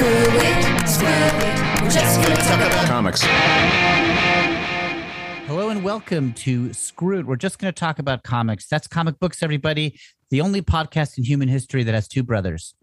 Screw 0.00 0.08
it, 0.08 0.88
screw 0.88 1.08
it. 1.08 1.82
We're 1.82 1.90
just 1.90 2.22
gonna 2.22 2.36
talk 2.36 2.56
about 2.56 2.86
Comics. 2.86 3.20
Hello 5.46 5.68
and 5.68 5.84
welcome 5.84 6.32
to 6.32 6.72
Screw 6.72 7.18
It. 7.18 7.26
We're 7.26 7.36
just 7.36 7.58
going 7.58 7.70
to 7.70 7.78
talk 7.78 7.98
about 7.98 8.22
comics. 8.22 8.66
That's 8.66 8.88
comic 8.88 9.18
books, 9.18 9.42
everybody. 9.42 10.00
The 10.30 10.40
only 10.40 10.62
podcast 10.62 11.18
in 11.18 11.24
human 11.24 11.48
history 11.48 11.82
that 11.82 11.94
has 11.94 12.08
two 12.08 12.22
brothers. 12.22 12.74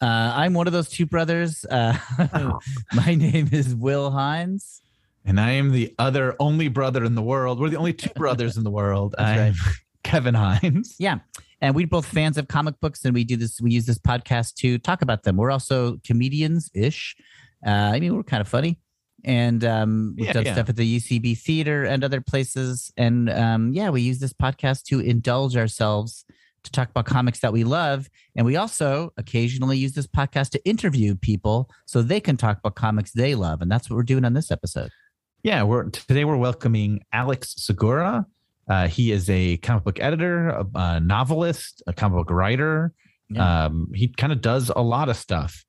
Uh, 0.00 0.32
I'm 0.34 0.52
one 0.52 0.66
of 0.66 0.72
those 0.72 0.88
two 0.88 1.06
brothers. 1.06 1.64
Uh, 1.64 1.96
my 2.92 3.14
name 3.14 3.50
is 3.52 3.72
Will 3.72 4.10
Hines. 4.10 4.82
And 5.24 5.38
I 5.38 5.50
am 5.50 5.70
the 5.70 5.94
other 5.96 6.34
only 6.40 6.66
brother 6.66 7.04
in 7.04 7.14
the 7.14 7.22
world. 7.22 7.60
We're 7.60 7.70
the 7.70 7.76
only 7.76 7.92
two 7.92 8.10
brothers 8.16 8.56
in 8.56 8.64
the 8.64 8.70
world. 8.72 9.14
That's 9.18 9.60
I'm 9.60 9.74
Kevin 10.02 10.34
Hines. 10.34 10.96
Yeah. 10.98 11.18
And 11.60 11.74
we're 11.74 11.86
both 11.88 12.06
fans 12.06 12.38
of 12.38 12.48
comic 12.48 12.78
books, 12.80 13.04
and 13.04 13.12
we 13.14 13.24
do 13.24 13.36
this. 13.36 13.60
We 13.60 13.72
use 13.72 13.86
this 13.86 13.98
podcast 13.98 14.54
to 14.56 14.78
talk 14.78 15.02
about 15.02 15.24
them. 15.24 15.36
We're 15.36 15.50
also 15.50 15.98
comedians 16.06 16.70
ish. 16.74 17.16
Uh, 17.66 17.70
I 17.70 18.00
mean, 18.00 18.14
we're 18.14 18.22
kind 18.22 18.40
of 18.40 18.46
funny, 18.48 18.78
and 19.24 19.64
um, 19.64 20.14
we've 20.16 20.26
Yeah, 20.26 20.32
done 20.34 20.46
yeah. 20.46 20.52
stuff 20.54 20.68
at 20.68 20.76
the 20.76 20.98
UCB 21.00 21.36
theater 21.38 21.84
and 21.84 22.04
other 22.04 22.20
places. 22.20 22.92
And 22.96 23.28
um, 23.30 23.72
yeah, 23.72 23.90
we 23.90 24.02
use 24.02 24.18
this 24.20 24.32
podcast 24.32 24.84
to 24.84 25.00
indulge 25.00 25.56
ourselves 25.56 26.24
to 26.64 26.70
talk 26.72 26.90
about 26.90 27.06
comics 27.06 27.40
that 27.40 27.52
we 27.52 27.64
love. 27.64 28.08
And 28.36 28.44
we 28.46 28.56
also 28.56 29.12
occasionally 29.16 29.78
use 29.78 29.92
this 29.92 30.06
podcast 30.06 30.50
to 30.50 30.64
interview 30.68 31.14
people 31.16 31.70
so 31.86 32.02
they 32.02 32.20
can 32.20 32.36
talk 32.36 32.58
about 32.58 32.74
comics 32.76 33.12
they 33.12 33.34
love. 33.34 33.62
And 33.62 33.70
that's 33.70 33.88
what 33.88 33.96
we're 33.96 34.02
doing 34.02 34.24
on 34.24 34.34
this 34.34 34.50
episode. 34.50 34.90
Yeah, 35.42 35.62
we're 35.62 35.84
today 35.90 36.24
we're 36.24 36.36
welcoming 36.36 37.00
Alex 37.12 37.54
Segura. 37.58 38.26
Uh, 38.68 38.88
he 38.88 39.12
is 39.12 39.28
a 39.30 39.56
comic 39.58 39.84
book 39.84 40.00
editor, 40.00 40.48
a, 40.50 40.66
a 40.74 41.00
novelist, 41.00 41.82
a 41.86 41.92
comic 41.92 42.18
book 42.18 42.30
writer. 42.30 42.92
Yeah. 43.30 43.66
Um, 43.66 43.90
he 43.94 44.08
kind 44.08 44.32
of 44.32 44.40
does 44.40 44.70
a 44.74 44.82
lot 44.82 45.08
of 45.08 45.16
stuff. 45.16 45.64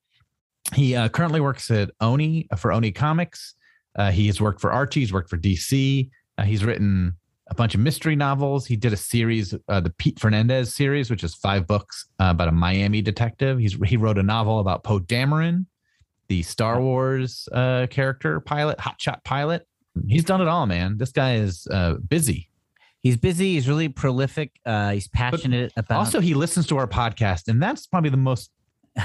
He 0.73 0.95
uh, 0.95 1.09
currently 1.09 1.39
works 1.39 1.71
at 1.71 1.91
Oni 2.01 2.47
for 2.57 2.71
Oni 2.71 2.91
Comics. 2.91 3.55
Uh, 3.97 4.11
he 4.11 4.27
has 4.27 4.39
worked 4.39 4.61
for 4.61 4.71
Archie. 4.71 4.99
He's 5.01 5.13
worked 5.13 5.29
for 5.29 5.37
DC. 5.37 6.09
Uh, 6.37 6.43
he's 6.43 6.63
written 6.63 7.15
a 7.49 7.55
bunch 7.55 7.73
of 7.73 7.81
mystery 7.81 8.15
novels. 8.15 8.65
He 8.65 8.75
did 8.75 8.93
a 8.93 8.97
series, 8.97 9.55
uh, 9.67 9.79
the 9.79 9.89
Pete 9.89 10.19
Fernandez 10.19 10.73
series, 10.75 11.09
which 11.09 11.23
is 11.23 11.35
five 11.35 11.65
books 11.65 12.07
uh, 12.19 12.27
about 12.29 12.47
a 12.47 12.51
Miami 12.51 13.01
detective. 13.01 13.59
He's 13.59 13.75
he 13.85 13.97
wrote 13.97 14.17
a 14.17 14.23
novel 14.23 14.59
about 14.59 14.83
Poe 14.83 14.99
Dameron, 14.99 15.65
the 16.27 16.43
Star 16.43 16.79
Wars 16.79 17.49
uh, 17.51 17.87
character 17.89 18.39
pilot, 18.39 18.77
hotshot 18.77 19.23
pilot. 19.23 19.65
He's 20.07 20.23
done 20.23 20.41
it 20.41 20.47
all, 20.47 20.65
man. 20.65 20.97
This 20.97 21.11
guy 21.11 21.35
is 21.35 21.67
uh, 21.67 21.95
busy. 21.95 22.49
He's 23.01 23.17
busy. 23.17 23.53
He's 23.53 23.67
really 23.67 23.87
prolific. 23.89 24.51
Uh, 24.65 24.91
he's 24.91 25.07
passionate 25.07 25.71
about. 25.77 25.99
Also, 25.99 26.19
he 26.19 26.33
listens 26.33 26.67
to 26.67 26.77
our 26.77 26.87
podcast, 26.87 27.47
and 27.47 27.61
that's 27.61 27.87
probably 27.87 28.09
the 28.09 28.17
most 28.17 28.51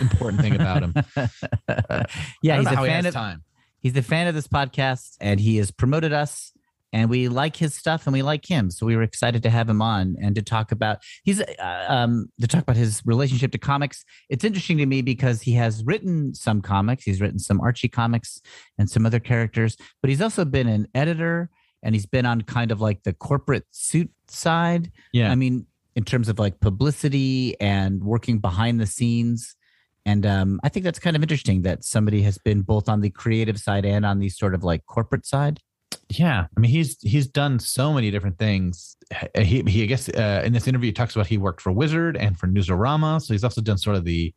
important 0.00 0.42
thing 0.42 0.54
about 0.54 0.82
him. 0.82 0.94
yeah, 2.42 2.58
he's 2.58 2.66
a 2.66 2.70
he 2.70 2.76
fan 2.76 3.04
has 3.04 3.06
of 3.06 3.14
time. 3.14 3.44
he's 3.80 3.96
a 3.96 4.02
fan 4.02 4.26
of 4.26 4.34
this 4.34 4.48
podcast, 4.48 5.16
and 5.20 5.38
he 5.38 5.58
has 5.58 5.70
promoted 5.70 6.12
us, 6.12 6.52
and 6.92 7.08
we 7.08 7.28
like 7.28 7.56
his 7.56 7.74
stuff, 7.74 8.06
and 8.06 8.12
we 8.12 8.22
like 8.22 8.44
him. 8.44 8.70
So 8.70 8.84
we 8.84 8.96
were 8.96 9.02
excited 9.02 9.44
to 9.44 9.50
have 9.50 9.68
him 9.68 9.80
on 9.80 10.16
and 10.20 10.34
to 10.34 10.42
talk 10.42 10.72
about 10.72 10.98
he's 11.22 11.40
uh, 11.40 11.86
um 11.88 12.26
to 12.40 12.48
talk 12.48 12.62
about 12.62 12.76
his 12.76 13.00
relationship 13.04 13.52
to 13.52 13.58
comics. 13.58 14.04
It's 14.28 14.44
interesting 14.44 14.78
to 14.78 14.86
me 14.86 15.02
because 15.02 15.42
he 15.42 15.52
has 15.52 15.84
written 15.84 16.34
some 16.34 16.62
comics. 16.62 17.04
He's 17.04 17.20
written 17.20 17.38
some 17.38 17.60
Archie 17.60 17.88
comics 17.88 18.40
and 18.78 18.90
some 18.90 19.06
other 19.06 19.20
characters, 19.20 19.76
but 20.00 20.10
he's 20.10 20.20
also 20.20 20.44
been 20.44 20.66
an 20.66 20.88
editor, 20.94 21.50
and 21.84 21.94
he's 21.94 22.06
been 22.06 22.26
on 22.26 22.42
kind 22.42 22.72
of 22.72 22.80
like 22.80 23.04
the 23.04 23.12
corporate 23.12 23.66
suit 23.70 24.10
side. 24.26 24.90
Yeah, 25.12 25.30
I 25.30 25.36
mean, 25.36 25.66
in 25.94 26.02
terms 26.04 26.28
of 26.28 26.40
like 26.40 26.58
publicity 26.60 27.54
and 27.60 28.02
working 28.02 28.38
behind 28.40 28.80
the 28.80 28.86
scenes. 28.86 29.54
And 30.06 30.26
um, 30.26 30.60
I 30.62 30.68
think 30.68 30.84
that's 30.84 30.98
kind 30.98 31.16
of 31.16 31.22
interesting 31.22 31.62
that 31.62 31.82
somebody 31.84 32.20
has 32.22 32.36
been 32.36 32.60
both 32.62 32.88
on 32.90 33.00
the 33.00 33.08
creative 33.08 33.58
side 33.58 33.86
and 33.86 34.04
on 34.04 34.18
the 34.18 34.28
sort 34.28 34.54
of 34.54 34.62
like 34.64 34.84
corporate 34.86 35.24
side. 35.24 35.60
yeah. 36.10 36.46
I 36.54 36.60
mean, 36.60 36.70
he's 36.70 37.00
he's 37.00 37.26
done 37.26 37.58
so 37.58 37.92
many 37.92 38.10
different 38.10 38.38
things. 38.38 38.96
He, 39.38 39.62
he 39.62 39.82
I 39.84 39.86
guess 39.86 40.08
uh, 40.10 40.42
in 40.44 40.52
this 40.52 40.66
interview 40.66 40.88
he 40.88 40.92
talks 40.92 41.14
about 41.14 41.26
he 41.28 41.38
worked 41.38 41.60
for 41.62 41.72
Wizard 41.72 42.16
and 42.16 42.38
for 42.38 42.46
Newsarama, 42.48 43.22
so 43.22 43.32
he's 43.32 43.44
also 43.44 43.60
done 43.62 43.78
sort 43.78 43.96
of 43.96 44.04
the 44.04 44.34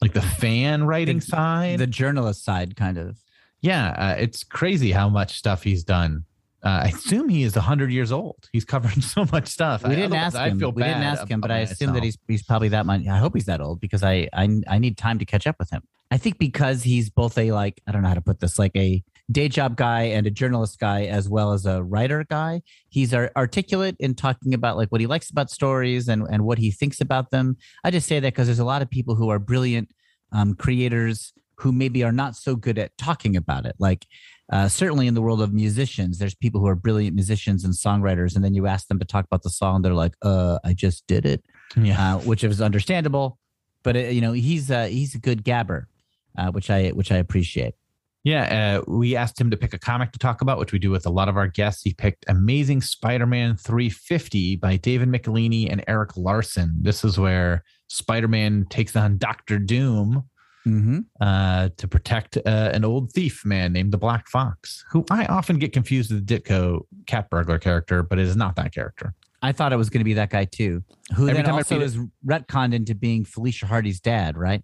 like 0.00 0.12
the 0.12 0.22
fan 0.22 0.84
writing 0.84 1.18
The- 1.18 1.24
side. 1.26 1.78
The 1.80 1.86
journalist 1.86 2.44
side, 2.44 2.76
kind 2.76 2.96
of. 2.98 3.18
yeah, 3.62 3.90
uh, 3.98 4.14
it's 4.20 4.44
crazy 4.44 4.92
how 4.92 5.08
much 5.08 5.36
stuff 5.38 5.62
he's 5.64 5.82
done. 5.84 6.24
Uh, 6.62 6.68
I 6.84 6.88
assume 6.88 7.28
he 7.28 7.42
is 7.42 7.54
hundred 7.54 7.90
years 7.90 8.12
old. 8.12 8.48
He's 8.52 8.64
covered 8.64 9.02
so 9.14 9.24
much 9.32 9.48
stuff. 9.48 9.82
We 9.82 9.90
I- 9.90 9.94
didn't 9.94 10.12
otherwise 10.12 10.34
ask 10.34 10.36
I 10.36 10.48
him. 10.48 10.58
feel 10.58 10.72
We 10.72 10.82
didn't 10.82 11.02
ask 11.02 11.26
him, 11.28 11.40
but 11.40 11.50
I 11.50 11.58
assume 11.60 11.94
that 11.94 12.02
he's 12.02 12.18
he's 12.28 12.42
probably 12.42 12.68
that 12.68 12.86
much. 12.86 13.06
I 13.06 13.18
hope 13.18 13.34
he's 13.34 13.46
that 13.46 13.60
old 13.60 13.80
because 13.80 14.02
I 14.02 14.28
I 14.32 14.60
I 14.68 14.78
need 14.78 14.96
time 14.98 15.18
to 15.18 15.24
catch 15.24 15.46
up 15.46 15.56
with 15.58 15.70
him. 15.70 15.82
I 16.10 16.18
think 16.18 16.38
because 16.38 16.82
he's 16.82 17.08
both 17.08 17.38
a 17.38 17.52
like 17.52 17.80
I 17.86 17.92
don't 17.92 18.02
know 18.02 18.08
how 18.08 18.14
to 18.14 18.20
put 18.20 18.40
this 18.40 18.58
like 18.58 18.72
a 18.76 19.02
day 19.30 19.48
job 19.48 19.76
guy 19.76 20.02
and 20.02 20.26
a 20.26 20.30
journalist 20.30 20.80
guy 20.80 21.04
as 21.04 21.28
well 21.28 21.52
as 21.52 21.64
a 21.64 21.82
writer 21.82 22.24
guy. 22.28 22.62
He's 22.88 23.14
ar- 23.14 23.30
articulate 23.36 23.96
in 24.00 24.14
talking 24.14 24.52
about 24.52 24.76
like 24.76 24.88
what 24.90 25.00
he 25.00 25.06
likes 25.06 25.30
about 25.30 25.50
stories 25.50 26.08
and 26.08 26.26
and 26.30 26.44
what 26.44 26.58
he 26.58 26.70
thinks 26.72 27.00
about 27.00 27.30
them. 27.30 27.56
I 27.84 27.90
just 27.90 28.06
say 28.08 28.18
that 28.20 28.32
because 28.34 28.48
there's 28.48 28.58
a 28.58 28.64
lot 28.64 28.82
of 28.82 28.90
people 28.90 29.14
who 29.14 29.30
are 29.30 29.38
brilliant 29.38 29.90
um, 30.32 30.54
creators 30.54 31.32
who 31.56 31.72
maybe 31.72 32.02
are 32.02 32.12
not 32.12 32.34
so 32.36 32.56
good 32.56 32.78
at 32.78 32.96
talking 32.98 33.36
about 33.36 33.66
it. 33.66 33.76
Like 33.78 34.06
uh, 34.50 34.68
certainly 34.68 35.06
in 35.06 35.14
the 35.14 35.22
world 35.22 35.40
of 35.40 35.52
musicians, 35.52 36.18
there's 36.18 36.34
people 36.34 36.60
who 36.60 36.66
are 36.66 36.74
brilliant 36.74 37.14
musicians 37.14 37.64
and 37.64 37.72
songwriters, 37.72 38.34
and 38.34 38.44
then 38.44 38.52
you 38.52 38.66
ask 38.66 38.88
them 38.88 38.98
to 38.98 39.04
talk 39.04 39.24
about 39.24 39.42
the 39.42 39.50
song, 39.50 39.82
they're 39.82 39.94
like, 39.94 40.14
"Uh, 40.22 40.58
I 40.64 40.72
just 40.72 41.06
did 41.06 41.24
it," 41.24 41.44
yeah. 41.76 42.16
uh, 42.16 42.18
which 42.18 42.42
is 42.42 42.60
understandable. 42.60 43.38
But 43.84 43.96
uh, 43.96 44.00
you 44.00 44.20
know, 44.20 44.32
he's 44.32 44.70
uh, 44.70 44.86
he's 44.86 45.14
a 45.14 45.18
good 45.18 45.44
gabber, 45.44 45.84
uh, 46.36 46.50
which 46.50 46.68
I 46.68 46.88
which 46.88 47.12
I 47.12 47.16
appreciate. 47.16 47.74
Yeah, 48.24 48.80
uh, 48.82 48.90
we 48.90 49.16
asked 49.16 49.40
him 49.40 49.50
to 49.50 49.56
pick 49.56 49.72
a 49.72 49.78
comic 49.78 50.12
to 50.12 50.18
talk 50.18 50.42
about, 50.42 50.58
which 50.58 50.72
we 50.72 50.78
do 50.78 50.90
with 50.90 51.06
a 51.06 51.10
lot 51.10 51.28
of 51.28 51.38
our 51.38 51.46
guests. 51.46 51.82
He 51.82 51.94
picked 51.94 52.26
Amazing 52.28 52.82
Spider-Man 52.82 53.56
350 53.56 54.56
by 54.56 54.76
David 54.76 55.08
Michelinie 55.08 55.72
and 55.72 55.82
Erik 55.88 56.14
Larsen. 56.18 56.74
This 56.82 57.02
is 57.02 57.18
where 57.18 57.64
Spider-Man 57.88 58.66
takes 58.68 58.94
on 58.94 59.16
Doctor 59.16 59.58
Doom 59.58 60.28
Mm-hmm. 60.70 60.98
uh, 61.20 61.68
to 61.76 61.88
protect 61.88 62.36
uh, 62.38 62.40
an 62.72 62.84
old 62.84 63.12
thief 63.12 63.44
man 63.44 63.72
named 63.72 63.92
the 63.92 63.98
Black 63.98 64.28
Fox, 64.28 64.84
who 64.90 65.04
I 65.10 65.26
often 65.26 65.58
get 65.58 65.72
confused 65.72 66.12
with 66.12 66.26
the 66.26 66.40
Ditko 66.40 66.82
cat 67.06 67.28
burglar 67.30 67.58
character, 67.58 68.02
but 68.02 68.18
it 68.18 68.26
is 68.26 68.36
not 68.36 68.56
that 68.56 68.72
character. 68.74 69.14
I 69.42 69.52
thought 69.52 69.72
it 69.72 69.76
was 69.76 69.88
going 69.90 70.00
to 70.00 70.04
be 70.04 70.14
that 70.14 70.30
guy 70.30 70.44
too, 70.44 70.82
who 71.16 71.22
Every 71.28 71.34
then 71.34 71.44
time 71.46 71.54
I 71.54 71.58
also 71.58 71.76
read 71.76 71.82
it- 71.82 71.86
is 71.86 71.98
retconned 72.26 72.74
into 72.74 72.94
being 72.94 73.24
Felicia 73.24 73.66
Hardy's 73.66 74.00
dad, 74.00 74.36
right? 74.36 74.62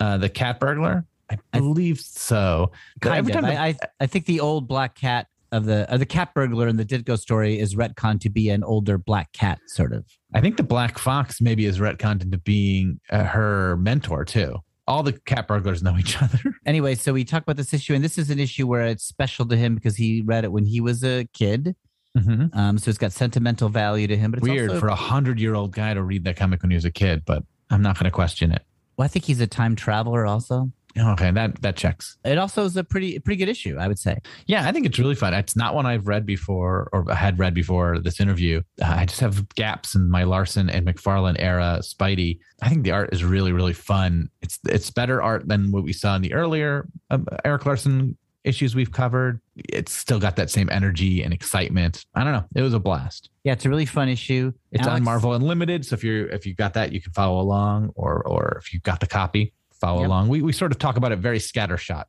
Uh, 0.00 0.16
the 0.18 0.28
cat 0.28 0.60
burglar, 0.60 1.04
I 1.30 1.38
I- 1.52 1.58
believe 1.58 1.98
so. 2.00 2.70
Kind 3.00 3.16
every 3.18 3.32
of. 3.32 3.40
time 3.40 3.44
I, 3.50 3.68
I 3.68 3.76
I 4.00 4.06
think 4.06 4.26
the 4.26 4.40
old 4.40 4.68
black 4.68 4.94
cat 4.94 5.26
of 5.50 5.64
the 5.64 5.92
of 5.92 5.98
the 5.98 6.06
cat 6.06 6.32
burglar 6.34 6.68
in 6.68 6.76
the 6.76 6.84
Ditko 6.84 7.18
story 7.18 7.58
is 7.58 7.74
retconned 7.74 8.20
to 8.20 8.30
be 8.30 8.50
an 8.50 8.62
older 8.62 8.98
black 8.98 9.32
cat, 9.32 9.58
sort 9.66 9.92
of. 9.92 10.04
I 10.34 10.40
think 10.42 10.58
the 10.58 10.62
Black 10.62 10.98
Fox 10.98 11.40
maybe 11.40 11.64
is 11.64 11.78
retconned 11.80 12.22
into 12.22 12.36
being 12.38 13.00
uh, 13.10 13.24
her 13.24 13.76
mentor 13.78 14.24
too. 14.26 14.58
All 14.88 15.02
the 15.04 15.12
cat 15.12 15.46
burglars 15.46 15.82
know 15.82 15.96
each 15.98 16.20
other. 16.22 16.40
anyway, 16.66 16.94
so 16.96 17.12
we 17.12 17.24
talk 17.24 17.42
about 17.42 17.56
this 17.56 17.72
issue, 17.74 17.94
and 17.94 18.02
this 18.02 18.16
is 18.18 18.30
an 18.30 18.40
issue 18.40 18.66
where 18.66 18.86
it's 18.86 19.04
special 19.04 19.46
to 19.46 19.56
him 19.56 19.74
because 19.74 19.96
he 19.96 20.22
read 20.22 20.44
it 20.44 20.50
when 20.50 20.64
he 20.64 20.80
was 20.80 21.04
a 21.04 21.28
kid. 21.34 21.76
Um, 22.16 22.78
so 22.78 22.88
it's 22.88 22.98
got 22.98 23.12
sentimental 23.12 23.68
value 23.68 24.08
to 24.08 24.16
him. 24.16 24.32
But 24.32 24.38
it's 24.38 24.48
Weird 24.48 24.70
also, 24.70 24.80
for 24.80 24.88
a 24.88 24.94
hundred 24.96 25.38
year 25.38 25.54
old 25.54 25.70
guy 25.72 25.94
to 25.94 26.02
read 26.02 26.24
that 26.24 26.36
comic 26.36 26.62
when 26.62 26.70
he 26.72 26.74
was 26.74 26.84
a 26.84 26.90
kid, 26.90 27.22
but 27.24 27.44
I'm 27.70 27.80
not 27.82 27.96
going 27.96 28.06
to 28.06 28.10
question 28.10 28.50
it. 28.50 28.62
well, 28.96 29.04
I 29.04 29.08
think 29.08 29.24
he's 29.26 29.40
a 29.40 29.46
time 29.46 29.76
traveler. 29.76 30.26
Also, 30.26 30.72
Okay, 30.96 31.30
that 31.30 31.60
that 31.62 31.76
checks. 31.76 32.16
it 32.24 32.38
also 32.38 32.64
is 32.64 32.76
a 32.76 32.84
pretty 32.84 33.18
pretty 33.18 33.36
good 33.36 33.48
issue, 33.48 33.76
I 33.78 33.88
would 33.88 33.98
say. 33.98 34.18
Yeah, 34.46 34.66
I 34.66 34.72
think 34.72 34.86
it's 34.86 34.98
really 34.98 35.14
fun. 35.14 35.34
It's 35.34 35.56
not 35.56 35.74
one 35.74 35.86
I've 35.86 36.06
read 36.06 36.26
before 36.26 36.88
or 36.92 37.12
had 37.12 37.38
read 37.38 37.54
before 37.54 37.98
this 37.98 38.20
interview. 38.20 38.62
Uh, 38.80 38.94
I 38.98 39.04
just 39.04 39.20
have 39.20 39.48
gaps 39.50 39.94
in 39.94 40.10
my 40.10 40.24
Larsen 40.24 40.70
and 40.70 40.86
McFarlane 40.86 41.36
era 41.38 41.80
Spidey. 41.82 42.38
I 42.62 42.68
think 42.68 42.84
the 42.84 42.92
art 42.92 43.10
is 43.12 43.22
really 43.22 43.52
really 43.52 43.74
fun. 43.74 44.30
It's 44.40 44.58
it's 44.68 44.90
better 44.90 45.22
art 45.22 45.46
than 45.46 45.70
what 45.70 45.84
we 45.84 45.92
saw 45.92 46.16
in 46.16 46.22
the 46.22 46.32
earlier 46.32 46.88
um, 47.10 47.26
Erik 47.44 47.66
Larsen 47.66 48.16
issues 48.44 48.74
we've 48.74 48.92
covered. 48.92 49.40
It's 49.56 49.92
still 49.92 50.18
got 50.18 50.36
that 50.36 50.50
same 50.50 50.68
energy 50.70 51.22
and 51.22 51.34
excitement. 51.34 52.04
I 52.14 52.24
don't 52.24 52.32
know. 52.32 52.44
It 52.54 52.62
was 52.62 52.74
a 52.74 52.78
blast. 52.78 53.30
Yeah, 53.44 53.52
it's 53.52 53.64
a 53.64 53.68
really 53.68 53.86
fun 53.86 54.08
issue. 54.08 54.52
It's 54.72 54.86
on 54.86 55.02
Marvel 55.02 55.34
Unlimited, 55.34 55.84
so 55.84 55.94
if 55.94 56.02
you're 56.02 56.26
if 56.28 56.46
you 56.46 56.54
got 56.54 56.74
that, 56.74 56.92
you 56.92 57.00
can 57.00 57.12
follow 57.12 57.40
along, 57.40 57.92
or 57.94 58.26
or 58.26 58.58
if 58.58 58.72
you 58.72 58.80
got 58.80 59.00
the 59.00 59.06
copy, 59.06 59.52
follow 59.80 60.00
Yep. 60.00 60.08
along. 60.08 60.28
We 60.28 60.42
we 60.42 60.52
sort 60.52 60.72
of 60.72 60.78
talk 60.78 60.96
about 60.96 61.12
it 61.12 61.18
very 61.18 61.38
scattershot 61.38 62.04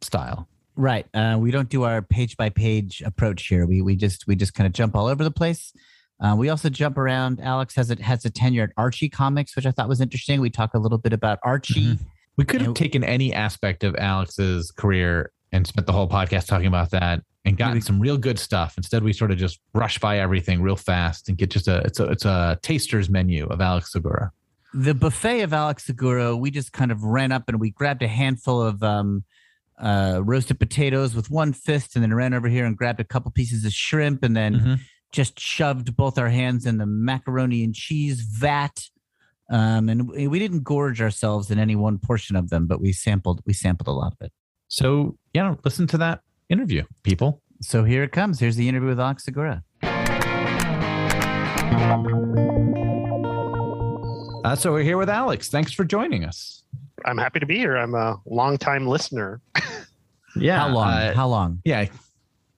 style. 0.00 0.48
Right. 0.74 1.06
Uh, 1.14 1.38
we 1.40 1.50
don't 1.50 1.68
do 1.68 1.84
our 1.84 2.02
page 2.02 2.36
by 2.36 2.50
page 2.50 3.02
approach 3.04 3.46
here. 3.46 3.66
We 3.66 3.80
we 3.82 3.96
just 3.96 4.26
we 4.26 4.36
just 4.36 4.54
kind 4.54 4.66
of 4.66 4.72
jump 4.72 4.94
all 4.94 5.06
over 5.06 5.24
the 5.24 5.30
place. 5.30 5.72
Uh, 6.20 6.34
we 6.38 6.48
also 6.48 6.68
jump 6.68 6.96
around. 6.98 7.40
Alex 7.40 7.74
has 7.76 7.90
a 7.90 8.02
has 8.02 8.24
a 8.24 8.30
tenure 8.30 8.64
at 8.64 8.70
Archie 8.76 9.08
Comics, 9.08 9.56
which 9.56 9.66
I 9.66 9.70
thought 9.70 9.88
was 9.88 10.00
interesting. 10.00 10.40
We 10.40 10.50
talk 10.50 10.74
a 10.74 10.78
little 10.78 10.98
bit 10.98 11.12
about 11.12 11.38
Archie. 11.42 11.94
Mhm. 11.94 11.98
We 12.36 12.44
could 12.44 12.60
have 12.60 12.68
And- 12.68 12.76
taken 12.76 13.02
any 13.04 13.32
aspect 13.32 13.84
of 13.84 13.96
Alex's 13.96 14.70
career 14.70 15.30
and 15.52 15.66
spent 15.66 15.86
the 15.86 15.92
whole 15.94 16.08
podcast 16.08 16.46
talking 16.46 16.66
about 16.66 16.90
that 16.90 17.22
and 17.46 17.56
gotten 17.56 17.80
some 17.80 17.98
real 18.00 18.18
good 18.18 18.38
stuff. 18.38 18.74
Instead, 18.76 19.02
we 19.02 19.12
sort 19.14 19.30
of 19.30 19.38
just 19.38 19.58
rush 19.72 19.98
by 19.98 20.18
everything 20.18 20.60
real 20.60 20.76
fast 20.76 21.28
and 21.30 21.38
get 21.38 21.50
just 21.50 21.68
a 21.68 21.78
it's 21.86 22.00
a 22.00 22.04
it's 22.10 22.24
a 22.26 22.58
taster's 22.62 23.08
menu 23.08 23.46
of 23.46 23.60
Alex 23.62 23.92
Segura. 23.92 24.30
The 24.76 24.94
buffet 24.94 25.40
of 25.42 25.52
Alex 25.52 25.86
Segura, 25.86 26.36
we 26.36 26.50
just 26.50 26.72
kind 26.72 26.92
of 26.92 27.02
ran 27.02 27.32
up 27.32 27.44
and 27.48 27.58
we 27.58 27.70
grabbed 27.70 28.02
a 28.02 28.08
handful 28.08 28.60
of 28.62 28.82
um, 28.82 29.24
uh, 29.78 30.20
roasted 30.22 30.58
potatoes 30.58 31.14
with 31.14 31.30
one 31.30 31.52
fist, 31.52 31.94
and 31.96 32.02
then 32.02 32.12
ran 32.14 32.34
over 32.34 32.48
here 32.48 32.64
and 32.66 32.76
grabbed 32.76 33.00
a 33.00 33.04
couple 33.04 33.30
pieces 33.30 33.64
of 33.64 33.72
shrimp, 33.72 34.22
and 34.22 34.36
then 34.36 34.54
Mhm. 34.54 34.80
just 35.12 35.38
shoved 35.40 35.96
both 35.96 36.18
our 36.18 36.28
hands 36.28 36.66
in 36.66 36.78
the 36.78 36.86
macaroni 36.86 37.64
and 37.64 37.74
cheese 37.74 38.20
vat. 38.20 38.84
Um, 39.50 39.88
and 39.88 40.08
we 40.08 40.26
we 40.28 40.38
didn't 40.38 40.62
gorge 40.64 41.00
ourselves 41.00 41.50
in 41.50 41.58
any 41.58 41.76
one 41.76 41.98
portion 41.98 42.36
of 42.36 42.50
them, 42.50 42.66
but 42.66 42.80
we 42.80 42.92
sampled 42.92 43.40
we 43.46 43.52
sampled 43.52 43.88
a 43.88 43.92
lot 43.92 44.12
of 44.12 44.18
it. 44.26 44.32
So 44.68 45.16
yeah, 45.32 45.54
listen 45.64 45.86
to 45.88 45.98
that 45.98 46.20
interview, 46.48 46.84
people. 47.02 47.42
So 47.62 47.84
here 47.84 48.02
it 48.02 48.12
comes. 48.12 48.40
Here's 48.40 48.56
the 48.56 48.68
interview 48.68 48.88
with 48.88 49.00
Alex 49.00 49.24
Segura. 49.24 49.62
Uh, 54.46 54.54
so 54.54 54.72
we're 54.72 54.82
here 54.82 54.96
with 54.96 55.08
Alex. 55.10 55.48
Thanks 55.48 55.72
for 55.72 55.84
joining 55.84 56.24
us. 56.24 56.62
I'm 57.04 57.18
happy 57.18 57.40
to 57.40 57.46
be 57.46 57.56
here. 57.58 57.76
I'm 57.76 57.94
a 57.94 58.16
longtime 58.26 58.86
listener 58.86 59.40
Yeah. 60.36 60.60
How 60.60 60.68
long? 60.68 60.88
uh, 60.88 61.14
How 61.14 61.26
long? 61.26 61.60
yeah. 61.64 61.86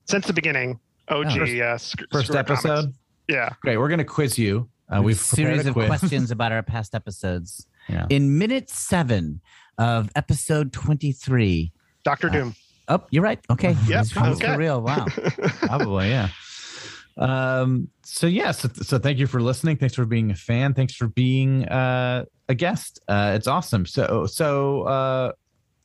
since 0.05 0.27
the 0.27 0.33
beginning. 0.33 0.79
OG, 1.07 1.25
Oh. 1.39 1.43
uh, 1.65 1.77
sc- 1.79 2.01
First 2.11 2.27
Screw 2.27 2.39
It 2.39 2.45
Comics. 2.45 2.65
episode. 2.65 2.93
Yeah. 3.27 3.49
Great. 3.61 3.77
We're 3.77 3.89
gonna 3.89 4.03
quiz 4.03 4.37
you. 4.37 4.69
Uh, 4.93 5.01
we've 5.01 5.17
prepared 5.17 5.61
series 5.61 5.65
a 5.65 5.69
of 5.69 5.75
questions 5.87 6.29
about 6.31 6.51
our 6.51 6.61
past 6.61 6.93
episodes. 6.93 7.65
Yeah. 7.87 8.05
In 8.09 8.37
minute 8.37 8.69
seven 8.69 9.41
of 9.79 10.09
episode 10.15 10.71
23. 10.73 11.71
Doctor 12.03 12.27
Uh, 12.27 12.31
Doom. 12.31 12.55
Oh, 12.87 13.03
you're 13.09 13.23
right. 13.23 13.39
Okay. 13.49 13.75
Yep, 13.87 14.05
okay. 14.17 14.45
for 14.53 14.57
real. 14.57 14.81
Wow. 14.81 15.05
Probably, 15.61 16.09
yeah. 16.09 16.29
Um, 17.19 17.89
so 18.03 18.27
yeah, 18.27 18.51
so, 18.51 18.69
so 18.81 18.97
thank 18.97 19.19
you 19.19 19.27
for 19.27 19.41
listening. 19.41 19.75
Thanks 19.75 19.93
for 19.93 20.05
being 20.05 20.31
a 20.31 20.35
fan. 20.35 20.73
Thanks 20.73 20.95
for 20.95 21.07
being 21.07 21.67
uh, 21.67 22.25
a 22.47 22.55
guest. 22.55 22.99
Uh, 23.07 23.33
it's 23.35 23.47
awesome. 23.47 23.85
So 23.85 24.25
so 24.25 24.83
uh, 24.83 25.31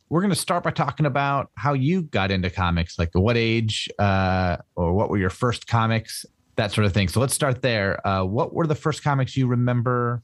we're 0.08 0.22
gonna 0.22 0.36
start 0.36 0.62
by 0.62 0.70
talking 0.70 1.06
about 1.06 1.50
how 1.56 1.72
you 1.72 2.02
got 2.02 2.31
into 2.31 2.50
comics, 2.50 2.98
like 2.98 3.10
what 3.12 3.36
age, 3.36 3.88
uh, 3.98 4.58
or 4.76 4.94
what 4.94 5.10
were 5.10 5.19
your 5.19 5.31
first 5.31 5.66
comics, 5.66 6.25
that 6.56 6.70
sort 6.70 6.84
of 6.84 6.92
thing. 6.94 7.08
So 7.08 7.20
let's 7.20 7.34
start 7.34 7.62
there. 7.62 8.06
Uh, 8.06 8.25
what 8.25 8.54
were 8.54 8.66
the 8.66 8.76
first 8.76 9.02
comics 9.02 9.36
you 9.36 9.48
remember 9.48 10.22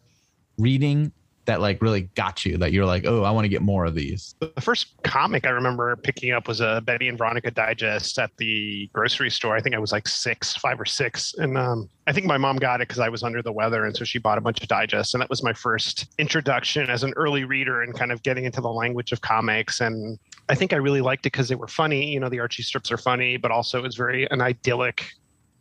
reading 0.59 1.13
that 1.47 1.61
like 1.61 1.81
really 1.83 2.03
got 2.15 2.45
you? 2.45 2.57
That 2.59 2.73
you're 2.73 2.87
like, 2.87 3.05
oh, 3.07 3.25
I 3.25 3.31
want 3.31 3.45
to 3.45 3.49
get 3.49 3.63
more 3.63 3.85
of 3.85 3.95
these. 3.95 4.35
the 4.41 4.61
first 4.61 4.95
comic 5.03 5.47
I 5.47 5.51
remember 5.51 5.97
picking 5.97 6.33
up 6.33 6.49
was 6.49 6.61
a 6.61 6.83
Betty 6.85 7.09
and 7.09 7.19
Veronica 7.19 7.51
digest 7.51 8.19
at 8.19 8.31
the 8.39 8.89
grocery 8.93 9.31
store. 9.31 9.57
I 9.57 9.61
think 9.61 9.75
I 9.75 9.79
was 9.79 9.93
like 9.93 10.07
six, 10.07 10.55
five 10.57 10.81
or 10.81 10.85
six. 10.85 11.35
And 11.35 11.57
um, 11.57 11.89
I 12.07 12.13
think 12.13 12.27
my 12.27 12.39
mom 12.39 12.57
got 12.57 12.81
it 12.81 12.89
because 12.89 13.01
I 13.01 13.09
was 13.09 13.23
under 13.23 13.43
the 13.43 13.53
weather. 13.53 13.85
And 13.85 13.97
so 13.97 14.05
she 14.05 14.19
bought 14.19 14.39
a 14.39 14.41
bunch 14.41 14.61
of 14.63 14.69
digests. 14.69 15.15
And 15.15 15.21
that 15.21 15.31
was 15.31 15.43
my 15.43 15.53
first 15.53 16.07
introduction 16.19 16.91
as 16.91 17.03
an 17.03 17.13
early 17.17 17.45
reader 17.45 17.83
and 17.83 17.95
kind 17.95 18.13
of 18.13 18.23
getting 18.23 18.45
into 18.45 18.61
the 18.61 18.71
language 18.71 19.13
of 19.13 19.21
comics. 19.21 19.81
And 19.81 20.19
I 20.49 20.55
think 20.55 20.73
I 20.73 20.77
really 20.77 21.01
liked 21.01 21.27
it 21.27 21.33
because 21.33 21.49
they 21.49 21.55
were 21.55 21.69
funny. 21.69 22.13
You 22.13 22.21
know, 22.21 22.29
the 22.29 22.41
Archie 22.41 22.63
strips 22.63 22.91
are 22.93 22.99
funny, 22.99 23.37
but 23.37 23.51
also 23.51 23.79
it 23.79 23.83
was 23.83 23.97
very 23.97 24.31
an 24.31 24.41
idyllic 24.41 25.07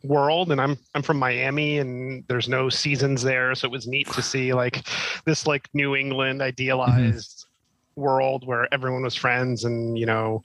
world 0.04 0.52
and 0.52 0.62
I'm 0.62 0.78
I'm 0.96 1.02
from 1.02 1.18
Miami 1.18 1.80
and 1.80 2.24
there's 2.28 2.48
no 2.48 2.70
seasons 2.70 3.22
there 3.22 3.54
so 3.56 3.66
it 3.66 3.72
was 3.72 3.88
neat 3.88 4.08
to 4.12 4.22
see 4.22 4.54
like 4.54 4.88
this 5.26 5.46
like 5.46 5.68
New 5.74 5.96
England 5.96 6.42
idealized 6.42 7.46
world 7.96 8.48
where 8.48 8.74
everyone 8.74 9.04
was 9.04 9.16
friends 9.16 9.66
and 9.66 9.98
you 9.98 10.06
know 10.06 10.42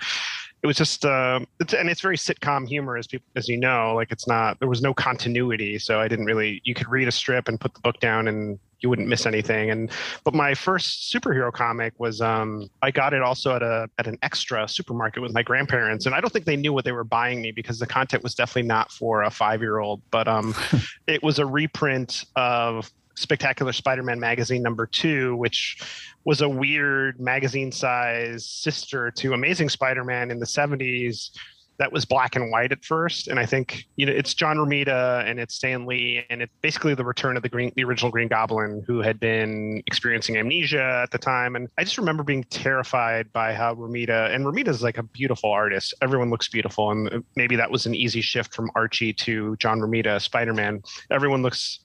it 0.62 0.66
was 0.66 0.76
just 0.76 1.04
uh, 1.04 1.40
it's, 1.60 1.74
and 1.74 1.90
it's 1.90 2.00
very 2.00 2.16
sitcom 2.16 2.66
humor 2.66 2.96
as 2.96 3.06
people 3.06 3.26
as 3.36 3.48
you 3.48 3.56
know 3.56 3.94
like 3.94 4.10
it's 4.10 4.26
not 4.26 4.58
there 4.58 4.68
was 4.68 4.82
no 4.82 4.92
continuity 4.94 5.78
so 5.78 6.00
i 6.00 6.08
didn't 6.08 6.24
really 6.24 6.60
you 6.64 6.74
could 6.74 6.88
read 6.88 7.06
a 7.06 7.12
strip 7.12 7.48
and 7.48 7.60
put 7.60 7.72
the 7.74 7.80
book 7.80 8.00
down 8.00 8.28
and 8.28 8.58
you 8.84 8.90
wouldn't 8.90 9.08
miss 9.08 9.26
anything. 9.26 9.70
And 9.70 9.90
but 10.22 10.34
my 10.34 10.54
first 10.54 11.12
superhero 11.12 11.52
comic 11.52 11.94
was 11.98 12.20
um 12.20 12.68
i 12.82 12.90
got 12.90 13.14
it 13.14 13.22
also 13.22 13.56
at 13.56 13.62
a 13.62 13.88
at 13.98 14.06
an 14.06 14.18
extra 14.22 14.68
supermarket 14.68 15.22
with 15.22 15.32
my 15.32 15.42
grandparents. 15.42 16.06
And 16.06 16.14
i 16.14 16.20
don't 16.20 16.32
think 16.32 16.44
they 16.44 16.56
knew 16.56 16.72
what 16.72 16.84
they 16.84 16.92
were 16.92 17.04
buying 17.04 17.40
me 17.40 17.50
because 17.50 17.78
the 17.78 17.86
content 17.86 18.22
was 18.22 18.34
definitely 18.34 18.68
not 18.68 18.92
for 18.92 19.22
a 19.22 19.30
five 19.30 19.60
year 19.60 19.78
old 19.78 20.02
but 20.10 20.28
um 20.28 20.54
it 21.06 21.22
was 21.22 21.38
a 21.40 21.46
reprint 21.46 22.24
of 22.36 22.92
Spectacular 23.16 23.72
Spider-Man 23.72 24.18
magazine 24.18 24.60
number 24.60 24.86
two, 24.86 25.36
which 25.36 25.80
was 26.24 26.40
a 26.40 26.48
weird 26.48 27.20
magazine 27.20 27.70
size 27.70 28.44
sister 28.44 29.12
to 29.12 29.34
Amazing 29.34 29.68
Spider-Man 29.68 30.32
in 30.32 30.40
the 30.40 30.46
70s 30.46 31.30
that 31.78 31.92
was 31.92 32.04
black 32.04 32.36
and 32.36 32.50
white 32.50 32.72
at 32.72 32.84
first. 32.84 33.28
And 33.28 33.38
I 33.38 33.46
think, 33.46 33.84
you 33.96 34.06
know, 34.06 34.12
it's 34.12 34.32
John 34.34 34.56
Romita 34.56 35.24
and 35.28 35.40
it's 35.40 35.54
Stan 35.54 35.86
Lee 35.86 36.24
and 36.30 36.42
it's 36.42 36.52
basically 36.60 36.94
the 36.94 37.04
return 37.04 37.36
of 37.36 37.42
the 37.42 37.48
green 37.48 37.72
the 37.76 37.84
original 37.84 38.10
Green 38.10 38.28
Goblin 38.28 38.84
who 38.86 39.00
had 39.00 39.18
been 39.18 39.82
experiencing 39.86 40.36
amnesia 40.36 41.00
at 41.02 41.10
the 41.10 41.18
time. 41.18 41.56
And 41.56 41.68
I 41.76 41.84
just 41.84 41.98
remember 41.98 42.22
being 42.22 42.44
terrified 42.44 43.32
by 43.32 43.54
how 43.54 43.74
Romita 43.74 44.34
and 44.34 44.44
Romita's 44.44 44.82
like 44.82 44.98
a 44.98 45.02
beautiful 45.02 45.50
artist. 45.50 45.94
Everyone 46.02 46.30
looks 46.30 46.48
beautiful. 46.48 46.90
And 46.90 47.24
maybe 47.36 47.56
that 47.56 47.70
was 47.70 47.86
an 47.86 47.94
easy 47.94 48.20
shift 48.20 48.54
from 48.54 48.70
Archie 48.74 49.12
to 49.14 49.56
John 49.56 49.80
Romita, 49.80 50.20
Spider-Man. 50.20 50.82
Everyone 51.10 51.42
looks 51.42 51.80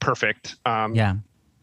perfect. 0.00 0.56
Um, 0.66 0.94
Yeah. 0.94 1.14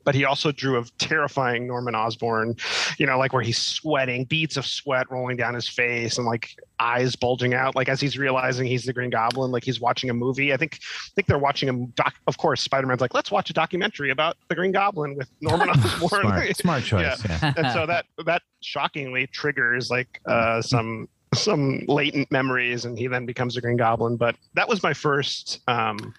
But 0.03 0.15
he 0.15 0.25
also 0.25 0.51
drew 0.51 0.79
a 0.79 0.83
terrifying 0.97 1.67
Norman 1.67 1.95
Osborn, 1.95 2.55
you 2.97 3.05
know, 3.05 3.17
like 3.17 3.33
where 3.33 3.41
he's 3.41 3.57
sweating, 3.57 4.25
beads 4.25 4.57
of 4.57 4.65
sweat 4.65 5.09
rolling 5.11 5.37
down 5.37 5.53
his 5.53 5.67
face 5.67 6.17
and 6.17 6.25
like 6.25 6.55
eyes 6.79 7.15
bulging 7.15 7.53
out, 7.53 7.75
like 7.75 7.89
as 7.89 7.99
he's 7.99 8.17
realizing 8.17 8.65
he's 8.65 8.85
the 8.85 8.93
Green 8.93 9.09
Goblin, 9.09 9.51
like 9.51 9.63
he's 9.63 9.79
watching 9.81 10.09
a 10.09 10.13
movie. 10.13 10.53
I 10.53 10.57
think 10.57 10.79
I 10.81 11.11
think 11.15 11.27
they're 11.27 11.37
watching 11.37 11.69
a 11.69 11.85
doc 11.95 12.15
of 12.27 12.37
course, 12.37 12.61
Spider-Man's 12.61 13.01
like, 13.01 13.13
let's 13.13 13.31
watch 13.31 13.49
a 13.49 13.53
documentary 13.53 14.11
about 14.11 14.37
the 14.47 14.55
Green 14.55 14.71
Goblin 14.71 15.15
with 15.15 15.29
Norman 15.41 15.69
Osborn. 15.71 16.21
Smart, 16.21 16.55
smart 16.57 16.83
choice. 16.83 17.23
Yeah. 17.25 17.53
and 17.57 17.71
so 17.73 17.85
that 17.85 18.05
that 18.25 18.41
shockingly 18.61 19.27
triggers 19.27 19.89
like 19.89 20.21
uh, 20.25 20.61
some 20.61 21.07
some 21.33 21.81
latent 21.87 22.31
memories 22.31 22.85
and 22.85 22.97
he 22.97 23.07
then 23.07 23.25
becomes 23.25 23.55
a 23.55 23.61
green 23.61 23.77
goblin 23.77 24.17
but 24.17 24.35
that 24.55 24.67
was 24.67 24.81
my 24.81 24.93
first 24.93 25.61
um, 25.67 26.13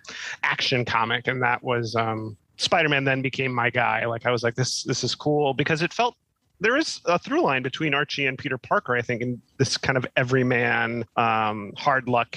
action 0.44 0.84
comic 0.84 1.26
and 1.26 1.42
that 1.42 1.62
was 1.62 1.96
um, 1.96 2.36
spider-man 2.60 3.04
then 3.04 3.22
became 3.22 3.52
my 3.52 3.70
guy. 3.70 4.06
Like 4.06 4.26
i 4.26 4.30
was 4.30 4.42
like 4.42 4.54
this 4.54 4.82
this 4.84 5.04
is 5.04 5.14
cool 5.14 5.54
because 5.54 5.82
it 5.82 5.92
felt 5.92 6.16
there 6.60 6.76
is 6.76 7.00
a 7.06 7.18
through 7.18 7.42
line 7.42 7.62
between 7.62 7.94
archie 7.94 8.26
and 8.26 8.36
peter 8.36 8.58
parker 8.58 8.94
i 8.94 9.00
think 9.00 9.22
in 9.22 9.40
this 9.56 9.78
kind 9.78 9.96
of 9.96 10.06
everyman 10.16 11.06
um, 11.16 11.72
hard 11.76 12.06
luck 12.06 12.36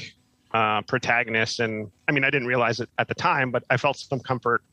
uh, 0.53 0.81
protagonist. 0.83 1.59
And 1.59 1.91
i 2.07 2.11
mean 2.11 2.23
i 2.23 2.29
didn't 2.29 2.47
realize 2.47 2.79
it 2.79 2.89
at 2.97 3.07
the 3.07 3.15
time 3.15 3.51
but 3.51 3.63
i 3.69 3.77
felt 3.77 3.97
some 3.97 4.19
comfort 4.19 4.63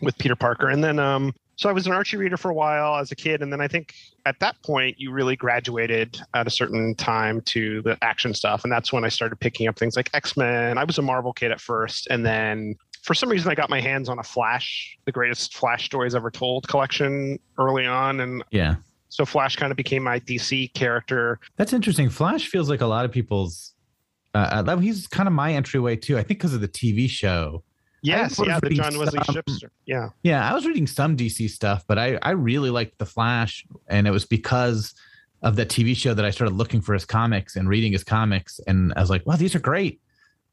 with 0.00 0.16
peter 0.18 0.36
parker. 0.36 0.68
And 0.68 0.82
then 0.82 0.98
um, 0.98 1.32
so 1.56 1.68
I 1.68 1.72
was 1.72 1.86
an 1.86 1.92
Archie 1.92 2.16
reader 2.16 2.36
for 2.36 2.50
a 2.50 2.54
while 2.54 2.96
as 2.96 3.12
a 3.12 3.16
kid, 3.16 3.40
and 3.40 3.52
then 3.52 3.60
I 3.60 3.68
think 3.68 3.94
at 4.26 4.40
that 4.40 4.60
point 4.64 4.98
you 4.98 5.12
really 5.12 5.36
graduated 5.36 6.20
at 6.34 6.46
a 6.46 6.50
certain 6.50 6.94
time 6.96 7.40
to 7.42 7.80
the 7.82 7.96
action 8.02 8.34
stuff, 8.34 8.64
and 8.64 8.72
that's 8.72 8.92
when 8.92 9.04
I 9.04 9.08
started 9.08 9.38
picking 9.38 9.68
up 9.68 9.78
things 9.78 9.94
like 9.96 10.10
X 10.14 10.36
Men. 10.36 10.78
I 10.78 10.84
was 10.84 10.98
a 10.98 11.02
Marvel 11.02 11.32
kid 11.32 11.52
at 11.52 11.60
first, 11.60 12.08
and 12.08 12.26
then 12.26 12.74
for 13.04 13.12
some 13.12 13.28
reason 13.28 13.50
I 13.50 13.54
got 13.54 13.68
my 13.68 13.80
hands 13.80 14.08
on 14.08 14.18
a 14.18 14.22
Flash, 14.22 14.98
the 15.04 15.12
greatest 15.12 15.54
Flash 15.54 15.84
stories 15.84 16.14
ever 16.14 16.30
told 16.30 16.66
collection 16.66 17.38
early 17.58 17.86
on, 17.86 18.20
and 18.20 18.42
yeah. 18.50 18.76
so 19.10 19.26
Flash 19.26 19.56
kind 19.56 19.70
of 19.70 19.76
became 19.76 20.02
my 20.02 20.18
DC 20.20 20.72
character. 20.72 21.38
That's 21.56 21.74
interesting. 21.74 22.08
Flash 22.08 22.48
feels 22.48 22.70
like 22.70 22.80
a 22.80 22.86
lot 22.86 23.04
of 23.04 23.12
people's. 23.12 23.74
Uh, 24.34 24.64
uh, 24.66 24.76
he's 24.78 25.06
kind 25.06 25.28
of 25.28 25.34
my 25.34 25.52
entryway 25.52 25.96
too. 25.96 26.16
I 26.16 26.22
think 26.22 26.40
because 26.40 26.54
of 26.54 26.62
the 26.62 26.68
TV 26.68 27.08
show. 27.08 27.62
Yes, 28.02 28.40
yeah, 28.44 28.58
the 28.60 28.70
John 28.70 28.98
Wesley 28.98 29.20
some- 29.24 29.34
Shipster. 29.34 29.68
Yeah, 29.86 30.08
Yeah, 30.22 30.50
I 30.50 30.54
was 30.54 30.66
reading 30.66 30.86
some 30.86 31.16
DC 31.16 31.50
stuff, 31.50 31.84
but 31.86 31.98
I 31.98 32.18
I 32.22 32.30
really 32.30 32.70
liked 32.70 32.98
the 32.98 33.06
Flash, 33.06 33.66
and 33.86 34.06
it 34.06 34.12
was 34.12 34.24
because 34.24 34.94
of 35.42 35.56
that 35.56 35.68
TV 35.68 35.94
show 35.94 36.14
that 36.14 36.24
I 36.24 36.30
started 36.30 36.54
looking 36.54 36.80
for 36.80 36.94
his 36.94 37.04
comics 37.04 37.56
and 37.56 37.68
reading 37.68 37.92
his 37.92 38.02
comics, 38.02 38.60
and 38.66 38.94
I 38.96 39.00
was 39.00 39.10
like, 39.10 39.26
wow, 39.26 39.36
these 39.36 39.54
are 39.54 39.60
great. 39.60 40.00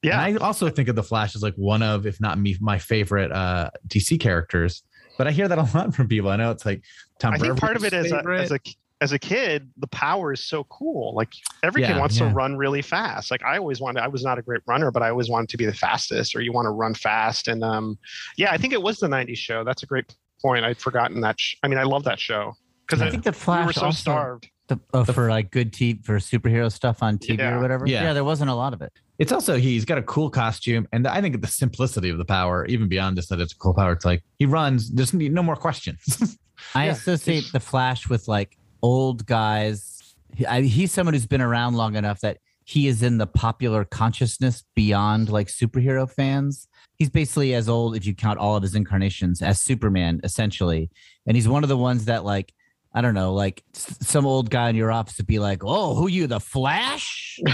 Yeah. 0.03 0.23
And 0.23 0.37
I 0.39 0.45
also 0.45 0.69
think 0.69 0.87
of 0.89 0.95
the 0.95 1.03
Flash 1.03 1.35
as 1.35 1.43
like 1.43 1.55
one 1.55 1.83
of, 1.83 2.05
if 2.05 2.19
not 2.19 2.39
me, 2.39 2.57
my 2.59 2.77
favorite 2.77 3.31
uh, 3.31 3.69
DC 3.87 4.19
characters. 4.19 4.83
But 5.17 5.27
I 5.27 5.31
hear 5.31 5.47
that 5.47 5.57
a 5.57 5.69
lot 5.77 5.93
from 5.93 6.07
people. 6.07 6.29
I 6.29 6.37
know 6.37 6.51
it's 6.51 6.65
like 6.65 6.83
Tom. 7.19 7.33
I 7.33 7.37
think 7.37 7.57
part 7.57 7.75
of 7.75 7.83
it 7.83 7.91
Brevoort's 7.91 8.11
a, 8.11 8.43
as 8.43 8.51
a 8.51 8.59
as 9.01 9.11
a 9.11 9.19
kid, 9.19 9.69
the 9.77 9.87
power 9.87 10.31
is 10.31 10.41
so 10.41 10.63
cool. 10.65 11.13
Like 11.15 11.29
every 11.63 11.81
kid 11.81 11.97
wants 11.97 12.19
yeah. 12.19 12.29
to 12.29 12.35
run 12.35 12.55
really 12.55 12.83
fast. 12.83 13.31
Like 13.31 13.43
I 13.43 13.57
always 13.57 13.81
wanted. 13.81 14.01
I 14.01 14.07
was 14.07 14.23
not 14.23 14.37
a 14.37 14.41
great 14.41 14.61
runner, 14.67 14.91
but 14.91 15.01
I 15.01 15.09
always 15.09 15.27
wanted 15.27 15.49
to 15.49 15.57
be 15.57 15.65
the 15.65 15.73
fastest. 15.73 16.35
Or 16.35 16.41
you 16.41 16.53
want 16.53 16.67
to 16.67 16.71
run 16.71 16.93
fast. 16.93 17.47
And 17.47 17.63
um, 17.63 17.97
yeah, 18.37 18.51
I 18.51 18.57
think 18.57 18.73
it 18.73 18.81
was 18.81 18.99
the 18.99 19.07
'90s 19.07 19.37
show. 19.37 19.63
That's 19.63 19.83
a 19.83 19.87
great 19.87 20.15
point. 20.41 20.63
I'd 20.63 20.77
forgotten 20.77 21.19
that. 21.21 21.39
Sh- 21.39 21.55
I 21.63 21.67
mean, 21.67 21.79
I 21.79 21.83
love 21.83 22.03
that 22.03 22.19
show 22.19 22.53
because 22.87 23.01
I 23.01 23.09
think 23.09 23.23
the 23.23 23.33
Flash 23.33 23.67
we 23.67 23.73
Flash 23.73 23.75
were 23.75 23.79
so 23.79 23.85
also, 23.87 24.01
starved. 24.01 24.49
The, 24.71 24.79
oh, 24.93 25.03
for 25.03 25.29
like 25.29 25.51
good 25.51 25.71
TV 25.71 26.03
for 26.03 26.17
superhero 26.17 26.71
stuff 26.71 27.03
on 27.03 27.17
TV 27.17 27.37
Yeah. 27.37 27.55
or 27.57 27.61
whatever. 27.61 27.85
Yeah. 27.87 28.13
there 28.13 28.23
wasn't 28.23 28.49
a 28.49 28.55
lot 28.55 28.73
of 28.73 28.81
it. 28.81 28.91
it's 29.19 29.31
also 29.31 29.57
he's 29.57 29.85
got 29.85 29.97
a 29.97 30.03
cool 30.03 30.29
costume, 30.29 30.87
and 30.91 31.07
I 31.07 31.21
think 31.21 31.39
the 31.41 31.47
simplicity 31.47 32.09
of 32.09 32.17
the 32.17 32.25
power, 32.25 32.65
even 32.65 32.87
beyond 32.87 33.17
just 33.17 33.29
that 33.29 33.39
it's 33.39 33.53
a 33.53 33.57
cool 33.57 33.73
power. 33.73 33.91
It's 33.93 34.05
like 34.05 34.23
he 34.39 34.45
runs. 34.45 34.91
There's 34.91 35.13
no 35.13 35.43
more 35.43 35.55
questions. 35.55 36.37
I 36.75 36.85
Yeah, 36.85 36.91
associate 36.91 37.45
the 37.53 37.59
Flash 37.59 38.09
with 38.09 38.27
like 38.27 38.57
old 38.81 39.25
guys. 39.25 40.15
He, 40.35 40.45
I, 40.45 40.61
he's 40.61 40.91
someone 40.91 41.13
who's 41.13 41.25
been 41.27 41.41
around 41.41 41.75
long 41.75 41.95
enough 41.95 42.21
that 42.21 42.37
he 42.63 42.87
is 42.87 43.03
in 43.03 43.17
the 43.17 43.27
popular 43.27 43.83
consciousness 43.83 44.63
beyond 44.75 45.29
like 45.29 45.47
superhero 45.47 46.09
fans. 46.09 46.67
He's 46.97 47.09
basically 47.09 47.55
as 47.55 47.67
old, 47.67 47.95
if 47.97 48.05
you 48.05 48.13
count 48.13 48.37
all 48.37 48.55
of 48.55 48.61
his 48.61 48.75
incarnations, 48.75 49.41
as 49.41 49.59
Superman, 49.59 50.21
essentially. 50.23 50.89
And 51.25 51.35
he's 51.35 51.47
one 51.47 51.63
of 51.63 51.69
the 51.69 51.77
ones 51.77 52.05
that, 52.05 52.23
like, 52.23 52.53
I 52.93 53.01
don't 53.01 53.13
know, 53.13 53.33
like 53.33 53.63
some 53.73 54.25
old 54.25 54.49
guy 54.49 54.69
in 54.69 54.75
your 54.75 54.91
office 54.91 55.17
would 55.17 55.27
be 55.27 55.39
like, 55.39 55.63
"Oh, 55.63 55.95
who 55.95 56.07
you, 56.07 56.27
the 56.27 56.39
Flash?" 56.39 57.39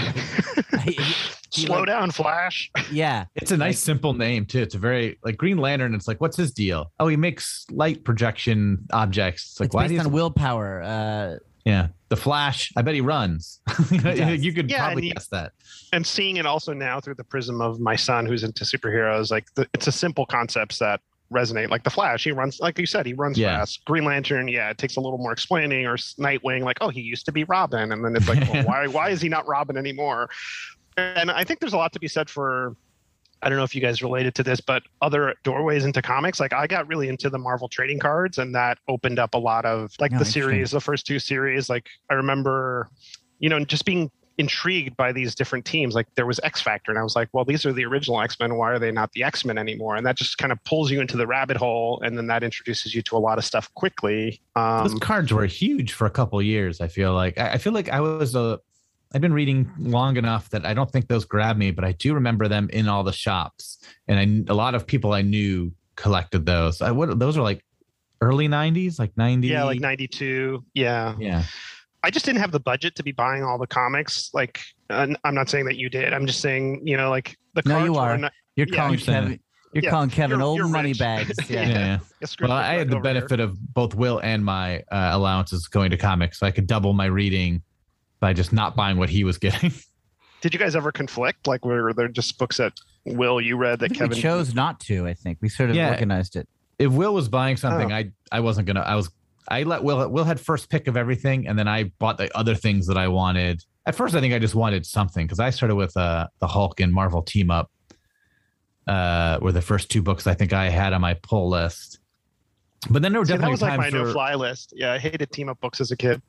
He- 0.84 0.98
he, 1.50 1.62
Slow 1.66 1.78
like- 1.78 1.86
down, 1.86 2.10
Flash. 2.10 2.70
yeah, 2.92 3.24
It's 3.34 3.50
a 3.52 3.56
nice 3.56 3.78
simple 3.78 4.12
name 4.12 4.44
too. 4.44 4.60
It's 4.60 4.74
a 4.74 4.78
very 4.78 5.18
like 5.24 5.36
Green 5.38 5.56
Lantern. 5.58 5.94
It's 5.94 6.06
like, 6.06 6.20
what's 6.20 6.36
his 6.36 6.52
deal? 6.52 6.92
Oh, 7.00 7.08
he 7.08 7.16
makes 7.16 7.64
light 7.70 8.04
projection 8.04 8.86
objects. 8.92 9.52
It's 9.52 9.60
like 9.60 9.66
it's 9.68 9.74
why 9.74 9.88
based 9.88 10.02
do 10.02 10.06
on 10.08 10.12
willpower. 10.12 10.82
Uh, 10.82 11.36
Yeah, 11.64 11.88
the 12.10 12.16
Flash. 12.16 12.70
I 12.76 12.82
bet 12.82 12.94
he 12.94 13.00
runs. 13.00 13.60
does. 13.90 14.44
you 14.44 14.52
could 14.52 14.70
Yeah, 14.70 14.84
probably 14.86 15.04
he- 15.04 15.12
guess 15.12 15.28
that. 15.28 15.52
and 15.92 16.06
seeing 16.06 16.36
it 16.36 16.44
also 16.46 16.74
now 16.74 17.00
through 17.00 17.14
the 17.14 17.24
prism 17.24 17.60
of 17.62 17.80
my 17.80 17.96
son 17.96 18.26
who's 18.26 18.44
into 18.44 18.64
superheroes 18.64 19.30
like 19.30 19.46
the, 19.54 19.66
it's 19.72 19.86
a 19.86 19.92
simple 19.92 20.26
concepts 20.26 20.78
that 20.80 21.00
resonate 21.32 21.68
like 21.68 21.84
the 21.84 21.90
flash 21.90 22.24
he 22.24 22.32
runs 22.32 22.58
like 22.60 22.78
you 22.78 22.86
said 22.86 23.04
he 23.04 23.12
runs 23.12 23.38
Yeah. 23.38 23.58
fast 23.58 23.84
green 23.84 24.04
lantern 24.04 24.48
yeah 24.48 24.70
it 24.70 24.78
takes 24.78 24.96
a 24.96 25.00
little 25.00 25.18
more 25.18 25.32
explaining 25.32 25.86
or 25.86 25.96
nightwing 25.96 26.62
like 26.62 26.78
oh 26.80 26.88
he 26.88 27.02
used 27.02 27.26
to 27.26 27.32
be 27.32 27.44
robin 27.44 27.92
and 27.92 28.02
then 28.04 28.16
it's 28.16 28.28
like 28.28 28.40
well, 28.48 28.64
why 28.66 28.86
why 28.86 29.10
is 29.10 29.20
he 29.20 29.28
not 29.28 29.46
robin 29.46 29.76
anymore 29.76 30.30
and 30.96 31.30
i 31.30 31.44
think 31.44 31.60
there's 31.60 31.74
a 31.74 31.76
lot 31.76 31.92
to 31.92 32.00
be 32.00 32.08
said 32.08 32.30
for 32.30 32.74
I 33.40 33.48
don't 33.48 33.56
know 33.56 33.62
if 33.62 33.72
you 33.72 33.80
guys 33.80 34.02
related 34.02 34.34
to 34.34 34.42
this, 34.42 34.60
but 34.60 34.82
other 35.00 35.32
doorways 35.44 35.84
into 35.84 36.02
comics. 36.02 36.40
Like 36.40 36.52
I 36.52 36.66
got 36.66 36.88
really 36.88 37.08
into 37.08 37.30
the 37.30 37.38
Marvel 37.38 37.68
trading 37.68 38.00
cards, 38.00 38.38
and 38.38 38.52
that 38.56 38.78
opened 38.88 39.20
up 39.20 39.34
a 39.34 39.38
lot 39.38 39.64
of 39.64 39.92
like 40.00 40.10
Oh, 40.12 40.18
the 40.18 40.24
series, 40.24 40.72
the 40.72 40.80
first 40.80 41.06
two 41.06 41.20
series. 41.20 41.68
Like 41.70 41.86
I 42.10 42.14
remember, 42.14 42.88
you 43.38 43.48
know, 43.48 43.64
just 43.64 43.84
being 43.84 44.10
intrigued 44.38 44.96
by 44.96 45.12
these 45.12 45.34
different 45.34 45.64
teams. 45.64 45.94
Like 45.94 46.06
there 46.14 46.24
was 46.26 46.40
X 46.44 46.60
Factor, 46.62 46.90
and 46.90 46.98
I 46.98 47.02
was 47.02 47.16
like, 47.16 47.28
well, 47.32 47.44
these 47.44 47.66
are 47.66 47.72
the 47.72 47.84
original 47.84 48.20
X 48.20 48.38
Men. 48.38 48.56
Why 48.56 48.70
are 48.70 48.78
they 48.78 48.92
not 48.92 49.12
the 49.12 49.24
X 49.24 49.44
Men 49.44 49.58
anymore? 49.58 49.96
And 49.96 50.06
that 50.06 50.16
just 50.16 50.38
kind 50.38 50.52
of 50.52 50.62
pulls 50.64 50.90
you 50.90 51.00
into 51.00 51.16
the 51.16 51.26
rabbit 51.26 51.56
hole, 51.56 52.00
and 52.04 52.16
then 52.16 52.28
that 52.28 52.42
introduces 52.42 52.94
you 52.94 53.02
to 53.02 53.16
a 53.16 53.18
lot 53.18 53.38
of 53.38 53.44
stuff 53.44 53.72
quickly. 53.74 54.40
Those 54.54 54.92
Um, 54.92 54.98
cards 55.00 55.32
were 55.32 55.44
huge 55.46 55.92
for 55.92 56.06
a 56.06 56.10
couple 56.10 56.40
years. 56.40 56.80
I 56.80 56.88
feel 56.88 57.12
like 57.12 57.38
I, 57.38 57.52
I 57.52 57.58
feel 57.58 57.72
like 57.72 57.88
I 57.90 58.00
was 58.00 58.34
a. 58.34 58.60
I've 59.14 59.22
been 59.22 59.32
reading 59.32 59.70
long 59.78 60.18
enough 60.18 60.50
that 60.50 60.66
I 60.66 60.74
don't 60.74 60.90
think 60.90 61.08
those 61.08 61.24
grabbed 61.24 61.58
me, 61.58 61.70
but 61.70 61.82
I 61.82 61.92
do 61.92 62.12
remember 62.14 62.46
them 62.46 62.68
in 62.72 62.88
all 62.88 63.04
the 63.04 63.12
shops, 63.12 63.78
and 64.06 64.46
I, 64.48 64.52
a 64.52 64.54
lot 64.54 64.74
of 64.74 64.86
people 64.86 65.12
I 65.12 65.22
knew 65.22 65.72
collected 65.96 66.46
those. 66.46 66.80
I 66.82 66.90
what 66.92 67.18
those 67.18 67.36
are 67.36 67.42
like 67.42 67.64
early 68.20 68.48
'90s, 68.48 68.98
like 68.98 69.16
'90. 69.16 69.48
yeah, 69.48 69.64
like 69.64 69.80
'92. 69.80 70.62
Yeah, 70.74 71.14
yeah. 71.18 71.44
I 72.04 72.10
just 72.10 72.24
didn't 72.24 72.40
have 72.40 72.52
the 72.52 72.60
budget 72.60 72.94
to 72.96 73.02
be 73.02 73.12
buying 73.12 73.42
all 73.42 73.58
the 73.58 73.66
comics. 73.66 74.30
Like, 74.32 74.60
and 74.90 75.16
I'm 75.24 75.34
not 75.34 75.48
saying 75.48 75.64
that 75.66 75.76
you 75.76 75.88
did. 75.90 76.12
I'm 76.12 76.26
just 76.26 76.40
saying, 76.40 76.86
you 76.86 76.96
know, 76.96 77.10
like 77.10 77.36
the 77.54 77.62
No, 77.66 77.84
you 77.84 77.96
are. 77.96 78.16
not- 78.16 78.32
you're 78.56 78.66
Yeah, 78.68 78.76
calling 78.76 78.92
you're 78.92 78.98
saying- 79.00 79.22
Kevin. 79.24 79.40
You're 79.74 79.84
Yeah, 79.84 79.90
calling 79.90 80.08
Kevin 80.10 80.38
you're- 80.38 80.44
old 80.48 80.56
you're 80.58 80.68
money 80.68 80.90
rich. 80.90 80.98
bags. 80.98 81.32
Yeah. 81.50 81.68
Yeah. 81.68 81.98
yeah. 82.22 82.26
Well, 82.40 82.52
I 82.52 82.74
had 82.74 82.88
the 82.88 82.96
over 82.96 83.06
here. 83.08 83.14
benefit 83.14 83.38
of 83.40 83.58
both 83.74 83.94
Will 83.94 84.18
and 84.20 84.42
my 84.44 84.78
uh, 84.90 85.10
allowances 85.12 85.66
going 85.68 85.90
to 85.90 85.96
comics, 85.98 86.38
so 86.40 86.46
I 86.46 86.50
could 86.52 86.66
double 86.66 86.92
my 86.94 87.04
reading 87.06 87.62
by 88.20 88.32
just 88.32 88.52
not 88.52 88.74
buying 88.76 88.96
what 88.96 89.10
he 89.10 89.24
was 89.24 89.36
getting. 89.46 89.72
Did 90.40 90.54
you 90.54 90.58
guys 90.58 90.74
ever 90.74 90.90
conflict? 90.92 91.46
Like, 91.46 91.64
were 91.66 91.92
there 91.92 92.08
just 92.08 92.38
books 92.38 92.56
that 92.58 92.72
Will 93.04 93.40
you 93.40 93.56
read 93.56 93.80
that 93.80 93.92
Kevin 93.92 94.10
we 94.10 94.20
chose 94.22 94.54
not 94.54 94.80
to. 94.80 95.06
I 95.06 95.14
think 95.14 95.38
we 95.40 95.48
sort 95.48 95.70
of 95.70 95.76
Yeah. 95.76 95.90
organized 95.90 96.36
it. 96.36 96.48
if 96.78 96.90
Will 96.92 97.12
was 97.12 97.28
buying 97.28 97.56
something, 97.56 97.90
Oh. 97.92 97.94
I 97.96 98.10
I 98.32 98.40
wasn't 98.40 98.66
gonna. 98.66 98.80
I 98.80 98.94
was 98.94 99.10
I 99.50 99.62
let 99.62 99.82
Will. 99.82 100.08
Will 100.10 100.24
had 100.24 100.38
first 100.38 100.68
pick 100.68 100.88
of 100.88 100.96
everything, 100.96 101.48
and 101.48 101.58
then 101.58 101.68
I 101.68 101.84
bought 101.98 102.18
the 102.18 102.34
other 102.36 102.54
things 102.54 102.86
that 102.86 102.96
I 102.98 103.08
wanted. 103.08 103.64
At 103.86 103.94
first, 103.94 104.14
I 104.14 104.20
think 104.20 104.34
I 104.34 104.38
just 104.38 104.54
wanted 104.54 104.84
something 104.84 105.26
because 105.26 105.40
I 105.40 105.50
started 105.50 105.76
with 105.76 105.96
uh 105.96 106.26
the 106.40 106.46
Hulk 106.46 106.80
and 106.80 106.92
Marvel 106.92 107.22
team 107.22 107.50
up. 107.50 107.70
Uh, 108.86 109.38
were 109.42 109.52
the 109.52 109.60
first 109.60 109.90
two 109.90 110.00
books 110.00 110.26
I 110.26 110.32
think 110.32 110.54
I 110.54 110.70
had 110.70 110.94
on 110.94 111.02
my 111.02 111.12
pull 111.14 111.50
list. 111.50 111.98
But 112.88 113.02
then 113.02 113.12
there 113.12 113.20
were 113.20 113.26
See, 113.26 113.32
that 113.32 113.36
definitely 113.38 113.52
was 113.52 113.62
like 113.62 113.76
my 113.76 113.84
times 113.84 113.94
where 113.94 114.04
no 114.06 114.12
fly 114.12 114.34
list. 114.34 114.72
Yeah, 114.74 114.92
I 114.92 114.98
hated 114.98 115.30
team 115.30 115.50
up 115.50 115.60
books 115.60 115.80
as 115.80 115.90
a 115.90 115.96
kid. 115.96 116.22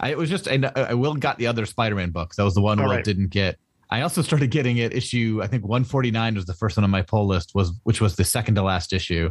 I, 0.00 0.10
it 0.10 0.18
was 0.18 0.28
just 0.28 0.48
and 0.48 0.66
I 0.66 0.94
Will 0.94 1.14
got 1.14 1.38
the 1.38 1.46
other 1.46 1.64
Spider-Man 1.66 2.10
books. 2.10 2.36
That 2.36 2.42
was 2.44 2.54
the 2.54 2.60
one 2.60 2.80
Oh, 2.80 2.84
Will 2.84 2.90
right. 2.90 3.04
didn't 3.04 3.28
get. 3.30 3.56
I 3.88 4.02
also 4.02 4.22
started 4.22 4.50
getting 4.50 4.78
it 4.78 4.92
issue. 4.94 5.40
I 5.42 5.46
think 5.46 5.64
149 5.64 6.34
was 6.34 6.46
the 6.46 6.54
first 6.54 6.76
one 6.76 6.82
on 6.84 6.90
my 6.90 7.02
pull 7.02 7.26
list. 7.26 7.54
Was 7.54 7.72
which 7.84 8.00
was 8.00 8.16
the 8.16 8.24
second 8.24 8.56
to 8.56 8.62
last 8.62 8.92
issue 8.92 9.30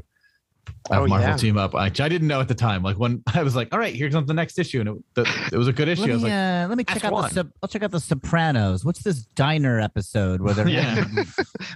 of 0.89 0.97
Oh, 1.03 1.07
Marvel 1.07 1.29
yeah. 1.29 1.37
Team 1.37 1.57
Up. 1.57 1.73
Which 1.73 2.01
I 2.01 2.09
didn't 2.09 2.27
know 2.27 2.39
at 2.39 2.47
the 2.47 2.55
time. 2.55 2.83
Like 2.83 2.97
when 2.97 3.21
I 3.33 3.43
was 3.43 3.55
like, 3.55 3.69
"All 3.73 3.79
right, 3.79 3.93
here 3.93 4.09
comes 4.09 4.27
the 4.27 4.33
next 4.33 4.57
issue," 4.59 4.79
and 4.79 4.89
it, 4.89 4.95
the, 5.15 5.49
it 5.53 5.57
was 5.57 5.67
a 5.67 5.73
good 5.73 5.87
issue. 5.87 6.01
Let 6.01 6.09
I 6.09 6.13
was 6.13 6.23
like, 6.23 6.31
uh, 6.33 6.65
let 6.69 6.77
me 6.77 6.83
check 6.83 7.03
out 7.05 7.13
one." 7.13 7.33
the 7.33 7.51
I'll 7.61 7.69
check 7.69 7.83
out 7.83 7.91
the 7.91 7.99
Sopranos. 7.99 8.85
What's 8.85 9.03
this 9.03 9.23
diner 9.35 9.79
episode 9.79 10.41
where 10.41 10.53
they're 10.53 10.67
Yeah. 10.69 11.03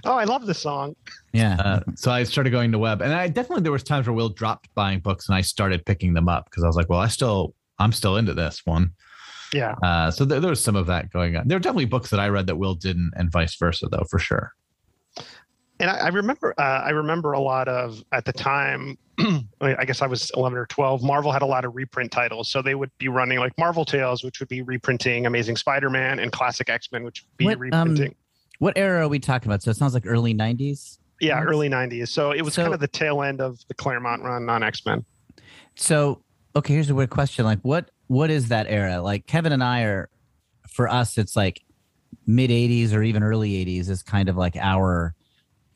Oh, 0.04 0.14
I 0.14 0.24
love 0.24 0.46
the 0.46 0.54
song. 0.54 0.94
yeah. 1.32 1.56
uh, 1.60 1.80
so 1.96 2.10
I 2.10 2.24
started 2.24 2.50
going 2.50 2.72
to 2.72 2.78
web, 2.78 3.02
and 3.02 3.12
I 3.12 3.28
definitely 3.28 3.62
there 3.62 3.72
was 3.72 3.82
times 3.82 4.06
where 4.06 4.14
Will 4.14 4.28
dropped 4.28 4.68
buying 4.74 5.00
books, 5.00 5.28
and 5.28 5.36
I 5.36 5.40
started 5.40 5.84
picking 5.86 6.14
them 6.14 6.28
up 6.28 6.46
because 6.50 6.64
I 6.64 6.66
was 6.66 6.76
like, 6.76 6.88
"Well, 6.88 7.00
I 7.00 7.08
still, 7.08 7.54
I'm 7.78 7.92
still 7.92 8.16
into 8.16 8.34
this 8.34 8.62
one." 8.64 8.92
Yeah. 9.52 9.74
Uh, 9.84 10.10
so 10.10 10.24
there, 10.24 10.40
there 10.40 10.50
was 10.50 10.62
some 10.64 10.74
of 10.74 10.86
that 10.86 11.10
going 11.12 11.36
on. 11.36 11.46
There 11.46 11.56
were 11.56 11.60
definitely 11.60 11.84
books 11.84 12.10
that 12.10 12.18
I 12.18 12.28
read 12.28 12.48
that 12.48 12.56
Will 12.56 12.74
didn't, 12.74 13.12
and 13.16 13.30
vice 13.30 13.54
versa, 13.56 13.86
though, 13.88 14.04
for 14.10 14.18
sure. 14.18 14.52
And 15.84 15.90
I, 15.90 16.06
I 16.06 16.08
remember 16.08 16.54
uh, 16.58 16.62
I 16.62 16.90
remember 16.90 17.32
a 17.32 17.40
lot 17.40 17.68
of 17.68 18.02
at 18.12 18.24
the 18.24 18.32
time. 18.32 18.96
I 19.60 19.84
guess 19.84 20.00
I 20.02 20.06
was 20.06 20.30
eleven 20.34 20.58
or 20.58 20.66
twelve. 20.66 21.02
Marvel 21.02 21.30
had 21.30 21.42
a 21.42 21.46
lot 21.46 21.64
of 21.64 21.76
reprint 21.76 22.10
titles, 22.10 22.48
so 22.50 22.62
they 22.62 22.74
would 22.74 22.90
be 22.98 23.08
running 23.08 23.38
like 23.38 23.52
Marvel 23.58 23.84
Tales, 23.84 24.24
which 24.24 24.40
would 24.40 24.48
be 24.48 24.62
reprinting 24.62 25.26
Amazing 25.26 25.56
Spider-Man, 25.56 26.18
and 26.18 26.32
Classic 26.32 26.68
X-Men, 26.68 27.04
which 27.04 27.22
would 27.22 27.36
be 27.36 27.44
What, 27.44 27.54
um, 27.54 27.60
reprinting. 27.90 28.14
what 28.58 28.76
era 28.76 29.04
are 29.04 29.08
we 29.08 29.18
talking 29.20 29.48
about? 29.48 29.62
So 29.62 29.70
it 29.70 29.76
sounds 29.76 29.94
like 29.94 30.04
early 30.06 30.34
'90s. 30.34 30.98
yeah, 31.20 31.38
Yes. 31.38 31.44
early 31.46 31.68
'90s. 31.68 32.08
So 32.08 32.32
it 32.32 32.42
was 32.42 32.54
So- 32.54 32.62
kind 32.62 32.74
of 32.74 32.80
the 32.80 32.88
tail 32.88 33.22
end 33.22 33.40
of 33.40 33.58
the 33.68 33.74
Claremont 33.74 34.22
run 34.22 34.48
on 34.48 34.62
X-Men. 34.64 35.04
So 35.76 36.22
okay, 36.56 36.72
here's 36.74 36.90
a 36.90 36.94
weird 36.94 37.10
question. 37.10 37.44
Like, 37.44 37.60
what 37.60 37.90
what 38.08 38.30
is 38.30 38.48
that 38.48 38.66
era? 38.68 39.00
Like 39.02 39.26
Kevin 39.26 39.52
and 39.52 39.62
I 39.62 39.82
are, 39.82 40.08
for 40.68 40.88
us, 40.88 41.18
it's 41.18 41.36
like 41.36 41.62
mid 42.26 42.50
'80s 42.50 42.92
or 42.92 43.02
even 43.04 43.22
early 43.22 43.52
'80s 43.64 43.88
is 43.90 44.02
kind 44.02 44.28
of 44.28 44.36
like 44.36 44.56
our 44.56 45.14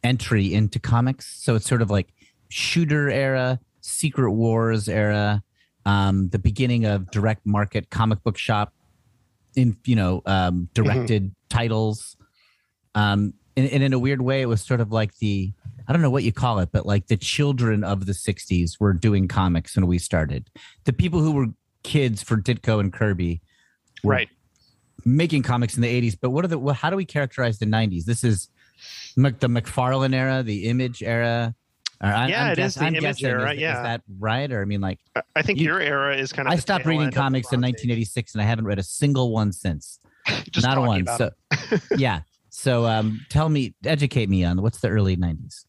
entry 0.05 0.53
into 0.53 0.79
comics. 0.79 1.27
So 1.43 1.55
it's 1.55 1.67
sort 1.69 1.83
of 1.83 1.91
like 1.91 2.09
shooter 2.49 3.11
era, 3.11 3.61
Secret 3.81 4.33
Wars 4.33 4.89
era, 4.89 5.43
um, 5.87 6.29
the 6.31 6.39
beginning 6.39 6.85
of 6.85 7.11
direct 7.11 7.47
market 7.47 7.91
comic 7.91 8.23
book 8.23 8.37
shop, 8.39 8.73
in 9.57 9.77
you 9.85 9.97
know 9.97 10.23
um, 10.27 10.69
directed 10.75 11.35
titles. 11.49 12.17
Um, 12.95 13.35
and, 13.57 13.69
and 13.71 13.83
in 13.83 13.93
a 13.93 13.99
weird 13.99 14.23
way, 14.23 14.43
it 14.43 14.47
was 14.47 14.63
sort 14.63 14.81
of 14.81 14.93
like 14.93 15.17
the 15.19 15.53
I 15.89 15.93
don't 15.93 16.03
know 16.03 16.11
what 16.11 16.23
you 16.25 16.33
call 16.33 16.59
it, 16.59 16.69
but 16.71 16.85
like 16.85 17.07
the 17.07 17.17
children 17.17 17.83
of 17.83 18.05
the 18.05 18.13
60s 18.13 18.73
were 18.79 18.93
doing 18.93 19.27
comics 19.27 19.75
when 19.75 19.87
we 19.87 19.99
started. 19.99 20.51
The 20.85 20.93
people 20.93 21.21
who 21.21 21.33
were 21.33 21.47
kids 21.83 22.23
for 22.23 22.37
Ditko 22.37 22.79
and 22.79 22.93
Kirby 22.93 23.41
were 24.05 24.13
Right. 24.13 24.29
making 25.07 25.45
comics 25.45 25.77
in 25.77 25.81
the 25.81 25.89
80s. 25.89 26.19
But 26.21 26.29
what 26.31 26.45
are 26.45 26.49
the, 26.49 26.59
what, 26.59 26.77
how 26.77 26.91
do 26.91 26.97
we 26.97 27.07
characterize 27.07 27.59
the 27.59 27.65
90s? 27.65 28.05
This 28.05 28.23
is 28.23 28.51
Mc, 29.17 29.39
the 29.41 29.49
McFarlane 29.49 30.15
era, 30.15 30.43
the 30.43 30.65
image 30.69 31.03
era. 31.03 31.55
I, 32.01 32.29
Yeah, 32.29 32.45
I'm 32.45 32.53
it 32.53 32.59
is 32.61 32.75
the 32.77 32.83
I'm 32.83 32.95
Image 32.95 33.01
guessing, 33.03 33.27
era, 33.27 33.51
Is, 33.53 33.57
is 33.59 33.61
that 33.61 34.03
right? 34.21 34.53
Or 34.53 34.63
I 34.63 34.65
mean, 34.65 34.81
like, 34.81 35.01
I- 35.17 35.23
I 35.37 35.43
think 35.43 35.59
You- 35.59 35.65
your 35.67 35.81
era 35.81 36.17
is 36.17 36.33
kind 36.33 36.47
of. 36.47 36.53
I 36.55 36.57
stopped 36.57 36.87
reading 36.87 37.01
end 37.01 37.09
of 37.09 37.15
the 37.15 37.21
comics 37.21 37.53
in 37.53 37.61
1986 37.61 38.35
and 38.35 38.43
I 38.43 38.45
haven't 38.45 38.67
read 38.67 38.79
a 38.79 38.85
single 38.85 39.33
one 39.33 39.51
since. 39.53 39.99
Not 40.63 40.79
a 40.79 40.81
one. 40.83 41.07
So, 41.17 41.31
yeah. 41.97 42.21
So, 42.51 42.87
um, 42.87 43.21
tell 43.31 43.49
me, 43.49 43.75
educate 43.85 44.29
me 44.29 44.45
on 44.45 44.63
what's 44.63 44.81
the 44.81 44.89
early 44.89 45.17
90s? 45.17 45.65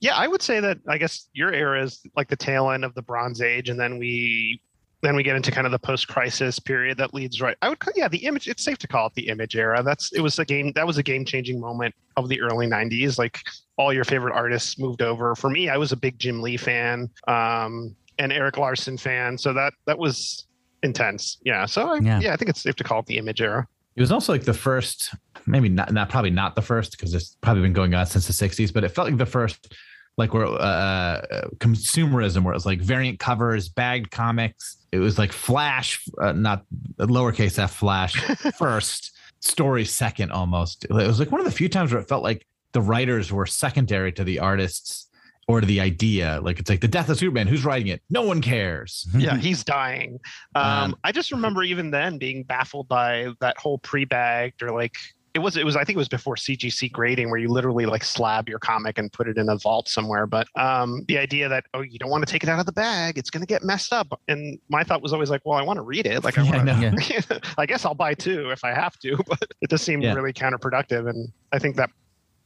Yeah, 0.00 0.14
I 0.16 0.26
would 0.26 0.42
say 0.42 0.60
that 0.60 0.78
I 0.88 0.98
guess 0.98 1.28
your 1.32 1.52
era 1.52 1.82
is 1.82 2.00
like 2.16 2.28
the 2.28 2.36
tail 2.36 2.70
end 2.70 2.84
of 2.84 2.94
the 2.94 3.02
Bronze 3.02 3.40
Age, 3.40 3.68
and 3.68 3.78
then 3.80 3.98
we 3.98 4.60
then 5.02 5.16
we 5.16 5.22
get 5.22 5.34
into 5.36 5.50
kind 5.50 5.66
of 5.66 5.70
the 5.72 5.78
post-crisis 5.78 6.58
period 6.58 6.98
that 6.98 7.14
leads 7.14 7.40
right. 7.40 7.56
I 7.62 7.68
would 7.70 7.78
ca- 7.78 7.92
yeah, 7.96 8.08
the 8.08 8.24
image. 8.26 8.48
It's 8.48 8.62
safe 8.62 8.78
to 8.78 8.86
call 8.88 9.06
it 9.06 9.14
the 9.14 9.28
image 9.28 9.56
era. 9.56 9.82
That's 9.82 10.12
it 10.12 10.20
was 10.20 10.38
a 10.38 10.44
game 10.44 10.72
that 10.74 10.86
was 10.86 10.98
a 10.98 11.02
game-changing 11.02 11.58
moment 11.60 11.94
of 12.16 12.28
the 12.28 12.40
early 12.40 12.66
'90s. 12.66 13.18
Like 13.18 13.40
all 13.76 13.92
your 13.92 14.04
favorite 14.04 14.34
artists 14.34 14.78
moved 14.78 15.00
over. 15.02 15.34
For 15.34 15.48
me, 15.48 15.68
I 15.70 15.76
was 15.78 15.92
a 15.92 15.96
big 15.96 16.18
Jim 16.18 16.42
Lee 16.42 16.56
fan 16.58 17.08
um, 17.28 17.94
and 18.18 18.32
Erik 18.32 18.58
Larsen 18.58 18.98
fan, 18.98 19.38
so 19.38 19.52
that 19.54 19.72
that 19.86 19.98
was 19.98 20.46
intense. 20.82 21.38
Yeah, 21.44 21.66
so 21.66 21.88
I, 21.88 21.98
Yeah. 21.98 22.20
yeah. 22.20 22.32
I 22.32 22.36
think 22.36 22.48
it's 22.50 22.60
safe 22.62 22.76
to 22.76 22.84
call 22.84 23.00
it 23.00 23.06
the 23.06 23.18
image 23.18 23.40
era. 23.40 23.66
It 23.96 24.00
was 24.00 24.12
also 24.12 24.32
like 24.32 24.44
the 24.44 24.54
first, 24.54 25.14
maybe 25.46 25.68
not, 25.68 25.92
not 25.92 26.08
probably 26.08 26.30
not 26.30 26.54
the 26.54 26.62
first 26.62 26.92
because 26.92 27.12
it's 27.12 27.36
probably 27.42 27.62
been 27.62 27.72
going 27.72 27.92
on 27.94 28.06
since 28.06 28.26
the 28.26 28.32
60s, 28.32 28.72
but 28.72 28.84
it 28.84 28.90
felt 28.90 29.08
like 29.08 29.18
the 29.18 29.26
first, 29.26 29.74
like 30.20 30.34
where 30.34 30.44
uh, 30.46 31.22
consumerism, 31.56 32.44
where 32.44 32.52
it 32.52 32.56
was 32.56 32.66
like 32.66 32.80
variant 32.80 33.18
covers, 33.18 33.68
bagged 33.70 34.10
comics. 34.10 34.76
It 34.92 34.98
was 34.98 35.18
like 35.18 35.32
Flash, 35.32 36.04
uh, 36.20 36.32
not 36.32 36.64
lowercase 36.98 37.58
f 37.58 37.74
Flash 37.74 38.12
first, 38.58 39.16
story 39.40 39.84
second 39.86 40.30
almost. 40.30 40.84
It 40.84 40.92
was 40.92 41.18
like 41.18 41.32
one 41.32 41.40
of 41.40 41.46
the 41.46 41.50
few 41.52 41.68
times 41.70 41.90
where 41.92 42.00
it 42.02 42.08
felt 42.08 42.22
like 42.22 42.46
the 42.72 42.82
writers 42.82 43.32
were 43.32 43.46
secondary 43.46 44.12
to 44.12 44.22
the 44.22 44.38
artists 44.40 45.08
or 45.48 45.60
to 45.62 45.66
the 45.66 45.80
idea. 45.80 46.38
Like 46.42 46.60
it's 46.60 46.68
like 46.68 46.80
the 46.82 46.88
death 46.88 47.08
of 47.08 47.16
Superman. 47.16 47.46
Who's 47.46 47.64
writing 47.64 47.88
it? 47.88 48.02
No 48.10 48.22
one 48.22 48.42
cares. 48.42 49.08
yeah, 49.16 49.36
he's 49.38 49.64
dying. 49.64 50.20
Um, 50.54 50.64
Um, 50.64 50.96
I 51.02 51.12
just 51.12 51.32
remember 51.32 51.62
even 51.62 51.90
then 51.90 52.18
being 52.18 52.42
baffled 52.44 52.88
by 52.88 53.32
that 53.40 53.56
whole 53.58 53.78
pre-bagged 53.78 54.62
or 54.62 54.70
like 54.70 54.96
it 55.34 55.38
was 55.38 55.56
it 55.56 55.64
was 55.64 55.76
I 55.76 55.84
think 55.84 55.94
it 55.96 55.98
was 55.98 56.08
before 56.08 56.34
CGC 56.34 56.90
grading 56.90 57.30
where 57.30 57.38
you 57.38 57.48
literally 57.48 57.86
like 57.86 58.02
slab 58.02 58.48
your 58.48 58.58
comic 58.58 58.98
and 58.98 59.12
put 59.12 59.28
it 59.28 59.38
in 59.38 59.48
a 59.48 59.56
vault 59.56 59.88
somewhere. 59.88 60.26
But 60.26 60.48
um, 60.56 61.04
the 61.08 61.18
idea 61.18 61.48
that 61.48 61.64
oh 61.74 61.82
you 61.82 61.98
don't 61.98 62.10
want 62.10 62.26
to 62.26 62.32
take 62.32 62.42
it 62.42 62.48
out 62.48 62.58
of 62.58 62.66
the 62.66 62.72
bag, 62.72 63.16
it's 63.18 63.30
going 63.30 63.40
to 63.42 63.46
get 63.46 63.62
messed 63.62 63.92
up. 63.92 64.08
And 64.28 64.58
my 64.68 64.82
thought 64.82 65.02
was 65.02 65.12
always 65.12 65.30
like, 65.30 65.42
well, 65.44 65.58
I 65.58 65.62
want 65.62 65.76
to 65.76 65.82
read 65.82 66.06
it. 66.06 66.24
Like 66.24 66.36
I 66.38 66.42
Yeah, 66.44 66.50
want 66.64 66.64
know. 66.66 66.98
to. 66.98 67.40
I 67.58 67.66
guess 67.66 67.84
I'll 67.84 67.94
buy 67.94 68.14
two 68.14 68.50
if 68.50 68.64
I 68.64 68.70
have 68.74 68.98
to, 69.00 69.16
but 69.28 69.42
it 69.60 69.70
just 69.70 69.84
seemed 69.84 70.02
Yeah. 70.02 70.14
really 70.14 70.32
counterproductive. 70.32 71.08
And 71.08 71.28
I 71.52 71.58
think 71.58 71.76
that 71.76 71.90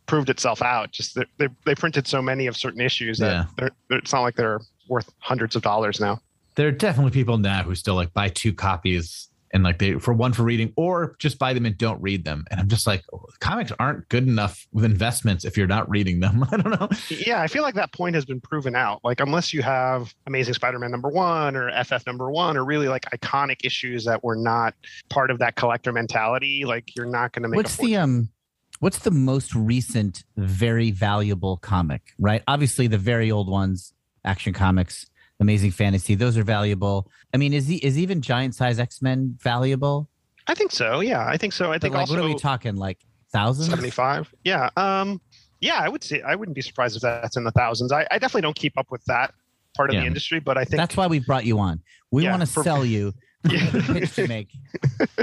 proved 0.07 0.29
itself 0.29 0.61
out. 0.61 0.93
Just 0.93 1.14
that 1.14 1.29
they 1.38 1.49
they 1.64 1.75
printed 1.75 2.07
so 2.07 2.21
many 2.21 2.47
of 2.47 2.57
certain 2.57 2.81
issues 2.83 3.19
that 3.19 3.31
Yeah. 3.31 3.45
they're, 3.57 3.71
they're, 3.88 3.99
it's 4.00 4.12
not 4.12 4.21
like 4.21 4.37
they're 4.37 4.61
worth 4.88 5.09
hundreds 5.21 5.57
of 5.57 5.62
dollars 5.62 6.00
now. 6.00 6.21
There 6.57 6.69
are 6.69 6.73
definitely 6.73 7.11
people 7.12 7.38
now 7.38 7.62
who 7.62 7.75
still 7.75 7.95
like 7.95 8.12
buy 8.12 8.29
two 8.29 8.53
copies 8.53 9.29
and 9.55 9.63
like 9.63 9.79
they 9.79 9.95
for 9.95 10.13
one 10.13 10.33
for 10.33 10.43
reading 10.43 10.73
or 10.77 11.15
just 11.19 11.39
buy 11.39 11.55
them 11.55 11.65
and 11.65 11.79
don't 11.79 12.03
read 12.03 12.25
them. 12.25 12.45
And 12.51 12.61
I'm 12.61 12.69
just 12.69 12.87
like, 12.87 13.05
oh, 13.13 13.25
comics 13.39 13.73
aren't 13.79 14.07
good 14.09 14.27
enough 14.27 14.67
with 14.73 14.85
investments 14.85 15.45
if 15.45 15.57
you're 15.57 15.69
not 15.69 15.89
reading 15.89 16.21
them. 16.21 16.45
I 16.53 16.57
don't 16.57 16.81
know. 16.81 16.89
Yeah, 17.09 17.41
I 17.41 17.47
feel 17.47 17.63
like 17.63 17.77
that 17.77 17.93
point 17.93 18.17
has 18.17 18.25
been 18.25 18.41
proven 18.41 18.75
out. 18.75 19.01
Like, 19.05 19.21
unless 19.21 19.55
you 19.55 19.63
have 19.63 20.13
Amazing 20.27 20.55
Spider-Man 20.55 20.91
number 20.91 21.09
one 21.09 21.55
or 21.57 21.71
FF 21.85 22.05
number 22.07 22.31
one, 22.31 22.57
or 22.57 22.65
really 22.65 22.89
like 22.89 23.05
iconic 23.13 23.65
issues 23.65 24.05
that 24.05 24.25
were 24.25 24.37
not 24.37 24.75
part 25.09 25.31
of 25.31 25.39
that 25.39 25.55
collector 25.55 25.93
mentality, 25.93 26.65
like 26.65 26.95
you're 26.97 27.07
not 27.07 27.33
going 27.33 27.45
to 27.45 27.49
make. 27.49 27.57
what's 27.57 27.79
a 27.79 27.83
the 27.83 27.97
um 27.97 28.29
what's 28.81 28.99
the 28.99 29.11
most 29.11 29.55
recent 29.55 30.25
very 30.37 30.91
valuable 30.91 31.57
comic 31.59 32.13
right 32.19 32.43
obviously 32.49 32.89
the 32.89 32.99
very 32.99 33.31
old 33.31 33.49
ones 33.49 33.95
action 34.25 34.53
comics 34.53 35.07
amazing 35.41 35.71
fantasy 35.71 36.14
those 36.14 36.37
are 36.38 36.45
valuable 36.45 37.11
i 37.35 37.37
mean 37.37 37.53
is 37.53 37.67
he 37.67 37.76
is 37.76 37.99
even 37.99 38.21
giant 38.23 38.55
size 38.55 38.79
x-men 38.79 39.37
valuable 39.41 40.09
I 40.47 40.53
think 40.55 40.73
so. 40.73 41.00
Yeah, 41.00 41.26
I 41.26 41.38
think 41.38 41.55
so. 41.55 41.71
I 41.71 41.76
but 41.76 41.81
think 41.81 41.95
like 41.95 42.00
also 42.03 42.17
what 42.17 42.23
are 42.23 42.29
we 42.29 42.35
talking 42.38 42.76
like 42.76 42.99
thousands 43.33 43.71
75. 43.71 44.35
Yeah. 44.45 44.69
Um. 44.76 45.19
Yeah, 45.62 45.79
I 45.81 45.88
would 45.88 46.05
say 46.05 46.21
I 46.21 46.35
wouldn't 46.35 46.55
be 46.55 46.61
surprised 46.61 46.97
if 46.97 47.00
that's 47.03 47.38
in 47.38 47.45
the 47.45 47.50
thousands. 47.53 47.93
I, 47.93 48.07
I 48.11 48.19
definitely 48.19 48.43
don't 48.43 48.55
keep 48.55 48.76
up 48.76 48.91
with 48.91 49.03
that 49.07 49.33
part 49.75 49.88
of 49.88 49.95
Yeah. 49.95 50.00
the 50.03 50.07
industry, 50.07 50.41
but 50.41 50.59
I 50.59 50.64
think 50.67 50.76
that's 50.76 50.99
why 50.99 51.07
we 51.07 51.21
brought 51.21 51.47
you 51.47 51.59
on 51.59 51.81
we 52.12 52.25
Yeah, 52.25 52.33
want 52.33 52.43
to 52.43 52.47
for- 52.47 52.62
sell 52.62 52.85
you 52.95 53.14
Yeah. 53.49 53.71
pitch 53.87 54.14
to 54.17 54.29
make 54.29 54.49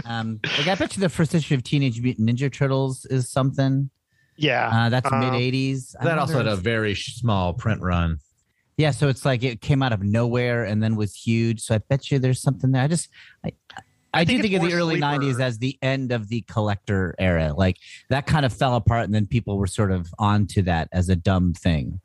um 0.05 0.39
like 0.57 0.67
i 0.67 0.73
bet 0.73 0.95
you 0.97 1.01
the 1.01 1.09
first 1.09 1.35
issue 1.35 1.53
of 1.53 1.61
teenage 1.63 2.01
mutant 2.01 2.27
ninja 2.27 2.51
turtles 2.51 3.05
is 3.05 3.29
something 3.29 3.91
yeah. 4.37 4.69
uh 4.73 4.89
that's 4.89 5.11
Um, 5.11 5.19
mid 5.19 5.33
80s 5.33 5.95
I 5.99 6.05
That 6.05 6.17
also 6.17 6.37
had 6.37 6.47
a 6.47 6.55
very 6.55 6.95
small 6.95 7.53
print 7.53 7.79
run. 7.81 8.17
Yeah, 8.81 8.89
so 8.89 9.09
it's 9.09 9.25
like 9.25 9.43
it 9.43 9.61
came 9.61 9.83
out 9.83 9.93
of 9.93 10.01
nowhere 10.01 10.63
and 10.63 10.81
then 10.81 10.95
was 10.95 11.13
huge. 11.13 11.61
So 11.61 11.75
I 11.75 11.77
bet 11.77 12.09
you 12.09 12.17
there's 12.17 12.41
something 12.41 12.71
there. 12.71 12.81
I 12.81 12.87
just 12.87 13.09
I 13.45 13.51
I, 13.77 13.81
I 14.11 14.23
do 14.23 14.33
think 14.33 14.41
think 14.41 14.55
of 14.55 14.67
the 14.67 14.73
early 14.73 14.95
sleeper. 14.95 15.05
'90s 15.05 15.39
as 15.39 15.59
the 15.59 15.77
end 15.83 16.11
of 16.11 16.29
the 16.29 16.41
collector 16.49 17.13
era. 17.19 17.53
Like 17.55 17.77
that 18.09 18.25
kind 18.25 18.43
of 18.43 18.51
fell 18.51 18.75
apart, 18.75 19.05
and 19.05 19.13
then 19.13 19.27
people 19.27 19.59
were 19.59 19.67
sort 19.67 19.91
of 19.91 20.11
onto 20.17 20.63
that 20.63 20.89
as 20.93 21.09
a 21.09 21.15
dumb 21.15 21.53
thing. 21.53 22.01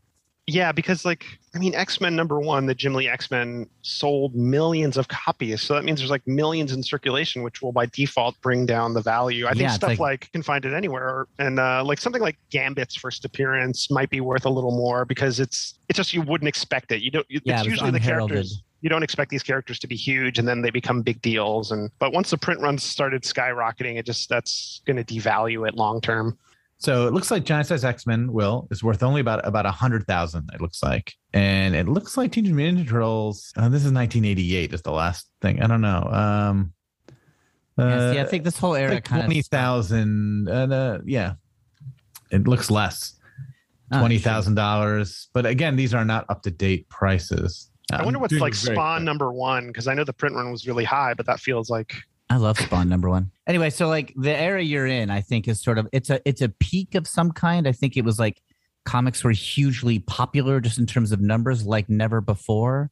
Yeah, 0.48 0.70
because 0.70 1.04
like 1.04 1.24
I 1.56 1.58
mean, 1.58 1.74
X 1.74 2.00
Men 2.00 2.14
number 2.14 2.38
one, 2.38 2.66
the 2.66 2.74
Jim 2.74 2.94
Lee 2.94 3.08
X 3.08 3.32
Men 3.32 3.68
sold 3.82 4.36
millions 4.36 4.96
of 4.96 5.08
copies, 5.08 5.60
so 5.60 5.74
that 5.74 5.82
means 5.84 5.98
there's 5.98 6.10
like 6.10 6.24
millions 6.26 6.70
in 6.72 6.84
circulation, 6.84 7.42
which 7.42 7.62
will 7.62 7.72
by 7.72 7.86
default 7.86 8.40
bring 8.42 8.64
down 8.64 8.94
the 8.94 9.00
value. 9.00 9.46
I 9.46 9.50
think 9.50 9.62
Yeah, 9.62 9.72
stuff 9.72 9.88
like- 9.90 9.98
like, 9.98 10.32
can 10.32 10.42
find 10.44 10.64
it 10.64 10.72
anywhere, 10.72 11.26
and 11.40 11.58
uh, 11.58 11.82
like 11.84 12.00
something 12.00 12.22
like 12.22 12.36
Gambit's 12.50 12.94
first 12.94 13.24
appearance 13.24 13.90
might 13.90 14.08
be 14.08 14.20
worth 14.20 14.44
a 14.46 14.50
little 14.50 14.70
more 14.70 15.04
because 15.04 15.40
it's 15.40 15.80
it's 15.88 15.96
just 15.96 16.12
you 16.12 16.22
wouldn't 16.22 16.48
expect 16.48 16.92
it. 16.92 17.02
You 17.02 17.10
don't. 17.10 17.26
It's 17.28 17.44
Yeah, 17.44 17.64
usually 17.64 17.90
the 17.90 17.98
characters. 18.00 18.62
You 18.82 18.90
don't 18.90 19.02
expect 19.02 19.30
these 19.30 19.42
characters 19.42 19.80
to 19.80 19.88
be 19.88 19.96
huge, 19.96 20.38
and 20.38 20.46
then 20.46 20.62
they 20.62 20.70
become 20.70 21.02
big 21.02 21.20
deals. 21.22 21.72
And 21.72 21.90
but 21.98 22.12
once 22.12 22.30
the 22.30 22.38
print 22.38 22.60
runs 22.60 22.84
started 22.84 23.22
skyrocketing, 23.22 23.96
it 23.98 24.06
just 24.06 24.28
that's 24.28 24.80
going 24.86 25.02
to 25.02 25.04
devalue 25.04 25.66
it 25.66 25.74
long 25.74 26.00
term. 26.00 26.38
So 26.78 27.06
it 27.06 27.14
looks 27.14 27.30
like 27.30 27.44
Giant 27.44 27.66
Size 27.68 27.84
X 27.84 28.06
Men 28.06 28.32
will 28.32 28.68
is 28.70 28.82
worth 28.84 29.02
only 29.02 29.20
about 29.20 29.46
about 29.46 29.64
a 29.64 29.70
hundred 29.70 30.06
thousand. 30.06 30.50
It 30.52 30.60
looks 30.60 30.82
like, 30.82 31.14
and 31.32 31.74
it 31.74 31.88
looks 31.88 32.16
like 32.16 32.32
Teenage 32.32 32.52
Mutant 32.52 32.86
Ninja 32.86 32.90
Turtles. 32.90 33.52
Uh, 33.56 33.68
this 33.68 33.84
is 33.84 33.92
1988. 33.92 34.74
Is 34.74 34.82
the 34.82 34.92
last 34.92 35.28
thing. 35.40 35.62
I 35.62 35.66
don't 35.66 35.80
know. 35.80 36.02
Um, 36.02 36.72
Yeah, 37.78 37.84
uh, 37.84 38.12
see, 38.12 38.20
I 38.20 38.24
think 38.24 38.44
this 38.44 38.58
whole 38.58 38.74
era 38.74 38.94
like 38.94 39.04
kind 39.04 39.22
twenty. 39.22 39.36
Uh, 40.48 40.98
yeah, 41.06 41.34
it 42.30 42.46
looks 42.46 42.70
less. 42.70 43.14
Oh, 43.92 44.00
Twenty 44.00 44.18
thousand 44.18 44.54
dollars. 44.56 45.28
But 45.32 45.46
again, 45.46 45.76
these 45.76 45.94
are 45.94 46.04
not 46.04 46.26
up 46.28 46.42
to 46.42 46.50
date 46.50 46.88
prices. 46.88 47.70
I 47.92 48.04
wonder 48.04 48.18
what's 48.18 48.34
like 48.34 48.54
Spawn 48.54 49.00
good. 49.00 49.04
number 49.04 49.32
one 49.32 49.68
because 49.68 49.86
I 49.86 49.94
know 49.94 50.02
the 50.04 50.12
print 50.12 50.34
run 50.34 50.50
was 50.50 50.66
really 50.66 50.84
high, 50.84 51.14
but 51.14 51.26
that 51.26 51.38
feels 51.38 51.70
like 51.70 51.94
I 52.28 52.36
love 52.36 52.58
Spawn 52.58 52.88
number 52.88 53.08
one. 53.08 53.30
Anyway, 53.48 53.70
so 53.70 53.86
like 53.86 54.12
the 54.16 54.36
era 54.36 54.60
you're 54.60 54.88
in, 54.88 55.08
I 55.08 55.20
think 55.20 55.46
is 55.46 55.62
sort 55.62 55.78
of 55.78 55.86
it's 55.92 56.10
a 56.10 56.20
it's 56.28 56.42
a 56.42 56.48
peak 56.48 56.96
of 56.96 57.06
some 57.06 57.30
kind. 57.30 57.68
I 57.68 57.70
think 57.70 57.96
it 57.96 58.04
was 58.04 58.18
like 58.18 58.42
comics 58.84 59.22
were 59.22 59.30
hugely 59.30 60.00
popular 60.00 60.60
just 60.60 60.78
in 60.78 60.86
terms 60.86 61.12
of 61.12 61.20
numbers, 61.20 61.64
like 61.64 61.88
never 61.88 62.20
before. 62.20 62.90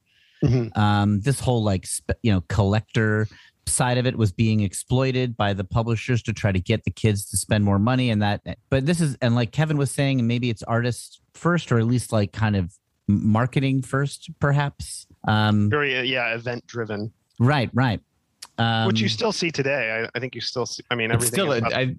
Um, 0.76 1.20
this 1.22 1.40
whole 1.40 1.64
like 1.64 1.86
sp- 1.90 2.22
you 2.22 2.32
know 2.32 2.44
collector 2.48 3.26
side 3.66 3.98
of 3.98 4.06
it 4.06 4.16
was 4.16 4.30
being 4.30 4.60
exploited 4.60 5.36
by 5.36 5.54
the 5.54 5.64
publishers 5.64 6.22
to 6.22 6.32
try 6.32 6.52
to 6.52 6.60
get 6.60 6.84
the 6.84 6.90
kids 6.92 7.28
to 7.30 7.36
spend 7.36 7.64
more 7.64 7.80
money 7.80 8.10
and 8.10 8.22
that. 8.22 8.42
But 8.70 8.86
this 8.86 9.00
is 9.00 9.16
and 9.20 9.34
like 9.34 9.50
Kevin 9.50 9.76
was 9.76 9.90
saying, 9.90 10.20
and 10.20 10.28
maybe 10.28 10.50
it's 10.50 10.62
artists 10.62 11.20
first, 11.34 11.72
or 11.72 11.78
at 11.78 11.86
least 11.86 12.12
like 12.12 12.32
kind 12.32 12.54
of 12.54 12.72
marketing 13.08 13.82
first, 13.82 14.30
perhaps. 14.38 15.08
Um, 15.26 15.68
very 15.68 15.98
uh, 15.98 16.02
yeah 16.02 16.32
event 16.34 16.64
driven 16.68 17.12
right, 17.38 17.70
right. 17.72 18.00
Um, 18.58 18.86
which 18.86 19.00
you 19.00 19.08
still 19.08 19.32
see 19.32 19.50
today. 19.50 20.04
I, 20.04 20.16
I 20.16 20.20
think 20.20 20.34
you 20.34 20.40
still 20.40 20.66
see 20.66 20.82
i 20.90 20.94
mean 20.94 21.10
everything 21.10 21.32
still 21.32 21.52
is 21.52 21.62
a, 21.62 21.66
up- 21.66 21.72
I, 21.72 21.96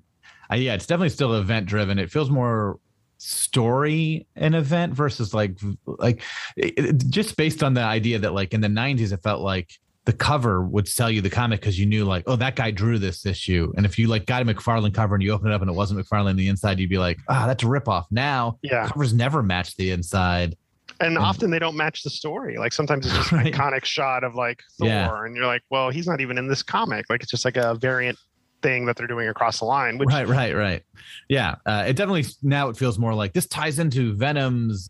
I, 0.49 0.55
yeah 0.55 0.73
it's 0.73 0.85
definitely 0.85 1.09
still 1.09 1.33
event 1.33 1.65
driven 1.65 1.99
it 1.99 2.11
feels 2.11 2.29
more 2.29 2.79
story 3.17 4.27
an 4.35 4.53
event 4.53 4.93
versus 4.93 5.33
like 5.33 5.57
like 5.85 6.21
it, 6.55 7.07
just 7.09 7.37
based 7.37 7.63
on 7.63 7.73
the 7.73 7.81
idea 7.81 8.19
that 8.19 8.33
like 8.33 8.53
in 8.53 8.61
the 8.61 8.67
90s 8.67 9.11
it 9.11 9.23
felt 9.23 9.41
like 9.41 9.71
the 10.05 10.13
cover 10.13 10.61
would 10.61 10.87
sell 10.87 11.09
you 11.09 11.19
the 11.19 11.29
comic 11.29 11.59
because 11.59 11.79
you 11.79 11.85
knew 11.85 12.05
like 12.05 12.23
oh 12.27 12.35
that 12.35 12.55
guy 12.55 12.71
drew 12.71 12.99
this 12.99 13.25
issue. 13.25 13.73
And 13.75 13.85
if 13.85 13.97
you 13.97 14.07
like 14.07 14.25
got 14.25 14.41
a 14.41 14.45
mcfarlane 14.45 14.93
cover 14.93 15.15
and 15.15 15.23
you 15.23 15.31
open 15.31 15.51
it 15.51 15.53
up 15.53 15.61
and 15.61 15.69
it 15.69 15.73
wasn't 15.73 15.99
mcfarlane 15.99 16.29
on 16.29 16.35
the 16.35 16.47
inside 16.47 16.79
you'd 16.79 16.89
be 16.89 16.99
like 16.99 17.19
ah 17.27 17.47
that's 17.47 17.63
a 17.63 17.65
ripoff. 17.65 18.05
Now 18.11 18.59
yeah. 18.61 18.87
covers 18.87 19.13
never 19.13 19.41
match 19.41 19.75
the 19.75 19.91
inside 19.91 20.55
and 21.01 21.17
often 21.17 21.51
they 21.51 21.59
don't 21.59 21.75
match 21.75 22.03
the 22.03 22.09
story 22.09 22.57
like 22.57 22.73
sometimes 22.73 23.05
it's 23.05 23.15
just 23.15 23.31
Right. 23.31 23.47
an 23.47 23.53
iconic 23.53 23.83
shot 23.85 24.23
of 24.23 24.35
like 24.35 24.61
thor 24.79 24.87
Yeah. 24.87 25.25
and 25.25 25.35
you're 25.35 25.45
like 25.45 25.61
well 25.69 25.89
he's 25.89 26.07
not 26.07 26.21
even 26.21 26.37
in 26.37 26.47
this 26.47 26.63
comic 26.63 27.05
like 27.09 27.21
it's 27.21 27.31
just 27.31 27.45
like 27.45 27.57
a 27.57 27.75
variant 27.75 28.17
thing 28.61 28.85
that 28.85 28.95
they're 28.95 29.05
doing 29.05 29.27
across 29.27 29.59
the 29.59 29.65
line 29.65 29.97
which 29.99 30.07
right 30.09 30.27
right 30.27 30.55
right 30.55 30.81
yeah 31.29 31.55
uh, 31.67 31.83
it 31.87 31.95
definitely 31.95 32.25
now 32.41 32.67
it 32.69 32.75
feels 32.77 32.97
more 32.97 33.13
like 33.13 33.31
this 33.33 33.45
ties 33.47 33.77
into 33.77 34.15
venom's 34.15 34.89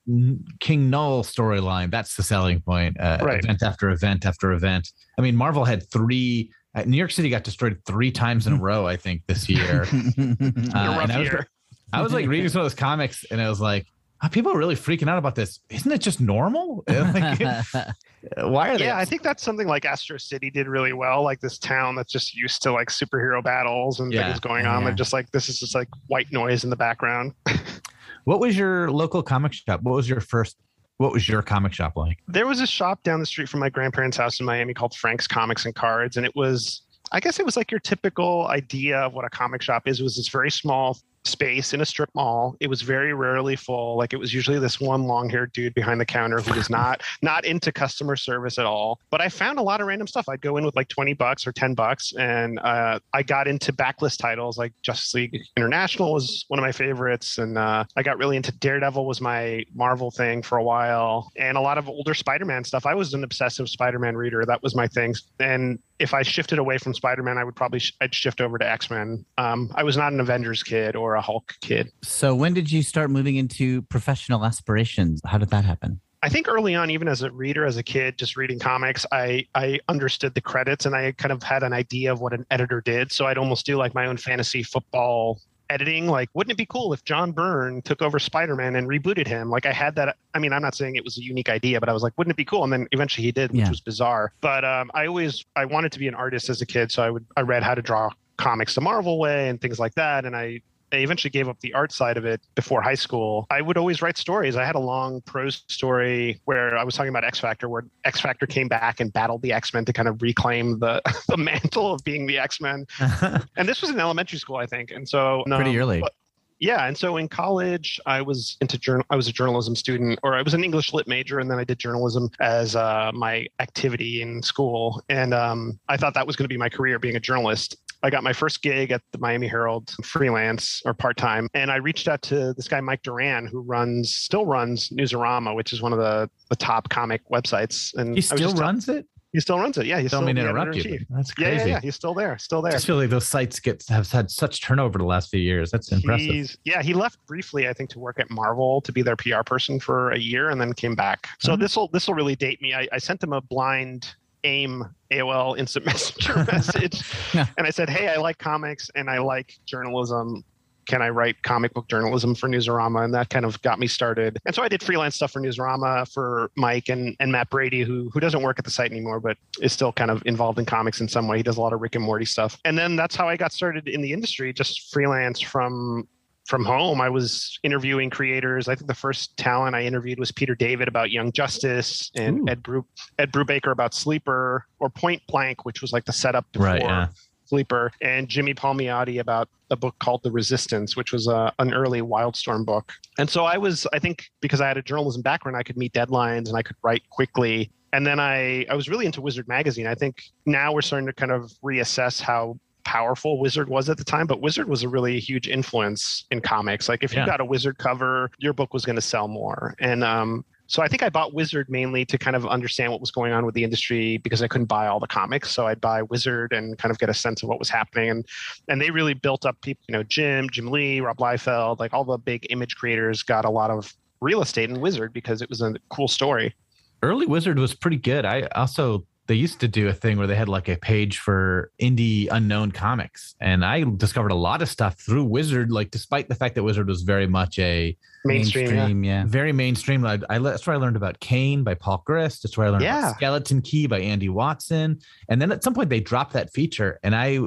king 0.62 0.90
null 0.90 1.24
storyline 1.24 1.92
that's 1.92 2.16
the 2.16 2.24
selling 2.24 2.62
point 2.62 2.96
uh, 3.00 3.18
Right. 3.22 3.44
event 3.44 3.64
after 3.64 3.90
event 3.90 4.26
after 4.26 4.52
event 4.54 4.88
i 5.18 5.22
mean 5.22 5.36
marvel 5.36 5.66
had 5.66 5.90
three 5.92 6.52
uh, 6.76 6.84
new 6.86 6.96
york 6.98 7.12
city 7.12 7.30
got 7.30 7.44
destroyed 7.44 7.78
three 7.86 8.12
times 8.12 8.48
in 8.48 8.54
a 8.54 8.58
row 8.62 8.86
i 8.88 8.96
think 8.96 9.24
this 9.28 9.50
year 9.50 9.82
a 9.84 9.84
Uh, 9.84 10.96
rough 10.96 11.04
and 11.04 11.12
I 11.12 11.20
was, 11.20 11.28
year. 11.28 11.48
I 11.92 12.02
was 12.02 12.14
like 12.14 12.28
reading 12.28 12.48
some 12.50 12.62
of 12.62 12.66
those 12.66 12.76
comics 12.76 13.26
and 13.30 13.42
i 13.42 13.50
was 13.50 13.60
like 13.60 13.86
"Ah, 13.90 13.95
Uh, 14.26 14.30
people 14.30 14.52
are 14.52 14.58
really 14.58 14.76
freaking 14.76 15.08
out 15.08 15.20
about 15.20 15.36
this 15.36 15.60
isn't 15.70 15.92
it 15.92 16.02
just 16.02 16.20
normal 16.20 16.84
like, 16.88 17.40
why 18.38 18.70
are 18.70 18.78
they 18.80 18.86
yeah 18.86 18.98
i 18.98 19.06
think 19.06 19.22
that's 19.22 19.44
something 19.44 19.68
like 19.68 19.86
astro 19.86 20.18
city 20.18 20.50
did 20.50 20.68
really 20.68 20.94
well 20.94 21.22
like 21.24 21.40
this 21.42 21.60
town 21.60 21.94
that's 21.96 22.12
just 22.12 22.34
used 22.34 22.64
to 22.64 22.72
like 22.72 22.90
superhero 22.90 23.44
battles 23.44 24.00
and 24.00 24.12
Yeah. 24.12 24.26
things 24.28 24.40
going 24.40 24.66
on 24.66 24.82
Yeah. 24.82 24.86
they're 24.88 24.96
just 24.96 25.14
like 25.14 25.30
this 25.32 25.48
is 25.48 25.60
just 25.60 25.76
like 25.76 25.90
white 26.08 26.32
noise 26.32 26.64
in 26.64 26.72
the 26.72 26.76
background 26.76 27.34
what 28.24 28.40
was 28.40 28.58
your 28.58 28.90
local 28.90 29.22
comic 29.22 29.54
shop 29.54 29.84
what 29.84 29.94
was 29.94 30.10
your 30.10 30.22
first 30.22 30.58
what 30.98 31.12
was 31.12 31.30
your 31.30 31.44
comic 31.44 31.74
shop 31.74 31.96
like 31.96 32.18
there 32.28 32.48
was 32.48 32.62
a 32.62 32.68
shop 32.68 33.04
down 33.04 33.20
the 33.20 33.26
street 33.28 33.48
from 33.48 33.60
my 33.60 33.70
grandparents' 33.70 34.18
house 34.18 34.40
in 34.40 34.46
Miami 34.48 34.74
called 34.74 34.96
Frank's 34.96 35.28
Comics 35.28 35.66
and 35.66 35.76
Cards, 35.76 36.16
and 36.18 36.26
it 36.26 36.34
was, 36.38 36.84
I 37.12 37.20
guess, 37.20 37.38
it 37.38 37.46
was 37.46 37.58
like 37.58 37.70
your 37.70 37.82
typical 37.82 38.48
idea 38.48 39.00
of 39.00 39.14
what 39.14 39.26
a 39.26 39.30
comic 39.30 39.62
shop 39.62 39.90
is. 39.90 40.00
It 40.00 40.04
was 40.04 40.16
this 40.16 40.30
very 40.30 40.50
small 40.50 40.98
space 41.28 41.74
in 41.74 41.82
a 41.82 41.86
strip 41.86 42.10
mall. 42.16 42.56
It 42.60 42.70
was 42.70 42.82
very 42.82 43.14
rarely 43.14 43.56
full. 43.56 43.98
Like 43.98 44.14
it 44.14 44.18
was 44.18 44.34
usually 44.34 44.60
this 44.60 44.80
one 44.80 45.04
long-haired 45.04 45.52
dude 45.54 45.74
behind 45.74 46.00
the 46.00 46.06
counter 46.06 46.40
who 46.40 46.54
was 46.54 46.70
not 46.70 47.02
not 47.22 47.46
into 47.46 47.72
customer 47.72 48.16
service 48.16 48.58
at 48.58 48.66
all. 48.66 49.00
But 49.10 49.22
I 49.22 49.30
found 49.30 49.60
a 49.60 49.62
lot 49.62 49.82
of 49.82 49.88
random 49.88 50.08
stuff. 50.08 50.30
I'd 50.30 50.42
go 50.42 50.58
in 50.58 50.66
with 50.66 50.76
like 50.76 50.88
twenty 50.88 51.14
bucks 51.14 51.46
or 51.48 51.52
ten 51.52 51.74
bucks, 51.74 52.14
and 52.18 52.60
uh, 52.60 53.00
I 53.14 53.24
got 53.24 53.48
into 53.48 53.74
backlist 53.74 54.20
titles 54.20 54.58
like 54.58 54.74
Justice 54.82 55.14
League 55.14 55.38
International 55.58 56.14
was 56.14 56.46
one 56.48 56.60
of 56.60 56.64
my 56.64 56.72
favorites, 56.72 57.38
and 57.38 57.58
uh, 57.58 57.84
I 57.96 58.04
got 58.04 58.18
really 58.18 58.38
into 58.38 58.52
Daredevil 58.52 59.06
was 59.06 59.22
my 59.22 59.64
Marvel 59.74 60.12
thing 60.12 60.42
for 60.42 60.58
a 60.58 60.64
while, 60.64 61.32
and 61.38 61.58
a 61.58 61.62
lot 61.62 61.78
of 61.78 61.88
older 61.90 62.14
Spider-Man 62.14 62.64
stuff. 62.64 62.86
I 62.86 62.94
was 62.94 63.14
an 63.14 63.24
obsessive 63.24 63.70
Spider-Man 63.70 64.16
reader. 64.16 64.46
That 64.46 64.62
was 64.64 64.76
my 64.76 64.88
thing, 64.88 65.16
and 65.40 65.80
if 66.00 66.14
I 66.14 66.24
shifted 66.24 66.60
away 66.60 66.78
from 66.78 66.94
Spider 66.94 67.24
Man, 67.24 67.38
I 67.38 67.44
would 67.44 67.56
probably 67.56 67.80
sh- 67.80 67.94
I'd 68.02 68.14
shift 68.14 68.42
over 68.42 68.58
to 68.58 68.70
X 68.70 68.90
Men. 68.90 69.26
Um, 69.38 69.72
I 69.76 69.84
was 69.84 69.98
not 69.98 70.14
an 70.14 70.20
Avengers 70.20 70.64
kid 70.64 70.96
or 70.96 71.16
a 71.16 71.22
Hulk 71.22 71.56
kid. 71.62 71.92
So 72.04 72.36
when 72.36 72.54
did 72.54 72.72
you 72.72 72.84
start 72.84 73.10
moving 73.10 73.36
into 73.36 73.82
professional 73.84 74.46
aspirations? 74.46 75.22
How 75.26 75.38
did 75.38 75.50
that 75.50 75.66
happen? 75.66 76.02
I 76.24 76.30
think 76.30 76.48
early 76.48 76.74
on, 76.74 76.90
even 76.90 77.08
as 77.08 77.22
a 77.22 77.30
reader, 77.30 77.66
as 77.66 77.78
a 77.78 77.84
kid, 77.84 78.18
just 78.18 78.36
reading 78.36 78.58
comics, 78.58 79.06
I 79.12 79.46
I 79.54 79.80
understood 79.88 80.34
the 80.34 80.42
credits 80.42 80.86
and 80.86 80.96
I 80.96 81.12
kind 81.12 81.32
of 81.32 81.44
had 81.44 81.62
an 81.62 81.72
idea 81.72 82.12
of 82.12 82.20
what 82.20 82.34
an 82.34 82.46
editor 82.50 82.82
did. 82.82 83.12
So 83.12 83.28
I'd 83.28 83.38
almost 83.38 83.66
do 83.66 83.78
like 83.78 83.94
my 83.94 84.08
own 84.08 84.18
fantasy 84.18 84.64
football 84.64 85.40
editing. 85.70 86.08
Like, 86.08 86.30
wouldn't 86.34 86.52
it 86.52 86.58
be 86.58 86.66
cool 86.66 86.94
if 86.94 87.04
John 87.04 87.32
Byrne 87.32 87.82
took 87.82 88.02
over 88.02 88.20
Spider 88.20 88.56
Man 88.56 88.76
and 88.76 88.88
rebooted 88.88 89.28
him? 89.28 89.50
Like, 89.50 89.66
I 89.66 89.72
had 89.72 89.96
that. 89.96 90.18
I 90.34 90.40
mean, 90.40 90.54
I'm 90.54 90.62
not 90.62 90.76
saying 90.76 90.96
it 90.96 91.04
was 91.04 91.18
a 91.18 91.24
unique 91.24 91.50
idea, 91.50 91.80
but 91.80 91.90
I 91.90 91.94
was 91.94 92.04
like, 92.04 92.14
wouldn't 92.18 92.32
it 92.32 92.38
be 92.38 92.46
cool? 92.46 92.64
And 92.64 92.72
then 92.74 92.88
eventually 92.92 93.26
he 93.26 93.32
did, 93.32 93.52
which 93.52 93.62
Yeah. 93.62 93.70
was 93.70 93.82
bizarre. 93.82 94.34
But 94.42 94.64
um, 94.66 94.92
I 94.94 95.08
always 95.08 95.44
I 95.56 95.66
wanted 95.66 95.92
to 95.94 96.00
be 96.00 96.08
an 96.08 96.16
artist 96.16 96.50
as 96.50 96.62
a 96.62 96.66
kid, 96.66 96.92
so 96.92 97.04
I 97.04 97.10
would 97.10 97.26
I 97.38 97.42
read 97.42 97.64
how 97.64 97.76
to 97.76 97.82
draw 97.82 98.10
comics 98.38 98.76
the 98.76 98.82
Marvel 98.82 99.18
way 99.20 99.50
and 99.50 99.60
things 99.62 99.80
like 99.80 99.96
that, 99.96 100.26
and 100.26 100.36
I. 100.36 100.62
I 100.92 100.98
eventually 100.98 101.32
gave 101.32 101.50
up 101.50 101.60
the 101.60 101.74
art 101.74 101.92
side 101.92 102.18
of 102.18 102.26
it 102.26 102.42
before 102.56 102.82
high 102.82 102.96
school. 102.96 103.48
I 103.50 103.62
would 103.62 103.78
always 103.78 104.02
write 104.02 104.18
stories. 104.18 104.56
I 104.56 104.64
had 104.64 104.76
a 104.76 104.80
long 104.80 105.22
prose 105.22 105.64
story 105.68 106.40
where 106.46 106.78
I 106.78 106.84
was 106.84 106.96
talking 106.96 107.10
about 107.10 107.24
X 107.24 107.40
Factor, 107.40 107.68
where 107.70 107.86
X 108.04 108.22
Factor 108.22 108.46
came 108.46 108.68
back 108.68 109.00
and 109.00 109.12
battled 109.12 109.42
the 109.42 109.52
X 109.52 109.74
Men 109.74 109.86
to 109.86 109.94
kind 109.94 110.08
of 110.08 110.22
reclaim 110.22 110.80
the 110.80 111.02
the 111.28 111.38
mantle 111.38 111.94
of 111.94 112.04
being 112.04 112.28
the 112.28 112.38
X 112.38 112.62
Men. 112.62 112.86
And 113.58 113.68
this 113.68 113.82
was 113.82 113.90
in 113.90 114.00
elementary 114.00 114.40
school, 114.40 114.58
I 114.58 114.66
think. 114.66 114.92
And 114.92 115.08
so 115.08 115.44
Pretty 115.48 115.72
um, 115.72 115.78
early. 115.78 116.00
but- 116.02 116.14
yeah, 116.60 116.88
and 116.88 116.98
so 116.98 117.18
in 117.18 117.28
college, 117.28 118.00
I 118.06 118.22
was 118.22 118.56
into 118.62 118.78
journal. 118.78 119.06
I 119.10 119.18
was 119.18 119.28
a 119.28 119.34
journalism 119.34 119.76
student, 119.76 120.20
or 120.24 120.36
I 120.36 120.42
was 120.42 120.54
an 120.54 120.64
English 120.64 120.94
lit 120.94 121.08
major, 121.08 121.40
and 121.40 121.52
then 121.52 121.60
I 121.60 121.66
did 121.66 121.80
journalism 121.80 122.30
as 122.40 122.76
uh, 122.78 123.12
my 123.14 123.46
activity 123.60 124.22
in 124.22 124.42
school. 124.42 125.04
And 125.10 125.34
um, 125.34 125.78
I 125.90 125.98
thought 125.98 126.14
that 126.14 126.26
was 126.26 126.36
going 126.36 126.46
to 126.46 126.50
be 126.50 126.58
my 126.58 126.70
career, 126.70 126.98
being 126.98 127.18
a 127.18 127.20
journalist. 127.20 127.76
I 128.04 128.10
got 128.10 128.24
my 128.24 128.34
first 128.34 128.62
gig 128.62 128.92
at 128.92 129.02
the 129.12 129.18
Miami 129.18 129.48
Herald, 129.48 129.90
freelance 130.04 130.82
or 130.86 130.94
part 130.94 131.18
time, 131.18 131.48
and 131.54 131.72
I 131.72 131.78
reached 131.78 132.08
out 132.08 132.22
to 132.24 132.54
this 132.54 132.68
guy 132.68 132.80
Mike 132.82 133.02
Doran, 133.04 133.48
who 133.48 133.62
runs, 133.62 134.16
still 134.16 134.46
runs 134.46 134.90
Newsarama, 134.90 135.56
which 135.56 135.74
is 135.74 135.82
one 135.82 135.94
of 135.94 136.00
the 136.00 136.30
the 136.50 136.56
top 136.56 136.90
comic 136.90 137.22
websites. 137.32 137.94
And 137.96 138.16
he 138.16 138.22
still 138.22 138.54
runs 138.54 138.88
it. 138.88 139.08
he 139.34 139.40
still 139.40 139.58
runs 139.60 139.78
it. 139.80 139.86
Yeah, 139.88 140.00
he's 140.00 140.12
Don't 140.12 140.20
still 140.20 140.28
mean 140.28 140.36
to 140.36 140.42
interrupt 140.44 140.76
you. 140.76 141.00
That's 141.10 141.34
crazy. 141.34 141.70
yeah, 141.70 141.76
yeah. 141.76 141.82
He's 141.82 141.96
still 141.96 142.14
there. 142.14 142.38
Still 142.38 142.62
there. 142.62 142.72
I 142.74 142.76
just 142.76 142.86
feel 142.86 142.98
like 142.98 143.10
those 143.10 143.26
sites 143.28 143.60
get 143.60 143.84
have 143.90 144.12
had 144.12 144.30
such 144.30 144.62
turnover 144.62 145.00
the 145.00 145.06
last 145.06 145.32
few 145.32 145.40
years. 145.40 145.72
That's 145.72 145.92
impressive. 145.92 146.28
He's 146.30 146.58
yeah, 146.64 146.84
he 146.84 146.94
left 146.94 147.18
briefly, 147.26 147.68
I 147.68 147.74
think, 147.74 147.90
to 147.92 148.00
work 148.00 148.20
at 148.20 148.30
Marvel 148.30 148.82
to 148.82 148.92
be 148.92 149.02
their 149.02 149.16
PR 149.16 149.42
person 149.44 149.80
for 149.80 150.12
a 150.12 150.20
year, 150.20 150.50
and 150.52 150.62
then 150.62 150.72
came 150.74 150.94
back. 150.96 151.28
So 151.40 151.54
Mhm. 151.56 151.60
this 151.60 151.76
will 151.76 151.88
this 151.88 152.08
will 152.08 152.14
really 152.16 152.36
date 152.36 152.62
me. 152.62 152.74
I, 152.76 152.88
I 152.92 152.98
sent 153.00 153.24
him 153.24 153.34
a 153.34 153.42
blind 153.42 154.14
AIM 154.46 154.86
AOL 155.12 155.58
Instant 155.58 155.86
Messenger 155.88 156.46
message, 156.52 157.02
Yeah. 157.34 157.48
and 157.58 157.68
I 157.68 157.70
said, 157.72 157.90
"Hey, 157.90 158.08
I 158.08 158.16
like 158.18 158.38
comics 158.38 158.90
and 158.96 159.10
I 159.10 159.20
like 159.20 159.58
journalism." 159.66 160.44
Can 160.88 161.02
I 161.02 161.10
write 161.10 161.42
comic 161.42 161.74
book 161.74 161.88
journalism 161.90 162.36
for 162.36 162.48
Newsarama? 162.48 163.04
And 163.06 163.12
that 163.16 163.32
kind 163.32 163.44
of 163.44 163.60
got 163.64 163.80
me 163.80 163.88
started. 163.88 164.38
And 164.46 164.54
so 164.54 164.62
I 164.62 164.68
did 164.68 164.84
freelance 164.84 165.16
stuff 165.16 165.32
for 165.32 165.42
Newsarama 165.42 166.08
for 166.14 166.52
Mike 166.58 166.90
and, 166.90 167.16
and 167.20 167.32
Matt 167.32 167.50
Brady, 167.50 167.82
who 167.82 168.12
who 168.14 168.20
doesn't 168.20 168.44
work 168.44 168.60
at 168.60 168.66
the 168.66 168.70
site 168.70 168.92
anymore, 168.92 169.20
but 169.20 169.36
is 169.64 169.74
still 169.74 169.92
kind 169.92 170.12
of 170.12 170.22
involved 170.28 170.60
in 170.60 170.66
comics 170.66 171.02
in 171.02 171.08
some 171.08 171.28
way. 171.28 171.38
He 171.38 171.44
does 171.44 171.58
a 171.58 171.62
lot 171.62 171.74
of 171.74 171.82
Rick 171.82 171.96
and 171.96 172.04
Morty 172.04 172.26
stuff. 172.26 172.60
And 172.66 172.78
then 172.78 172.96
that's 172.96 173.16
how 173.16 173.28
I 173.28 173.36
got 173.36 173.52
started 173.52 173.88
in 173.88 174.04
the 174.04 174.14
industry, 174.14 174.54
just 174.54 174.94
freelance 174.94 175.42
from 175.42 176.08
from 176.46 176.64
home. 176.64 177.02
I 177.02 177.10
was 177.10 177.60
interviewing 177.64 178.10
creators. 178.10 178.68
I 178.68 178.76
think 178.76 178.88
the 178.88 178.94
first 178.94 179.36
talent 179.38 179.76
I 179.76 179.84
interviewed 179.84 180.20
was 180.20 180.32
Peter 180.32 180.56
David 180.56 180.88
about 180.88 181.12
Young 181.12 181.32
Justice 181.32 182.12
and 182.16 182.42
Ooh. 182.42 182.52
Ed 182.52 182.64
Bru- 182.64 182.86
Ed 183.20 183.32
Brubaker 183.32 183.72
about 183.72 183.94
Sleeper 183.94 184.66
or 184.80 184.90
Point 184.90 185.22
Blank, 185.28 185.66
which 185.66 185.82
was 185.82 185.92
like 185.92 186.06
the 186.06 186.14
setup 186.14 186.46
before 186.52 186.68
Right, 186.68 186.82
yeah. 186.82 187.08
Sleeper, 187.46 187.92
and 188.02 188.28
Jimmy 188.28 188.54
Palmiotti 188.54 189.20
about 189.20 189.50
a 189.70 189.76
book 189.76 189.96
called 190.00 190.24
The 190.24 190.32
Resistance, 190.32 190.96
which 190.96 191.12
was 191.12 191.28
a, 191.28 191.54
an 191.60 191.74
early 191.74 192.02
Wildstorm 192.02 192.66
book. 192.66 192.94
And 193.18 193.30
so 193.30 193.46
I 193.46 193.58
was, 193.58 193.86
I 193.94 194.00
think, 194.00 194.26
because 194.42 194.62
I 194.62 194.68
had 194.68 194.78
a 194.78 194.82
journalism 194.82 195.22
background, 195.22 195.58
I 195.58 195.64
could 195.64 195.78
meet 195.78 195.94
deadlines 195.94 196.48
and 196.48 196.58
I 196.58 196.64
could 196.64 196.76
write 196.84 197.08
quickly. 197.10 197.72
And 197.94 198.06
then 198.06 198.20
I, 198.20 198.66
I 198.70 198.76
was 198.76 198.90
really 198.90 199.06
into 199.06 199.22
Wizard 199.22 199.48
magazine. 199.48 199.88
I 199.88 199.96
think 199.96 200.24
now 200.46 200.74
we're 200.74 200.82
starting 200.82 201.08
to 201.08 201.14
kind 201.14 201.32
of 201.32 201.52
reassess 201.64 202.22
how 202.22 202.60
powerful 202.86 203.40
Wizard 203.40 203.68
was 203.68 203.90
at 203.90 203.98
the 203.98 204.04
time, 204.04 204.28
but 204.28 204.42
Wizard 204.42 204.70
was 204.70 204.84
a 204.84 204.90
really 204.90 205.20
huge 205.20 205.50
influence 205.50 206.26
in 206.32 206.40
comics. 206.40 206.88
Like 206.88 207.04
if 207.04 207.14
you 207.14 207.26
got 207.26 207.42
a 207.42 207.46
Wizard 207.46 207.78
cover, 207.78 208.32
your 208.38 208.54
book 208.54 208.74
was 208.74 208.86
going 208.86 208.96
to 208.96 209.02
sell 209.02 209.28
more. 209.28 209.76
And 209.80 210.04
um, 210.04 210.46
so 210.68 210.82
I 210.82 210.88
think 210.88 211.04
I 211.04 211.10
bought 211.10 211.34
Wizard 211.34 211.70
mainly 211.70 212.06
to 212.06 212.18
kind 212.18 212.36
of 212.36 212.46
understand 212.46 212.92
what 212.92 213.02
was 213.02 213.12
going 213.12 213.34
on 213.34 213.46
with 213.46 213.54
the 213.54 213.64
industry 213.64 214.18
because 214.18 214.42
I 214.42 214.48
couldn't 214.48 214.68
buy 214.68 214.88
all 214.88 215.00
the 215.00 215.08
comics. 215.08 215.52
So 215.52 215.68
I'd 215.68 215.82
buy 215.82 216.02
Wizard 216.04 216.54
and 216.54 216.78
kind 216.78 216.92
of 216.92 216.98
get 216.98 217.10
a 217.10 217.14
sense 217.14 217.44
of 217.44 217.50
what 217.50 217.60
was 217.60 217.70
happening. 217.70 218.10
And 218.10 218.26
and 218.68 218.82
they 218.82 218.90
really 218.90 219.14
built 219.14 219.46
up 219.46 219.60
people, 219.62 219.84
you 219.88 219.94
know, 219.94 220.04
Jim, 220.04 220.50
Jim 220.50 220.68
Lee, 220.68 221.02
Rob 221.02 221.18
Liefeld, 221.18 221.80
like 221.80 221.94
all 221.94 222.04
the 222.04 222.18
big 222.18 222.48
image 222.50 222.76
creators 222.76 223.22
got 223.22 223.46
a 223.46 223.50
lot 223.50 223.70
of 223.70 223.94
real 224.22 224.42
estate 224.42 224.70
in 224.70 224.80
Wizard 224.80 225.14
because 225.14 225.42
it 225.42 225.50
was 225.50 225.62
a 225.62 225.76
cool 225.90 226.08
story. 226.08 226.56
Early 227.04 227.28
Wizard 227.28 227.60
was 227.60 227.74
pretty 227.76 227.98
good. 227.98 228.26
I 228.26 228.44
also 228.56 229.06
they 229.28 229.36
used 229.36 229.60
to 229.62 229.68
do 229.68 229.88
a 229.88 229.94
thing 229.94 230.18
where 230.18 230.28
they 230.28 230.36
had 230.36 230.48
like 230.50 230.68
a 230.70 230.76
page 230.78 231.18
for 231.20 231.72
indie 231.82 232.28
unknown 232.32 232.72
comics, 232.72 233.36
and 233.42 233.66
I 233.66 233.84
discovered 233.98 234.32
a 234.32 234.36
lot 234.36 234.62
of 234.62 234.70
stuff 234.70 235.00
through 235.00 235.24
Wizard. 235.26 235.72
Like 235.72 235.92
despite 235.92 236.30
the 236.30 236.36
fact 236.36 236.56
that 236.56 236.64
Wizard 236.64 236.88
was 236.88 237.02
very 237.04 237.28
much 237.28 237.58
a 237.60 237.98
Mainstream. 238.24 239.04
yeah. 239.04 239.22
yeah. 239.22 239.26
very 239.28 239.52
mainstream. 239.52 240.04
I, 240.06 240.20
I 240.30 240.40
that's 240.40 240.66
where 240.66 240.76
I 240.76 240.80
learned 240.80 240.96
about 240.96 241.20
Kane 241.20 241.64
by 241.64 241.76
Paul 241.76 242.02
Grist. 242.06 242.44
That's 242.44 242.58
where 242.58 242.68
I 242.68 242.70
learned 242.72 242.84
Yeah. 242.84 243.00
about 243.00 243.16
Skeleton 243.18 243.62
Key 243.62 243.86
by 243.88 244.00
Andy 244.00 244.30
Watson. 244.30 245.00
And 245.30 245.40
then 245.42 245.52
at 245.52 245.64
some 245.64 245.74
point 245.76 245.90
they 245.90 246.00
dropped 246.00 246.34
that 246.34 246.52
feature, 246.54 247.00
and 247.04 247.16
I. 247.16 247.40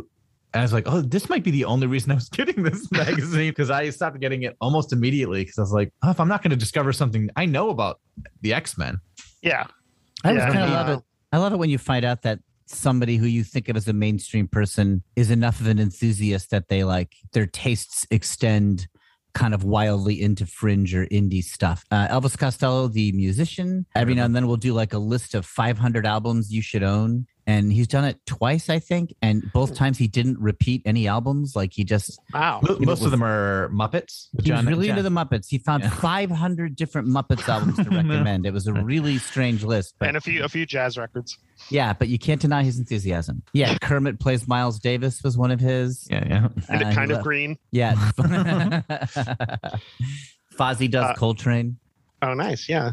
I 0.55 0.63
was 0.63 0.73
like, 0.73 0.85
oh, 0.87 1.03
this 1.03 1.29
might 1.29 1.45
be 1.45 1.51
the 1.51 1.67
only 1.67 1.87
reason 1.87 2.11
I 2.11 2.15
was 2.15 2.29
getting 2.31 2.63
this 2.63 2.91
magazine 2.91 3.51
because 3.51 3.69
I 3.71 3.91
stopped 3.91 4.19
getting 4.19 4.45
it 4.45 4.57
almost 4.63 4.95
immediately 4.95 5.43
because 5.43 5.59
I 5.59 5.61
was 5.61 5.73
like, 5.73 5.93
oh, 6.03 6.09
if 6.11 6.19
I'm 6.21 6.27
not 6.27 6.43
going 6.43 6.53
to 6.53 6.57
discover 6.57 6.91
something 6.95 7.29
I 7.37 7.45
know 7.45 7.69
about 7.69 8.01
the 8.41 8.55
X 8.55 8.79
Men, 8.79 8.99
Yeah. 9.43 9.67
I 10.25 10.33
was 10.33 10.39
Yeah, 10.43 10.51
kind 10.51 10.65
of 10.65 10.71
love 10.71 10.89
it. 10.89 11.05
I 11.33 11.39
love 11.39 11.53
it 11.53 11.59
when 11.59 11.71
you 11.71 11.79
find 11.79 12.05
out 12.05 12.23
that 12.23 12.41
somebody 12.67 13.17
who 13.17 13.27
you 13.27 13.45
think 13.45 13.69
of 13.69 13.77
as 13.77 13.89
a 13.89 13.93
mainstream 13.93 14.49
person 14.49 15.03
is 15.17 15.31
enough 15.31 15.61
of 15.61 15.67
an 15.67 15.79
enthusiast 15.79 16.51
that 16.51 16.69
they 16.69 16.85
like 16.85 17.17
their 17.33 17.47
tastes 17.47 18.07
extend 18.11 18.89
kind 19.35 19.55
of 19.55 19.63
wildly 19.63 20.21
into 20.21 20.47
fringe 20.47 20.95
or 20.95 21.07
indie 21.07 21.45
stuff. 21.45 21.85
Uh, 21.91 22.09
Elvis 22.09 22.37
Costello, 22.37 22.89
the 22.89 23.13
musician, 23.13 23.87
every 23.95 24.15
now 24.15 24.25
and 24.25 24.35
then 24.35 24.47
we'll 24.47 24.57
do 24.57 24.73
like 24.73 24.93
a 24.93 24.99
list 24.99 25.35
of 25.35 25.47
500 25.47 26.07
albums 26.07 26.53
you 26.53 26.63
should 26.63 26.83
own. 26.83 27.27
And 27.49 27.73
he's 27.73 27.89
done 27.89 28.05
it 28.05 28.19
twice, 28.27 28.69
I 28.69 28.79
think. 28.79 29.15
And 29.23 29.43
both 29.55 29.75
times 29.75 29.97
he 29.97 30.07
didn't 30.07 30.39
repeat 30.39 30.83
any 30.85 31.09
albums. 31.09 31.57
Like 31.57 31.73
he 31.73 31.83
just, 31.83 32.21
Wow. 32.35 32.61
Mo- 32.63 32.77
Yeah, 32.79 32.85
most 32.85 32.99
but 33.01 33.07
of 33.07 33.11
them 33.11 33.25
are 33.25 33.71
Muppets. 33.71 34.29
he 34.43 34.53
was 34.53 34.65
really 34.67 34.91
into 34.91 35.03
the 35.03 35.09
Muppets. 35.09 35.47
He 35.49 35.57
found 35.57 35.83
Yeah. 35.83 35.89
500 35.89 36.77
different 36.77 37.09
Muppets 37.09 37.49
albums 37.49 37.77
to 37.77 37.85
No. 37.85 37.97
recommend. 37.97 38.45
It 38.45 38.53
was 38.53 38.67
a 38.67 38.75
really 38.75 39.17
strange 39.17 39.65
list. 39.65 39.95
But 39.99 40.09
And 40.09 40.19
a 40.19 40.21
few 40.21 40.45
a 40.45 40.49
few 40.51 40.67
jazz 40.67 40.99
records. 40.99 41.39
yeah, 41.71 41.95
but 41.95 42.09
you 42.09 42.19
can't 42.19 42.39
deny 42.41 42.65
his 42.65 42.79
enthusiasm. 42.79 43.43
Yeah, 43.55 43.79
Kermit 43.79 44.21
plays 44.21 44.47
Miles 44.47 44.79
Davis 44.79 45.23
was 45.25 45.39
one 45.39 45.51
of 45.51 45.59
his. 45.59 46.07
Yeah, 46.11 46.25
yeah. 46.29 46.49
And 46.69 46.83
Uh, 46.83 46.87
it 46.89 46.95
kind 46.95 47.11
of 47.11 47.17
left- 47.17 47.25
green. 47.25 47.57
Yeah. 47.73 47.95
Fozzie 50.59 50.91
does 50.91 51.05
Uh, 51.11 51.15
Coltrane. 51.15 51.79
Oh, 52.21 52.35
nice. 52.35 52.69
Yeah. 52.69 52.93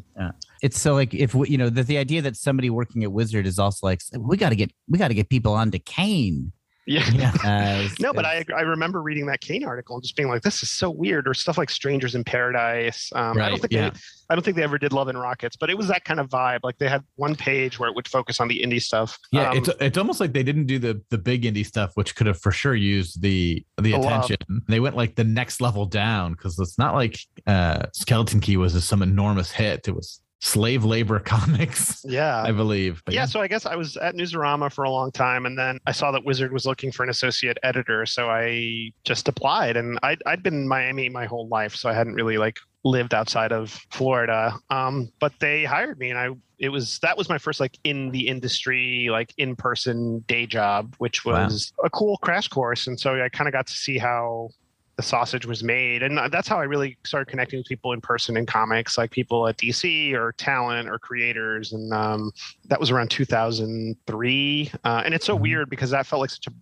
It's 0.65 0.80
so 0.80 0.93
like 0.95 1.13
if 1.13 1.36
we, 1.36 1.47
you 1.49 1.58
know 1.60 1.69
the, 1.69 1.84
the 1.84 1.97
idea 1.97 2.21
that 2.23 2.36
somebody 2.36 2.69
working 2.69 3.04
at 3.04 3.12
Wizard 3.12 3.45
is 3.45 3.60
also 3.60 3.86
like 3.86 4.01
we 4.17 4.36
got 4.36 4.49
to 4.49 4.56
get 4.56 4.71
we 4.88 4.97
got 4.97 5.10
to 5.10 5.13
get 5.13 5.30
people 5.30 5.54
onto 5.54 5.80
Kane. 5.80 6.51
Yeah. 6.88 7.10
Yeah. 7.13 7.34
Uh, 7.43 7.88
No, 7.99 8.13
but 8.13 8.25
I 8.25 8.45
I 8.56 8.62
remember 8.62 9.01
reading 9.01 9.25
that 9.28 9.41
Kane 9.41 9.63
article 9.63 9.95
and 9.95 10.04
just 10.04 10.15
being 10.15 10.30
like, 10.30 10.43
this 10.43 10.62
is 10.63 10.69
so 10.71 10.89
weird, 10.89 11.28
or 11.28 11.34
stuff 11.34 11.58
like 11.58 11.69
Strangers 11.69 12.13
in 12.15 12.23
Paradise. 12.23 13.12
Um, 13.15 13.39
I 13.41 13.49
don't 13.49 13.60
think 13.60 13.73
yeah. 13.73 13.89
they, 13.89 13.99
I 14.30 14.36
don't 14.36 14.43
think 14.43 14.58
they 14.58 14.63
ever 14.63 14.78
did 14.78 14.93
Love 14.93 15.08
and 15.08 15.19
Rockets, 15.19 15.56
but 15.56 15.69
it 15.69 15.78
was 15.78 15.88
that 15.88 16.04
kind 16.06 16.19
of 16.19 16.30
vibe. 16.30 16.60
Like 16.63 16.78
they 16.78 16.88
had 16.88 17.04
one 17.15 17.36
page 17.36 17.80
where 17.80 17.89
it 17.89 17.95
would 17.95 18.08
focus 18.08 18.39
on 18.39 18.47
the 18.47 18.62
indie 18.62 18.82
stuff. 18.82 19.17
Yeah, 19.32 19.49
Um, 19.51 19.58
it's 19.58 19.69
it's 19.80 19.97
almost 19.97 20.19
like 20.19 20.34
they 20.34 20.43
didn't 20.43 20.65
do 20.65 20.78
the 20.80 21.01
the 21.10 21.17
big 21.17 21.43
indie 21.43 21.65
stuff, 21.65 21.91
which 21.95 22.15
could 22.15 22.28
have 22.28 22.39
for 22.39 22.51
sure 22.51 22.75
used 22.75 23.21
the 23.21 23.65
the 23.78 23.91
The 23.93 23.97
love. 23.97 24.25
attention. 24.25 24.62
They 24.67 24.80
went 24.80 24.95
like 24.95 25.15
the 25.15 25.23
next 25.23 25.62
level 25.62 25.86
down 25.88 26.34
because 26.34 26.60
it's 26.60 26.78
not 26.78 26.93
like 26.93 27.19
uh 27.47 27.88
Skeleton 27.93 28.39
Key 28.41 28.58
was 28.58 28.84
some 28.86 29.01
enormous 29.01 29.51
hit. 29.51 29.88
It 29.88 29.95
was 29.95 30.21
slave 30.45 30.86
labor 30.86 31.19
comics, 31.25 32.05
yeah. 32.08 32.43
I 32.43 32.51
believe. 32.51 33.01
But 33.03 33.15
yeah, 33.15 33.25
so 33.25 33.41
I 33.41 33.47
guess 33.47 33.65
I 33.65 33.75
was 33.75 33.97
at 33.97 34.13
Newsarama 34.13 34.71
for 34.71 34.84
a 34.84 34.89
long 34.91 35.12
time, 35.12 35.45
and 35.47 35.58
then 35.58 35.79
I 35.88 35.91
saw 35.91 36.12
that 36.12 36.23
Wizard 36.23 36.53
was 36.53 36.65
looking 36.65 36.91
for 36.91 37.03
an 37.03 37.10
associate 37.10 37.58
editor, 37.63 38.05
so 38.05 38.29
I 38.29 38.91
just 39.03 39.27
applied. 39.27 39.75
And 39.75 39.97
I'd 40.03 40.21
I'd 40.25 40.43
been 40.43 40.53
in 40.53 40.67
Miami 40.67 41.10
my 41.10 41.25
whole 41.25 41.47
life, 41.47 41.75
so 41.75 41.89
I 41.89 41.93
hadn't 41.93 42.13
really 42.13 42.38
like 42.38 42.58
lived 42.84 43.15
outside 43.15 43.51
of 43.51 43.71
Florida. 43.91 44.53
Um, 44.69 45.12
but 45.19 45.34
they 45.39 45.63
hired 45.65 45.97
me, 45.97 46.12
and 46.12 46.19
I 46.19 46.29
it 46.60 46.69
was 46.69 46.99
that 46.99 47.17
was 47.17 47.27
my 47.27 47.39
first 47.39 47.60
like 47.60 47.77
in 47.84 48.12
the 48.12 48.27
industry 48.27 49.08
like 49.12 49.34
in 49.38 49.55
person 49.55 50.19
day 50.27 50.45
job, 50.45 50.93
which 50.99 51.25
Wow. 51.25 51.43
was 51.43 51.73
a 51.84 51.89
cool 51.89 52.17
crash 52.17 52.47
course. 52.47 52.86
And 52.88 52.99
so 52.99 53.19
I 53.21 53.29
kind 53.29 53.47
of 53.47 53.51
got 53.51 53.65
to 53.67 53.73
see 53.73 53.97
how 53.97 54.49
the 54.97 55.03
sausage 55.03 55.45
was 55.45 55.62
made. 55.63 56.03
And 56.03 56.17
that's 56.31 56.47
how 56.47 56.58
I 56.58 56.63
really 56.63 56.97
started 57.03 57.29
connecting 57.29 57.60
with 57.60 57.67
people 57.67 57.91
in 57.91 57.99
person 58.01 58.38
in 58.38 58.45
comics, 58.45 58.97
like 58.97 59.12
people 59.12 59.47
at 59.47 59.58
DC 59.58 60.13
or 60.13 60.31
talent 60.34 60.88
or 60.89 60.97
creators. 60.97 61.73
And 61.73 61.91
um, 61.93 62.31
that 62.69 62.79
was 62.79 62.91
around 62.91 63.10
2003. 63.12 64.71
Uh, 64.84 65.01
and 65.05 65.13
it's 65.13 65.25
so 65.25 65.38
Mhm. 65.38 65.41
weird 65.41 65.69
because 65.69 65.89
that 65.91 66.05
felt 66.05 66.21
like 66.21 66.29
such 66.29 66.47
a 66.47 66.53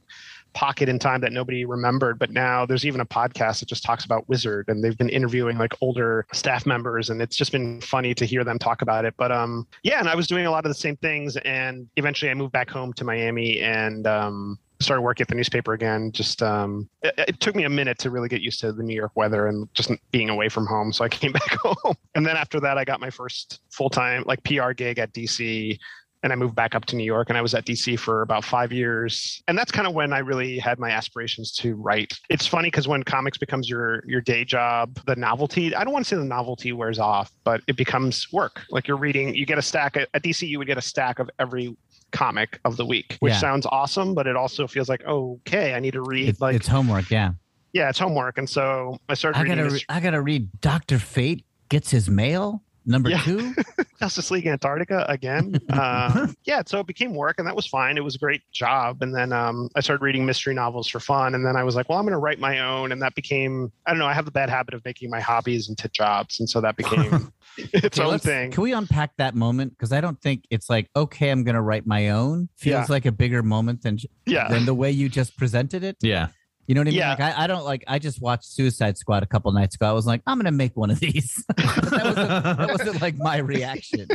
pocket 0.53 0.87
in 0.87 0.99
time 0.99 1.19
that 1.21 1.31
nobody 1.31 1.65
remembered. 1.65 2.19
But 2.19 2.31
now 2.31 2.65
there's 2.65 2.85
even 2.85 3.01
a 3.01 3.05
podcast 3.05 3.59
that 3.59 3.69
just 3.69 3.83
talks 3.83 4.05
about 4.05 4.27
Wizard 4.29 4.65
and 4.67 4.83
they've 4.83 4.97
been 4.97 5.09
interviewing 5.09 5.57
like 5.57 5.73
older 5.81 6.25
staff 6.31 6.65
members. 6.65 7.09
And 7.09 7.21
it's 7.21 7.35
just 7.35 7.51
been 7.51 7.81
funny 7.81 8.13
to 8.15 8.25
hear 8.25 8.43
them 8.43 8.59
talk 8.59 8.81
about 8.81 9.05
it. 9.05 9.15
But 9.17 9.31
um, 9.31 9.67
yeah, 9.83 9.99
and 9.99 10.07
I 10.07 10.15
was 10.15 10.27
doing 10.27 10.45
a 10.45 10.51
lot 10.51 10.65
of 10.65 10.69
the 10.69 10.75
same 10.75 10.95
things. 10.97 11.37
And 11.37 11.87
eventually 11.97 12.29
I 12.29 12.33
moved 12.35 12.51
back 12.51 12.69
home 12.69 12.93
to 12.93 13.03
Miami 13.03 13.61
and 13.61 14.05
um, 14.05 14.59
started 14.83 15.01
working 15.01 15.23
at 15.23 15.27
the 15.27 15.35
newspaper 15.35 15.73
again. 15.73 16.11
Just 16.11 16.41
um, 16.41 16.89
it, 17.01 17.13
it 17.17 17.39
took 17.39 17.55
me 17.55 17.63
a 17.63 17.69
minute 17.69 17.97
to 17.99 18.09
really 18.09 18.29
get 18.29 18.41
used 18.41 18.59
to 18.61 18.71
the 18.71 18.83
New 18.83 18.95
York 18.95 19.11
weather 19.15 19.47
and 19.47 19.67
just 19.73 19.91
being 20.11 20.29
away 20.29 20.49
from 20.49 20.65
home. 20.65 20.93
So 20.93 21.03
I 21.03 21.09
came 21.09 21.31
back 21.31 21.57
home, 21.61 21.95
and 22.15 22.25
then 22.25 22.37
after 22.37 22.59
that, 22.61 22.77
I 22.77 22.85
got 22.85 22.99
my 22.99 23.09
first 23.09 23.61
full 23.71 23.89
time 23.89 24.23
like 24.25 24.43
PR 24.43 24.71
gig 24.71 24.99
at 24.99 25.13
DC. 25.13 25.77
And 26.21 26.31
I 26.31 26.37
moved 26.37 26.55
back 26.55 26.73
up 26.73 26.85
to 26.85 26.95
New 26.95 27.03
York, 27.03 27.27
and 27.27 27.37
I 27.37 27.41
was 27.41 27.53
at 27.53 27.65
DC 27.65 27.99
for 27.99 28.21
about 28.21 28.45
five 28.45 28.71
years. 28.71 29.43
And 29.49 29.57
that's 29.57 29.73
kind 29.73 29.85
of 29.85 29.93
when 29.93 30.13
I 30.13 30.19
really 30.19 30.57
had 30.57 30.79
my 30.79 30.89
aspirations 30.89 31.51
to 31.55 31.75
write. 31.75 32.13
It's 32.29 32.47
funny 32.47 32.67
because 32.67 32.87
when 32.87 33.03
comics 33.03 33.37
becomes 33.37 33.69
your 33.69 34.05
your 34.07 34.21
day 34.21 34.45
job, 34.45 34.97
the 35.05 35.17
novelty 35.17 35.75
I 35.75 35.83
don't 35.83 35.91
want 35.91 36.05
to 36.05 36.09
say 36.09 36.15
the 36.15 36.23
novelty 36.23 36.71
wears 36.71 36.97
off, 36.97 37.29
but 37.43 37.59
it 37.67 37.75
becomes 37.75 38.31
work. 38.31 38.61
Like 38.69 38.87
you're 38.87 38.95
reading, 38.95 39.35
you 39.35 39.45
get 39.45 39.57
a 39.57 39.61
stack 39.61 39.97
at, 39.97 40.07
at 40.13 40.23
DC, 40.23 40.47
you 40.47 40.59
would 40.59 40.67
get 40.67 40.77
a 40.77 40.81
stack 40.81 41.19
of 41.19 41.29
every 41.39 41.75
comic 42.13 42.59
of 42.63 42.77
the 42.77 42.85
week, 42.85 43.17
which 43.19 43.33
Yeah. 43.33 43.39
sounds 43.39 43.65
awesome, 43.65 44.13
but 44.15 44.25
it 44.27 44.37
also 44.37 44.67
feels 44.67 44.87
like, 44.87 45.03
okay, 45.05 45.73
I 45.73 45.79
need 45.81 45.91
to 45.93 46.01
read 46.01 46.29
It's, 46.29 46.39
like 46.39 46.55
it's 46.55 46.67
homework. 46.67 47.09
Yeah. 47.11 47.31
yeah, 47.73 47.89
it's 47.89 47.99
homework. 47.99 48.37
And 48.37 48.49
so 48.49 48.97
I 49.09 49.15
started 49.15 49.39
I 49.39 49.43
gotta, 49.45 49.69
re- 49.69 49.83
I 49.89 49.99
gotta 49.99 50.21
read 50.21 50.49
Doctor 50.61 50.97
Fate 50.99 51.43
gets 51.69 51.89
his 51.91 52.09
mail 52.09 52.63
number 52.85 53.09
Yeah. 53.09 53.21
two. 53.21 53.53
Justice 53.99 54.31
League 54.31 54.47
Antarctica 54.47 55.05
again. 55.07 55.59
uh, 55.69 56.27
yeah, 56.43 56.61
so 56.65 56.79
it 56.79 56.87
became 56.87 57.13
work, 57.15 57.35
and 57.37 57.47
that 57.47 57.55
was 57.55 57.65
fine. 57.65 57.97
It 57.97 58.03
was 58.03 58.15
a 58.15 58.19
great 58.19 58.41
job. 58.51 59.01
And 59.01 59.15
then 59.15 59.31
um, 59.31 59.69
I 59.75 59.79
started 59.81 60.03
reading 60.03 60.25
mystery 60.25 60.53
novels 60.53 60.87
for 60.89 60.99
fun. 60.99 61.35
And 61.35 61.45
then 61.45 61.55
I 61.55 61.63
was 61.63 61.75
like, 61.75 61.87
well, 61.89 61.97
I'm 61.99 62.03
going 62.05 62.11
to 62.13 62.17
write 62.19 62.39
my 62.39 62.59
own. 62.59 62.91
And 62.91 63.01
that 63.01 63.15
became, 63.15 63.71
I 63.85 63.91
don't 63.91 63.99
know, 63.99 64.05
I 64.07 64.13
have 64.13 64.25
the 64.25 64.31
bad 64.31 64.49
habit 64.49 64.73
of 64.73 64.83
making 64.83 65.09
my 65.09 65.21
hobbies 65.21 65.69
into 65.69 65.87
jobs. 65.89 66.39
And 66.39 66.49
so 66.49 66.59
that 66.61 66.75
became 66.75 67.31
its 67.57 67.97
Okay, 67.97 68.09
own 68.09 68.19
thing. 68.19 68.51
Can 68.51 68.63
we 68.63 68.73
unpack 68.73 69.11
that 69.17 69.35
moment? 69.35 69.71
Because 69.77 69.93
I 69.93 70.01
don't 70.01 70.19
think 70.21 70.43
it's 70.49 70.69
like, 70.69 70.89
okay, 70.95 71.29
I'm 71.29 71.43
gonna 71.45 71.61
write 71.61 71.85
my 71.87 72.09
own. 72.09 72.49
Feels 72.57 72.73
Yeah. 72.73 72.85
like 72.89 73.05
a 73.05 73.11
bigger 73.11 73.41
moment 73.43 73.83
than 73.83 73.97
Yeah. 74.25 74.49
than 74.49 74.65
the 74.65 74.73
way 74.73 74.91
you 74.91 75.07
just 75.07 75.37
presented 75.37 75.83
it. 75.83 75.97
Yeah. 76.01 76.27
You 76.67 76.75
know 76.75 76.81
what 76.81 76.87
I 76.87 76.91
mean? 76.91 76.99
Yeah. 76.99 77.09
Like 77.09 77.19
I, 77.19 77.43
I 77.43 77.47
don't 77.47 77.65
like 77.65 77.83
I 77.87 77.99
just 77.99 78.21
watched 78.21 78.45
Suicide 78.45 78.97
Squad 78.97 79.21
a 79.21 79.25
couple 79.25 79.51
nights 79.51 79.75
ago. 79.75 79.85
I 79.85 79.91
was 79.91 80.05
like, 80.05 80.21
I'm 80.25 80.37
gonna 80.37 80.51
make 80.51 80.77
one 80.77 80.91
of 80.91 80.99
these. 80.99 81.43
that, 81.57 81.91
wasn't, 81.91 82.15
that 82.15 82.69
wasn't 82.69 83.01
like 83.01 83.17
my 83.17 83.37
reaction. 83.37 84.07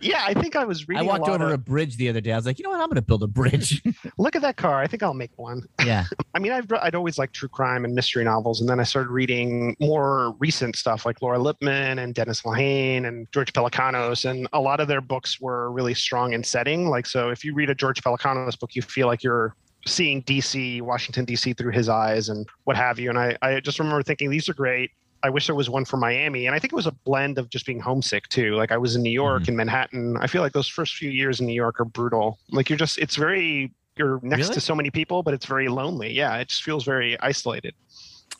Yeah, 0.00 0.22
I 0.26 0.34
think 0.34 0.56
I 0.56 0.64
was 0.64 0.88
reading. 0.88 1.08
I 1.08 1.10
walked 1.10 1.28
a 1.28 1.32
over 1.32 1.46
of, 1.46 1.52
a 1.52 1.58
bridge 1.58 1.96
the 1.96 2.08
other 2.10 2.20
day. 2.20 2.32
I 2.32 2.36
was 2.36 2.44
like, 2.44 2.58
you 2.58 2.64
know 2.64 2.70
what? 2.70 2.80
I'm 2.80 2.88
gonna 2.88 3.00
build 3.00 3.22
a 3.22 3.26
bridge. 3.26 3.82
Look 4.18 4.36
at 4.36 4.42
that 4.42 4.56
car. 4.56 4.80
I 4.80 4.86
think 4.86 5.02
I'll 5.02 5.14
make 5.14 5.32
one. 5.36 5.66
yeah. 5.84 6.04
I 6.34 6.38
mean, 6.38 6.52
I've, 6.52 6.70
I'd 6.80 6.94
always 6.94 7.18
liked 7.18 7.34
true 7.34 7.48
crime 7.48 7.84
and 7.84 7.94
mystery 7.94 8.24
novels, 8.24 8.60
and 8.60 8.68
then 8.68 8.78
I 8.78 8.84
started 8.84 9.10
reading 9.10 9.74
more 9.80 10.34
recent 10.38 10.76
stuff 10.76 11.06
like 11.06 11.22
Laura 11.22 11.38
Lippman 11.38 11.98
and 11.98 12.14
Dennis 12.14 12.42
Lehane 12.42 13.06
and 13.06 13.26
George 13.32 13.52
Pelecanos, 13.52 14.28
and 14.28 14.48
a 14.52 14.60
lot 14.60 14.80
of 14.80 14.88
their 14.88 15.00
books 15.00 15.40
were 15.40 15.72
really 15.72 15.94
strong 15.94 16.34
in 16.34 16.44
setting. 16.44 16.88
Like, 16.88 17.06
so 17.06 17.30
if 17.30 17.42
you 17.42 17.54
read 17.54 17.70
a 17.70 17.74
George 17.74 18.02
Pelecanos 18.02 18.58
book, 18.58 18.74
you 18.74 18.82
feel 18.82 19.06
like 19.06 19.22
you're 19.22 19.56
seeing 19.86 20.22
DC, 20.22 20.82
Washington 20.82 21.24
D.C. 21.24 21.52
through 21.54 21.72
his 21.72 21.88
eyes, 21.88 22.28
and 22.28 22.46
what 22.64 22.76
have 22.76 22.98
you. 22.98 23.08
And 23.08 23.18
I, 23.18 23.36
I 23.42 23.60
just 23.60 23.78
remember 23.78 24.02
thinking 24.02 24.30
these 24.30 24.48
are 24.48 24.54
great. 24.54 24.90
I 25.22 25.28
wish 25.28 25.46
there 25.46 25.54
was 25.54 25.68
one 25.68 25.84
for 25.84 25.98
Miami, 25.98 26.46
and 26.46 26.54
I 26.54 26.58
think 26.58 26.72
it 26.72 26.76
was 26.76 26.86
a 26.86 26.92
blend 26.92 27.38
of 27.38 27.50
just 27.50 27.66
being 27.66 27.80
homesick 27.80 28.28
too. 28.28 28.54
Like 28.54 28.72
I 28.72 28.78
was 28.78 28.96
in 28.96 29.02
New 29.02 29.10
York 29.10 29.42
mm-hmm. 29.42 29.50
in 29.50 29.56
Manhattan. 29.56 30.16
I 30.18 30.26
feel 30.26 30.42
like 30.42 30.52
those 30.52 30.68
first 30.68 30.94
few 30.96 31.10
years 31.10 31.40
in 31.40 31.46
New 31.46 31.54
York 31.54 31.80
are 31.80 31.84
brutal. 31.84 32.38
Like 32.50 32.70
you're 32.70 32.78
just, 32.78 32.98
it's 32.98 33.16
very 33.16 33.72
you're 33.96 34.20
next 34.22 34.44
Really? 34.44 34.54
to 34.54 34.60
so 34.60 34.74
many 34.74 34.90
people, 34.90 35.22
but 35.22 35.34
it's 35.34 35.46
very 35.46 35.68
lonely. 35.68 36.12
Yeah, 36.12 36.36
it 36.38 36.48
just 36.48 36.62
feels 36.62 36.84
very 36.84 37.20
isolated. 37.20 37.74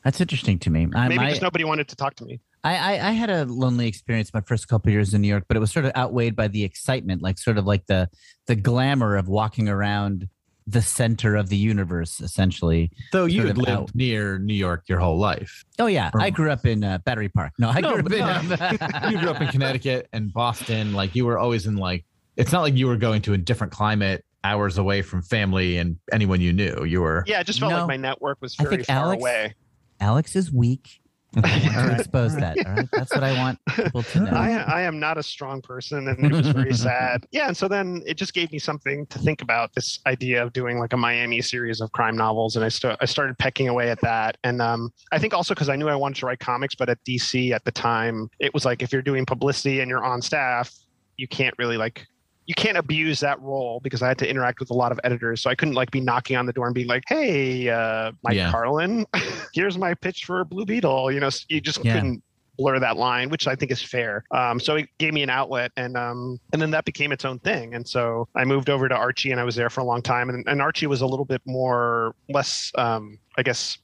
That's 0.05 0.21
interesting 0.21 0.59
to 0.61 0.71
me. 0.71 0.89
I, 0.95 1.09
Maybe 1.09 1.25
because 1.25 1.43
nobody 1.43 1.65
wanted 1.65 1.89
to 1.89 1.97
talk 1.97 2.15
to 2.17 2.25
me. 2.25 2.41
I, 2.65 2.77
I 2.77 3.09
I 3.09 3.13
had 3.13 3.31
a 3.31 3.45
lonely 3.45 3.87
experience 3.87 4.33
my 4.33 4.41
first 4.41 4.69
couple 4.69 4.91
years 4.91 5.13
in 5.13 5.21
New 5.21 5.29
York, 5.29 5.45
but 5.49 5.57
it 5.57 5.61
was 5.61 5.71
sort 5.71 5.85
of 5.85 5.93
outweighed 5.95 6.37
by 6.37 6.49
the 6.49 6.65
excitement, 6.65 7.23
like 7.23 7.39
sort 7.39 7.59
of 7.59 7.67
like 7.67 7.87
the 7.87 8.09
the 8.47 8.57
glamour 8.57 9.17
of 9.17 9.29
walking 9.29 9.69
around 9.69 10.29
the 10.71 10.83
center 10.83 11.37
of 11.37 11.49
the 11.49 11.57
universe, 11.57 12.21
essentially. 12.21 12.91
Though 13.13 13.25
you 13.25 13.47
had 13.47 13.59
lived 13.59 13.71
out. 13.71 13.95
near 13.95 14.39
New 14.39 14.55
York 14.55 14.85
your 14.89 14.99
whole 14.99 15.19
life. 15.19 15.65
Oh 15.79 15.87
yeah, 15.87 16.11
Or- 16.15 16.21
I 16.21 16.31
grew 16.31 16.51
up 16.51 16.65
in 16.67 16.85
uh, 16.85 16.99
Battery 16.99 17.29
Park. 17.29 17.53
No, 17.59 17.69
I 17.71 17.81
No, 17.81 18.01
grew 18.01 18.07
up 18.19 18.51
in. 18.51 18.61
um, 18.63 18.79
you 19.13 19.19
grew 19.19 19.31
up 19.31 19.41
in 19.41 19.49
Connecticut 19.49 20.09
and 20.13 20.33
Boston. 20.33 20.93
Like 20.93 21.15
you 21.15 21.27
were 21.27 21.39
always 21.39 21.67
in 21.67 21.77
like 21.77 22.05
it's 22.37 22.53
not 22.53 22.61
like 22.63 22.75
you 22.77 22.87
were 22.87 22.97
going 22.97 23.23
to 23.23 23.33
a 23.33 23.39
different 23.39 23.73
climate 23.73 24.25
hours 24.45 24.79
away 24.79 25.03
from 25.03 25.21
family 25.23 25.77
and 25.79 25.99
anyone 26.13 26.41
you 26.41 26.53
knew. 26.53 26.85
You 26.85 27.01
were 27.03 27.25
Yeah, 27.27 27.41
it 27.41 27.47
just 27.47 27.61
felt 27.61 27.73
No. 27.73 27.79
like 27.79 27.89
my 27.89 27.97
network 27.97 28.39
was 28.41 28.57
I 28.59 28.63
very 28.65 28.77
think 28.77 28.87
far 28.87 28.97
Alex- 28.97 29.21
away. 29.21 29.55
Alex 30.01 30.37
is 30.37 30.51
weak. 30.53 31.00
I 31.45 31.61
want 31.63 31.77
right. 31.77 32.01
expose 32.01 32.35
that. 32.37 32.57
All 32.67 32.73
right, 32.73 32.89
that's 32.93 33.15
what 33.15 33.23
I 33.23 33.33
want 33.35 33.59
people 33.77 34.03
to 34.03 34.21
know. 34.25 34.31
I, 34.31 34.51
I 34.51 34.83
am 34.83 34.99
not 34.99 35.17
a 35.17 35.23
strong 35.23 35.63
person, 35.63 36.09
and 36.09 36.25
it 36.27 36.33
was 36.33 36.49
very 36.49 36.75
sad. 36.75 37.27
Yeah, 37.33 37.47
and 37.47 37.57
so 37.57 37.69
then 37.69 38.03
it 38.07 38.15
just 38.15 38.35
gave 38.35 38.51
me 38.51 38.59
something 38.59 39.07
to 39.07 39.19
think 39.19 39.41
about. 39.43 39.73
This 39.75 40.01
idea 40.07 40.43
of 40.43 40.53
doing 40.53 40.79
like 40.79 40.93
a 40.93 40.97
Miami 40.97 41.41
series 41.41 41.81
of 41.81 41.93
crime 41.93 42.17
novels, 42.17 42.57
and 42.57 42.65
I 42.65 42.69
st- 42.69 42.97
I 43.01 43.05
started 43.05 43.39
pecking 43.39 43.69
away 43.69 43.91
at 43.91 44.01
that. 44.01 44.37
And 44.43 44.61
um, 44.61 44.93
I 45.13 45.19
think 45.19 45.33
also 45.33 45.55
because 45.55 45.69
I 45.69 45.77
knew 45.77 45.89
I 45.89 45.95
wanted 45.95 46.19
to 46.21 46.27
write 46.27 46.41
comics, 46.41 46.75
but 46.75 46.89
at 46.89 46.99
DC 47.05 47.53
at 47.53 47.65
the 47.65 47.71
time, 47.71 48.29
it 48.41 48.53
was 48.53 48.65
like 48.65 48.83
if 48.83 48.93
you're 48.93 49.03
doing 49.03 49.25
publicity 49.25 49.81
and 49.81 49.89
you're 49.89 50.05
on 50.05 50.21
staff, 50.23 50.73
you 51.17 51.29
can't 51.29 51.55
really 51.59 51.77
like 51.77 52.07
you 52.51 52.55
can't 52.55 52.77
abuse 52.77 53.21
that 53.21 53.41
role 53.41 53.79
because 53.81 54.03
I 54.03 54.09
had 54.09 54.19
to 54.19 54.29
interact 54.29 54.59
with 54.59 54.71
a 54.71 54.75
lot 54.75 54.91
of 54.91 54.99
editors. 55.05 55.41
So 55.41 55.51
I 55.51 55.55
couldn't 55.55 55.75
like 55.75 55.93
be 55.93 56.01
knocking 56.01 56.37
on 56.37 56.47
the 56.47 56.53
door 56.53 56.67
and 56.67 56.75
being 56.75 56.89
like, 56.89 57.05
"Hey, 57.09 57.69
uh, 57.69 58.11
Mike 58.25 58.35
Yeah. 58.35 58.51
Carlin, 58.51 59.07
here's 59.55 59.79
my 59.79 59.95
pitch 59.95 60.25
for 60.25 60.45
Blue 60.45 60.65
Beetle." 60.67 61.13
You 61.13 61.21
know, 61.21 61.31
you 61.49 61.61
just 61.61 61.85
Yeah. 61.85 61.93
couldn't 61.93 62.25
blur 62.59 62.81
that 62.81 62.97
line, 62.97 63.29
which 63.31 63.47
I 63.47 63.55
think 63.55 63.71
is 63.71 63.81
fair. 63.81 64.25
Um, 64.33 64.59
so 64.59 64.75
it 64.75 64.89
gave 64.99 65.15
me 65.15 65.23
an 65.23 65.31
outlet, 65.31 65.71
and 65.77 65.97
um, 65.97 66.41
and 66.53 66.61
then 66.61 66.73
that 66.73 66.85
became 66.85 67.13
its 67.13 67.25
own 67.25 67.39
thing. 67.39 67.73
And 67.77 67.87
so 67.87 68.27
I 68.35 68.45
moved 68.45 68.69
over 68.69 68.89
to 68.89 68.97
Archie, 68.97 69.31
and 69.31 69.39
I 69.41 69.45
was 69.45 69.55
there 69.55 69.71
for 69.71 69.81
a 69.81 69.85
long 69.85 70.03
time. 70.03 70.29
And, 70.29 70.45
and 70.49 70.61
Archie 70.61 70.89
was 70.89 71.03
a 71.03 71.07
little 71.07 71.25
bit 71.25 71.43
more 71.47 72.17
less, 72.31 72.73
um, 72.75 73.17
I 73.39 73.45
guess, 73.45 73.79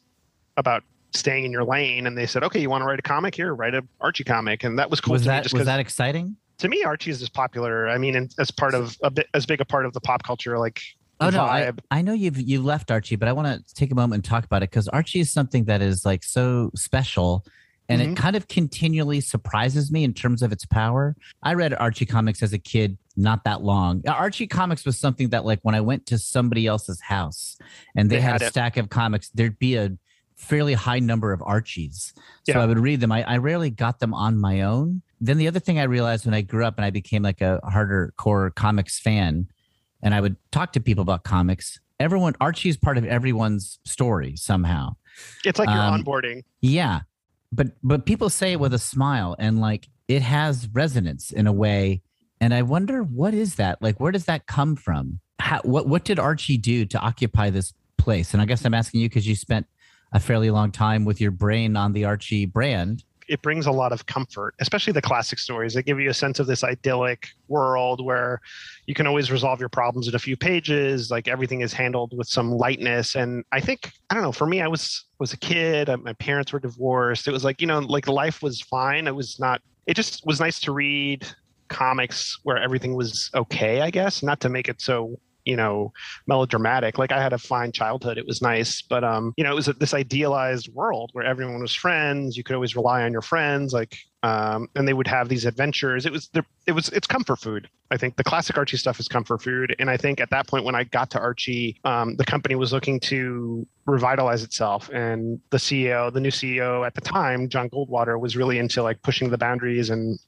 about 0.57 0.83
staying 1.15 1.45
in 1.45 1.53
your 1.53 1.63
lane. 1.63 2.09
And 2.09 2.19
they 2.19 2.27
said, 2.27 2.43
"Okay, 2.43 2.61
you 2.61 2.69
want 2.69 2.83
to 2.83 2.87
write 2.87 2.99
a 2.99 3.03
comic 3.03 3.37
here? 3.37 3.55
Write 3.55 3.77
a 3.77 3.83
Archie 4.01 4.25
comic." 4.25 4.65
And 4.65 4.77
that 4.81 4.91
was 4.91 5.01
cool 5.01 5.13
was 5.13 5.25
that 5.25 5.45
just 5.45 5.55
was 5.55 5.67
that 5.67 5.79
exciting? 5.79 6.37
To 6.59 6.69
me, 6.69 6.83
Archie 6.85 7.11
is 7.11 7.23
as 7.23 7.29
popular. 7.29 7.89
I 7.89 7.99
mean, 7.99 8.29
as 8.39 8.51
part 8.51 8.75
of 8.75 8.97
a 9.03 9.11
bit 9.11 9.29
as 9.35 9.47
big 9.47 9.61
a 9.61 9.65
part 9.65 9.87
of 9.87 9.93
the 9.93 10.01
pop 10.01 10.23
culture, 10.23 10.59
like 10.59 10.81
Oh 11.19 11.31
no, 11.31 11.45
I, 11.45 11.63
vibe. 11.63 11.79
I 11.91 12.03
know 12.03 12.13
you've 12.13 12.39
you 12.39 12.61
left 12.63 12.91
Archie, 12.91 13.17
but 13.17 13.27
I 13.29 13.33
want 13.33 13.47
to 13.67 13.75
take 13.75 13.91
a 13.91 13.95
moment 13.95 14.15
and 14.19 14.25
talk 14.25 14.45
about 14.45 14.63
it 14.63 14.71
because 14.71 14.87
Archie 14.89 15.21
is 15.21 15.33
something 15.33 15.65
that 15.65 15.81
is 15.81 16.05
like 16.05 16.23
so 16.23 16.71
special, 16.75 17.45
and 17.89 18.03
Mhm. 18.03 18.13
it 18.13 18.17
kind 18.17 18.37
of 18.37 18.49
continually 18.49 19.21
surprises 19.23 19.91
me 19.91 20.05
in 20.05 20.13
terms 20.13 20.43
of 20.43 20.53
its 20.53 20.67
power. 20.67 21.17
I 21.43 21.55
read 21.55 21.73
Archie 21.73 22.05
comics 22.05 22.43
as 22.43 22.53
a 22.53 22.59
kid, 22.59 22.99
not 23.17 23.45
that 23.45 23.63
long. 23.63 24.03
Archie 24.07 24.47
comics 24.47 24.85
was 24.85 24.99
something 24.99 25.31
that 25.31 25.47
like 25.47 25.61
when 25.63 25.75
I 25.75 25.81
went 25.81 26.05
to 26.07 26.19
somebody 26.19 26.67
else's 26.67 27.01
house 27.01 27.57
and 27.97 28.11
they, 28.11 28.17
They 28.17 28.21
had, 28.23 28.33
had 28.33 28.43
a 28.43 28.47
it. 28.47 28.51
stack 28.51 28.77
of 28.77 28.91
comics, 28.91 29.31
there'd 29.31 29.59
be 29.59 29.77
a 29.77 29.93
fairly 30.37 30.75
high 30.75 30.99
number 30.99 31.33
of 31.33 31.43
Archies. 31.47 32.13
So 32.45 32.53
Yeah. 32.53 32.59
I 32.61 32.67
would 32.67 32.79
read 32.79 33.01
them. 33.01 33.11
I, 33.11 33.23
I 33.23 33.37
rarely 33.39 33.71
got 33.71 34.01
them 34.01 34.13
on 34.13 34.39
my 34.39 34.61
own. 34.63 35.01
Then 35.21 35.39
the 35.39 35.49
other 35.49 35.61
thing 35.61 35.79
I 35.79 35.85
realized 35.85 36.27
when 36.27 36.35
I 36.35 36.43
grew 36.43 36.65
up 36.65 36.77
and 36.77 36.85
I 36.85 36.91
became 36.91 37.23
like 37.23 37.41
a 37.41 37.61
harder 37.65 38.13
core 38.17 38.51
comics 38.51 38.99
fan, 38.99 39.49
and 40.03 40.15
I 40.15 40.21
would 40.21 40.37
talk 40.53 40.73
to 40.75 40.81
people 40.81 41.03
about 41.03 41.25
comics. 41.25 41.81
Everyone, 41.99 42.35
Archie 42.41 42.69
is 42.69 42.77
part 42.77 42.99
of 42.99 43.05
everyone's 43.05 43.79
story 43.85 44.37
somehow. 44.37 44.97
it's 45.45 45.59
like 45.59 45.69
you're 45.69 45.79
um, 45.79 46.05
onboarding. 46.05 46.45
Yeah, 46.61 47.01
but 47.53 47.69
but 47.83 48.05
people 48.05 48.29
say 48.29 48.53
it 48.53 48.61
with 48.61 48.75
a 48.75 48.79
smile, 48.79 49.35
and 49.39 49.61
like 49.61 49.89
it 50.09 50.23
has 50.23 50.69
resonance 50.73 51.31
in 51.31 51.47
a 51.47 51.53
way. 51.53 52.03
And 52.41 52.53
I 52.53 52.63
wonder 52.63 53.03
what 53.03 53.33
is 53.33 53.55
that? 53.55 53.81
Like, 53.81 53.99
where 53.99 54.13
does 54.13 54.27
that 54.27 54.47
come 54.47 54.77
from? 54.77 55.21
How, 55.41 55.61
what 55.63 55.89
what 55.89 56.05
did 56.05 56.19
Archie 56.19 56.59
do 56.59 56.85
to 56.87 56.99
occupy 56.99 57.51
this 57.51 57.73
place? 57.97 58.33
And 58.33 58.43
I 58.43 58.45
guess 58.45 58.65
I'm 58.65 58.75
asking 58.75 59.01
you 59.01 59.09
because 59.09 59.27
you 59.27 59.35
spent 59.35 59.67
a 60.13 60.21
fairly 60.21 60.51
long 60.51 60.71
time 60.71 61.05
with 61.05 61.21
your 61.21 61.31
brain 61.31 61.77
on 61.77 61.93
the 61.93 62.05
Archie 62.05 62.47
brand. 62.47 63.05
It 63.29 63.43
brings 63.43 63.67
a 63.67 63.71
lot 63.73 63.93
of 63.93 64.07
comfort, 64.07 64.55
especially 64.61 64.93
the 64.93 65.03
classic 65.03 65.39
stories. 65.39 65.75
They 65.75 65.83
give 65.83 66.01
you 66.01 66.11
a 66.11 66.15
sense 66.15 66.39
of 66.39 66.47
this 66.47 66.63
idyllic 66.65 67.29
world 67.49 68.05
where 68.05 68.41
you 68.87 68.95
can 68.95 69.07
always 69.07 69.31
resolve 69.31 69.61
your 69.61 69.69
problems 69.69 70.09
in 70.09 70.15
a 70.15 70.19
few 70.19 70.37
pages. 70.37 71.11
Like 71.11 71.29
everything 71.29 71.61
is 71.61 71.73
handled 71.73 72.17
with 72.17 72.29
some 72.29 72.51
lightness. 72.53 73.15
And 73.15 73.45
I 73.53 73.61
think 73.61 73.93
I 74.11 74.15
don't 74.15 74.23
know. 74.23 74.33
For 74.33 74.47
me, 74.47 74.61
I 74.61 74.69
was 74.69 75.05
was 75.19 75.33
a 75.33 75.37
kid. 75.39 75.89
uh, 75.89 75.97
My 75.97 76.13
parents 76.15 76.53
were 76.53 76.61
divorced. 76.61 77.27
It 77.29 77.33
was 77.33 77.45
like 77.45 77.61
you 77.61 77.67
know, 77.67 77.79
like 77.81 78.09
life 78.09 78.43
was 78.43 78.61
fine. 78.63 79.07
It 79.07 79.15
was 79.15 79.39
not. 79.41 79.61
It 79.87 79.95
just 79.95 80.25
was 80.27 80.41
nice 80.41 80.61
to 80.61 80.73
read 80.73 81.27
comics 81.69 82.39
where 82.45 82.59
everything 82.59 82.95
was 82.95 83.31
okay. 83.35 83.81
I 83.81 83.91
guess 83.91 84.23
not 84.23 84.41
to 84.41 84.49
make 84.49 84.69
it 84.69 84.81
so 84.81 85.19
you 85.47 85.57
know 85.57 85.93
melodramatic. 86.27 86.99
Like 86.99 87.13
I 87.13 87.23
had 87.23 87.33
a 87.33 87.39
fine 87.39 87.73
childhood; 87.73 88.19
it 88.19 88.27
was 88.27 88.43
nice, 88.43 88.83
but 88.83 89.05
um, 89.05 89.33
you 89.37 89.45
know, 89.45 89.53
it 89.53 89.55
was 89.55 89.67
this 89.79 89.95
idealized 89.95 90.69
world 90.75 91.11
where 91.13 91.25
everyone 91.25 91.63
was 91.63 91.75
friends. 91.75 92.37
You 92.37 92.45
could 92.45 92.55
always 92.55 92.77
rely 92.77 93.03
on 93.03 93.13
your 93.13 93.23
friends, 93.23 93.73
like 93.73 93.97
um, 94.23 94.69
and 94.75 94.89
they 94.89 94.93
would 94.93 95.07
have 95.07 95.29
these 95.29 95.45
adventures. 95.45 96.05
It 96.05 96.13
was 96.13 96.31
it 96.67 96.73
was 96.73 96.89
it's 96.89 97.07
comfort 97.07 97.37
food. 97.39 97.69
I 97.93 97.97
think 97.97 98.17
the 98.17 98.25
classic 98.25 98.59
Archie 98.59 98.77
stuff 98.77 98.99
is 98.99 99.07
comfort 99.07 99.41
food, 99.41 99.77
and 99.79 99.89
I 99.89 99.97
think 99.97 100.21
at 100.21 100.31
that 100.31 100.49
point 100.49 100.65
when 100.65 100.75
I 100.75 100.83
got 100.83 101.11
to 101.11 101.21
Archie, 101.21 101.79
um, 101.85 102.17
the 102.17 102.25
company 102.25 102.57
was 102.57 102.73
looking 102.73 102.99
to 103.01 103.65
revitalize 103.87 104.43
itself, 104.43 104.91
and 104.93 105.41
the 105.51 105.59
CEO, 105.59 106.13
the 106.13 106.21
new 106.21 106.31
CEO 106.31 106.85
at 106.85 106.95
the 106.95 107.01
time, 107.01 107.49
Jon 107.49 107.71
Goldwater, 107.71 108.19
was 108.19 108.37
really 108.37 108.59
into 108.59 108.83
like 108.83 109.01
pushing 109.03 109.31
the 109.31 109.39
boundaries 109.39 109.91
and 109.91 110.19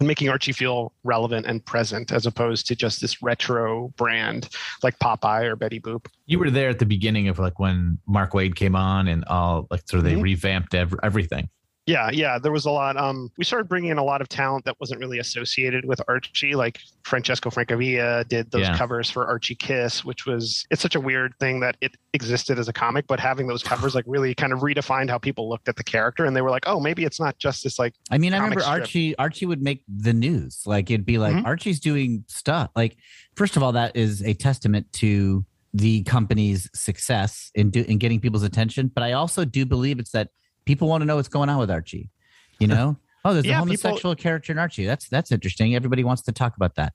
making 0.00 0.28
Archie 0.28 0.52
feel 0.52 0.92
relevant 1.04 1.46
and 1.46 1.64
present 1.64 2.12
as 2.12 2.26
opposed 2.26 2.66
to 2.66 2.76
just 2.76 3.00
this 3.00 3.22
retro 3.22 3.88
brand 3.96 4.48
like 4.82 4.98
Popeye 4.98 5.44
or 5.44 5.56
Betty 5.56 5.80
Boop. 5.80 6.06
You 6.26 6.38
were 6.38 6.50
there 6.50 6.68
at 6.68 6.78
the 6.78 6.86
beginning 6.86 7.28
of 7.28 7.38
like 7.38 7.58
when 7.58 7.98
Mark 8.06 8.32
Waid 8.32 8.54
came 8.54 8.76
on 8.76 9.08
and 9.08 9.24
all 9.26 9.66
like 9.70 9.88
sort 9.88 9.98
of 9.98 10.04
they 10.04 10.12
mm-hmm. 10.12 10.22
revamped 10.22 10.74
ev- 10.74 10.94
everything. 11.02 11.48
Yeah, 11.86 12.10
yeah, 12.10 12.38
there 12.40 12.50
was 12.50 12.66
a 12.66 12.70
lot. 12.70 12.96
Um, 12.96 13.30
we 13.38 13.44
started 13.44 13.68
bringing 13.68 13.92
in 13.92 13.98
a 13.98 14.02
lot 14.02 14.20
of 14.20 14.28
talent 14.28 14.64
that 14.64 14.74
wasn't 14.80 14.98
really 14.98 15.20
associated 15.20 15.84
with 15.84 16.00
Archie. 16.08 16.56
Like 16.56 16.80
Francesco 17.04 17.48
Francavilla 17.48 18.26
did 18.26 18.50
those 18.50 18.62
yeah. 18.62 18.76
covers 18.76 19.08
for 19.08 19.24
Archie 19.26 19.54
Kiss, 19.54 20.04
which 20.04 20.26
was 20.26 20.66
it's 20.70 20.82
such 20.82 20.96
a 20.96 21.00
weird 21.00 21.34
thing 21.38 21.60
that 21.60 21.76
it 21.80 21.96
existed 22.12 22.58
as 22.58 22.66
a 22.66 22.72
comic, 22.72 23.06
but 23.06 23.20
having 23.20 23.46
those 23.46 23.62
covers 23.62 23.94
like 23.94 24.04
really 24.08 24.34
kind 24.34 24.52
of 24.52 24.60
redefined 24.60 25.10
how 25.10 25.18
people 25.18 25.48
looked 25.48 25.68
at 25.68 25.76
the 25.76 25.84
character, 25.84 26.24
and 26.24 26.34
they 26.34 26.42
were 26.42 26.50
like, 26.50 26.64
oh, 26.66 26.80
maybe 26.80 27.04
it's 27.04 27.20
not 27.20 27.38
just 27.38 27.62
this 27.62 27.78
like. 27.78 27.94
I 28.10 28.18
mean, 28.18 28.34
I 28.34 28.38
remember 28.38 28.60
strip. 28.60 28.80
Archie. 28.80 29.16
Archie 29.18 29.46
would 29.46 29.62
make 29.62 29.84
the 29.86 30.12
news. 30.12 30.62
Like 30.66 30.90
it'd 30.90 31.06
be 31.06 31.18
like 31.18 31.36
mm-hmm. 31.36 31.46
Archie's 31.46 31.78
doing 31.78 32.24
stuff. 32.26 32.70
Like 32.74 32.96
first 33.36 33.56
of 33.56 33.62
all, 33.62 33.70
that 33.72 33.94
is 33.94 34.22
a 34.22 34.34
testament 34.34 34.92
to 34.94 35.46
the 35.72 36.02
company's 36.02 36.68
success 36.74 37.52
in 37.54 37.70
do, 37.70 37.82
in 37.82 37.98
getting 37.98 38.18
people's 38.18 38.42
attention. 38.42 38.90
But 38.92 39.04
I 39.04 39.12
also 39.12 39.44
do 39.44 39.64
believe 39.64 40.00
it's 40.00 40.10
that 40.10 40.30
people 40.66 40.88
want 40.88 41.00
to 41.00 41.06
know 41.06 41.16
what's 41.16 41.28
going 41.28 41.48
on 41.48 41.58
with 41.58 41.70
Archie. 41.70 42.10
You 42.58 42.66
know, 42.66 42.96
oh, 43.24 43.32
there's 43.32 43.46
yeah, 43.46 43.56
a 43.56 43.58
homosexual 43.58 44.14
people, 44.14 44.22
character 44.22 44.52
in 44.52 44.58
Archie. 44.58 44.84
That's 44.84 45.08
that's 45.08 45.32
interesting. 45.32 45.74
Everybody 45.74 46.04
wants 46.04 46.22
to 46.22 46.32
talk 46.32 46.56
about 46.56 46.74
that. 46.74 46.92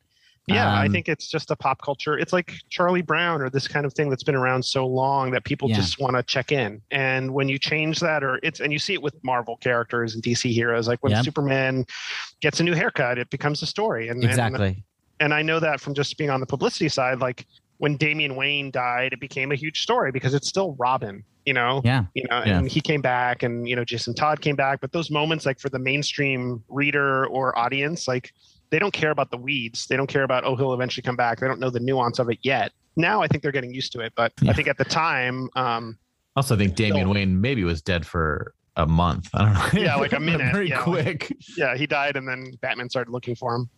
Yeah, 0.48 0.68
um, 0.68 0.80
I 0.80 0.90
think 0.90 1.08
it's 1.08 1.30
just 1.30 1.52
a 1.52 1.56
pop 1.56 1.82
culture. 1.84 2.18
It's 2.18 2.34
like 2.34 2.56
Charlie 2.70 3.04
Brown 3.04 3.42
or 3.42 3.50
this 3.50 3.68
kind 3.68 3.86
of 3.86 3.94
thing 3.94 4.10
that's 4.10 4.24
been 4.24 4.36
around 4.36 4.64
so 4.66 4.88
long 4.88 5.32
that 5.32 5.44
people 5.44 5.70
yeah. 5.70 5.76
just 5.76 6.00
want 6.00 6.16
to 6.16 6.24
check 6.24 6.52
in. 6.52 6.82
And 6.90 7.32
when 7.34 7.48
you 7.48 7.60
change 7.60 8.00
that, 8.00 8.24
or 8.24 8.40
it's 8.42 8.60
and 8.60 8.74
you 8.74 8.80
see 8.80 8.94
it 8.94 9.02
with 9.02 9.16
Marvel 9.24 9.58
characters 9.58 10.16
and 10.16 10.24
DC 10.24 10.52
heroes, 10.52 10.88
like 10.88 11.04
when. 11.04 11.22
Superman 11.24 11.86
gets 12.42 12.60
a 12.60 12.64
new 12.64 12.74
haircut, 12.74 13.20
it 13.20 13.30
becomes 13.30 13.62
a 13.62 13.68
story. 13.68 14.08
And 14.08 14.24
exactly. 14.24 14.68
And, 14.68 14.84
and 15.20 15.34
I 15.36 15.44
know 15.44 15.60
that 15.60 15.80
from 15.80 15.94
just 15.94 16.18
being 16.18 16.32
on 16.32 16.40
the 16.40 16.48
publicity 16.48 16.90
side, 16.90 17.20
like 17.20 17.46
when 17.78 17.96
Damian 17.96 18.36
Wayne 18.36 18.72
died, 18.72 19.14
it 19.14 19.20
became 19.20 19.52
a 19.52 19.56
huge 19.56 19.82
story 19.82 20.12
because 20.12 20.34
it's 20.34 20.48
still 20.48 20.76
Robin 20.80 21.24
you 21.45 21.54
know? 21.54 21.82
Yeah. 21.84 22.06
You 22.13 22.25
know 22.30 22.43
yeah. 22.45 22.58
and 22.60 22.69
he 22.69 22.82
came 22.82 23.01
back 23.01 23.43
and 23.43 23.67
you 23.67 23.75
know 23.75 23.84
jason 23.84 24.13
todd 24.13 24.41
came 24.41 24.56
back 24.56 24.82
but 24.82 24.91
those 24.91 25.10
moments 25.10 25.45
like 25.45 25.60
for 25.60 25.69
the 25.69 25.80
mainstream 25.80 26.63
reader 26.69 27.25
or 27.27 27.58
audience 27.58 28.08
like 28.08 28.34
they 28.71 28.80
don't 28.80 28.93
care 28.93 29.12
about 29.12 29.30
the 29.32 29.38
weeds. 29.38 29.86
They 29.88 29.97
don't 29.97 30.08
care 30.08 30.23
about 30.23 30.45
oh 30.45 30.56
he'll 30.56 30.73
eventually 30.73 31.04
come 31.04 31.17
back. 31.17 31.39
They 31.39 31.47
don't 31.47 31.60
know 31.60 31.69
the 31.69 31.80
nuance 31.80 32.19
of 32.19 32.30
it 32.30 32.39
yet. 32.41 32.71
Now 32.95 33.21
i 33.21 33.27
think 33.27 33.41
they're 33.41 33.54
getting 33.54 33.73
used 33.73 33.93
to 33.93 34.01
it 34.01 34.12
but 34.15 34.34
yeah. 34.41 34.51
i 34.51 34.54
think 34.54 34.67
at 34.67 34.77
the 34.77 34.84
time 34.84 35.49
um 35.56 35.97
also 36.36 36.56
I 36.56 36.58
think 36.58 36.75
damian 36.75 37.06
still, 37.06 37.13
wayne 37.13 37.39
maybe 37.39 37.63
was 37.63 37.82
dead 37.82 38.06
for 38.06 38.54
a 38.75 38.86
month. 38.86 39.30
I 39.34 39.45
don't 39.45 39.54
know. 39.54 39.82
Yeah 39.82 39.95
like 39.95 40.13
a 40.13 40.19
minute 40.32 40.51
very 40.51 40.69
yeah, 40.69 40.82
quick. 40.82 41.06
like, 41.06 41.38
yeah 41.56 41.75
he 41.77 41.88
died 41.88 42.17
and 42.17 42.27
then 42.27 42.51
batman 42.62 42.89
started 42.89 43.12
looking 43.12 43.36
for 43.36 43.56
him 43.56 43.69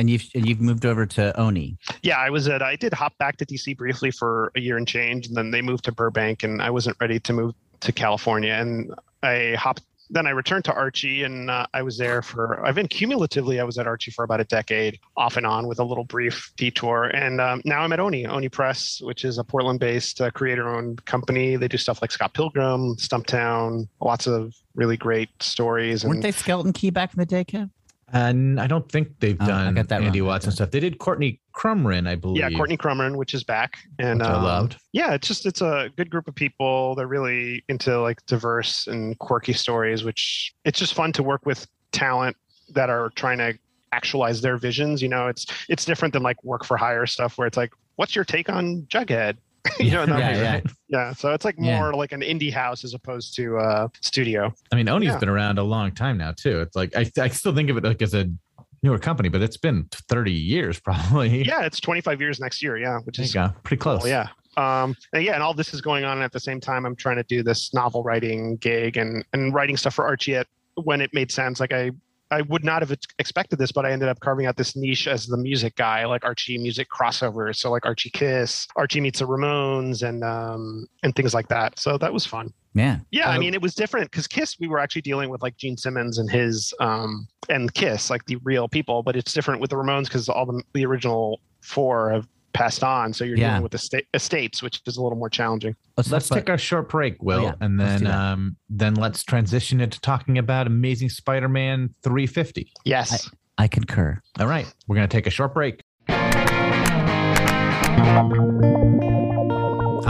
and 0.00 0.08
you've 0.08 0.34
you've 0.34 0.62
moved 0.62 0.86
over 0.86 1.04
to 1.04 1.38
Oni. 1.38 1.76
Yeah, 2.02 2.16
I 2.16 2.30
was 2.30 2.48
at. 2.48 2.62
I 2.62 2.74
did 2.74 2.94
hop 2.94 3.16
back 3.18 3.36
to 3.36 3.46
DC 3.46 3.76
briefly 3.76 4.10
for 4.10 4.50
a 4.56 4.60
year 4.60 4.78
and 4.78 4.88
change, 4.88 5.26
and 5.26 5.36
then 5.36 5.50
they 5.50 5.60
moved 5.60 5.84
to 5.84 5.92
Burbank, 5.92 6.42
and 6.42 6.62
I 6.62 6.70
wasn't 6.70 6.96
ready 7.00 7.20
to 7.20 7.32
move 7.34 7.54
to 7.80 7.92
California, 7.92 8.54
and 8.54 8.94
I 9.22 9.54
hopped. 9.58 9.82
Then 10.12 10.26
I 10.26 10.30
returned 10.30 10.64
to 10.64 10.72
Archie, 10.72 11.22
and 11.22 11.50
uh, 11.50 11.66
I 11.74 11.82
was 11.82 11.98
there 11.98 12.22
for. 12.22 12.64
I've 12.66 12.74
been 12.74 12.88
cumulatively. 12.88 13.60
I 13.60 13.64
was 13.64 13.76
at 13.76 13.86
Archie 13.86 14.10
for 14.10 14.24
about 14.24 14.40
a 14.40 14.44
decade, 14.44 14.98
off 15.18 15.36
and 15.36 15.46
on, 15.46 15.66
with 15.66 15.78
a 15.78 15.84
little 15.84 16.04
brief 16.04 16.50
detour, 16.56 17.04
and 17.04 17.38
um, 17.38 17.60
now 17.66 17.82
I'm 17.82 17.92
at 17.92 18.00
Oni, 18.00 18.26
Oni 18.26 18.48
Press, 18.48 19.02
which 19.02 19.26
is 19.26 19.36
a 19.36 19.44
Portland-based 19.44 20.20
uh, 20.22 20.30
creator-owned 20.30 21.04
company. 21.04 21.56
They 21.56 21.68
do 21.68 21.76
stuff 21.76 22.00
like 22.00 22.10
Scott 22.10 22.32
Pilgrim, 22.32 22.96
Stumptown, 22.96 23.86
lots 24.00 24.26
of 24.26 24.56
really 24.74 24.96
great 24.96 25.28
stories. 25.40 26.04
Weren't 26.04 26.22
they 26.22 26.32
Skeleton 26.32 26.72
Key 26.72 26.90
back 26.90 27.12
in 27.12 27.18
the 27.18 27.26
day, 27.26 27.44
Kev? 27.44 27.70
And 28.12 28.60
I 28.60 28.66
don't 28.66 28.90
think 28.90 29.20
they've 29.20 29.40
oh, 29.40 29.46
done 29.46 29.76
Andi 29.76 30.20
wrong. 30.20 30.26
Watson 30.26 30.52
stuff. 30.52 30.70
They 30.70 30.80
did 30.80 30.98
Courtney 30.98 31.40
Crumrin, 31.54 32.08
I 32.08 32.16
believe. 32.16 32.38
Yeah, 32.38 32.50
Courtney 32.50 32.76
Crumrin, 32.76 33.16
which 33.16 33.34
is 33.34 33.44
back, 33.44 33.78
and 33.98 34.20
which 34.20 34.28
um, 34.28 34.34
I 34.34 34.42
loved. 34.42 34.76
Yeah, 34.92 35.14
it's 35.14 35.28
just 35.28 35.46
it's 35.46 35.60
a 35.60 35.90
good 35.96 36.10
group 36.10 36.26
of 36.26 36.34
people. 36.34 36.94
They're 36.94 37.06
really 37.06 37.64
into 37.68 38.00
like 38.00 38.24
diverse 38.26 38.86
and 38.86 39.18
quirky 39.18 39.52
stories, 39.52 40.02
which 40.02 40.52
it's 40.64 40.78
just 40.78 40.94
fun 40.94 41.12
to 41.12 41.22
work 41.22 41.46
with 41.46 41.66
talent 41.92 42.36
that 42.74 42.90
are 42.90 43.10
trying 43.10 43.38
to 43.38 43.56
actualize 43.92 44.40
their 44.40 44.56
visions. 44.56 45.02
You 45.02 45.08
know, 45.08 45.28
it's 45.28 45.46
it's 45.68 45.84
different 45.84 46.12
than 46.12 46.22
like 46.22 46.42
work 46.42 46.64
for 46.64 46.76
hire 46.76 47.06
stuff 47.06 47.38
where 47.38 47.46
it's 47.46 47.56
like, 47.56 47.72
what's 47.96 48.16
your 48.16 48.24
take 48.24 48.48
on 48.48 48.82
Jughead? 48.88 49.36
you 49.78 49.90
know, 49.90 50.04
yeah, 50.04 50.36
yeah. 50.36 50.60
yeah. 50.88 51.12
So 51.12 51.32
it's 51.32 51.44
like 51.44 51.58
more 51.58 51.90
yeah. 51.90 51.96
like 51.96 52.12
an 52.12 52.20
indie 52.20 52.52
house 52.52 52.84
as 52.84 52.94
opposed 52.94 53.34
to 53.36 53.56
a 53.58 53.90
studio. 54.00 54.52
I 54.72 54.76
mean, 54.76 54.88
Oni's 54.88 55.10
yeah. 55.10 55.18
been 55.18 55.28
around 55.28 55.58
a 55.58 55.62
long 55.62 55.92
time 55.92 56.16
now 56.18 56.32
too. 56.32 56.60
It's 56.60 56.76
like 56.76 56.96
I, 56.96 57.10
I 57.20 57.28
still 57.28 57.54
think 57.54 57.70
of 57.70 57.76
it 57.76 57.84
like 57.84 58.02
as 58.02 58.14
a 58.14 58.30
newer 58.82 58.98
company, 58.98 59.28
but 59.28 59.42
it's 59.42 59.56
been 59.56 59.88
30 60.08 60.32
years 60.32 60.80
probably. 60.84 61.44
Yeah, 61.44 61.62
it's 61.62 61.80
25 61.80 62.20
years 62.20 62.40
next 62.40 62.62
year. 62.62 62.78
Yeah, 62.78 62.98
which 63.00 63.18
is 63.18 63.36
pretty 63.62 63.80
close. 63.80 64.02
Cool, 64.02 64.10
yeah. 64.10 64.28
Um, 64.56 64.96
and 65.12 65.24
yeah, 65.24 65.34
and 65.34 65.42
all 65.42 65.54
this 65.54 65.72
is 65.72 65.80
going 65.80 66.04
on 66.04 66.22
at 66.22 66.32
the 66.32 66.40
same 66.40 66.60
time. 66.60 66.84
I'm 66.84 66.96
trying 66.96 67.16
to 67.16 67.22
do 67.22 67.42
this 67.42 67.72
novel 67.72 68.02
writing 68.02 68.56
gig 68.56 68.96
and 68.96 69.24
and 69.32 69.54
writing 69.54 69.76
stuff 69.76 69.94
for 69.94 70.04
Archie 70.04 70.36
at 70.36 70.46
when 70.74 71.00
it 71.00 71.10
made 71.12 71.30
sense. 71.30 71.60
Like 71.60 71.72
I 71.72 71.92
I 72.30 72.42
would 72.42 72.64
not 72.64 72.82
have 72.82 72.96
expected 73.18 73.58
this, 73.58 73.72
but 73.72 73.84
I 73.84 73.90
ended 73.90 74.08
up 74.08 74.20
carving 74.20 74.46
out 74.46 74.56
this 74.56 74.76
niche 74.76 75.08
as 75.08 75.26
the 75.26 75.36
music 75.36 75.76
guy, 75.76 76.06
like 76.06 76.24
Archie 76.24 76.58
music 76.58 76.88
crossovers. 76.88 77.56
So 77.56 77.70
like 77.70 77.84
Archie 77.84 78.10
Kiss, 78.10 78.68
Archie 78.76 79.00
meets 79.00 79.18
the 79.18 79.26
Ramones, 79.26 80.06
and 80.06 80.22
um, 80.22 80.86
and 81.02 81.14
things 81.14 81.34
like 81.34 81.48
that. 81.48 81.78
So 81.78 81.98
that 81.98 82.12
was 82.12 82.24
fun. 82.24 82.52
Yeah, 82.74 82.98
yeah. 83.10 83.28
I 83.30 83.38
mean, 83.38 83.52
it 83.52 83.60
was 83.60 83.74
different 83.74 84.10
because 84.10 84.28
Kiss, 84.28 84.56
we 84.60 84.68
were 84.68 84.78
actually 84.78 85.02
dealing 85.02 85.28
with 85.28 85.42
like 85.42 85.56
Gene 85.56 85.76
Simmons 85.76 86.18
and 86.18 86.30
his 86.30 86.72
um, 86.80 87.26
and 87.48 87.72
Kiss, 87.74 88.10
like 88.10 88.24
the 88.26 88.36
real 88.36 88.68
people. 88.68 89.02
But 89.02 89.16
it's 89.16 89.32
different 89.32 89.60
with 89.60 89.70
the 89.70 89.76
Ramones 89.76 90.04
because 90.04 90.28
all 90.28 90.46
the 90.46 90.62
the 90.72 90.86
original 90.86 91.40
four 91.62 92.10
have 92.10 92.28
passed 92.52 92.82
on. 92.82 93.12
So 93.12 93.24
you're 93.24 93.36
yeah. 93.36 93.50
dealing 93.50 93.62
with 93.62 93.72
the 93.72 94.02
estates, 94.14 94.62
which 94.62 94.80
is 94.86 94.96
a 94.96 95.02
little 95.02 95.18
more 95.18 95.30
challenging. 95.30 95.76
Let's, 95.96 96.10
let's 96.10 96.28
take 96.28 96.48
a 96.48 96.56
short 96.56 96.88
break, 96.88 97.22
Will, 97.22 97.40
oh, 97.40 97.44
yeah. 97.44 97.54
and 97.60 97.78
then 97.78 98.06
um, 98.06 98.56
then 98.68 98.94
let's 98.94 99.22
transition 99.22 99.80
into 99.80 100.00
talking 100.00 100.38
about 100.38 100.66
Amazing 100.66 101.10
Spider-Man 101.10 101.94
350. 102.02 102.72
Yes, 102.84 103.28
I, 103.58 103.64
I 103.64 103.68
concur. 103.68 104.20
All 104.38 104.46
right, 104.46 104.72
we're 104.86 104.96
going 104.96 105.08
to 105.08 105.14
take 105.16 105.26
a 105.26 105.30
short 105.30 105.54
break. 105.54 105.82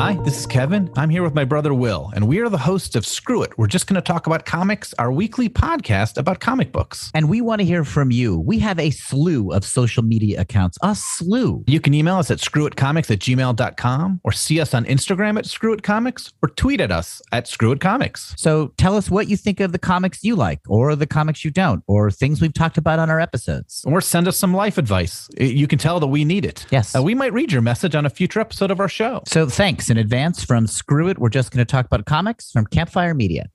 Hi, 0.01 0.15
this 0.25 0.39
is 0.39 0.47
Kevin. 0.47 0.91
I'm 0.97 1.11
here 1.11 1.23
with 1.23 1.35
my 1.35 1.45
brother 1.45 1.75
Will, 1.75 2.11
and 2.15 2.27
we 2.27 2.39
are 2.39 2.49
the 2.49 2.57
hosts 2.57 2.97
of 2.97 3.05
Screw 3.05 3.43
It. 3.43 3.59
We're 3.59 3.67
just 3.67 3.87
going 3.87 3.97
to 3.97 4.01
talk 4.01 4.27
about 4.27 4.47
comics, 4.47 4.95
our 4.95 5.13
weekly 5.13 5.51
podcast 5.51 6.17
about 6.17 6.41
comic 6.41 6.73
books. 6.73 7.11
And 7.13 7.29
we 7.29 7.43
want 7.43 7.61
to 7.61 7.67
hear 7.67 7.85
from 7.85 8.11
you. 8.11 8.41
We 8.41 8.59
have 8.61 8.79
a 8.79 8.93
slew 8.93 9.53
of 9.53 9.63
social 9.63 10.03
media 10.03 10.41
accounts, 10.41 10.79
a 10.83 10.95
slew. 10.95 11.65
You 11.67 11.81
can 11.81 11.93
email 11.93 12.17
us 12.17 12.31
at 12.31 12.39
screwitcomics 12.39 13.11
at 13.11 13.19
gmail.com 13.19 14.21
or 14.25 14.33
see 14.33 14.59
us 14.59 14.73
on 14.73 14.87
Instagram 14.87 15.37
at 15.37 15.45
screwitcomics 15.45 16.33
or 16.43 16.49
tweet 16.49 16.81
at 16.81 16.91
us 16.91 17.21
at 17.31 17.45
screwitcomics. 17.45 18.39
So 18.39 18.69
tell 18.79 18.97
us 18.97 19.11
what 19.11 19.29
you 19.29 19.37
think 19.37 19.61
of 19.61 19.73
the 19.73 19.79
comics 19.79 20.25
you 20.25 20.35
like 20.35 20.61
or 20.67 20.97
the 20.97 21.07
comics 21.07 21.45
you 21.45 21.51
don't 21.51 21.85
or 21.87 22.11
things 22.11 22.41
we've 22.41 22.55
talked 22.55 22.79
about 22.79 23.01
on 23.01 23.11
our 23.11 23.21
episodes. 23.21 23.85
Or 23.87 24.01
send 24.01 24.29
us 24.29 24.39
some 24.39 24.55
life 24.55 24.79
advice. 24.79 25.29
You 25.39 25.67
can 25.67 25.79
tell 25.79 26.01
that 26.01 26.07
we 26.07 26.25
need 26.25 26.47
it. 26.47 26.65
Yes. 26.71 26.97
Uh, 26.97 27.03
we 27.03 27.15
might 27.15 27.35
read 27.35 27.53
your 27.53 27.61
message 27.61 27.95
on 27.95 28.07
a 28.07 28.11
future 28.11 28.41
episode 28.41 28.71
of 28.71 28.81
our 28.81 28.89
show. 28.89 29.23
So 29.27 29.47
thanks 29.47 29.90
thanks 29.90 29.90
in 29.91 29.99
advance 29.99 30.45
from 30.45 30.67
Screw 30.67 31.09
It. 31.09 31.19
We're 31.19 31.29
just 31.29 31.51
going 31.51 31.65
to 31.65 31.71
talk 31.71 31.87
about 31.87 32.07
comics 32.07 32.51
from 32.51 32.67
Campfire 32.67 33.15
Media. 33.15 33.51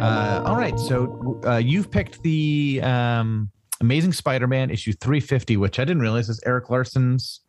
Uh, 0.00 0.42
all 0.44 0.56
right. 0.56 0.78
So 0.78 1.40
uh, 1.46 1.56
you've 1.56 1.90
picked 1.90 2.22
the 2.22 2.80
um, 2.82 3.50
Amazing 3.80 4.12
Spider 4.12 4.46
Man 4.46 4.70
issue 4.70 4.92
350, 4.92 5.56
which 5.56 5.78
I 5.78 5.84
didn't 5.84 6.02
realize 6.02 6.28
is 6.28 6.42
Erik 6.44 6.70
Larsen's 6.70 7.40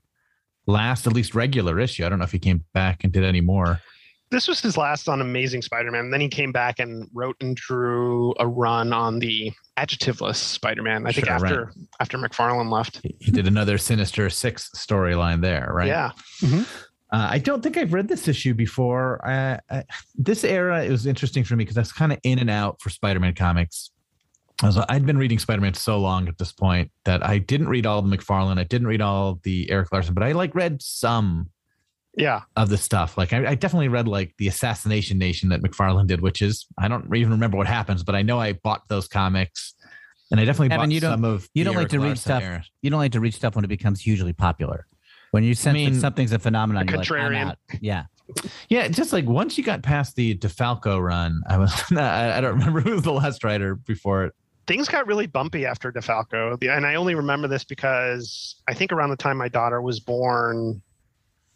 last, 0.68 1.08
at 1.08 1.14
least 1.14 1.34
regular 1.34 1.80
issue. 1.80 2.06
I 2.06 2.10
don't 2.10 2.20
know 2.20 2.26
if 2.26 2.32
he 2.32 2.40
came 2.40 2.64
back 2.74 3.04
and 3.04 3.12
did 3.12 3.24
any 3.24 3.42
more 3.42 3.82
this 4.36 4.50
was 4.50 4.60
his 4.60 4.76
last 4.76 5.08
on 5.08 5.22
Amazing 5.22 5.62
Spider-Man. 5.62 6.12
Then 6.12 6.20
he 6.20 6.28
came 6.28 6.52
back 6.52 6.80
and 6.80 7.08
wrote 7.14 7.38
and 7.40 7.56
drew 7.56 8.34
a 8.38 8.46
run 8.46 8.92
on 8.92 9.20
the 9.20 9.54
adjectiveless 9.78 10.36
Spider-Man. 10.36 11.08
I 11.08 11.14
think 11.14 11.28
sure, 11.28 11.36
after 11.36 11.66
right. 11.66 11.76
after 12.02 12.18
McFarlane 12.18 12.70
left, 12.70 13.00
he 13.20 13.32
did 13.32 13.48
another 13.48 13.78
Sinister 13.78 14.30
Six 14.30 14.70
storyline 14.76 15.42
there, 15.42 15.72
right? 15.74 15.88
Yeah. 15.88 16.12
Mm-hmm. 16.42 16.64
Uh, 17.12 17.28
I 17.32 17.40
don't 17.40 17.64
think 17.64 17.78
I've 17.78 17.94
read 17.94 18.10
this 18.10 18.28
issue 18.28 18.54
before. 18.54 19.26
Uh, 19.26 19.58
I, 19.70 19.84
this 20.16 20.44
era 20.44 20.84
it 20.84 20.92
was 20.92 21.06
interesting 21.06 21.46
for 21.46 21.56
me 21.56 21.64
because 21.64 21.78
I 21.78 21.82
was 21.82 21.94
kind 21.94 22.12
of 22.12 22.20
in 22.24 22.40
and 22.40 22.50
out 22.50 22.82
for 22.82 22.90
Spider-Man 22.90 23.36
comics. 23.36 23.92
I 24.62 24.66
was, 24.66 24.78
I'd 24.90 25.06
been 25.06 25.18
reading 25.18 25.40
Spider-Man 25.40 25.76
so 25.76 25.98
long 25.98 26.28
at 26.28 26.38
this 26.38 26.52
point 26.52 26.92
that 27.06 27.26
I 27.26 27.38
didn't 27.38 27.70
read 27.70 27.86
all 27.86 28.02
the 28.02 28.18
McFarlane. 28.18 28.60
I 28.60 28.64
didn't 28.64 28.88
read 28.88 29.02
all 29.02 29.40
the 29.44 29.72
Erik 29.72 29.94
Larsen, 29.94 30.14
but 30.14 30.24
I 30.24 30.34
like 30.34 30.54
read 30.56 30.82
some 30.82 31.50
Yeah. 32.18 32.42
of 32.56 32.70
the 32.70 32.78
stuff. 32.78 33.18
Like 33.18 33.34
I, 33.34 33.48
I 33.52 33.56
definitely 33.56 33.90
read 33.90 34.08
like 34.08 34.34
the 34.38 34.48
Assassination 34.48 35.18
Nation 35.18 35.50
that 35.50 35.62
McFarlane 35.62 36.08
did, 36.08 36.22
which 36.22 36.42
is 36.42 36.66
I 36.78 36.88
don't 36.88 37.14
even 37.16 37.32
remember 37.32 37.58
what 37.58 37.68
happens, 37.68 38.04
but 38.04 38.16
I 38.16 38.22
know 38.22 38.40
I 38.40 38.54
bought 38.54 38.88
those 38.88 39.08
comics, 39.08 39.74
and 40.32 40.40
I 40.40 40.46
definitely 40.46 40.74
Evan, 40.74 40.90
bought 40.90 40.94
you 40.94 41.00
don't- 41.02 41.12
some 41.14 41.26
of. 41.26 41.50
you 41.54 41.64
don't 41.64 41.76
like 41.76 41.82
Eric 41.84 41.92
to 41.92 42.00
read 42.00 42.18
stuff- 42.18 42.42
era. 42.44 42.64
You 42.82 42.90
don't 42.90 43.00
like 43.00 43.12
to 43.14 43.20
read 43.20 43.34
stuff 43.34 43.56
when 43.56 43.66
it 43.66 43.70
becomes 43.70 44.00
hugely 44.02 44.34
popular. 44.34 44.86
When 45.32 45.44
you 45.44 45.54
sense 45.54 45.74
mean, 45.74 45.94
that 45.94 46.00
something's 46.00 46.32
a 46.32 46.40
phenomenon, 46.40 46.88
a 46.88 46.92
you're 46.92 47.00
like, 47.00 47.12
I'm 47.12 47.18
contrarian. 47.34 47.48
out. 47.50 47.58
Yeah. 47.82 48.06
Yeah, 48.70 48.88
just 48.88 49.12
like 49.14 49.26
once 49.26 49.58
you 49.58 49.64
got 49.64 49.84
past 49.84 50.16
the 50.16 50.36
DeFalco 50.38 51.00
run, 51.02 51.42
I 51.48 51.58
was 51.58 51.74
I 51.92 52.38
I 52.38 52.42
don't 52.42 52.58
remember 52.58 52.80
who 52.86 52.92
was 52.94 53.04
the 53.04 53.12
last 53.12 53.44
writer 53.44 53.76
before 53.76 54.26
it. 54.26 54.34
things 54.68 54.88
got 54.88 55.06
really 55.06 55.28
bumpy 55.28 55.66
after 55.66 55.92
DeFalco, 55.92 56.60
and 56.76 56.86
I 56.86 56.96
only 56.96 57.14
remember 57.16 57.48
this 57.50 57.64
because 57.66 58.56
I 58.68 58.74
think 58.74 58.92
around 58.94 59.10
the 59.10 59.18
time 59.18 59.38
my 59.38 59.50
daughter 59.50 59.82
was 59.82 60.00
born. 60.00 60.82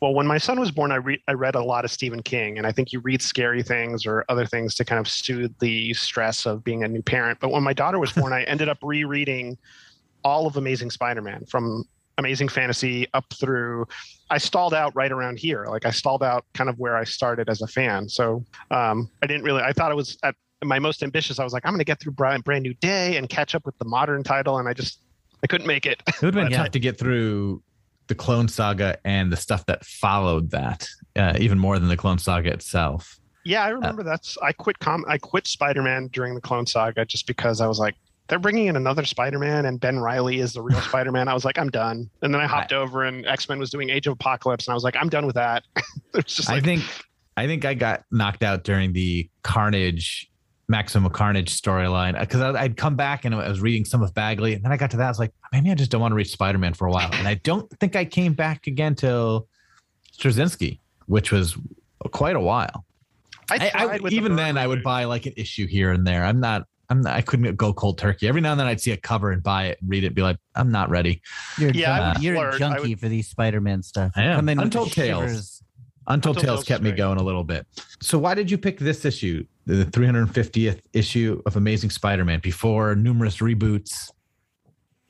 Well, 0.02 0.14
when 0.14 0.28
my 0.28 0.38
son 0.38 0.60
was 0.60 0.72
born, 0.72 0.92
I 0.92 0.96
re- 0.96 1.22
I 1.28 1.34
read 1.34 1.56
a 1.56 1.64
lot 1.64 1.84
of 1.84 1.92
Stephen 1.92 2.24
King, 2.24 2.58
and 2.58 2.66
I 2.66 2.72
think 2.72 2.94
you 2.94 3.02
read 3.02 3.22
scary 3.22 3.62
things 3.62 4.06
or 4.06 4.24
other 4.30 4.46
things 4.46 4.76
to 4.76 4.86
kind 4.86 5.00
of 5.00 5.10
soothe 5.10 5.54
the 5.60 5.94
stress 5.94 6.46
of 6.46 6.64
being 6.64 6.84
a 6.84 6.88
new 6.88 7.02
parent. 7.02 7.40
But 7.42 7.52
when 7.52 7.64
my 7.64 7.74
daughter 7.74 8.00
was 8.00 8.14
born, 8.14 8.32
I 8.32 8.44
ended 8.44 8.70
up 8.70 8.78
rereading 8.82 9.58
all 10.24 10.48
of 10.48 10.56
Amazing 10.56 10.92
Spider-Man 10.92 11.46
from 11.46 11.84
Amazing 12.18 12.48
Fantasy 12.48 13.08
up 13.14 13.26
through. 13.34 13.88
I 14.30 14.38
stalled 14.38 14.74
out 14.74 14.96
right 14.96 15.12
around 15.12 15.38
here, 15.38 15.66
like 15.66 15.86
I 15.86 15.92
stalled 15.92 16.24
out 16.24 16.46
kind 16.54 16.70
of 16.70 16.80
where 16.80 16.96
I 16.96 17.04
started 17.04 17.50
as 17.50 17.62
a 17.62 17.68
fan. 17.68 18.08
So 18.08 18.46
um, 18.72 19.10
I 19.22 19.28
didn't 19.28 19.44
really. 19.44 19.62
I 19.62 19.74
thought 19.74 19.92
it 19.92 19.96
was 19.96 20.18
at 20.24 20.36
my 20.64 20.80
most 20.80 21.04
ambitious. 21.04 21.40
I 21.40 21.44
was 21.44 21.52
like, 21.52 21.66
I'm 21.66 21.72
going 21.74 21.80
to 21.80 21.86
get 21.86 22.00
through 22.00 22.14
brand, 22.14 22.44
brand 22.46 22.64
new 22.64 22.74
day 22.76 23.18
and 23.18 23.28
catch 23.28 23.54
up 23.54 23.66
with 23.66 23.78
the 23.80 23.86
modern 23.86 24.24
title, 24.24 24.60
and 24.60 24.68
I 24.70 24.74
just 24.74 25.02
I 25.44 25.48
couldn't 25.48 25.68
make 25.68 25.86
it. 25.86 26.02
It 26.08 26.22
would 26.22 26.36
have 26.36 26.50
been 26.50 26.58
tough 26.58 26.72
to 26.72 26.80
get 26.80 26.98
through 26.98 27.64
the 28.10 28.16
Clone 28.16 28.50
Saga 28.50 28.98
and 29.06 29.32
the 29.32 29.38
stuff 29.38 29.66
that 29.68 29.86
followed 29.86 30.52
that, 30.52 30.86
uh, 31.16 31.38
even 31.40 31.58
more 31.58 31.80
than 31.80 31.88
the 31.88 31.96
Clone 31.96 32.18
Saga 32.18 32.52
itself. 32.52 33.18
yeah, 33.46 33.64
I 33.64 33.70
remember 33.70 34.04
that's. 34.04 34.38
I 34.44 34.52
quit 34.52 34.80
com. 34.80 35.06
I 35.08 35.18
quit 35.18 35.48
Spider-Man 35.48 36.10
during 36.12 36.36
the 36.36 36.42
Clone 36.42 36.66
Saga 36.66 37.06
just 37.06 37.26
because 37.26 37.62
I 37.62 37.68
was 37.68 37.80
like. 37.80 37.96
They're 38.28 38.38
bringing 38.38 38.68
in 38.68 38.76
another 38.76 39.06
Spider-Man, 39.06 39.66
and 39.66 39.80
Ben 39.80 39.98
Reilly 39.98 40.38
is 40.38 40.54
the 40.54 40.62
real 40.62 40.80
Spider-Man. 40.90 41.28
I 41.28 41.34
was 41.34 41.46
like, 41.46 41.58
I'm 41.58 41.72
done. 41.72 42.08
And 42.22 42.32
then 42.32 42.40
I 42.40 42.46
hopped 42.46 42.74
over, 42.74 43.04
and 43.04 43.26
X-Men 43.26 43.58
was 43.58 43.72
doing 43.72 43.90
Age 43.90 44.06
of 44.06 44.14
Apocalypse, 44.14 44.68
and 44.68 44.72
I 44.72 44.76
was 44.76 44.84
like, 44.84 44.96
I'm 44.96 45.10
done 45.10 45.26
with 45.26 45.34
that. 45.34 45.64
just 46.26 46.48
I 46.48 46.60
think 46.60 46.84
I 47.38 47.48
think 47.48 47.66
I 47.66 47.74
got 47.74 48.04
knocked 48.12 48.44
out 48.44 48.64
during 48.64 48.94
the 48.94 49.28
Carnage, 49.44 50.30
Maximum 50.70 51.12
Carnage 51.12 51.60
storyline 51.60 52.18
because 52.20 52.42
I'd 52.42 52.78
come 52.78 52.96
back 52.96 53.26
and 53.26 53.34
I 53.36 53.50
was 53.50 53.60
reading 53.60 53.84
some 53.86 54.04
of 54.04 54.14
Bagley, 54.14 54.54
and 54.54 54.64
then 54.64 54.72
I 54.72 54.78
got 54.78 54.92
to 54.92 54.98
that. 54.98 55.06
I 55.06 55.10
was 55.10 55.20
like, 55.20 55.34
maybe 55.52 55.72
I 55.72 55.74
just 55.76 55.90
don't 55.92 56.00
want 56.00 56.12
to 56.12 56.16
read 56.16 56.28
Spider 56.28 56.60
Man 56.60 56.74
for 56.76 56.88
a 56.88 56.92
while, 56.92 57.10
and 57.12 57.28
I 57.28 57.34
don't 57.34 57.70
think 57.80 57.96
I 57.96 58.06
came 58.06 58.34
back 58.34 58.68
again 58.68 58.94
till 58.96 59.48
Straczynski, 60.18 60.80
which 61.08 61.32
was 61.32 61.58
quite 62.12 62.36
a 62.36 62.40
while. 62.40 62.86
I, 63.52 63.56
I, 63.56 63.66
I- 63.66 63.70
tried 63.86 64.02
with 64.02 64.12
the 64.12 64.18
even 64.18 64.36
then, 64.36 64.58
I 64.58 64.68
would 64.68 64.84
buy 64.84 65.06
like 65.06 65.26
an 65.26 65.34
issue 65.38 65.66
here 65.68 65.92
and 65.92 66.06
there. 66.06 66.24
I'm 66.24 66.40
not. 66.40 66.66
I'm 66.92 67.02
not, 67.02 67.14
I 67.16 67.22
couldn't 67.22 67.56
go 67.56 67.72
cold 67.72 68.00
turkey. 68.00 68.28
Every 68.28 68.42
now 68.42 68.50
and 68.50 68.60
then 68.60 68.66
I'd 68.66 68.82
see 68.82 68.90
a 68.90 68.98
cover 68.98 69.32
and 69.32 69.44
buy 69.44 69.66
it 69.68 69.78
and 69.80 69.88
read 69.92 70.04
it 70.04 70.16
be 70.16 70.24
like, 70.24 70.38
I'm 70.56 70.72
not 70.72 70.90
ready. 70.90 71.22
You're, 71.60 71.70
Yeah, 71.70 71.94
I 71.94 72.14
junkie- 72.14 72.26
you're 72.26 72.34
a 72.36 72.38
flirt. 72.40 72.54
I 72.56 72.58
junkie 72.58 72.90
would- 72.90 73.00
for 73.00 73.10
these 73.10 73.28
Spider-Man 73.28 73.84
stuff. 73.84 74.12
I 74.16 74.24
am. 74.24 74.38
Come 74.38 74.50
in 74.50 74.60
Untold 74.60 74.88
the 74.90 74.96
Tales. 74.96 75.59
Untold 76.10 76.38
Untold 76.38 76.38
Tales 76.38 76.58
Tales 76.60 76.66
kept 76.68 76.84
me 76.84 76.92
going 76.92 77.18
a 77.20 77.24
little 77.24 77.44
bit. 77.44 77.66
So 78.02 78.18
why 78.18 78.34
did 78.34 78.50
you 78.50 78.58
pick 78.58 78.80
this 78.80 79.06
issue, 79.06 79.46
the 79.66 79.86
350th 79.86 80.82
issue 80.94 81.42
of 81.46 81.56
Amazing 81.56 81.92
Spider-Man, 81.92 82.40
before 82.42 82.96
numerous 82.96 83.38
reboots? 83.38 84.12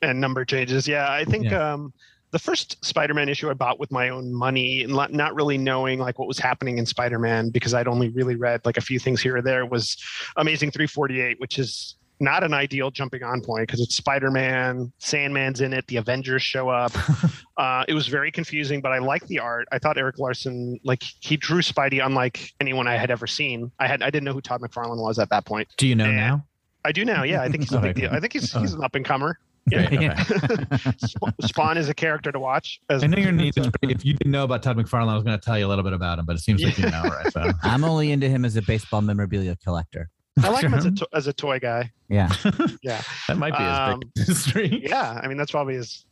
and 0.02 0.18
number 0.18 0.46
changes. 0.46 0.88
Yeah, 0.88 1.12
I 1.12 1.24
think 1.26 1.44
Yeah. 1.44 1.74
um, 1.74 1.92
the 2.30 2.38
first 2.38 2.82
Spider-Man 2.82 3.28
issue 3.28 3.50
I 3.50 3.52
bought 3.54 3.78
with 3.78 3.90
my 3.92 4.08
own 4.08 4.32
money, 4.32 4.82
and 4.84 4.94
not- 4.94 5.12
not 5.12 5.34
really 5.34 5.58
knowing 5.58 5.98
like 5.98 6.18
what 6.18 6.26
was 6.26 6.38
happening 6.38 6.78
in 6.78 6.86
Spider-Man 6.86 7.50
because 7.50 7.74
I'd 7.74 7.86
only 7.86 8.08
really 8.08 8.34
read 8.36 8.62
like 8.64 8.78
a 8.78 8.80
few 8.80 8.98
things 8.98 9.20
here 9.20 9.36
or 9.36 9.42
there, 9.42 9.66
was 9.66 9.98
Amazing 10.36 10.70
348, 10.70 11.38
which 11.38 11.58
is 11.58 11.96
not 12.20 12.44
an 12.44 12.52
ideal 12.54 12.90
jumping 12.90 13.22
on 13.22 13.40
point 13.40 13.66
because 13.66 13.80
it's 13.80 13.96
Spider-Man, 13.96 14.92
Sandman's 15.00 15.60
in 15.60 15.72
it, 15.72 15.86
the 15.86 15.96
Avengers 15.96 16.42
show 16.42 16.68
up. 16.68 16.92
uh, 17.56 17.84
it 17.88 17.94
was 17.94 18.06
very 18.08 18.30
confusing, 18.30 18.80
but 18.80 18.92
I 18.92 18.98
liked 18.98 19.26
the 19.28 19.38
art. 19.38 19.66
I 19.72 19.78
thought 19.78 19.96
Erik 19.98 20.18
Larsen, 20.18 20.78
like 20.84 21.02
he 21.20 21.36
drew 21.36 21.60
Spidey 21.62 22.04
unlike 22.04 22.52
anyone 22.60 22.86
I 22.86 22.96
had 22.96 23.10
ever 23.10 23.26
seen. 23.26 23.72
I 23.78 23.86
had 23.86 24.02
I 24.02 24.10
didn't 24.10 24.24
know 24.24 24.32
who 24.32 24.40
Todd 24.40 24.60
McFarlane 24.60 25.00
was 25.02 25.18
at 25.18 25.30
that 25.30 25.44
point. 25.46 25.68
Do 25.76 25.86
you 25.86 25.94
know 25.96 26.04
And- 26.04 26.16
now? 26.16 26.46
I 26.84 26.92
do 26.92 27.04
now. 27.04 27.24
Yeah, 27.24 27.42
I 27.42 27.48
think 27.50 27.64
he's 27.64 27.72
a 27.72 27.78
big 27.80 27.96
deal. 27.96 28.10
I 28.12 28.20
think 28.20 28.32
he's 28.32 28.52
he's 28.52 28.72
an 28.72 28.82
up 28.82 28.94
and 28.94 29.04
comer. 29.04 29.38
Okay, 29.72 29.98
Yeah. 30.00 30.24
okay. 30.42 30.92
Spawn 31.42 31.76
is 31.76 31.90
a 31.90 31.94
character 31.94 32.32
to 32.32 32.40
watch. 32.40 32.80
As, 32.88 33.04
I 33.04 33.06
know 33.06 33.18
you're 33.18 33.32
needed. 33.32 33.70
If 33.82 34.04
you 34.04 34.14
didn't 34.14 34.32
know 34.32 34.44
about 34.44 34.62
Todd 34.62 34.78
McFarlane, 34.78 35.08
I 35.08 35.14
was 35.14 35.22
going 35.22 35.38
to 35.38 35.44
tell 35.44 35.58
you 35.58 35.66
a 35.66 35.68
little 35.68 35.84
bit 35.84 35.92
about 35.92 36.18
him, 36.18 36.24
but 36.24 36.36
it 36.36 36.38
seems 36.40 36.62
like 36.62 36.78
you 36.78 36.88
know, 36.90 37.02
right? 37.02 37.30
So. 37.32 37.50
I'm 37.62 37.84
only 37.84 38.12
into 38.12 38.28
him 38.30 38.46
as 38.46 38.56
a 38.56 38.62
baseball 38.62 39.02
memorabilia 39.02 39.56
collector. 39.62 40.08
I 40.42 40.48
like 40.48 40.62
him 40.64 40.74
as 40.74 40.84
a, 40.86 40.90
to- 40.92 41.08
as 41.12 41.26
a 41.26 41.32
toy 41.32 41.58
guy. 41.58 41.90
Yeah. 42.08 42.32
Yeah, 42.82 43.02
that 43.28 43.36
might 43.36 43.52
be 43.52 43.62
his 43.64 43.78
Um, 43.78 44.00
big 44.00 44.10
industry. 44.28 44.86
yeah. 44.88 45.20
I 45.22 45.28
mean, 45.28 45.36
that's 45.36 45.50
probably 45.50 45.74
his 45.74 46.04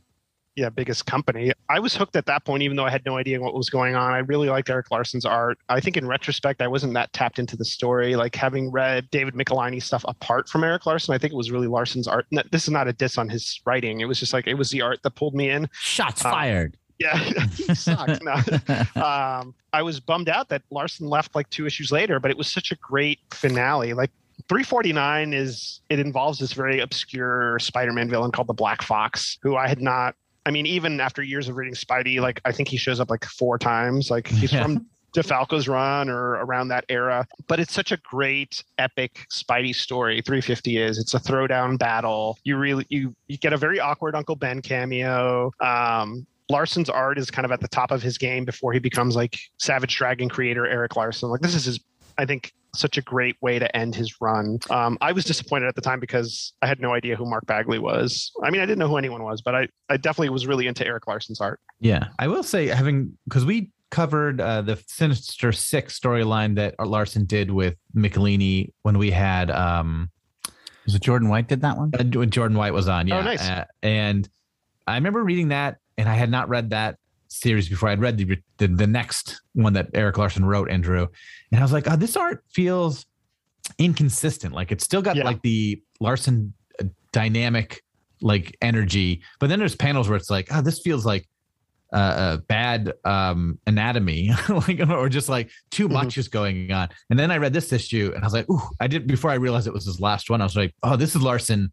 yeah 0.57 0.69
biggest 0.71 1.07
company. 1.07 1.53
I 1.69 1.79
was 1.79 1.95
hooked 1.95 2.17
at 2.17 2.27
that 2.27 2.45
point, 2.45 2.63
even 2.65 2.77
though 2.77 2.85
I 2.85 2.91
had 2.91 3.05
no 3.07 3.17
idea 3.17 3.41
what 3.41 3.55
was 3.55 3.71
going 3.71 3.95
on. 3.95 4.13
I 4.13 4.19
really 4.19 4.49
liked 4.49 4.69
Erik 4.69 4.91
Larsen's 4.91 5.25
art. 5.25 5.57
I 5.69 5.79
think 5.81 5.97
in 5.97 6.07
retrospect, 6.09 6.61
I 6.61 6.67
wasn't 6.67 6.95
that 6.95 7.13
tapped 7.13 7.39
into 7.39 7.57
the 7.57 7.65
story. 7.65 8.17
Like 8.17 8.35
having 8.35 8.71
read 8.73 9.09
David 9.11 9.35
Michelinie's 9.35 9.85
stuff 9.85 10.05
apart 10.09 10.49
from 10.49 10.65
Erik 10.65 10.85
Larsen, 10.85 11.15
I 11.15 11.19
think 11.19 11.33
it 11.33 11.37
was 11.37 11.51
really 11.53 11.69
Larsen's 11.69 12.09
art. 12.09 12.27
No, 12.33 12.43
This 12.51 12.65
is 12.65 12.71
not 12.71 12.89
a 12.89 12.93
diss 12.93 13.19
on 13.19 13.29
his 13.29 13.61
writing. 13.65 14.01
It 14.01 14.07
was 14.07 14.19
just 14.19 14.33
like 14.33 14.47
it 14.49 14.55
was 14.55 14.71
the 14.71 14.83
art 14.83 14.99
that 15.05 15.11
pulled 15.15 15.35
me 15.37 15.49
in. 15.49 15.69
Shots 15.73 16.25
Um, 16.25 16.33
fired. 16.33 16.77
Yeah, 16.99 17.17
he 17.55 17.75
sucks. 17.75 18.21
No. 18.23 18.33
um, 19.03 19.55
I 19.73 19.83
was 19.83 20.01
bummed 20.01 20.29
out 20.29 20.49
that 20.49 20.63
Larsen 20.71 21.09
left 21.09 21.35
like 21.35 21.49
two 21.51 21.67
issues 21.67 21.93
later, 21.93 22.19
but 22.21 22.31
it 22.31 22.37
was 22.37 22.51
such 22.51 22.73
a 22.73 22.77
great 22.77 23.21
finale. 23.33 23.93
Like 23.93 24.11
349 24.49 25.33
is 25.35 25.81
it 25.91 25.99
involves 26.01 26.39
this 26.39 26.53
very 26.53 26.81
obscure 26.81 27.59
Spider-Man 27.59 28.09
villain 28.09 28.31
called 28.33 28.49
the 28.49 28.55
Black 28.55 28.83
Fox, 28.83 29.39
who 29.43 29.57
I 29.57 29.69
had 29.69 29.81
not. 29.81 30.15
I 30.47 30.51
mean, 30.51 30.67
even 30.67 30.99
after 31.01 31.23
years 31.23 31.49
of 31.49 31.57
reading 31.57 31.75
Spidey, 31.75 32.21
like 32.21 32.41
I 32.45 32.53
think 32.53 32.69
he 32.69 32.77
shows 32.79 33.01
up 33.01 33.11
like 33.11 33.25
four 33.27 33.59
times. 33.59 34.11
Like 34.11 34.27
he's 34.29 34.53
Yeah. 34.53 34.63
from 34.63 34.87
DeFalco's 35.15 35.69
run 35.69 36.09
or 36.09 36.33
around 36.45 36.69
that 36.69 36.85
era. 36.89 37.27
But 37.47 37.61
it's 37.61 37.73
such 37.73 37.93
a 37.93 37.97
great 37.99 38.63
epic 38.79 39.27
Spidey 39.31 39.75
story. 39.75 40.21
350 40.23 40.79
is. 40.79 40.99
It's 40.99 41.15
a 41.15 41.19
throwdown 41.19 41.79
battle. 41.79 42.39
You 42.45 42.57
really 42.57 42.87
you 42.89 43.15
you 43.27 43.37
get 43.37 43.53
a 43.53 43.57
very 43.59 43.79
awkward 43.81 44.15
Uncle 44.15 44.37
Ben 44.37 44.63
cameo. 44.63 45.53
Um, 45.61 46.27
Larsen's 46.51 46.89
art 46.89 47.19
is 47.19 47.31
kind 47.31 47.45
of 47.45 47.53
at 47.53 47.61
the 47.61 47.69
top 47.69 47.91
of 47.91 48.03
his 48.03 48.17
game 48.19 48.45
before 48.45 48.73
he 48.73 48.79
becomes 48.79 49.17
like 49.17 49.39
Savage 49.59 49.97
Dragon 49.97 50.29
creator 50.29 50.67
Erik 50.67 50.97
Larsen. 50.97 51.29
Like 51.29 51.41
this 51.41 51.55
is 51.55 51.65
his, 51.65 51.81
I 52.17 52.25
think, 52.25 52.53
such 52.75 52.99
a 52.99 53.03
great 53.03 53.37
way 53.41 53.59
to 53.59 53.75
end 53.77 53.95
his 53.95 54.21
run. 54.21 54.59
Um, 54.71 54.99
I 55.01 55.13
was 55.13 55.25
disappointed 55.25 55.67
at 55.69 55.75
the 55.75 55.81
time 55.81 56.01
because 56.01 56.53
I 56.63 56.67
had 56.67 56.81
no 56.81 56.93
idea 56.93 57.17
who 57.17 57.25
Mark 57.27 57.47
Bagley 57.47 57.79
was. 57.79 58.31
I 58.43 58.51
mean, 58.51 58.61
I 58.61 58.67
didn't 58.67 58.79
know 58.79 58.89
who 58.89 58.97
anyone 58.99 59.23
was, 59.25 59.41
but 59.43 59.55
I, 59.55 59.69
I 59.89 59.97
definitely 59.97 60.29
was 60.31 60.47
really 60.47 60.67
into 60.67 60.87
Erik 60.87 61.07
Larsen's 61.07 61.41
art. 61.41 61.61
Yeah, 61.81 62.09
I 62.19 62.29
will 62.29 62.43
say 62.43 62.67
having 62.67 63.17
because 63.25 63.45
we 63.47 63.71
covered 63.91 64.41
uh, 64.41 64.61
the 64.63 64.83
Sinister 64.87 65.51
Six 65.51 65.99
storyline 65.99 66.57
that 66.57 66.75
Larsen 66.79 67.25
did 67.25 67.51
with 67.51 67.75
Michelinie 67.97 68.73
when 68.83 68.99
we 68.99 69.11
had 69.11 69.51
um 69.51 70.11
Was 70.85 70.95
it 70.95 71.03
Jordan 71.03 71.29
White 71.31 71.49
did 71.49 71.63
that 71.63 71.77
one? 71.79 71.91
uh, 71.99 72.05
when 72.05 72.31
Jordan 72.31 72.57
White 72.59 72.75
was 72.75 72.87
on. 72.89 73.07
Yeah, 73.07 73.19
Oh, 73.19 73.23
nice. 73.23 73.49
Uh, 73.49 73.65
and 73.83 74.29
I 74.87 74.95
remember 74.97 75.25
reading 75.25 75.49
that, 75.49 75.79
and 75.99 76.09
I 76.09 76.15
had 76.15 76.31
not 76.31 76.49
read 76.49 76.71
that 76.71 76.97
series 77.29 77.69
before. 77.69 77.91
I'd 77.91 78.01
read 78.01 78.17
the, 78.17 78.39
the 78.57 78.69
the 78.69 78.87
next 78.87 79.43
one 79.53 79.75
that 79.75 79.89
Erik 79.93 80.17
Larsen 80.17 80.45
wrote 80.47 80.71
and 80.71 80.83
drew, 80.83 81.09
and 81.53 81.61
I 81.61 81.63
was 81.63 81.73
like, 81.73 81.91
oh, 81.91 81.97
this 81.97 82.17
art 82.17 82.43
feels 82.55 83.05
inconsistent. 83.79 84.55
Like 84.55 84.73
it's 84.73 84.85
still 84.85 85.03
got 85.03 85.17
Yeah. 85.17 85.25
like 85.25 85.43
the 85.43 85.83
Larsen 86.01 86.53
uh, 86.81 86.85
dynamic 87.13 87.83
like 88.21 88.57
energy, 88.63 89.23
but 89.39 89.49
then 89.49 89.59
there's 89.59 89.77
panels 89.77 90.09
where 90.09 90.17
it's 90.17 90.31
like, 90.31 90.49
oh, 90.51 90.61
this 90.63 90.81
feels 90.81 91.05
like 91.07 91.29
uh, 91.91 91.97
uh 91.97 92.37
bad 92.49 92.93
um 93.07 93.59
anatomy 93.67 94.31
like 94.51 94.79
or 94.91 95.09
just 95.09 95.31
like 95.31 95.49
too 95.71 95.89
much 95.89 96.09
Mm-hmm. 96.09 96.21
is 96.21 96.29
going 96.29 96.71
on 96.71 96.91
and 97.09 97.19
then 97.19 97.31
i 97.31 97.39
read 97.39 97.55
this 97.55 97.73
issue 97.73 98.13
and 98.15 98.23
i 98.23 98.27
was 98.27 98.35
like 98.35 98.47
ooh 98.51 98.61
i 98.79 98.87
did 98.87 99.07
before 99.07 99.31
i 99.31 99.37
realized 99.37 99.67
it 99.67 99.73
was 99.73 99.87
his 99.87 99.99
last 99.99 100.29
one 100.29 100.43
i 100.43 100.45
was 100.45 100.55
like 100.55 100.75
oh 100.83 100.97
this 100.97 101.17
is 101.17 101.23
larsen 101.23 101.73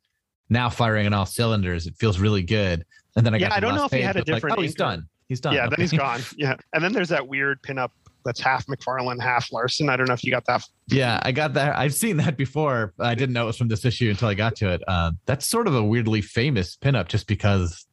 now 0.50 0.70
firing 0.70 1.06
on 1.06 1.14
all 1.14 1.26
cylinders 1.26 1.86
it 1.86 1.96
feels 2.00 2.18
really 2.18 2.44
good 2.44 2.86
and 3.16 3.26
then 3.26 3.34
i 3.34 3.38
Yeah, 3.38 3.50
got 3.50 3.50
to 3.50 3.56
I 3.58 3.60
don't 3.62 3.76
know 3.76 3.86
if 3.86 3.92
he 3.92 4.02
had 4.02 4.16
a 4.16 4.20
it's 4.20 4.30
like, 4.30 4.36
different 4.38 4.58
oh 4.60 4.62
he's 4.62 4.74
inker. 4.74 4.78
done 4.78 5.08
he's 5.28 5.40
done 5.40 5.54
yeah, 5.54 5.68
then 5.70 5.80
he's 5.80 5.92
gone. 5.92 6.22
Yeah, 6.38 6.56
and 6.74 6.84
then 6.84 6.94
there's 6.94 7.10
that 7.10 7.28
weird 7.28 7.62
pinup 7.64 7.90
that's 8.26 8.40
half 8.42 8.66
McFarlane, 8.66 9.22
half 9.22 9.52
Larsen. 9.52 9.88
I 9.88 9.96
don't 9.96 10.08
know 10.08 10.14
if 10.16 10.24
you 10.24 10.32
got 10.32 10.46
that. 10.48 10.64
yeah 10.88 11.20
i 11.24 11.32
got 11.32 11.54
that 11.54 11.76
i've 11.78 11.94
seen 11.94 12.18
that 12.18 12.38
before 12.38 12.94
i 13.00 13.14
didn't 13.16 13.34
know 13.34 13.44
it 13.44 13.48
was 13.48 13.58
from 13.58 13.68
this 13.68 13.86
issue 13.86 14.10
until 14.10 14.28
i 14.28 14.34
got 14.34 14.56
to 14.58 14.70
it 14.72 14.82
uh, 14.88 15.12
that's 15.26 15.48
sort 15.48 15.68
of 15.68 15.76
a 15.76 15.84
weirdly 15.84 16.22
famous 16.22 16.76
pinup 16.78 17.08
just 17.08 17.28
because 17.28 17.86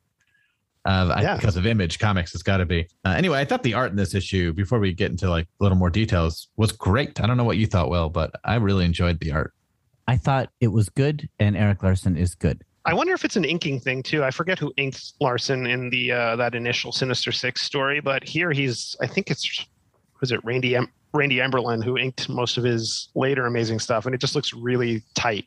of 0.84 1.10
I- 1.10 1.36
because 1.36 1.56
of 1.56 1.64
image 1.66 1.98
comics 2.00 2.34
it's 2.34 2.42
got 2.42 2.56
to 2.56 2.66
be 2.66 2.88
uh, 3.04 3.10
anyway 3.10 3.38
i 3.40 3.44
thought 3.44 3.62
the 3.62 3.74
art 3.74 3.90
in 3.90 3.96
this 3.96 4.14
issue 4.14 4.52
before 4.52 4.78
we 4.80 4.92
get 4.92 5.10
into 5.12 5.30
like 5.30 5.46
a 5.60 5.62
little 5.62 5.78
more 5.78 5.90
details 5.90 6.48
was 6.56 6.72
great 6.72 7.20
i 7.20 7.26
don't 7.26 7.36
know 7.36 7.44
what 7.44 7.56
you 7.58 7.66
thought 7.66 7.88
will 7.90 8.08
but 8.08 8.32
i 8.44 8.56
really 8.56 8.84
enjoyed 8.84 9.20
the 9.20 9.30
art 9.32 9.52
I 10.08 10.16
thought 10.16 10.50
it 10.60 10.66
was 10.68 10.88
good, 10.88 11.28
and 11.38 11.56
Erik 11.56 11.80
Larsen 11.84 12.16
is 12.16 12.34
good. 12.34 12.64
I 12.84 12.94
wonder 12.94 13.12
if 13.12 13.24
it's 13.24 13.36
an 13.36 13.44
inking 13.44 13.80
thing 13.80 14.02
too. 14.02 14.24
I 14.24 14.30
forget 14.30 14.58
who 14.58 14.72
inked 14.76 15.12
Larsen 15.20 15.66
in 15.66 15.90
the 15.90 16.12
uh, 16.12 16.36
that 16.36 16.54
initial 16.54 16.92
Sinister 16.92 17.30
Six 17.32 17.62
story, 17.62 18.00
but 18.00 18.24
here 18.24 18.50
he's 18.50 18.96
I 19.00 19.06
think 19.06 19.30
it's 19.30 19.66
was 20.20 20.32
it 20.32 20.40
Randy 20.44 20.76
em- 20.76 20.92
Randy 21.14 21.36
Emberlin 21.36 21.84
who 21.84 21.96
inked 21.96 22.28
most 22.28 22.56
of 22.56 22.64
his 22.64 23.08
later 23.14 23.46
amazing 23.46 23.78
stuff, 23.78 24.06
and 24.06 24.14
it 24.14 24.20
just 24.20 24.34
looks 24.34 24.52
really 24.52 25.02
tight. 25.14 25.46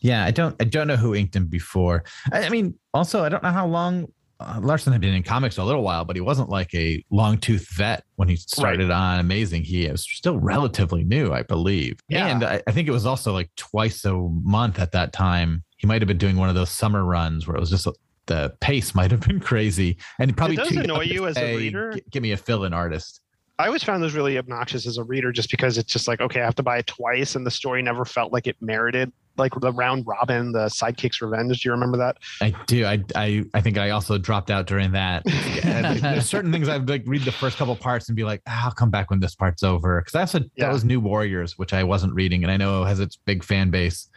Yeah, 0.00 0.24
I 0.24 0.30
don't 0.30 0.54
I 0.60 0.64
don't 0.64 0.86
know 0.86 0.96
who 0.96 1.14
inked 1.14 1.34
him 1.34 1.46
before. 1.46 2.04
I, 2.32 2.44
I 2.44 2.48
mean, 2.48 2.78
also 2.94 3.24
I 3.24 3.28
don't 3.28 3.42
know 3.42 3.50
how 3.50 3.66
long 3.66 4.06
uh, 4.40 4.58
Larsen 4.62 4.92
had 4.92 5.00
been 5.00 5.14
in 5.14 5.22
comics 5.22 5.58
a 5.58 5.64
little 5.64 5.82
while, 5.82 6.04
but 6.04 6.16
he 6.16 6.22
wasn't 6.22 6.48
like 6.48 6.74
a 6.74 7.04
long 7.10 7.36
tooth 7.36 7.68
vet 7.72 8.04
when 8.16 8.28
he 8.28 8.36
started 8.36 8.90
on 8.90 9.20
Amazing. 9.20 9.64
He 9.64 9.86
was 9.88 10.02
still 10.02 10.38
relatively 10.38 11.04
new, 11.04 11.32
I 11.32 11.42
believe. 11.42 12.00
Yeah. 12.08 12.26
And 12.28 12.44
I, 12.44 12.62
I 12.66 12.72
think 12.72 12.88
it 12.88 12.92
was 12.92 13.06
also 13.06 13.32
like 13.32 13.50
twice 13.56 14.04
a 14.04 14.14
month 14.14 14.78
at 14.78 14.92
that 14.92 15.12
time. 15.12 15.62
He 15.80 15.86
might 15.86 16.02
have 16.02 16.06
been 16.08 16.18
doing 16.18 16.36
one 16.36 16.50
of 16.50 16.54
those 16.54 16.68
summer 16.70 17.04
runs 17.04 17.46
where 17.48 17.56
it 17.56 17.60
was 17.60 17.70
just 17.70 17.88
the 18.26 18.54
pace 18.60 18.94
might 18.94 19.10
have 19.10 19.20
been 19.20 19.40
crazy. 19.50 19.96
And 20.18 20.36
probably 20.36 20.56
does 20.56 20.68
tweeted 20.68 20.84
annoy 20.84 21.04
you 21.04 21.26
as 21.26 21.36
a 21.38 21.56
reader?" 21.56 21.92
gi- 21.94 22.04
Give 22.10 22.22
me 22.22 22.32
a 22.32 22.36
fill-in 22.36 22.72
artist. 22.74 23.20
I 23.58 23.66
always 23.66 23.82
found 23.82 24.02
those 24.02 24.14
really 24.14 24.38
obnoxious 24.38 24.86
as 24.86 24.96
a 24.98 25.04
reader, 25.04 25.32
just 25.32 25.50
because 25.50 25.76
it's 25.78 25.92
just 25.92 26.06
like 26.06 26.20
okay, 26.20 26.40
I 26.40 26.44
have 26.44 26.54
to 26.56 26.62
buy 26.62 26.78
it 26.78 26.86
twice, 26.86 27.34
and 27.34 27.46
the 27.46 27.50
story 27.50 27.82
never 27.82 28.04
felt 28.04 28.32
like 28.32 28.46
it 28.46 28.56
merited 28.60 29.10
like 29.36 29.52
the 29.58 29.72
round 29.72 30.06
robin, 30.06 30.52
the 30.52 30.66
sidekick's 30.66 31.22
revenge. 31.22 31.62
Do 31.62 31.68
you 31.68 31.72
remember 31.72 31.96
that? 31.98 32.18
I 32.42 32.54
do. 32.66 32.84
I 32.84 33.02
I 33.14 33.44
I 33.54 33.60
think 33.62 33.78
I 33.78 33.90
also 33.90 34.18
dropped 34.18 34.50
out 34.50 34.66
during 34.66 34.92
that. 34.92 35.22
Yeah, 35.60 35.92
There's 35.94 36.26
certain 36.28 36.50
things 36.52 36.68
I'd 36.70 36.88
like 36.88 37.02
read 37.06 37.22
the 37.22 37.32
first 37.32 37.56
couple 37.58 37.76
parts 37.76 38.08
and 38.08 38.16
be 38.16 38.24
like, 38.24 38.40
ah, 38.46 38.66
I'll 38.66 38.72
come 38.72 38.90
back 38.90 39.10
when 39.10 39.20
this 39.20 39.34
part's 39.34 39.62
over. 39.62 40.00
Because 40.00 40.12
that's 40.12 40.34
also 40.34 40.46
Yeah. 40.56 40.66
that 40.66 40.72
was 40.72 40.84
New 40.84 41.00
Warriors, 41.00 41.56
which 41.58 41.72
I 41.74 41.84
wasn't 41.84 42.12
reading, 42.14 42.42
and 42.44 42.50
I 42.50 42.56
know 42.56 42.84
has 42.84 42.98
its 43.00 43.16
big 43.16 43.44
fan 43.44 43.70
base. 43.70 44.08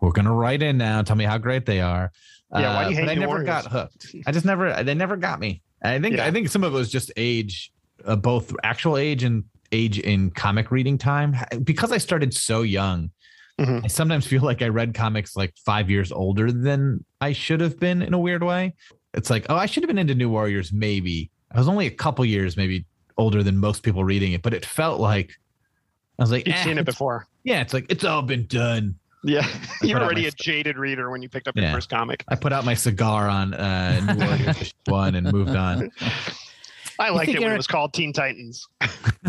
We're 0.00 0.12
gonna 0.12 0.32
write 0.34 0.62
in 0.62 0.78
now. 0.78 1.02
Tell 1.02 1.16
me 1.16 1.24
how 1.24 1.38
great 1.38 1.66
they 1.66 1.80
are. 1.80 2.12
Yeah, 2.52 2.74
why 2.74 2.84
do 2.84 2.90
you 2.90 2.96
hate 2.96 3.04
but 3.06 3.10
I 3.10 3.14
never 3.14 3.26
Warriors? 3.28 3.46
got 3.46 3.66
hooked. 3.66 4.14
I 4.26 4.32
just 4.32 4.44
never. 4.46 4.82
They 4.82 4.94
never 4.94 5.16
got 5.16 5.38
me. 5.40 5.62
I 5.82 5.98
think. 5.98 6.16
Yeah. 6.16 6.26
I 6.26 6.30
think 6.30 6.48
some 6.48 6.64
of 6.64 6.72
it 6.72 6.76
was 6.76 6.90
just 6.90 7.10
age, 7.16 7.72
uh, 8.04 8.16
both 8.16 8.54
actual 8.62 8.96
age 8.96 9.22
and 9.22 9.44
age 9.70 9.98
in 9.98 10.30
comic 10.30 10.70
reading 10.70 10.96
time. 10.98 11.36
Because 11.62 11.92
I 11.92 11.98
started 11.98 12.32
so 12.32 12.62
young, 12.62 13.10
Mhm. 13.60 13.84
I 13.84 13.88
sometimes 13.88 14.26
feel 14.26 14.42
like 14.42 14.62
I 14.62 14.68
read 14.68 14.94
comics 14.94 15.36
like 15.36 15.52
five 15.66 15.90
years 15.90 16.10
older 16.12 16.50
than 16.52 17.04
I 17.20 17.32
should 17.32 17.60
have 17.60 17.78
been 17.78 18.00
in 18.02 18.14
a 18.14 18.18
weird 18.18 18.42
way. 18.42 18.74
It's 19.14 19.30
like, 19.30 19.46
oh, 19.50 19.56
I 19.56 19.66
should 19.66 19.82
have 19.82 19.88
been 19.88 19.98
into 19.98 20.14
New 20.14 20.30
Warriors, 20.30 20.72
maybe. 20.72 21.30
I 21.52 21.58
was 21.58 21.68
only 21.68 21.86
a 21.86 21.90
couple 21.90 22.24
years, 22.24 22.56
maybe 22.56 22.86
older 23.16 23.42
than 23.42 23.56
most 23.58 23.82
people 23.82 24.04
reading 24.04 24.32
it, 24.32 24.42
but 24.42 24.54
it 24.54 24.64
felt 24.64 25.00
like 25.00 25.32
I 26.18 26.22
was 26.22 26.30
like, 26.30 26.46
You've 26.46 26.56
eh, 26.56 26.62
seen 26.64 26.78
it 26.78 26.84
before. 26.84 27.26
Yeah, 27.44 27.60
it's 27.60 27.74
like 27.74 27.86
it's 27.90 28.04
all 28.04 28.22
been 28.22 28.46
done. 28.46 28.94
Yeah, 29.24 29.46
put 29.80 29.88
you're 29.88 30.00
already 30.00 30.22
my 30.22 30.28
a 30.28 30.30
jaded 30.32 30.78
reader 30.78 31.10
when 31.10 31.22
you 31.22 31.28
picked 31.28 31.48
up 31.48 31.56
your 31.56 31.64
Yeah. 31.66 31.72
first 31.74 31.90
comic. 31.90 32.24
I 32.28 32.34
put 32.36 32.52
out 32.52 32.64
my 32.64 32.74
cigar 32.74 33.28
on 33.28 33.54
uh, 33.54 34.14
New 34.14 34.24
Warriors 34.24 34.74
one 34.86 35.14
and 35.14 35.32
moved 35.32 35.56
on. 35.56 35.90
I 36.98 37.10
liked 37.10 37.26
think 37.26 37.38
it 37.38 37.42
when 37.42 37.52
it 37.52 37.56
was 37.56 37.66
called 37.66 37.92
Teen 37.94 38.12
Titans. 38.12 38.66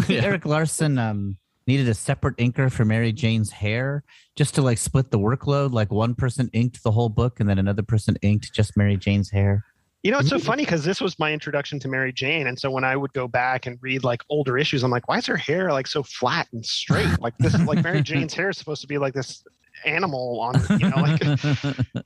Yeah. 0.08 0.22
Erik 0.24 0.46
Larsen 0.46 0.98
um, 0.98 1.38
needed 1.68 1.90
a 1.90 1.94
separate 1.94 2.38
inker 2.38 2.72
for 2.72 2.86
Mary 2.86 3.12
Jane's 3.12 3.52
hair 3.52 4.04
just 4.36 4.56
to 4.56 4.62
like 4.62 4.78
split 4.78 5.12
the 5.12 5.20
workload. 5.20 5.72
Like 5.74 5.92
one 5.92 6.16
person 6.16 6.50
inked 6.54 6.82
the 6.84 6.92
whole 6.92 7.10
book 7.10 7.40
and 7.40 7.50
then 7.50 7.60
another 7.60 7.84
person 7.84 8.16
inked 8.22 8.54
just 8.54 8.78
Mary 8.78 8.96
Jane's 8.98 9.30
hair. 9.30 9.66
You 10.02 10.12
know, 10.12 10.20
it's 10.20 10.30
so 10.30 10.40
funny 10.40 10.64
because 10.64 10.86
this 10.86 11.02
was 11.02 11.20
my 11.20 11.34
introduction 11.34 11.78
to 11.82 11.90
Mary 11.90 12.14
Jane, 12.14 12.48
and 12.48 12.58
so 12.58 12.72
when 12.72 12.86
I 12.86 12.96
would 12.96 13.12
go 13.12 13.28
back 13.28 13.66
and 13.66 13.78
read 13.82 14.06
like 14.06 14.24
older 14.30 14.58
issues, 14.58 14.82
I'm 14.82 14.92
like, 14.92 15.10
why 15.10 15.18
is 15.18 15.26
her 15.26 15.36
hair 15.36 15.74
like 15.74 15.88
so 15.88 16.04
flat 16.04 16.48
and 16.54 16.66
straight? 16.66 17.20
Like 17.20 17.38
this, 17.40 17.54
like 17.66 17.84
Mary 17.84 18.02
Jane's 18.02 18.34
hair 18.34 18.50
is 18.50 18.58
supposed 18.58 18.80
to 18.80 18.88
be 18.88 18.98
like 18.98 19.14
this 19.14 19.44
animal 19.86 20.40
on, 20.40 20.80
you 20.80 20.90
know, 20.90 20.98
like. 20.98 22.06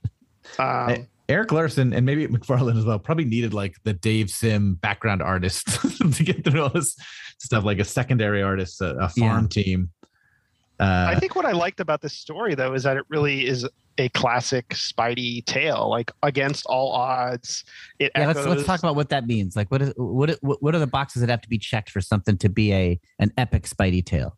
Um, 0.58 1.08
Erik 1.28 1.52
Larsen 1.52 1.92
and 1.94 2.04
maybe 2.04 2.26
McFarlane 2.26 2.76
as 2.76 2.84
well 2.84 2.98
probably 2.98 3.24
needed 3.24 3.54
like 3.54 3.76
the 3.84 3.94
Dave 3.94 4.30
Sim 4.30 4.74
background 4.74 5.22
artist 5.22 5.66
to 6.14 6.22
get 6.22 6.44
through 6.44 6.62
all 6.62 6.68
this 6.68 6.96
stuff, 7.38 7.64
like 7.64 7.78
a 7.78 7.84
secondary 7.84 8.42
artist, 8.42 8.80
a, 8.80 8.96
a 8.96 9.08
farm 9.08 9.48
team. 9.48 9.90
Uh, 10.78 11.06
I 11.08 11.18
think 11.18 11.34
what 11.34 11.46
I 11.46 11.52
liked 11.52 11.80
about 11.80 12.02
this 12.02 12.12
story, 12.12 12.54
though, 12.54 12.74
is 12.74 12.82
that 12.82 12.96
it 12.96 13.04
really 13.08 13.46
is 13.46 13.66
a 13.96 14.08
classic 14.10 14.68
Spidey 14.70 15.44
tale. 15.44 15.88
Like 15.88 16.10
against 16.22 16.66
all 16.66 16.90
odds, 16.92 17.64
it 17.98 18.10
yeah, 18.16 18.26
let's 18.26 18.44
let's 18.44 18.64
talk 18.64 18.80
about 18.80 18.96
what 18.96 19.08
that 19.10 19.26
means. 19.26 19.56
Like, 19.56 19.70
what 19.70 19.82
is 19.82 19.92
what 19.96 20.30
what 20.42 20.62
what 20.62 20.74
are 20.74 20.80
the 20.80 20.86
boxes 20.86 21.20
that 21.20 21.30
have 21.30 21.42
to 21.42 21.48
be 21.48 21.58
checked 21.58 21.90
for 21.90 22.00
something 22.00 22.36
to 22.38 22.48
be 22.48 22.72
a 22.72 23.00
an 23.18 23.32
epic 23.38 23.64
Spidey 23.64 24.04
tale? 24.04 24.36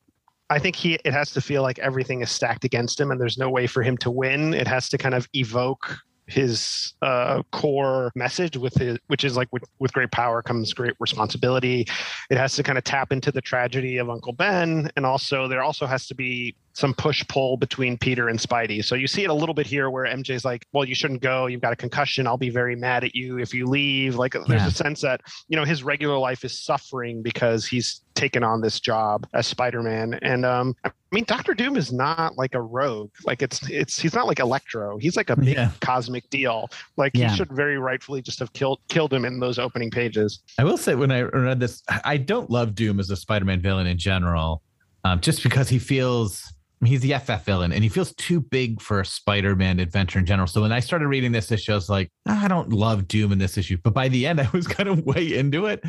I 0.49 0.59
think 0.59 0.77
he 0.77 0.95
it 1.05 1.13
has 1.13 1.33
to 1.33 1.41
feel 1.41 1.63
like 1.63 1.79
everything 1.81 2.23
is 2.23 2.31
stacked 2.31 2.65
against 2.65 3.01
him 3.01 3.11
and 3.11 3.21
there's 3.21 3.39
no 3.39 3.51
way 3.51 3.67
for 3.67 3.83
him 3.83 3.97
to 3.99 4.11
win. 4.11 4.55
It 4.55 4.69
has 4.69 4.89
to 4.91 4.99
kind 4.99 5.15
of 5.15 5.29
evoke 5.35 5.99
his 6.27 6.95
uh, 7.03 7.43
core 7.53 8.11
message 8.15 8.57
with 8.57 8.75
his 8.75 8.99
which 9.07 9.25
is 9.25 9.37
like 9.37 9.49
with, 9.53 9.63
with 9.79 9.93
great 9.93 10.11
power 10.11 10.43
comes 10.43 10.73
great 10.75 10.95
responsibility. 10.99 11.87
It 12.31 12.37
has 12.37 12.55
to 12.57 12.63
kind 12.63 12.77
of 12.79 12.85
tap 12.85 13.13
into 13.13 13.31
the 13.31 13.41
tragedy 13.41 13.99
of 13.99 14.11
uncle 14.11 14.33
ben 14.33 14.91
and 14.97 15.07
also 15.07 15.47
there 15.49 15.63
also 15.63 15.87
has 15.87 16.07
to 16.09 16.15
be 16.15 16.57
some 16.73 16.93
push 16.93 17.25
pull 17.29 17.57
between 17.57 17.97
peter 17.97 18.29
and 18.29 18.39
spidey. 18.39 18.85
So 18.85 18.97
you 18.97 19.07
see 19.07 19.25
it 19.25 19.31
a 19.31 19.35
little 19.35 19.55
bit 19.55 19.67
here 19.67 19.89
where 19.89 20.05
mj's 20.07 20.45
like 20.45 20.67
well 20.73 20.85
you 20.85 20.95
shouldn't 20.95 21.23
go. 21.23 21.47
You've 21.47 21.63
got 21.63 21.73
a 21.73 21.77
concussion. 21.77 22.27
I'll 22.27 22.37
be 22.37 22.51
very 22.51 22.77
mad 22.77 23.05
at 23.05 23.15
you 23.15 23.39
if 23.39 23.55
you 23.55 23.67
leave. 23.67 24.17
Like 24.17 24.33
there's 24.33 24.49
Yeah. 24.63 24.67
a 24.67 24.71
sense 24.73 25.01
that 25.03 25.21
you 25.49 25.57
know 25.57 25.65
his 25.65 25.83
regular 25.85 26.19
life 26.19 26.45
is 26.45 26.61
suffering 26.61 27.23
because 27.23 27.67
he's 27.67 28.03
taken 28.15 28.43
on 28.43 28.63
this 28.63 28.81
job 28.81 29.27
as 29.35 29.47
spider-man. 29.47 30.19
And 30.23 30.45
um 30.45 30.75
i 30.85 30.91
mean 31.17 31.25
dr 31.27 31.55
doom 31.55 31.77
is 31.77 31.93
not 31.93 32.37
like 32.37 32.55
a 32.55 32.61
rogue 32.61 33.11
like 33.25 33.41
it's 33.43 33.69
it's 33.71 33.99
he's 33.99 34.15
not 34.15 34.27
like 34.27 34.39
electro 34.39 34.99
he's 34.99 35.17
like 35.17 35.31
a 35.31 35.37
big 35.37 35.55
Yeah. 35.57 35.71
cosmic 35.81 36.29
deal 36.31 36.69
like 36.97 37.13
Yeah. 37.15 37.31
he 37.31 37.37
should 37.37 37.51
very 37.51 37.79
rightfully 37.79 38.21
just 38.23 38.39
have 38.39 38.53
killed 38.53 38.81
killed 38.89 39.13
him 39.13 39.25
in 39.25 39.41
those 39.41 39.59
opening 39.59 39.91
pages 39.91 40.41
I 40.59 40.65
will 40.65 40.77
say 40.77 40.95
when 40.95 41.11
I 41.11 41.23
read 41.23 41.59
this, 41.61 41.83
I 42.05 42.17
don't 42.19 42.51
love 42.51 42.75
Doom 42.75 43.01
as 43.01 43.11
a 43.11 43.17
Spider-Man 43.17 43.61
villain 43.61 43.87
in 43.87 43.99
general, 43.99 44.63
um, 45.05 45.21
just 45.21 45.43
because 45.43 45.69
he 45.69 45.79
feels 45.79 46.43
he's 46.85 47.01
the 47.01 47.15
FF 47.19 47.45
villain 47.45 47.73
and 47.73 47.83
he 47.83 47.89
feels 47.89 48.13
too 48.15 48.41
big 48.41 48.81
for 48.83 49.01
a 49.01 49.07
Spider-Man 49.07 49.81
adventure 49.81 50.19
in 50.19 50.27
general. 50.27 50.47
So 50.47 50.61
when 50.63 50.73
I 50.73 50.81
started 50.81 51.09
reading 51.09 51.33
this 51.33 51.51
issue, 51.51 51.73
I 51.73 51.75
was 51.75 51.89
like, 51.89 52.11
"Ah, 52.29 52.45
I 52.45 52.49
don't 52.49 52.71
love 52.73 53.09
Doom 53.09 53.33
in 53.33 53.39
this 53.39 53.57
issue, 53.57 53.79
but 53.83 53.95
by 53.95 54.09
the 54.09 54.27
end, 54.27 54.41
I 54.47 54.49
was 54.53 54.67
kind 54.67 54.89
of 54.89 55.05
way 55.07 55.35
into 55.35 55.67
it. 55.67 55.83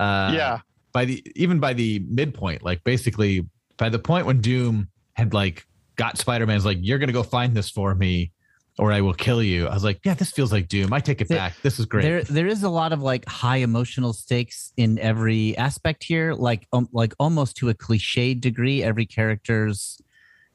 Uh, 0.00 0.32
yeah 0.34 0.60
By 0.92 1.04
the 1.04 1.22
even 1.36 1.58
by 1.60 1.72
the 1.74 2.00
midpoint, 2.08 2.62
like 2.62 2.82
basically 2.84 3.46
by 3.76 3.88
the 3.88 3.98
point 3.98 4.26
when 4.26 4.40
Doom 4.40 4.88
had 5.14 5.34
like 5.34 5.66
got 5.96 6.18
Spider-Man's 6.18 6.64
like, 6.64 6.78
"You're 6.80 6.98
gonna 6.98 7.12
go 7.12 7.22
find 7.22 7.54
this 7.54 7.70
for 7.70 7.94
me." 7.94 8.32
Or 8.78 8.90
I 8.90 9.02
will 9.02 9.12
kill 9.12 9.42
you. 9.42 9.66
I 9.68 9.74
was 9.74 9.84
like, 9.84 10.00
yeah, 10.02 10.14
this 10.14 10.30
feels 10.30 10.50
like 10.50 10.66
Doom. 10.66 10.94
I 10.94 11.00
take 11.00 11.20
it 11.20 11.28
There- 11.28 11.36
back. 11.36 11.60
This 11.60 11.78
is 11.78 11.84
great. 11.84 12.04
There, 12.04 12.22
there 12.24 12.46
is 12.46 12.62
a 12.62 12.70
lot 12.70 12.94
of 12.94 13.02
like 13.02 13.28
high 13.28 13.58
emotional 13.58 14.14
stakes 14.14 14.72
in 14.78 14.98
every 14.98 15.54
aspect 15.58 16.02
here, 16.04 16.32
like 16.32 16.66
um, 16.72 16.88
like 16.90 17.12
almost 17.20 17.58
to 17.58 17.68
a 17.68 17.74
cliched 17.74 18.40
degree. 18.40 18.82
Every 18.82 19.04
character's 19.04 20.00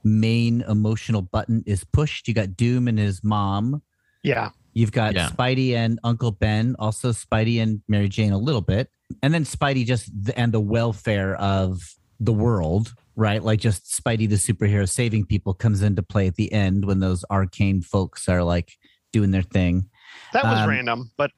main 0.04 0.62
emotional 0.62 1.22
button 1.22 1.64
is 1.68 1.84
pushed. 1.84 2.28
You 2.28 2.34
got 2.34 2.58
Doom 2.58 2.88
and 2.88 2.98
his 2.98 3.24
mom. 3.24 3.84
yeah 4.24 4.50
You've 4.74 4.92
got 4.92 5.14
Yeah. 5.14 5.30
Spidey 5.30 5.74
and 5.74 6.00
Uncle 6.04 6.32
Ben, 6.32 6.76
also 6.80 7.12
Spidey 7.12 7.62
and 7.62 7.82
Mary 7.88 8.10
Jane 8.10 8.32
a 8.32 8.38
little 8.40 8.62
bit, 8.62 8.90
and 9.22 9.32
then 9.34 9.44
Spidey 9.44 9.86
just 9.86 10.10
the, 10.26 10.38
and 10.40 10.52
the 10.52 10.60
welfare 10.60 11.36
of 11.36 11.82
the 12.20 12.34
world, 12.34 12.94
right? 13.16 13.44
Like 13.44 13.60
just 13.60 13.86
Spidey 13.86 14.28
the 14.30 14.36
superhero 14.36 14.88
saving 14.88 15.26
people 15.26 15.54
comes 15.54 15.82
into 15.82 16.04
play 16.04 16.28
at 16.28 16.36
the 16.36 16.52
end 16.52 16.86
when 16.86 17.00
those 17.00 17.24
arcane 17.30 17.82
folks 17.82 18.28
are 18.28 18.44
like 18.44 18.78
doing 19.12 19.32
their 19.32 19.42
thing. 19.44 19.90
that 20.34 20.44
was 20.44 20.60
Um, 20.60 20.70
random 20.70 21.12
but 21.18 21.32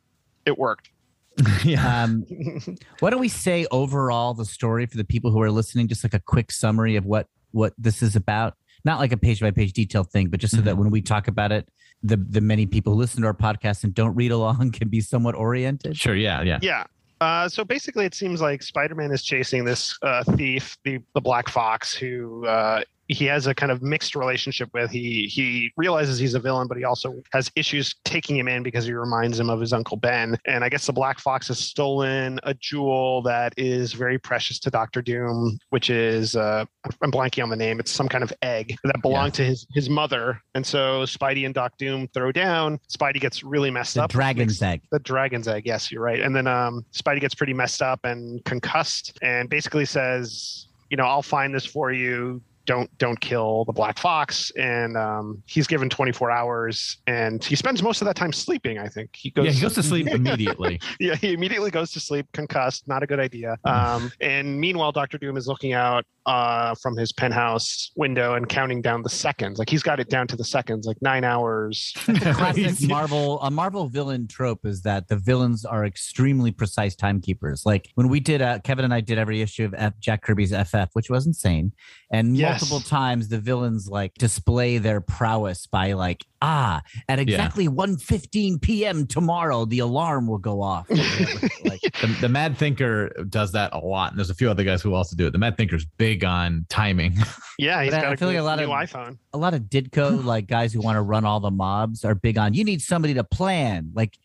it 0.46 0.58
worked 0.58 0.90
yeah. 1.64 2.04
Um, 2.04 2.26
why 3.00 3.10
don't 3.10 3.20
we 3.20 3.30
say 3.30 3.66
overall 3.72 4.34
the 4.34 4.46
story 4.46 4.86
for 4.86 4.98
the 4.98 5.04
people 5.06 5.32
who 5.32 5.42
are 5.42 5.52
listening, 5.52 5.88
just 5.88 6.04
like 6.04 6.14
a 6.14 6.20
quick 6.20 6.52
summary 6.52 6.96
of 6.96 7.06
what 7.06 7.28
what 7.52 7.74
this 7.78 8.02
is 8.02 8.16
about? 8.16 8.56
Not 8.86 9.00
like 9.00 9.12
a 9.12 9.18
page 9.18 9.40
by 9.42 9.52
page 9.52 9.74
detailed 9.74 10.10
thing, 10.12 10.30
but 10.30 10.40
just 10.40 10.56
so 10.56 10.62
that 10.62 10.78
when 10.78 10.90
we 10.92 11.02
talk 11.02 11.28
about 11.28 11.52
it, 11.52 11.70
the 12.04 12.18
the 12.18 12.42
many 12.42 12.66
people 12.66 12.94
who 12.94 13.00
listen 13.00 13.22
to 13.22 13.28
our 13.28 13.34
podcast 13.34 13.84
and 13.84 13.94
don't 13.94 14.16
read 14.16 14.32
along 14.32 14.72
can 14.72 14.88
be 14.90 15.02
somewhat 15.02 15.36
oriented. 15.36 15.98
Sure. 15.98 16.16
Yeah. 16.16 16.42
Yeah. 16.42 16.60
Yeah. 16.62 16.84
Uh, 17.22 17.50
so 17.50 17.66
basically, 17.66 18.06
it 18.06 18.16
seems 18.16 18.40
like 18.40 18.62
Spider-Man 18.62 19.12
is 19.12 19.24
chasing 19.24 19.66
this 19.66 19.98
uh, 20.02 20.24
thief, 20.24 20.78
the 20.86 21.00
the 21.14 21.22
Black 21.22 21.50
Fox, 21.50 21.94
who 21.94 22.46
uh, 22.46 22.82
he 23.10 23.26
has 23.26 23.48
a 23.48 23.56
kind 23.56 23.72
of 23.72 23.82
mixed 23.82 24.16
relationship 24.16 24.70
with. 24.74 24.92
He 24.92 25.26
he 25.26 25.72
realizes 25.76 26.20
he's 26.20 26.36
a 26.36 26.40
villain, 26.40 26.68
but 26.68 26.78
he 26.78 26.84
also 26.84 27.22
has 27.34 27.52
issues 27.56 27.96
taking 28.06 28.38
him 28.38 28.48
in 28.48 28.62
because 28.62 28.86
he 28.86 28.94
reminds 28.94 29.40
him 29.40 29.50
of 29.50 29.60
his 29.60 29.74
uncle 29.74 29.98
Ben. 29.98 30.38
And 30.46 30.64
I 30.64 30.70
guess 30.70 30.86
the 30.86 30.94
Black 30.94 31.20
Fox 31.20 31.48
has 31.48 31.58
stolen 31.58 32.40
a 32.44 32.54
jewel 32.54 33.24
that 33.24 33.54
is 33.58 33.94
very 33.94 34.20
precious 34.20 34.60
to 34.60 34.70
Doctor 34.70 35.02
Doom, 35.02 35.58
which 35.72 35.90
is 35.90 36.36
uh, 36.36 36.66
I'm 37.02 37.12
blanking 37.12 37.42
on 37.42 37.50
the 37.50 37.56
name. 37.56 37.80
It's 37.80 37.92
some 37.92 38.08
kind 38.08 38.24
of 38.24 38.32
egg 38.44 38.76
that 38.84 39.02
belonged 39.02 39.34
to 39.36 39.44
his 39.44 39.66
his 39.74 39.90
mother. 39.90 40.40
And 40.54 40.66
so 40.66 41.02
Spidey 41.04 41.46
and 41.46 41.54
Doc 41.54 41.74
Doom 41.80 42.08
throw 42.14 42.32
down. 42.32 42.80
Spidey 42.90 43.20
gets 43.20 43.44
really 43.44 43.72
messed 43.72 43.98
up. 43.98 44.02
The 44.02 44.04
up. 44.04 44.12
dragon's 44.12 44.62
egg. 44.62 44.82
The 44.92 45.00
dragon's 45.00 45.48
egg. 45.48 45.64
Yes, 45.66 45.92
you're 45.92 46.04
right. 46.04 46.20
And 46.20 46.36
then 46.36 46.46
um, 46.46 46.86
Spidey 46.94 47.22
gets 47.22 47.34
pretty 47.34 47.54
messed 47.54 47.82
up 47.82 48.02
and 48.04 48.46
concussed, 48.46 49.18
and 49.24 49.50
basically 49.50 49.86
says, 49.86 50.68
"You 50.92 50.98
know, 50.98 51.06
I'll 51.06 51.24
find 51.24 51.56
this 51.56 51.66
for 51.66 51.92
you. 51.92 52.40
Don't 52.70 52.96
don't 53.00 53.20
kill 53.20 53.66
the 53.66 53.74
black 53.74 53.98
fox. 53.98 54.52
And 54.52 54.96
um, 54.96 55.42
he's 55.48 55.66
given 55.66 55.90
24 55.90 56.30
hours 56.30 56.98
and 57.08 57.44
he 57.44 57.56
spends 57.56 57.82
most 57.82 58.00
of 58.00 58.06
that 58.06 58.16
time 58.16 58.32
sleeping 58.32 58.78
i 58.78 58.88
think. 58.88 59.16
He 59.16 59.32
goes 59.32 59.48
yeah, 59.48 59.52
he 59.54 59.62
goes 59.62 59.74
to 59.74 59.82
sleep 59.84 60.08
immediately. 60.08 60.80
yeah 61.00 61.16
he 61.16 61.34
immediately 61.34 61.72
goes 61.72 61.92
to 61.94 62.00
sleep 62.00 62.28
concussed 62.32 62.88
not 62.88 63.02
a 63.02 63.08
good 63.08 63.20
idea. 63.20 63.58
Um, 63.66 64.12
and 64.22 64.60
meanwhile 64.62 64.92
dr 64.92 65.18
doom 65.18 65.36
is 65.36 65.48
looking 65.48 65.74
out 65.74 66.06
uh, 66.30 66.76
from 66.82 66.96
his 66.96 67.12
penthouse 67.12 67.92
window 67.96 68.36
and 68.36 68.48
counting 68.48 68.82
down 68.82 69.02
the 69.02 69.10
seconds 69.10 69.58
like 69.58 69.68
he's 69.70 69.82
got 69.82 70.00
it 70.00 70.10
down 70.10 70.28
to 70.28 70.36
the 70.36 70.44
seconds 70.44 70.86
like 70.86 70.98
nine 71.02 71.24
hours 71.24 71.92
Classic 72.22 72.88
Marvel. 72.88 73.42
A 73.42 73.50
Marvel 73.50 73.88
villain 73.88 74.28
trope 74.28 74.64
is 74.66 74.82
that 74.84 75.08
the 75.08 75.16
villains 75.16 75.66
are 75.66 75.86
extremely 75.86 76.52
precise 76.52 76.96
timekeepers. 76.96 77.64
Like 77.66 77.90
when 77.96 78.10
we 78.10 78.20
did, 78.20 78.42
uh, 78.42 78.60
Kevin 78.60 78.86
and 78.86 78.94
I 78.94 79.02
did 79.02 79.18
every 79.18 79.42
issue 79.42 79.66
of 79.66 79.74
F, 79.76 79.94
Jack 80.00 80.22
Kirby's 80.22 80.54
FF, 80.54 80.90
which 80.94 81.10
was 81.10 81.26
insane, 81.26 81.72
and 82.12 82.38
Yes. 82.38 82.62
multiple 82.62 82.80
times 82.88 83.28
the 83.30 83.40
villains 83.40 83.88
like 83.90 84.14
display 84.16 84.78
their 84.78 85.02
prowess 85.02 85.66
by 85.66 85.94
like, 85.94 86.24
ah, 86.42 86.82
at 87.08 87.20
exactly 87.20 87.68
1.15 87.68 88.62
p.m. 88.62 89.06
tomorrow, 89.08 89.66
the 89.66 89.80
alarm 89.80 90.28
will 90.28 90.38
go 90.38 90.62
off. 90.62 90.90
like, 90.90 91.82
the, 91.82 92.18
the 92.22 92.30
Mad 92.30 92.58
Thinker 92.58 93.10
does 93.30 93.52
that 93.54 93.74
a 93.74 93.80
lot, 93.80 94.12
and 94.12 94.20
there's 94.20 94.30
a 94.30 94.36
few 94.36 94.50
other 94.50 94.64
guys 94.64 94.82
who 94.82 94.94
also 94.94 95.16
do 95.16 95.28
it. 95.28 95.32
The 95.32 95.38
Mad 95.38 95.58
Thinker's 95.58 95.86
big 95.86 96.24
on 96.24 96.66
timing. 96.70 97.16
yeah 97.60 97.84
he's 97.84 97.92
But 97.92 97.98
I- 98.00 98.02
got 98.02 98.10
I 98.12 98.14
a, 98.14 98.18
feel 98.18 98.28
like 98.30 98.38
a 98.38 98.42
lot 98.44 98.60
new 98.60 98.66
of- 98.72 98.90
iphone 98.90 99.18
a 99.34 99.38
lot 99.38 99.54
of 99.54 99.62
Ditko, 99.64 100.24
like 100.24 100.48
guys 100.48 100.74
who 100.74 100.82
want 100.82 100.96
to 100.96 101.02
run 101.02 101.26
all 101.26 101.40
the 101.40 101.52
mobs, 101.52 102.06
are 102.06 102.16
big 102.16 102.38
on. 102.38 102.54
You 102.54 102.64
need 102.64 102.82
somebody 102.82 103.14
to 103.16 103.24
plan. 103.24 103.92
Like 103.94 104.18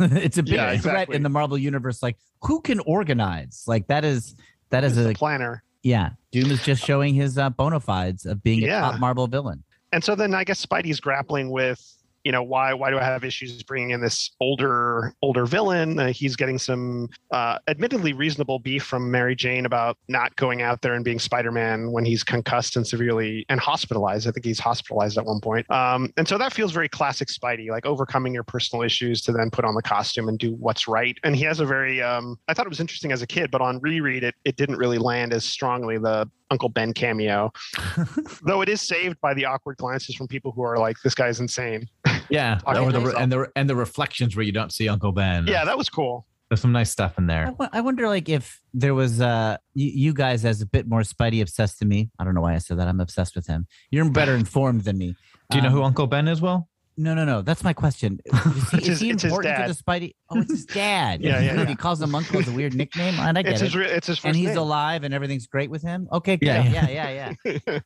it's 0.00 0.38
a 0.38 0.42
big 0.42 0.54
Yeah, 0.54 0.76
threat 0.78 1.10
in 1.12 1.22
the 1.22 1.28
Marvel 1.28 1.56
universe. 1.56 2.02
Like 2.02 2.16
who 2.42 2.60
can 2.60 2.80
organize? 2.80 3.64
Like 3.66 3.86
that 3.88 4.04
is 4.04 4.34
that 4.70 4.84
is 4.84 4.96
He's 4.96 5.06
a 5.06 5.14
planner 5.14 5.62
yeah. 5.82 6.10
Doom 6.32 6.50
is 6.50 6.64
just 6.64 6.84
showing 6.84 7.14
his 7.14 7.38
uh, 7.38 7.48
bona 7.50 7.78
fides 7.78 8.26
of 8.26 8.42
being 8.42 8.60
Yeah. 8.60 8.78
a 8.88 8.90
top 8.92 9.00
Marvel 9.00 9.28
villain. 9.28 9.62
And 9.92 10.02
so 10.02 10.14
then 10.14 10.34
I 10.34 10.44
guess 10.44 10.64
Spidey's 10.64 11.00
grappling 11.00 11.50
with, 11.50 11.92
you 12.24 12.32
know, 12.32 12.42
why 12.42 12.74
why 12.74 12.90
do 12.90 12.98
I 12.98 13.04
have 13.04 13.22
issues 13.22 13.62
bringing 13.62 13.90
in 13.90 14.00
this 14.00 14.32
older 14.40 15.14
older 15.22 15.46
villain? 15.46 15.96
Uh, 15.96 16.08
he's 16.08 16.34
getting 16.34 16.58
some, 16.58 17.08
uh, 17.30 17.58
admittedly 17.68 18.14
reasonable 18.14 18.58
beef 18.58 18.82
from 18.82 19.08
Mary 19.12 19.36
Jane 19.36 19.64
about 19.64 19.96
not 20.08 20.34
going 20.34 20.60
out 20.60 20.82
there 20.82 20.94
and 20.94 21.04
being 21.04 21.20
Spider-Man 21.20 21.92
when 21.92 22.04
he's 22.04 22.24
concussed 22.24 22.74
and 22.74 22.84
severely 22.84 23.46
and 23.48 23.60
hospitalized. 23.60 24.26
I 24.26 24.32
think 24.32 24.44
he's 24.44 24.58
hospitalized 24.58 25.16
at 25.18 25.24
one 25.24 25.40
point. 25.40 25.70
Um, 25.70 26.12
and 26.16 26.26
so 26.26 26.36
that 26.36 26.52
feels 26.52 26.72
very 26.72 26.88
classic 26.88 27.28
Spidey, 27.28 27.70
like 27.70 27.86
overcoming 27.86 28.34
your 28.34 28.42
personal 28.42 28.82
issues 28.82 29.22
to 29.22 29.30
then 29.30 29.48
put 29.48 29.64
on 29.64 29.76
the 29.76 29.82
costume 29.82 30.28
and 30.28 30.36
do 30.36 30.52
what's 30.54 30.88
right. 30.88 31.16
And 31.22 31.36
he 31.36 31.44
has 31.44 31.60
a 31.60 31.64
very, 31.64 32.02
um, 32.02 32.40
I 32.48 32.54
thought 32.54 32.66
it 32.66 32.70
was 32.70 32.80
interesting 32.80 33.12
as 33.12 33.22
a 33.22 33.26
kid, 33.28 33.52
but 33.52 33.60
on 33.60 33.78
reread 33.78 34.24
it, 34.24 34.34
it 34.44 34.56
didn't 34.56 34.78
really 34.78 34.98
land 34.98 35.32
as 35.32 35.44
strongly. 35.44 35.96
The 35.96 36.28
Uncle 36.50 36.68
Ben 36.68 36.92
cameo, 36.92 37.52
though 38.42 38.60
it 38.62 38.68
is 38.68 38.80
saved 38.80 39.20
by 39.20 39.34
the 39.34 39.44
awkward 39.44 39.76
glances 39.78 40.14
from 40.14 40.28
people 40.28 40.52
who 40.52 40.62
are 40.62 40.78
like, 40.78 40.96
"This 41.02 41.14
guy's 41.14 41.40
insane." 41.40 41.88
yeah, 42.30 42.58
Talking 42.64 42.90
the, 42.92 43.16
and 43.16 43.32
the 43.32 43.50
and 43.56 43.68
the 43.68 43.76
reflections 43.76 44.36
where 44.36 44.44
you 44.44 44.52
don't 44.52 44.72
see 44.72 44.88
Uncle 44.88 45.12
Ben. 45.12 45.46
Yeah, 45.46 45.64
that 45.64 45.76
was 45.76 45.88
cool. 45.88 46.26
there's 46.48 46.60
some 46.60 46.72
nice 46.72 46.90
stuff 46.90 47.18
in 47.18 47.26
there. 47.26 47.52
wo- 47.58 47.68
I 47.72 47.80
wonder, 47.80 48.06
like, 48.08 48.28
if 48.28 48.60
there 48.72 48.94
was 48.94 49.20
uh, 49.20 49.56
you, 49.74 49.90
you 49.94 50.14
guys 50.14 50.44
as 50.44 50.62
a 50.62 50.66
bit 50.66 50.86
more 50.88 51.00
Spidey 51.00 51.42
obsessed 51.42 51.80
than 51.80 51.88
me. 51.88 52.10
I 52.18 52.24
don't 52.24 52.34
know 52.34 52.42
why 52.42 52.54
I 52.54 52.58
said 52.58 52.78
that. 52.78 52.86
I'm 52.88 53.00
obsessed 53.00 53.34
with 53.34 53.46
him. 53.48 53.66
You're 53.90 54.08
better 54.10 54.34
informed 54.36 54.82
than 54.84 54.98
me. 54.98 55.16
Do 55.50 55.56
you 55.58 55.62
know 55.62 55.68
Um, 55.68 55.74
who 55.74 55.82
Uncle 55.82 56.06
Ben 56.06 56.28
is? 56.28 56.40
Well, 56.40 56.68
No, 56.98 57.14
no, 57.14 57.24
no. 57.26 57.42
That's 57.42 57.62
my 57.62 57.72
question. 57.74 58.20
Is 58.32 58.70
he, 58.70 58.78
is 58.78 58.86
his- 58.86 59.00
he 59.00 59.10
it's 59.10 59.24
important 59.24 59.54
to 59.56 59.72
the 59.72 59.82
Spidey? 59.82 60.14
Oh, 60.30 60.40
it's 60.40 60.50
his 60.50 60.64
dad. 60.74 61.20
Yeah, 61.20 61.40
yeah, 61.40 61.54
yeah. 61.56 61.64
He 61.66 61.74
calls 61.76 62.00
him 62.00 62.14
Uncle 62.14 62.38
as 62.40 62.48
a 62.48 62.52
weird 62.52 62.74
nickname. 62.74 63.14
And 63.20 63.36
I 63.36 63.42
get 63.42 63.52
It's 63.52 63.60
it. 63.60 63.64
his, 63.66 63.76
re- 63.76 63.86
it's 63.90 64.06
his 64.06 64.16
first 64.18 64.24
and 64.26 64.36
he's 64.36 64.48
name. 64.48 64.58
alive 64.58 65.04
and 65.04 65.12
everything's 65.12 65.46
great 65.46 65.70
with 65.70 65.82
him. 65.82 66.08
Okay, 66.10 66.36
good. 66.38 66.46
Yeah. 66.46 66.64
Yeah, 66.64 66.88
yeah, 66.88 67.34
yeah. 67.44 67.60
yeah. 67.66 67.78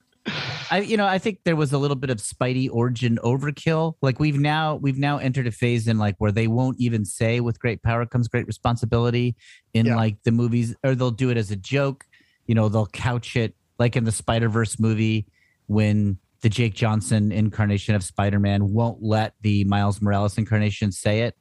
I, 0.71 0.81
you 0.81 0.97
know, 0.97 1.07
I 1.07 1.19
think 1.19 1.41
there 1.45 1.57
was 1.57 1.73
a 1.73 1.79
little 1.79 1.97
bit 1.97 2.11
of 2.11 2.19
Spidey 2.19 2.69
origin 2.71 3.19
overkill. 3.25 3.95
Like 4.03 4.21
we've 4.21 4.39
now 4.39 4.77
we've 4.77 4.99
now 4.99 5.19
entered 5.19 5.47
a 5.47 5.51
phase 5.51 5.89
in 5.89 5.99
like 5.99 6.15
where 6.19 6.31
they 6.31 6.47
won't 6.47 6.79
even 6.79 7.05
say 7.07 7.41
"with 7.41 7.59
great 7.59 7.83
power 7.83 8.05
comes 8.07 8.29
great 8.29 8.47
responsibility" 8.47 9.35
in 9.75 9.87
Yeah. 9.87 9.97
like 9.97 10.23
the 10.25 10.31
movies, 10.31 10.77
or 10.85 10.95
they'll 10.95 11.11
do 11.11 11.31
it 11.31 11.37
as 11.39 11.51
a 11.51 11.57
joke. 11.57 12.05
You 12.47 12.55
know, 12.55 12.69
they'll 12.69 12.87
couch 12.87 13.35
it 13.35 13.57
like 13.79 13.97
in 13.97 14.05
the 14.05 14.13
Spider 14.13 14.49
Verse 14.51 14.79
movie 14.79 15.27
when 15.67 16.19
the 16.43 16.49
Jake 16.49 16.75
Johnson 16.75 17.33
incarnation 17.33 17.95
of 17.95 18.03
Spider 18.03 18.39
Man 18.39 18.73
won't 18.73 19.03
let 19.03 19.35
the 19.43 19.65
Miles 19.65 20.01
Morales 20.01 20.39
incarnation 20.39 20.93
say 20.93 21.21
it 21.21 21.37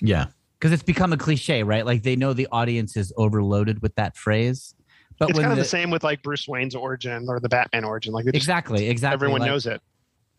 yeah, 0.00 0.26
because 0.58 0.72
it's 0.72 0.82
become 0.82 1.12
a 1.12 1.16
cliche, 1.16 1.62
right? 1.62 1.84
Like 1.86 2.02
they 2.02 2.16
know 2.16 2.32
the 2.32 2.48
audience 2.52 2.96
is 2.96 3.12
overloaded 3.16 3.82
with 3.82 3.94
that 3.96 4.16
phrase. 4.16 4.74
But 5.18 5.30
it's 5.30 5.36
when 5.36 5.44
kind 5.44 5.52
of 5.52 5.56
the, 5.56 5.62
the 5.62 5.68
same 5.68 5.90
with 5.90 6.04
like 6.04 6.22
Bruce 6.22 6.46
Wayne's 6.46 6.74
origin 6.74 7.26
or 7.28 7.40
the 7.40 7.48
Batman 7.48 7.84
origin. 7.84 8.12
Like 8.12 8.24
just, 8.26 8.34
exactly, 8.34 8.88
exactly, 8.88 9.14
everyone 9.14 9.40
like, 9.40 9.50
knows 9.50 9.66
it. 9.66 9.80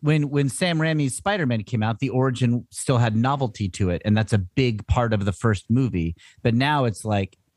when 0.00 0.30
when 0.30 0.48
Sam 0.48 0.78
Raimi's 0.78 1.16
Spider 1.16 1.46
Man 1.46 1.64
came 1.64 1.82
out, 1.82 1.98
the 1.98 2.10
origin 2.10 2.66
still 2.70 2.98
had 2.98 3.16
novelty 3.16 3.68
to 3.70 3.90
it, 3.90 4.02
and 4.04 4.16
that's 4.16 4.32
a 4.32 4.38
big 4.38 4.86
part 4.86 5.12
of 5.12 5.24
the 5.24 5.32
first 5.32 5.66
movie. 5.68 6.14
But 6.42 6.54
now 6.54 6.84
it's 6.84 7.04
like 7.04 7.36
s- 7.36 7.47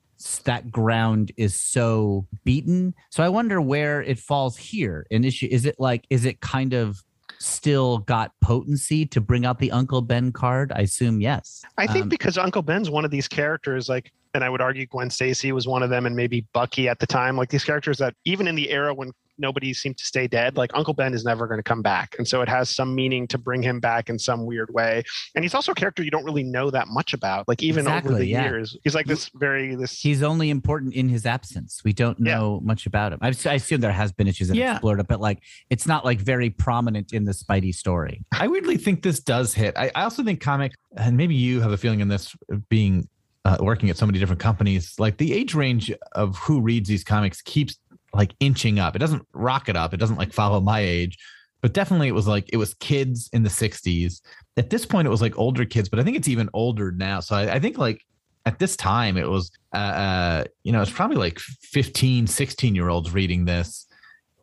that 0.46 0.72
ground 0.72 1.32
is 1.38 1.56
so 1.56 2.28
beaten. 2.44 2.94
So 3.10 3.24
I 3.24 3.30
wonder 3.30 3.62
where 3.62 4.02
it 4.02 4.20
falls 4.20 4.58
here. 4.58 5.06
An 5.12 5.24
issue 5.24 5.48
is 5.50 5.66
it 5.66 5.76
like 5.80 6.06
is 6.10 6.26
it 6.26 6.42
kind 6.42 6.74
of 6.74 7.04
still 7.40 8.00
got 8.00 8.32
potency 8.42 9.06
to 9.08 9.20
bring 9.20 9.46
out 9.46 9.60
the 9.60 9.72
Uncle 9.72 10.02
Ben 10.02 10.32
card? 10.32 10.72
I 10.76 10.82
assume 10.82 11.22
yes. 11.22 11.64
I 11.78 11.88
think 11.88 12.04
Um, 12.04 12.10
because 12.10 12.38
Uncle 12.38 12.62
Ben's 12.62 12.90
one 12.90 13.04
of 13.04 13.12
these 13.12 13.28
characters, 13.28 13.90
like, 13.90 14.12
and 14.34 14.44
I 14.44 14.50
would 14.50 14.62
argue 14.62 14.86
Gwen 14.86 15.10
Stacy 15.10 15.52
was 15.52 15.68
one 15.68 15.84
of 15.84 15.90
them, 15.90 16.06
and 16.06 16.16
maybe 16.16 16.46
Bucky 16.54 16.88
at 16.88 17.00
the 17.00 17.08
time, 17.08 17.36
like 17.36 17.50
these 17.50 17.64
characters 17.64 17.98
that 17.98 18.14
even 18.26 18.48
in 18.48 18.56
the 18.56 18.70
era 18.70 18.94
when 18.94 19.12
nobody 19.38 19.74
seemed 19.74 19.98
to 19.98 20.06
stay 20.06 20.28
dead, 20.28 20.58
like 20.58 20.72
Uncle 20.74 20.94
Ben 20.94 21.14
is 21.14 21.24
never 21.24 21.48
going 21.48 21.60
to 21.60 21.64
come 21.64 21.82
back, 21.82 22.16
and 22.18 22.28
so 22.28 22.42
it 22.42 22.50
has 22.50 22.70
some 22.70 22.94
meaning 22.96 23.28
to 23.28 23.38
bring 23.38 23.62
him 23.62 23.80
back 23.80 24.10
in 24.10 24.18
some 24.20 24.46
weird 24.46 24.74
way. 24.74 25.04
And 25.36 25.44
he's 25.44 25.54
also 25.54 25.72
a 25.72 25.76
character 25.76 26.04
you 26.04 26.12
don't 26.12 26.26
really 26.26 26.44
know 26.44 26.70
that 26.72 26.88
much 26.88 27.14
about, 27.14 27.48
like 27.48 27.62
even 27.64 27.88
over 27.88 28.14
the 28.14 28.26
yeah. 28.26 28.44
years. 28.44 28.78
He's 28.84 28.96
like 28.96 29.06
this 29.06 29.30
very 29.36 29.76
this. 29.76 30.00
He's 30.00 30.24
only 30.24 30.50
important 30.50 30.94
in 30.94 31.10
his 31.10 31.26
absence. 31.26 31.82
We 31.84 31.94
don't 31.94 32.18
Yeah. 32.20 32.36
know 32.38 32.60
much 32.64 32.86
about 32.86 33.14
him. 33.14 33.20
I, 33.22 33.28
I 33.46 33.54
assume 33.54 33.82
there 33.82 33.92
has 33.92 34.12
been 34.12 34.28
issues 34.28 34.48
that 34.50 34.58
Yeah. 34.58 34.74
explored 34.74 35.00
it, 35.00 35.08
but 35.08 35.20
like 35.20 35.40
it's 35.70 35.88
not 35.88 36.06
like 36.06 36.20
very 36.20 36.50
prominent 36.50 37.14
in 37.14 37.26
the 37.26 37.32
Spidey 37.32 37.74
story. 37.74 38.24
I 38.32 38.48
weirdly 38.48 38.78
think 38.78 39.04
this 39.04 39.20
does 39.20 39.54
hit. 39.54 39.76
I, 39.78 39.92
I 39.96 40.04
also 40.04 40.24
think 40.24 40.42
comic, 40.42 40.74
and 40.98 41.18
maybe 41.18 41.36
you 41.36 41.62
have 41.62 41.72
a 41.72 41.78
feeling 41.78 42.00
in 42.00 42.08
this 42.08 42.36
being 42.70 43.08
uh, 43.44 43.58
working 43.60 43.90
at 43.90 43.98
so 43.98 44.06
many 44.06 44.20
different 44.20 44.40
companies. 44.42 44.94
Like 45.00 45.18
the 45.18 45.34
age 45.34 45.56
range 45.56 45.92
of 46.12 46.38
who 46.38 46.62
reads 46.62 46.88
these 46.88 47.04
comics 47.04 47.42
keeps 47.42 47.78
like 48.14 48.34
inching 48.40 48.80
up. 48.80 48.96
It 48.96 49.00
doesn't 49.00 49.26
rocket 49.34 49.76
up. 49.76 49.94
It 49.94 49.98
doesn't 49.98 50.18
like 50.18 50.34
follow 50.34 50.60
my 50.60 50.80
age, 50.80 51.18
but 51.62 51.74
definitely 51.74 52.08
it 52.08 52.14
was 52.14 52.28
like 52.28 52.50
it 52.52 52.58
was 52.58 52.74
kids 52.76 53.30
in 53.34 53.44
the 53.44 53.50
'60s. 53.50 54.22
At 54.58 54.70
this 54.70 54.86
point, 54.86 55.08
it 55.08 55.12
was 55.12 55.22
like 55.22 55.38
older 55.38 55.66
kids, 55.66 55.90
but 55.90 56.00
I 56.00 56.04
think 56.04 56.18
it's 56.18 56.28
even 56.28 56.50
older 56.54 56.92
now. 56.92 57.20
So 57.20 57.36
I, 57.36 57.56
I 57.56 57.60
think 57.60 57.78
like 57.78 58.04
at 58.46 58.60
this 58.60 58.76
time 58.76 59.18
it 59.18 59.30
was 59.30 59.52
uh, 59.74 59.78
uh 59.78 60.44
you 60.64 60.72
know 60.72 60.82
it's 60.82 60.92
probably 60.92 61.18
like 61.18 61.38
15 61.38 62.26
16 62.26 62.74
year 62.74 62.90
olds 62.90 63.12
reading 63.12 63.46
this 63.46 63.86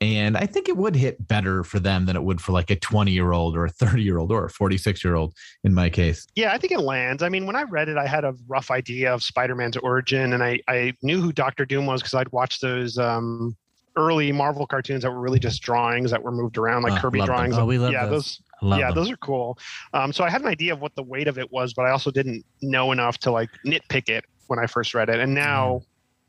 and 0.01 0.37
i 0.37 0.47
think 0.47 0.69
it 0.69 0.77
would 0.77 0.95
hit 0.95 1.27
better 1.27 1.65
for 1.65 1.79
them 1.81 2.07
than 2.07 2.17
it 2.17 2.23
would 2.23 2.41
for 2.41 2.53
like 2.53 2.71
a 2.71 2.77
20 2.77 3.11
year 3.11 3.33
old 3.33 3.57
or 3.57 3.65
a 3.65 3.71
30 3.71 4.03
year 4.03 4.19
old 4.19 4.31
or 4.33 4.47
a 4.47 4.51
46 4.51 5.05
year 5.05 5.15
old 5.15 5.35
in 5.65 5.75
my 5.75 5.89
case 5.91 6.27
Yeah, 6.37 6.53
I 6.53 6.59
think 6.59 6.73
it 6.73 6.81
lands. 6.81 7.23
I 7.23 7.29
mean, 7.29 7.47
when 7.47 7.57
I 7.57 7.63
read 7.65 7.89
it, 7.89 7.97
I 7.97 8.07
had 8.07 8.25
a 8.25 8.35
rough 8.47 8.71
idea 8.71 9.13
of 9.13 9.23
Spider-Man's 9.23 9.77
origin, 9.79 10.33
and 10.33 10.43
I 10.43 10.61
I 10.69 10.93
knew 11.03 11.21
who 11.21 11.33
Doctor 11.33 11.65
Doom 11.65 11.87
was 11.87 12.01
because 12.01 12.15
I'd 12.15 12.31
watched 12.33 12.61
those 12.61 12.97
um, 12.99 13.57
early 13.97 14.31
Marvel 14.33 14.67
cartoons 14.67 15.03
that 15.03 15.11
were 15.11 15.21
really 15.21 15.41
just 15.41 15.63
drawings 15.63 16.11
that 16.13 16.23
were 16.23 16.31
moved 16.33 16.57
around, 16.59 16.83
like 16.83 16.93
Ah, 16.95 17.01
Kirby 17.01 17.19
love 17.19 17.27
them. 17.29 17.37
drawings. 17.37 17.59
Oh, 17.59 17.67
we 17.67 17.79
love 17.79 17.93
yeah, 17.93 18.07
those. 18.07 18.41
Yeah, 18.63 18.87
them. 18.87 18.95
those 18.95 19.11
are 19.11 19.17
cool. 19.19 19.59
Um, 19.93 20.13
so 20.13 20.23
I 20.25 20.31
had 20.31 20.41
an 20.43 20.47
idea 20.49 20.73
of 20.73 20.81
what 20.81 20.95
the 20.95 21.03
weight 21.03 21.27
of 21.29 21.39
it 21.39 21.51
was, 21.53 21.75
but 21.75 21.83
I 21.87 21.91
also 21.91 22.11
didn't 22.11 22.45
know 22.63 22.93
enough 22.93 23.19
to 23.19 23.31
like 23.31 23.51
nitpick 23.67 24.09
it 24.09 24.25
when 24.47 24.59
I 24.59 24.67
first 24.67 24.95
read 24.95 25.09
it. 25.09 25.19
And 25.21 25.35
now, 25.35 25.83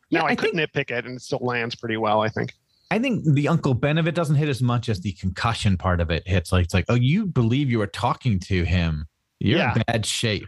Yeah, 0.10 0.22
now 0.22 0.28
I, 0.28 0.32
I 0.32 0.36
could 0.36 0.54
nitpick 0.54 0.90
it, 0.92 1.06
and 1.06 1.16
it 1.18 1.22
still 1.22 1.40
lands 1.42 1.76
pretty 1.76 1.98
well. 1.98 2.22
I 2.22 2.30
think. 2.30 2.54
I 2.92 3.00
think 3.00 3.24
the 3.24 3.48
Uncle 3.48 3.74
Ben 3.76 3.98
of 3.98 4.08
it 4.08 4.16
doesn't 4.16 4.36
hit 4.36 4.50
as 4.50 4.62
much 4.62 4.90
as 4.90 5.00
the 5.02 5.12
concussion 5.14 5.78
part 5.78 6.02
of 6.02 6.10
it 6.10 6.28
hits. 6.28 6.52
Like 6.52 6.66
it's 6.66 6.74
like, 6.74 6.86
oh, 6.90 6.96
you 6.96 7.26
believe 7.28 7.70
you 7.70 7.80
were 7.80 7.88
talking 7.88 8.40
to 8.42 8.64
him. 8.64 9.06
You're 9.40 9.60
Yeah. 9.60 9.76
in 9.76 9.84
bad 9.88 10.06
shape. 10.06 10.48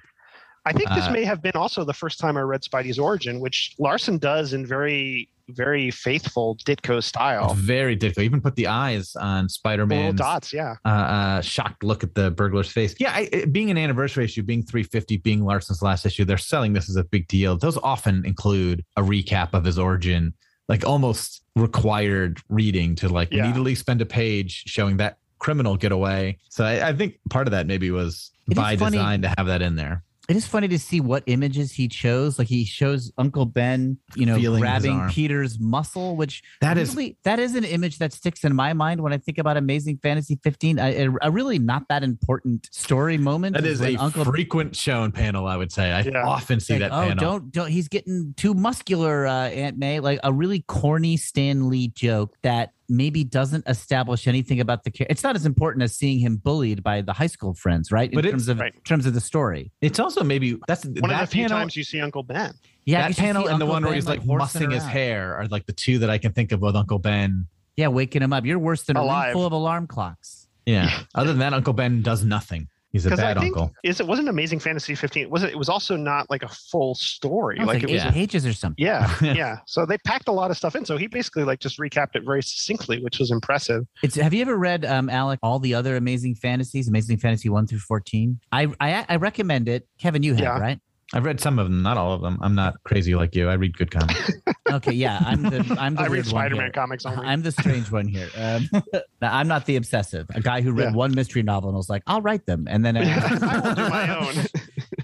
I 0.66 0.74
think 0.74 0.90
this 0.90 1.06
Uh, 1.08 1.12
may 1.12 1.24
have 1.24 1.42
been 1.42 1.54
also 1.56 1.84
the 1.84 1.94
first 1.94 2.20
time 2.20 2.38
I 2.38 2.42
read 2.42 2.62
Spidey's 2.62 3.00
origin, 3.00 3.40
which 3.40 3.74
Larsen 3.80 4.20
does 4.20 4.54
in 4.54 4.64
very, 4.66 5.28
very 5.50 5.90
faithful 5.90 6.56
Ditko 6.66 7.02
style. 7.04 7.56
very 7.56 7.98
Ditko. 7.98 8.20
Even 8.20 8.42
put 8.42 8.56
the 8.56 8.68
eyes 8.68 9.16
on 9.16 9.50
Spider-Man. 9.50 9.98
Little 9.98 10.08
Man's 10.10 10.20
dots, 10.20 10.54
yeah. 10.54 10.76
uh, 10.86 10.88
uh, 10.90 11.42
shocked 11.42 11.84
look 11.84 12.04
at 12.04 12.14
the 12.14 12.30
burglar's 12.32 12.72
face. 12.72 12.94
Yeah, 13.00 13.12
I, 13.12 13.30
it- 13.32 13.52
being 13.54 13.72
an 13.72 13.78
anniversary 13.78 14.24
issue, 14.26 14.44
being 14.44 14.62
350, 14.64 15.18
being 15.18 15.44
Larsen's 15.44 15.82
last 15.82 16.06
issue, 16.06 16.26
they're 16.26 16.38
selling 16.38 16.74
this 16.74 16.90
as 16.90 16.96
a 16.96 17.04
big 17.06 17.28
deal. 17.28 17.58
Those 17.58 17.78
often 17.78 18.24
include 18.26 18.86
a 18.98 19.02
recap 19.02 19.54
of 19.54 19.66
his 19.66 19.80
origin, 19.80 20.34
like 20.72 20.86
almost 20.86 21.42
required 21.58 22.40
reading 22.48 22.96
to 22.96 23.10
like 23.10 23.30
we 23.30 23.38
Yeah. 23.38 23.48
need 23.48 23.56
at 23.56 23.62
least 23.62 23.82
spend 23.82 24.02
a 24.02 24.06
page 24.06 24.64
showing 24.68 24.98
that 24.98 25.18
criminal 25.38 25.76
get 25.76 25.92
away. 25.92 26.38
So 26.50 26.64
I, 26.64 26.90
I 26.90 26.94
think 26.94 27.16
part 27.30 27.46
of 27.48 27.52
that 27.52 27.68
maybe 27.68 27.92
was 27.92 28.32
It 28.48 28.54
is 28.54 28.56
by 28.58 28.76
design 28.78 29.22
to 29.24 29.34
have 29.38 29.48
that 29.48 29.62
in 29.62 29.76
there. 29.76 30.04
It 30.30 30.36
is 30.36 30.46
funny 30.46 30.68
to 30.68 30.78
see 30.80 31.02
what 31.02 31.24
images 31.26 31.72
he 31.72 31.88
chose. 31.88 32.38
Like 32.38 32.48
he 32.48 32.64
shows 32.64 33.12
Uncle 33.18 33.46
Ben, 33.46 33.98
you 34.16 34.26
know, 34.26 34.36
Feeling 34.36 34.62
grabbing. 34.62 35.10
Peter's 35.10 35.60
muscle, 35.60 36.16
which 36.16 36.44
That 36.62 36.78
is 36.78 36.96
really 36.96 37.18
that 37.24 37.40
is 37.40 37.56
an 37.56 37.64
image 37.64 37.98
that 37.98 38.14
sticks 38.14 38.44
in 38.44 38.56
my 38.56 38.74
mind 38.74 39.02
when 39.02 39.14
I 39.14 39.18
think 39.18 39.38
about 39.40 39.58
Amazing 39.58 40.00
Fantasy 40.04 40.40
15. 40.44 40.80
I, 40.80 40.90
a, 40.94 41.10
a 41.24 41.32
really 41.32 41.60
not 41.60 41.84
that 41.90 42.04
important 42.04 42.70
story 42.72 43.18
moment. 43.18 43.56
that 43.56 43.66
is 43.66 43.80
when 43.82 43.96
a 43.96 44.00
Uncle 44.00 44.26
frequent 44.26 44.76
shown 44.76 45.12
panel. 45.12 45.48
I 45.48 45.58
would 45.58 45.72
say 45.72 45.92
I 45.92 46.02
Yeah. 46.02 46.26
often 46.26 46.60
see 46.60 46.74
like, 46.74 46.82
that 46.82 46.92
oh, 46.92 47.02
panel. 47.08 47.16
don't 47.16 47.52
don't. 47.52 47.70
He's 47.70 47.88
getting 47.88 48.34
too 48.38 48.54
muscular, 48.54 49.26
uh, 49.26 49.50
Aunt 49.50 49.78
May. 49.78 50.00
Like 50.00 50.20
a 50.24 50.32
really 50.32 50.62
corny 50.68 51.18
Stan 51.18 51.70
Lee 51.70 51.88
joke 51.90 52.36
that 52.44 52.72
maybe 52.92 53.24
doesn't 53.24 53.64
establish 53.68 54.28
anything 54.28 54.60
about 54.60 54.84
the 54.84 54.92
character. 54.92 55.12
It's 55.12 55.24
not 55.24 55.36
as 55.36 55.46
important 55.46 55.84
as 55.84 55.96
seeing 55.96 56.20
him 56.20 56.36
bullied 56.36 56.84
by 56.84 57.02
the 57.02 57.14
high 57.14 57.28
school 57.28 57.54
friends, 57.54 57.92
right? 57.92 58.10
In 58.10 58.16
But 58.16 58.26
it's- 58.26 58.32
terms 58.34 58.48
of 58.50 58.60
right. 58.60 58.74
in 58.76 58.82
terms 58.82 59.06
of 59.06 59.14
the 59.14 59.22
story. 59.22 59.72
It's 59.82 60.00
also 60.00 60.24
maybe 60.24 60.60
that's 60.68 60.86
One 60.86 60.94
that 60.96 61.24
of 61.24 61.30
the 61.30 61.34
few 61.36 61.44
panel, 61.46 61.58
times 61.60 61.76
you 61.76 61.84
see 61.84 62.00
Uncle 62.02 62.24
Ben. 62.24 62.54
Yeah, 62.86 63.08
that 63.08 63.18
panel 63.18 63.44
see 63.46 63.52
and 63.52 63.62
the 63.62 63.66
Uncle 63.66 63.68
one 63.68 63.84
where 63.86 63.94
he's 63.94 64.08
like 64.08 64.20
horsing 64.20 64.38
mussing 64.38 64.72
his 64.72 64.84
hair 64.84 65.36
are 65.36 65.48
like 65.48 65.66
the 65.66 65.74
two 65.74 66.00
that 66.00 66.10
I 66.10 66.18
can 66.18 66.34
think 66.34 66.52
of 66.52 66.62
with 66.62 66.76
Uncle 66.76 67.00
Ben. 67.00 67.48
Yeah, 67.78 67.88
waking 67.88 68.22
him 68.22 68.34
up. 68.34 68.46
You're 68.46 68.60
worse 68.60 68.84
than 68.84 68.98
a 68.98 69.02
room 69.02 69.34
full 69.34 69.46
of 69.46 69.54
alarm 69.54 69.88
clocks. 69.88 70.48
Yeah. 70.66 70.90
Other 71.16 71.30
than 71.30 71.40
that, 71.40 71.54
Uncle 71.54 71.74
Ben 71.74 72.02
does 72.02 72.24
nothing. 72.24 72.68
He's 72.92 73.06
a 73.06 73.10
Because 73.10 73.24
I 73.24 73.34
think 73.36 73.56
uncle. 73.58 73.74
is 73.84 74.00
it 74.00 74.08
wasn't 74.08 74.28
Amazing 74.28 74.60
Fantasy 74.60 74.96
15. 74.96 75.30
Was 75.30 75.44
it? 75.44 75.52
It 75.52 75.58
was 75.58 75.70
also 75.70 75.96
not 75.96 76.30
like 76.30 76.44
a 76.44 76.50
full 76.50 76.94
story. 76.96 77.58
Was 77.60 77.68
Like 77.68 77.76
like 77.76 77.84
it 77.84 77.90
eight 77.90 77.94
was. 77.94 78.04
yeah. 78.04 78.12
pages 78.12 78.46
or 78.46 78.52
something. 78.54 78.84
Yeah, 78.84 79.14
yeah. 79.22 79.60
So 79.66 79.86
they 79.86 79.98
packed 80.00 80.28
a 80.28 80.32
lot 80.32 80.52
of 80.52 80.58
stuff 80.58 80.76
in. 80.76 80.84
So 80.86 80.98
he 80.98 81.08
basically 81.08 81.44
like 81.44 81.60
just 81.60 81.80
recapped 81.80 82.16
it 82.16 82.24
very 82.26 82.44
succinctly, 82.44 83.02
which 83.02 83.20
was 83.20 83.32
impressive. 83.32 83.86
It's 84.04 84.16
have 84.16 84.34
you 84.34 84.42
ever 84.42 84.58
read 84.58 84.84
um 84.86 85.10
Alec 85.10 85.40
all 85.42 85.60
the 85.60 85.74
other 85.74 85.96
amazing 85.96 86.36
fantasies, 86.36 86.88
Amazing 86.90 87.18
Fantasy 87.20 87.48
1 87.50 87.68
through 87.68 87.80
14? 87.80 88.40
I 88.52 88.68
I 88.80 89.06
I 89.08 89.16
recommend 89.16 89.70
it. 89.70 89.88
Kevin, 90.00 90.24
you 90.24 90.34
have, 90.34 90.42
Yeah. 90.42 90.60
right? 90.60 90.80
I've 91.14 91.26
read 91.26 91.40
some 91.42 91.60
of 91.60 91.66
them, 91.68 91.82
not 91.84 91.98
all 91.98 92.14
of 92.14 92.22
them. 92.22 92.38
I'm 92.42 92.56
not 92.56 92.76
crazy 92.86 93.16
like 93.16 93.36
you. 93.36 93.50
I 93.50 93.54
read 93.56 93.78
good 93.78 93.92
comics. 93.92 94.32
Okay, 94.72 94.94
yeah. 94.94 95.22
I'm 95.26 95.42
the 95.42 95.76
I'm 95.78 95.96
the 95.96 96.02
I 96.04 96.06
read 96.06 96.26
Spider-Man 96.26 96.68
here. 96.68 96.72
comics 96.72 97.06
only. 97.06 97.26
I'm 97.28 97.42
the 97.42 97.52
strange 97.52 97.92
one 97.92 98.08
here. 98.08 98.30
Um, 98.38 98.70
now, 98.72 98.82
I'm 99.38 99.50
not 99.50 99.66
the 99.66 99.76
obsessive. 99.76 100.28
A 100.34 100.40
guy 100.40 100.62
who 100.62 100.72
read 100.72 100.92
Yeah. 100.92 100.96
one 100.96 101.14
mystery 101.14 101.44
novel 101.44 101.68
and 101.72 101.76
was 101.76 101.90
like, 101.90 102.04
"I'll 102.08 102.22
write 102.22 102.46
them," 102.46 102.68
and 102.70 102.86
then 102.86 102.96
I 102.98 103.60
will 103.60 103.76
do 103.76 103.90
my 103.90 104.16
own. 104.18 104.46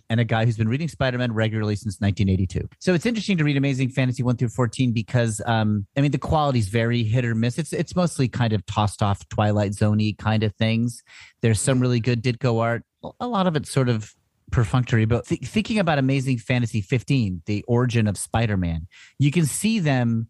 and 0.10 0.22
a 0.22 0.24
guy 0.24 0.46
who's 0.46 0.56
been 0.56 0.70
reading 0.70 0.88
Spider-Man 0.88 1.34
regularly 1.34 1.76
since 1.76 2.00
1982. 2.00 2.70
So 2.80 2.94
it's 2.94 3.06
interesting 3.06 3.38
to 3.40 3.44
read 3.44 3.58
Amazing 3.58 3.90
Fantasy 3.90 4.24
1 4.24 4.38
through 4.38 4.50
14 4.50 4.94
because 4.94 5.42
um 5.46 5.86
I 5.98 6.02
mean 6.02 6.12
the 6.12 6.18
quality's 6.18 6.70
very 6.70 7.04
hit 7.04 7.26
or 7.26 7.36
miss. 7.36 7.58
It's 7.58 7.74
it's 7.74 7.94
mostly 7.94 8.30
kind 8.30 8.54
of 8.54 8.66
tossed 8.68 9.04
off 9.04 9.28
Twilight 9.28 9.72
Zoney 9.74 10.18
kind 10.18 10.44
of 10.44 10.56
things. 10.56 11.04
There's 11.42 11.60
some 11.60 11.82
really 11.82 12.00
good 12.00 12.24
Ditko 12.24 12.62
art. 12.62 12.84
A 13.20 13.28
lot 13.28 13.48
of 13.48 13.58
it's 13.58 13.70
sort 13.70 13.90
of 13.90 14.14
perfunctory, 14.52 15.06
but 15.06 15.26
th- 15.28 15.42
thinking 15.42 15.80
about 15.80 15.98
Amazing 16.00 16.38
Fantasy 16.40 16.82
15, 16.82 17.42
the 17.46 17.64
origin 17.68 18.08
of 18.08 18.18
Spider-Man, 18.18 18.88
you 19.20 19.32
can 19.32 19.46
see 19.46 19.80
them 19.80 20.28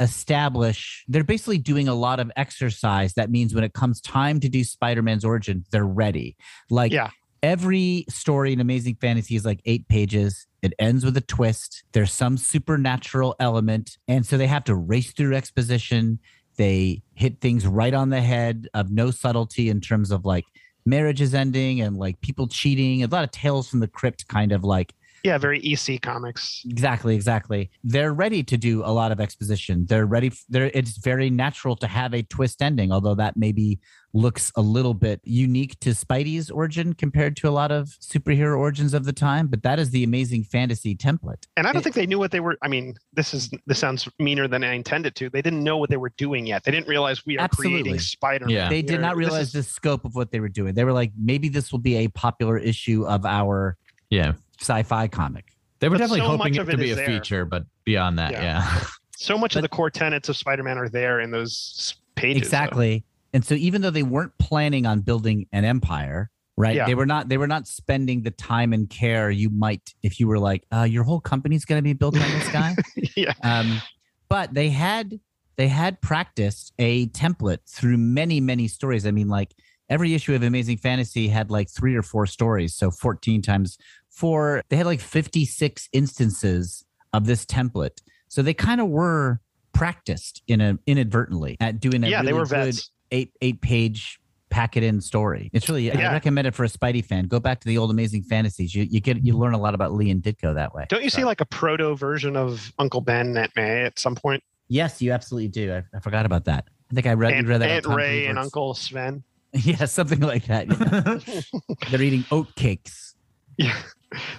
establish 0.00 1.04
they're 1.08 1.22
basically 1.22 1.58
doing 1.58 1.86
a 1.86 1.94
lot 1.94 2.18
of 2.20 2.32
exercise 2.36 3.12
that 3.14 3.30
means 3.30 3.54
when 3.54 3.62
it 3.62 3.74
comes 3.74 4.00
time 4.00 4.40
to 4.40 4.48
do 4.48 4.64
spider-man's 4.64 5.24
origin 5.26 5.62
they're 5.70 5.84
ready. 5.86 6.36
Like 6.70 6.90
Yeah. 6.90 7.10
every 7.42 8.06
story 8.08 8.52
in 8.54 8.60
amazing 8.60 8.96
fantasy 9.00 9.36
is 9.36 9.44
like 9.44 9.60
eight 9.66 9.86
pages. 9.88 10.46
It 10.62 10.72
ends 10.78 11.04
with 11.04 11.16
a 11.18 11.20
twist. 11.20 11.84
There's 11.92 12.12
some 12.12 12.38
supernatural 12.38 13.36
element 13.38 13.98
and 14.08 14.24
so 14.26 14.38
they 14.38 14.46
have 14.46 14.64
to 14.64 14.74
race 14.74 15.12
through 15.12 15.34
exposition. 15.34 16.18
They 16.56 17.02
hit 17.14 17.40
things 17.42 17.66
right 17.66 17.92
on 17.94 18.08
the 18.08 18.22
head 18.22 18.68
of 18.74 18.90
no 18.90 19.10
subtlety 19.10 19.68
in 19.68 19.80
terms 19.82 20.10
of 20.10 20.24
like 20.24 20.44
marriage 20.90 21.20
is 21.20 21.34
ending 21.34 21.80
and 21.80 21.96
like 21.96 22.20
people 22.20 22.48
cheating. 22.48 23.02
A 23.02 23.06
lot 23.06 23.24
of 23.24 23.30
tales 23.30 23.70
from 23.70 23.80
the 23.80 23.88
crypt 23.88 24.28
kind 24.28 24.52
of 24.52 24.64
like 24.64 24.94
Yeah, 25.24 25.36
very 25.38 25.60
EC 25.60 26.00
comics. 26.00 26.62
Exactly, 26.68 27.14
exactly. 27.14 27.70
They're 27.84 28.14
ready 28.14 28.42
to 28.44 28.56
do 28.56 28.82
a 28.84 28.92
lot 28.92 29.12
of 29.12 29.20
exposition. 29.20 29.84
They're 29.86 30.06
ready. 30.06 30.28
f- 30.28 30.44
They're, 30.48 30.70
it's 30.72 30.96
very 30.98 31.28
natural 31.30 31.76
to 31.76 31.86
have 31.86 32.14
a 32.14 32.22
twist 32.22 32.62
ending, 32.62 32.90
although 32.90 33.14
that 33.16 33.36
maybe 33.36 33.78
looks 34.12 34.50
a 34.56 34.60
little 34.62 34.94
bit 34.94 35.20
unique 35.22 35.78
to 35.80 35.90
Spidey's 35.90 36.50
origin 36.50 36.94
compared 36.94 37.36
to 37.36 37.48
a 37.48 37.50
lot 37.50 37.70
of 37.70 37.86
superhero 38.00 38.58
origins 38.58 38.92
of 38.94 39.04
the 39.04 39.12
time. 39.12 39.46
But 39.46 39.62
that 39.62 39.78
is 39.78 39.90
the 39.90 40.02
amazing 40.04 40.44
fantasy 40.44 40.96
template. 40.96 41.46
And 41.56 41.66
I 41.66 41.72
don't 41.72 41.80
It- 41.80 41.84
think 41.84 41.94
they 41.96 42.06
knew 42.06 42.18
what 42.18 42.30
they 42.30 42.40
were. 42.40 42.56
I 42.62 42.68
mean, 42.68 42.94
this 43.12 43.34
is 43.34 43.50
this 43.66 43.78
sounds 43.78 44.08
meaner 44.18 44.48
than 44.48 44.64
I 44.64 44.72
intended 44.72 45.14
to. 45.16 45.28
They 45.30 45.42
didn't 45.42 45.62
know 45.62 45.76
what 45.76 45.90
they 45.90 45.96
were 45.98 46.12
doing 46.16 46.46
yet. 46.46 46.64
They 46.64 46.70
didn't 46.72 46.88
realize 46.88 47.24
we 47.26 47.36
are 47.38 47.42
Absolutely. 47.42 47.82
creating 47.82 48.00
Spider-Man. 48.00 48.54
Yeah. 48.54 48.68
They 48.70 48.82
did 48.82 49.00
not 49.00 49.16
realize 49.16 49.48
is- 49.48 49.52
the 49.52 49.62
scope 49.62 50.04
of 50.06 50.14
what 50.14 50.32
they 50.32 50.40
were 50.40 50.48
doing. 50.48 50.74
They 50.74 50.84
were 50.84 50.92
like, 50.94 51.12
maybe 51.16 51.48
this 51.50 51.70
will 51.70 51.78
be 51.78 51.96
a 51.98 52.08
popular 52.08 52.56
issue 52.58 53.04
of 53.06 53.24
our 53.26 53.76
Yeah. 54.08 54.32
Sci-fi 54.60 55.08
comic. 55.08 55.52
They 55.78 55.88
were 55.88 55.94
But 55.94 55.98
definitely 55.98 56.20
so 56.20 56.26
hoping 56.26 56.38
much 56.54 56.68
it 56.68 56.70
to 56.70 56.76
be 56.76 56.90
a 56.90 56.94
there. 56.94 57.06
feature, 57.06 57.44
but 57.44 57.64
beyond 57.84 58.18
that, 58.18 58.32
Yeah. 58.32 58.42
yeah. 58.42 58.84
So 59.16 59.36
much 59.36 59.52
But- 59.52 59.58
of 59.58 59.62
the 59.64 59.68
core 59.68 59.90
tenets 59.90 60.30
of 60.30 60.36
Spider-Man 60.38 60.78
are 60.78 60.88
there 60.88 61.20
in 61.20 61.30
those 61.30 61.94
pages. 62.14 62.42
so- 62.42 62.46
exactly 62.46 63.04
and 63.34 63.44
so 63.44 63.54
even 63.54 63.82
though 63.82 63.90
they 63.90 64.02
weren't 64.02 64.32
planning 64.38 64.86
on 64.86 65.00
building 65.02 65.46
an 65.52 65.64
empire 65.64 66.30
right 66.56 66.74
Yeah. 66.74 66.86
they 66.86 66.94
were 66.94 67.04
not 67.06 67.28
they 67.28 67.36
were 67.38 67.46
not 67.46 67.68
spending 67.68 68.22
the 68.22 68.30
time 68.30 68.72
and 68.72 68.88
care 68.90 69.30
you 69.30 69.48
might 69.50 69.94
if 70.02 70.18
you 70.20 70.26
were 70.26 70.38
like 70.38 70.64
uh, 70.74 70.82
your 70.84 71.04
whole 71.04 71.20
company's 71.20 71.64
going 71.66 71.78
to 71.78 71.82
be 71.82 71.92
built 71.92 72.16
on 72.16 72.28
this 72.30 72.48
guy 72.52 72.74
yeah. 73.16 73.32
um, 73.42 73.80
but 74.28 74.52
they 74.54 74.68
had 74.70 75.20
they 75.56 75.68
had 75.68 76.00
practiced 76.00 76.72
a 76.78 77.06
template 77.08 77.58
through 77.68 77.96
many 77.98 78.40
many 78.40 78.66
stories 78.68 79.06
i 79.06 79.10
mean 79.10 79.28
like 79.28 79.54
every 79.88 80.12
issue 80.14 80.34
of 80.34 80.42
amazing 80.42 80.76
fantasy 80.78 81.28
had 81.28 81.50
like 81.50 81.68
three 81.70 81.94
or 81.94 82.02
four 82.02 82.26
stories 82.26 82.74
so 82.74 82.90
14 82.90 83.42
times 83.42 83.78
four 84.20 84.62
they 84.68 84.76
had 84.76 84.86
like 84.86 85.00
56 85.00 85.88
instances 85.92 86.84
of 87.12 87.26
this 87.26 87.44
template 87.46 87.98
so 88.28 88.42
they 88.42 88.54
kind 88.54 88.80
of 88.80 88.88
were 88.88 89.40
practiced 89.72 90.42
in 90.46 90.60
a 90.60 90.78
inadvertently 90.86 91.56
at 91.60 91.80
doing 91.80 92.04
a 92.04 92.08
Yeah, 92.08 92.22
they 92.22 92.32
were 92.32 92.44
good 92.46 92.74
vets. 92.74 92.90
eight 93.10 93.32
eight 93.40 93.60
page 93.60 94.18
pack 94.50 94.76
it 94.76 94.82
in 94.82 95.00
story 95.00 95.48
it's 95.52 95.68
really 95.68 95.92
i 95.92 96.12
recommend 96.12 96.46
it 96.46 96.54
for 96.56 96.64
a 96.64 96.68
spidey 96.68 97.04
fan 97.04 97.26
go 97.28 97.38
back 97.38 97.60
to 97.60 97.68
the 97.68 97.78
old 97.78 97.90
amazing 97.90 98.22
fantasies 98.22 98.74
you, 98.74 98.82
you 98.90 99.00
get 99.00 99.24
you 99.24 99.32
learn 99.38 99.54
a 99.54 99.58
lot 99.58 99.74
about 99.74 99.92
lee 99.92 100.10
and 100.10 100.22
ditko 100.24 100.52
that 100.54 100.74
way 100.74 100.84
Don't 100.88 101.04
you 101.04 101.10
see 101.10 101.24
like 101.24 101.40
a 101.40 101.46
proto 101.46 101.94
version 101.96 102.36
of 102.36 102.72
Uncle 102.78 103.00
Ben 103.00 103.36
Aunt 103.36 103.52
May 103.54 103.84
at 103.84 103.98
some 103.98 104.14
point? 104.16 104.42
Yes, 104.68 105.00
you 105.02 105.12
absolutely 105.12 105.48
do. 105.48 105.72
I, 105.74 105.82
I 105.96 106.00
forgot 106.00 106.26
about 106.26 106.44
that. 106.44 106.64
I 106.90 106.94
think 106.94 107.06
I 107.08 107.14
read, 107.14 107.32
Aunt, 107.32 107.48
read 107.48 107.60
that. 107.60 107.70
Aunt 107.70 107.86
Ray 107.86 108.26
and 108.26 108.38
Uncle 108.38 108.74
Sven. 108.74 109.22
Yeah, 109.52 109.84
something 109.86 110.20
like 110.20 110.46
that. 110.46 110.68
yeah. 110.68 111.40
They're 111.90 112.02
eating 112.02 112.24
oat 112.30 112.54
cakes. 112.54 113.14
Yeah. 113.56 113.76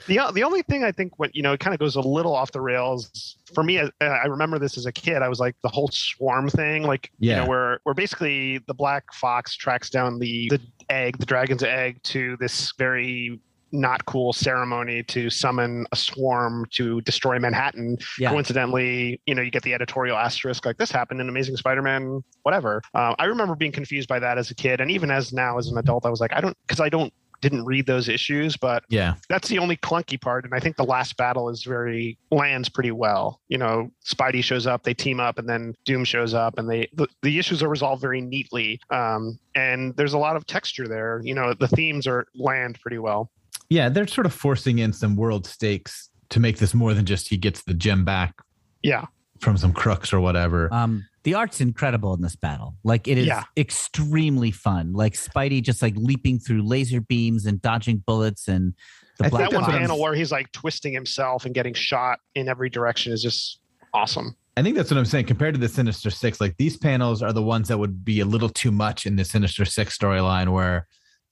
The, 0.07 0.19
the 0.34 0.43
only 0.43 0.61
thing 0.63 0.84
I 0.84 0.91
think 0.91 1.17
what 1.17 1.34
you 1.36 1.41
know 1.41 1.53
it 1.53 1.59
kind 1.59 1.74
of 1.74 1.80
goes 1.80 1.95
a 1.95 2.01
little 2.01 2.36
off 2.36 2.51
the 2.51 2.61
rails 2.61 3.38
for 3.53 3.63
me. 3.63 3.80
I, 3.80 3.89
I 4.01 4.26
remember 4.26 4.59
this 4.59 4.78
as 4.78 4.86
a 4.86 4.91
kid. 4.91 5.22
I 5.22 5.30
was 5.30 5.39
like 5.39 5.55
the 5.63 5.69
whole 5.69 5.89
swarm 5.89 6.49
thing, 6.49 6.84
like 6.84 7.09
you 7.19 7.32
Yeah. 7.32 7.43
know, 7.43 7.47
where 7.49 7.80
where 7.84 7.95
basically 7.95 8.57
the 8.67 8.74
black 8.74 9.13
fox 9.13 9.55
tracks 9.55 9.89
down 9.89 10.19
the 10.19 10.49
the 10.49 10.59
egg, 10.89 11.17
the 11.19 11.26
dragon's 11.26 11.63
egg, 11.63 12.01
to 12.03 12.36
this 12.38 12.74
very 12.78 13.39
not 13.74 14.03
cool 14.05 14.34
ceremony 14.34 15.01
to 15.01 15.30
summon 15.30 15.86
a 15.93 15.95
swarm 15.95 16.65
to 16.72 16.99
destroy 17.01 17.39
Manhattan. 17.39 17.97
Yeah. 18.19 18.30
Coincidentally, 18.30 19.22
you 19.26 19.34
know, 19.34 19.41
you 19.41 19.49
get 19.49 19.63
the 19.63 19.74
editorial 19.74 20.17
asterisk 20.17 20.65
like 20.65 20.78
this 20.78 20.91
happened 20.91 21.22
in 21.22 21.30
Amazing 21.30 21.55
Spider-Man, 21.55 22.22
whatever. 22.43 22.82
Uh, 22.93 23.15
I 23.17 23.24
remember 23.26 23.55
being 23.55 23.72
confused 23.72 24.09
by 24.09 24.19
that 24.19 24.38
as 24.38 24.51
a 24.51 24.55
kid, 24.55 24.82
and 24.82 24.91
even 24.91 25.09
as 25.09 25.32
now 25.32 25.57
as 25.57 25.67
an 25.67 25.78
adult, 25.78 26.05
I 26.05 26.09
was 26.09 26.19
like, 26.19 26.34
I 26.34 26.41
don't 26.41 26.57
because 26.67 26.82
I 26.82 26.89
don't 26.89 27.13
didn't 27.41 27.65
read 27.65 27.85
those 27.85 28.07
issues, 28.07 28.55
but 28.55 28.83
yeah. 28.89 29.15
that's 29.29 29.47
the 29.49 29.57
only 29.57 29.77
clunky 29.77 30.19
part 30.19 30.45
and 30.45 30.53
i 30.53 30.59
think 30.59 30.75
the 30.75 30.83
last 30.83 31.17
battle 31.17 31.49
is 31.49 31.63
very 31.63 32.17
lands 32.31 32.69
pretty 32.69 32.91
well 32.91 33.41
you 33.47 33.57
know 33.57 33.89
spidey 34.05 34.43
shows 34.43 34.67
up 34.67 34.83
they 34.83 34.93
team 34.93 35.19
up 35.19 35.37
and 35.37 35.47
then 35.49 35.73
doom 35.85 36.03
shows 36.03 36.33
up 36.33 36.57
and 36.57 36.69
they 36.69 36.87
the, 36.93 37.07
the 37.23 37.39
issues 37.39 37.63
are 37.63 37.69
resolved 37.69 38.01
very 38.01 38.21
neatly 38.21 38.79
um, 38.89 39.37
and 39.55 39.95
there's 39.95 40.13
a 40.13 40.17
lot 40.17 40.35
of 40.35 40.45
texture 40.45 40.87
there 40.87 41.21
you 41.23 41.33
know 41.33 41.53
the 41.53 41.67
themes 41.67 42.07
are 42.07 42.25
land 42.35 42.79
pretty 42.81 42.97
well 42.97 43.31
Yeah. 43.69 43.87
They're 43.89 44.07
sort 44.07 44.25
of 44.25 44.33
forcing 44.33 44.79
in 44.79 44.91
some 44.93 45.15
world 45.15 45.47
stakes 45.47 46.09
to 46.29 46.39
make 46.39 46.57
this 46.57 46.73
more 46.73 46.93
than 46.93 47.05
just 47.05 47.29
he 47.29 47.37
gets 47.37 47.63
the 47.63 47.73
gem 47.73 48.03
back 48.05 48.35
yeah 48.83 49.05
from 49.39 49.57
some 49.57 49.73
crooks 49.73 50.13
or 50.13 50.19
whatever. 50.19 50.71
Um, 50.73 51.05
the 51.24 51.34
art's 51.36 51.61
incredible 51.61 52.13
in 52.13 52.22
this 52.22 52.36
battle. 52.36 52.76
Like 52.84 53.07
it 53.07 53.17
is 53.17 53.28
Yeah. 53.28 53.43
extremely 53.57 54.51
fun. 54.51 54.93
Like 54.93 55.13
Spidey 55.13 55.61
just 55.61 55.82
like 55.82 55.93
leaping 55.95 56.39
through 56.39 56.63
laser 56.67 57.01
beams 57.01 57.45
and 57.45 57.61
dodging 57.61 58.03
bullets 58.05 58.47
and 58.47 58.74
the 59.19 59.26
I 59.26 59.30
black 59.30 59.41
that 59.49 59.55
one 59.55 59.61
that's 59.61 59.67
what 59.67 59.74
I'm- 59.76 59.82
panel 59.82 59.99
where 59.99 60.13
he's 60.15 60.32
like 60.32 60.51
twisting 60.51 60.93
himself 60.93 61.45
and 61.45 61.53
getting 61.53 61.74
shot 61.74 62.19
in 62.36 62.47
every 62.49 62.69
direction 62.69 63.13
is 63.13 63.22
just 63.22 63.59
awesome 63.93 64.36
I 64.57 64.63
think 64.63 64.76
that's 64.76 64.91
what 64.91 64.97
I'm 64.97 65.05
saying. 65.05 65.28
Compared 65.28 65.53
to 65.53 65.59
the 65.61 65.69
Sinister 65.69 66.09
Six, 66.09 66.41
like 66.41 66.57
these 66.57 66.76
panels 66.76 67.24
are 67.24 67.32
the 67.32 67.41
ones 67.41 67.69
that 67.69 67.78
would 67.78 68.03
be 68.03 68.19
a 68.19 68.26
little 68.26 68.49
too 68.49 68.69
much 68.69 69.05
in 69.05 69.15
the 69.15 69.24
Sinister 69.24 69.63
Six 69.63 69.97
storyline, 69.97 70.49
where 70.49 70.88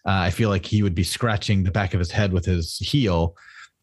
uh, 0.08 0.12
I 0.12 0.30
feel 0.30 0.48
like 0.48 0.66
he 0.66 0.84
would 0.84 0.96
be 0.96 1.04
scratching 1.04 1.64
the 1.64 1.70
back 1.70 1.94
of 1.94 2.00
his 2.00 2.12
head 2.12 2.32
with 2.32 2.46
his 2.46 2.78
heel. 2.78 3.36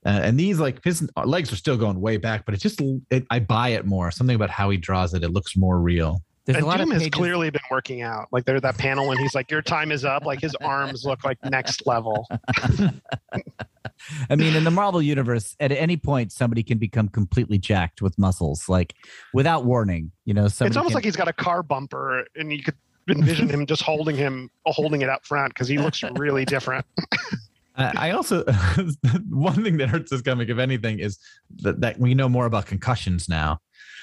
Uh, 0.06 0.20
and 0.22 0.38
these, 0.38 0.58
like 0.60 0.82
his 0.84 1.08
legs 1.24 1.52
are 1.52 1.56
still 1.56 1.76
going 1.76 2.00
way 2.00 2.16
back, 2.16 2.44
but 2.46 2.54
it 2.54 2.60
just 2.60 2.80
it, 3.10 3.26
I 3.28 3.40
buy 3.40 3.70
it 3.70 3.84
more. 3.84 4.10
Something 4.10 4.36
about 4.36 4.50
how 4.50 4.70
he 4.70 4.76
draws 4.76 5.14
it, 5.14 5.24
it 5.24 5.30
looks 5.32 5.56
more 5.56 5.80
real. 5.80 6.22
There's 6.44 6.56
and 6.56 6.64
a 6.64 6.68
lot 6.68 6.78
doom 6.78 6.92
of 6.92 7.00
has 7.00 7.10
clearly 7.10 7.50
been 7.50 7.60
working 7.72 8.02
out 8.02 8.28
like 8.30 8.44
there's 8.44 8.62
that 8.62 8.78
panel 8.78 9.08
when 9.08 9.18
he's 9.18 9.34
like 9.34 9.50
your 9.50 9.62
time 9.62 9.90
is 9.90 10.04
up 10.04 10.24
like 10.24 10.40
his 10.40 10.54
arms 10.60 11.04
look 11.04 11.24
like 11.24 11.44
next 11.44 11.84
level 11.88 12.24
I 14.30 14.36
mean, 14.36 14.54
in 14.54 14.64
the 14.64 14.70
Marvel 14.70 15.02
universe, 15.02 15.56
at 15.60 15.72
any 15.72 15.96
point, 15.96 16.32
somebody 16.32 16.62
can 16.62 16.78
become 16.78 17.08
completely 17.08 17.58
jacked 17.58 18.02
with 18.02 18.18
muscles, 18.18 18.68
like 18.68 18.94
without 19.32 19.64
warning. 19.64 20.12
You 20.24 20.34
know, 20.34 20.48
somebody 20.48 20.70
it's 20.70 20.76
almost 20.76 20.92
can- 20.92 20.96
like 20.96 21.04
he's 21.04 21.16
got 21.16 21.28
a 21.28 21.32
car 21.32 21.62
bumper, 21.62 22.26
and 22.36 22.52
you 22.52 22.62
could 22.62 22.74
envision 23.08 23.48
him 23.48 23.66
just 23.66 23.82
holding 23.82 24.16
him, 24.16 24.50
holding 24.66 25.02
it 25.02 25.08
up 25.08 25.24
front 25.24 25.54
because 25.54 25.68
he 25.68 25.78
looks 25.78 26.02
really 26.16 26.44
different. 26.44 26.84
I 27.76 28.10
also 28.10 28.44
one 29.28 29.62
thing 29.62 29.76
that 29.78 29.88
hurts 29.88 30.10
this 30.10 30.22
comic, 30.22 30.48
if 30.48 30.58
anything, 30.58 30.98
is 30.98 31.18
that, 31.62 31.80
that 31.80 31.98
we 31.98 32.14
know 32.14 32.28
more 32.28 32.46
about 32.46 32.66
concussions 32.66 33.28
now. 33.28 33.58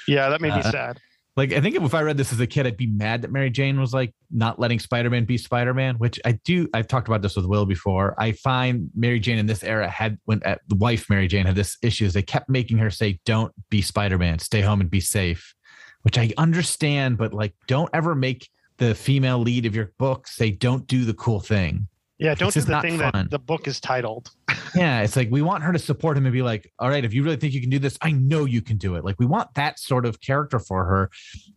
Yeah, 0.08 0.30
that 0.30 0.42
made 0.42 0.54
me 0.54 0.60
Uh, 0.60 0.72
sad. 0.72 1.00
Like 1.36 1.52
I 1.52 1.62
think 1.62 1.76
if 1.76 1.94
I 1.96 2.02
read 2.04 2.18
this 2.18 2.32
as 2.32 2.40
a 2.40 2.46
kid, 2.46 2.68
I'd 2.68 2.78
be 2.78 2.86
mad 2.86 3.24
that 3.24 3.32
Mary 3.32 3.50
Jane 3.50 3.80
was 3.80 3.92
like 3.92 4.14
not 4.30 4.60
letting 4.60 4.78
Spider-Man 4.78 5.26
be 5.26 5.40
Spider-Man, 5.40 5.96
which 5.96 6.20
I 6.24 6.34
do. 6.46 6.70
I've 6.76 6.88
talked 6.88 7.08
about 7.08 7.24
this 7.24 7.36
with 7.36 7.46
Will 7.46 7.66
before. 7.66 8.14
I 8.20 8.34
find 8.34 8.92
Mary 8.96 9.20
Jane 9.20 9.40
in 9.40 9.48
this 9.48 9.64
era 9.64 9.90
had 9.90 10.20
when 10.26 10.44
uh, 10.44 10.58
the 10.68 10.76
wife 10.76 11.10
Mary 11.10 11.28
Jane 11.28 11.48
had 11.48 11.56
this 11.56 11.78
issues. 11.82 12.14
They 12.14 12.22
kept 12.22 12.50
making 12.50 12.78
her 12.78 12.92
say, 12.92 13.20
"Don't 13.26 13.52
be 13.70 13.82
Spider-Man. 13.82 14.38
Stay 14.40 14.62
home 14.62 14.80
and 14.80 14.92
be 14.92 15.02
safe," 15.02 15.56
which 16.04 16.20
I 16.20 16.32
understand, 16.38 17.18
but 17.18 17.34
like, 17.34 17.56
don't 17.68 17.90
ever 17.94 18.14
make 18.14 18.48
the 18.78 18.94
female 18.94 19.40
lead 19.40 19.66
of 19.66 19.76
your 19.76 19.92
book 19.98 20.28
say, 20.28 20.52
"Don't 20.52 20.86
do 20.86 21.04
the 21.04 21.16
cool 21.16 21.40
thing." 21.40 21.88
Yeah, 22.24 22.36
don't 22.36 22.54
do 22.54 22.62
the 22.62 22.80
thing 22.80 23.00
fun. 23.00 23.12
that 23.14 23.32
the 23.32 23.40
book 23.40 23.68
is 23.68 23.80
titled. 23.80 24.32
Yeah, 24.76 25.02
it's 25.02 25.16
like 25.16 25.30
we 25.30 25.44
want 25.44 25.64
her 25.64 25.72
to 25.72 25.78
support 25.78 26.18
him 26.18 26.26
and 26.26 26.34
be 26.34 26.42
like, 26.42 26.72
"All 26.80 26.90
right, 26.90 27.06
if 27.06 27.14
you 27.14 27.24
really 27.24 27.36
think 27.36 27.54
you 27.54 27.62
can 27.62 27.70
do 27.70 27.78
this, 27.78 27.96
I 28.02 28.10
know 28.10 28.46
you 28.46 28.60
can 28.60 28.78
do 28.78 28.96
it." 28.96 29.06
Like 29.06 29.20
we 29.20 29.28
want 29.28 29.54
that 29.54 29.78
sort 29.78 30.08
of 30.08 30.20
character 30.20 30.58
for 30.58 30.84
her. 30.84 31.12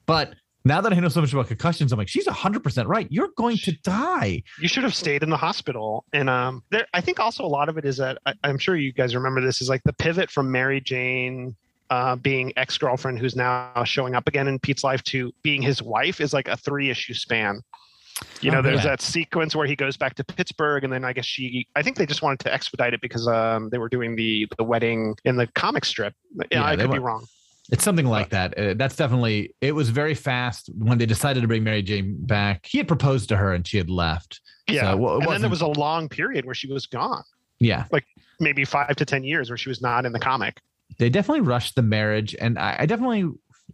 But 0.05 0.35
now 0.67 0.83
that 0.83 0.93
I 0.93 0.97
know 0.97 1.09
so 1.09 1.23
much 1.23 1.33
about 1.33 1.49
concussions, 1.49 1.93
I'm 1.93 1.99
like, 1.99 2.09
she's 2.09 2.27
100% 2.27 2.87
right. 2.87 3.07
You're 3.09 3.31
going 3.39 3.57
to 3.59 3.73
die. 3.85 4.43
You 4.61 4.69
should 4.69 4.83
have 4.83 4.95
stayed 4.95 5.23
in 5.23 5.31
the 5.31 5.37
hospital. 5.37 6.05
And 6.13 6.29
um, 6.29 6.63
there, 6.71 6.87
I 6.93 7.01
think 7.01 7.19
also 7.19 7.43
a 7.43 7.47
lot 7.47 7.71
of 7.71 7.79
it 7.79 7.87
is 7.87 7.97
that 7.97 8.19
I, 8.27 8.35
I'm 8.45 8.59
sure 8.59 8.77
you 8.77 8.93
guys 8.93 9.15
remember 9.15 9.41
this 9.41 9.63
is 9.63 9.71
like 9.71 9.83
the 9.85 9.95
pivot 9.95 10.31
from 10.31 10.51
Mary 10.51 10.83
Jane 10.83 11.57
uh, 11.89 12.17
being 12.17 12.53
ex 12.57 12.77
girlfriend 12.77 13.19
who's 13.19 13.37
now 13.37 13.83
showing 13.85 14.15
up 14.15 14.29
again 14.29 14.49
in 14.49 14.59
Pete's 14.59 14.85
life 14.85 15.03
to 15.05 15.33
being 15.43 15.63
his 15.63 15.81
wife 15.81 16.21
is 16.21 16.35
like 16.35 16.49
a 16.49 16.57
three 16.59 16.91
issue 16.91 17.15
span. 17.15 17.63
You 18.41 18.51
know, 18.51 18.59
Oh, 18.59 18.63
there's 18.63 18.85
yeah. 18.85 18.91
that 18.91 19.03
sequence 19.03 19.55
where 19.55 19.67
he 19.67 19.77
goes 19.77 19.97
back 19.97 20.15
to 20.17 20.25
Pittsburgh, 20.25 20.85
and 20.85 20.93
then 20.93 21.05
I 21.05 21.13
guess 21.13 21.27
she. 21.27 21.67
I 21.77 21.83
think 21.83 21.97
they 21.97 22.07
just 22.07 22.23
wanted 22.23 22.41
to 22.41 22.53
expedite 22.55 22.95
it 22.95 23.01
because 23.01 23.27
um, 23.29 23.69
they 23.71 23.79
were 23.79 23.89
doing 23.89 24.17
the 24.17 24.47
the 24.57 24.65
wedding 24.65 25.15
in 25.25 25.37
the 25.37 25.47
comic 25.49 25.85
strip. 25.85 26.15
Yeah, 26.51 26.65
I 26.65 26.77
could 26.77 26.91
be 26.91 26.99
wrong. 26.99 27.27
It's 27.71 27.83
something 27.83 28.07
like 28.07 28.31
that. 28.31 28.57
Uh, 28.57 28.75
that's 28.75 28.95
definitely, 28.95 29.53
it 29.61 29.73
was 29.73 29.91
very 29.91 30.15
fast 30.15 30.71
when 30.79 30.99
they 30.99 31.07
decided 31.07 31.41
to 31.41 31.49
bring 31.49 31.65
Mary 31.65 31.83
Jane 31.83 32.17
back. 32.21 32.65
He 32.65 32.79
had 32.79 32.87
proposed 32.87 33.29
to 33.31 33.37
her 33.37 33.53
and 33.55 33.67
she 33.67 33.77
had 33.77 33.91
left. 33.91 34.41
Yeah, 34.69 34.93
So, 34.93 34.97
well, 34.99 35.19
and 35.21 35.27
then 35.29 35.41
there 35.41 35.51
was 35.51 35.63
a 35.63 35.67
long 35.67 36.09
period 36.09 36.45
where 36.45 36.55
she 36.55 36.73
was 36.73 36.87
gone, 36.87 37.25
Yeah. 37.59 37.87
Like 37.91 38.05
maybe 38.39 38.65
five 38.65 38.95
to 38.95 39.05
ten 39.05 39.25
years, 39.25 39.51
where 39.51 39.57
she 39.57 39.69
was 39.69 39.83
not 39.83 40.07
in 40.07 40.13
the 40.13 40.21
comic. 40.21 40.61
they 40.99 41.11
definitely 41.11 41.41
rushed 41.41 41.75
the 41.75 41.83
marriage 41.83 42.37
and 42.41 42.57
I, 42.57 42.77
I 42.79 42.87
definitely 42.87 43.33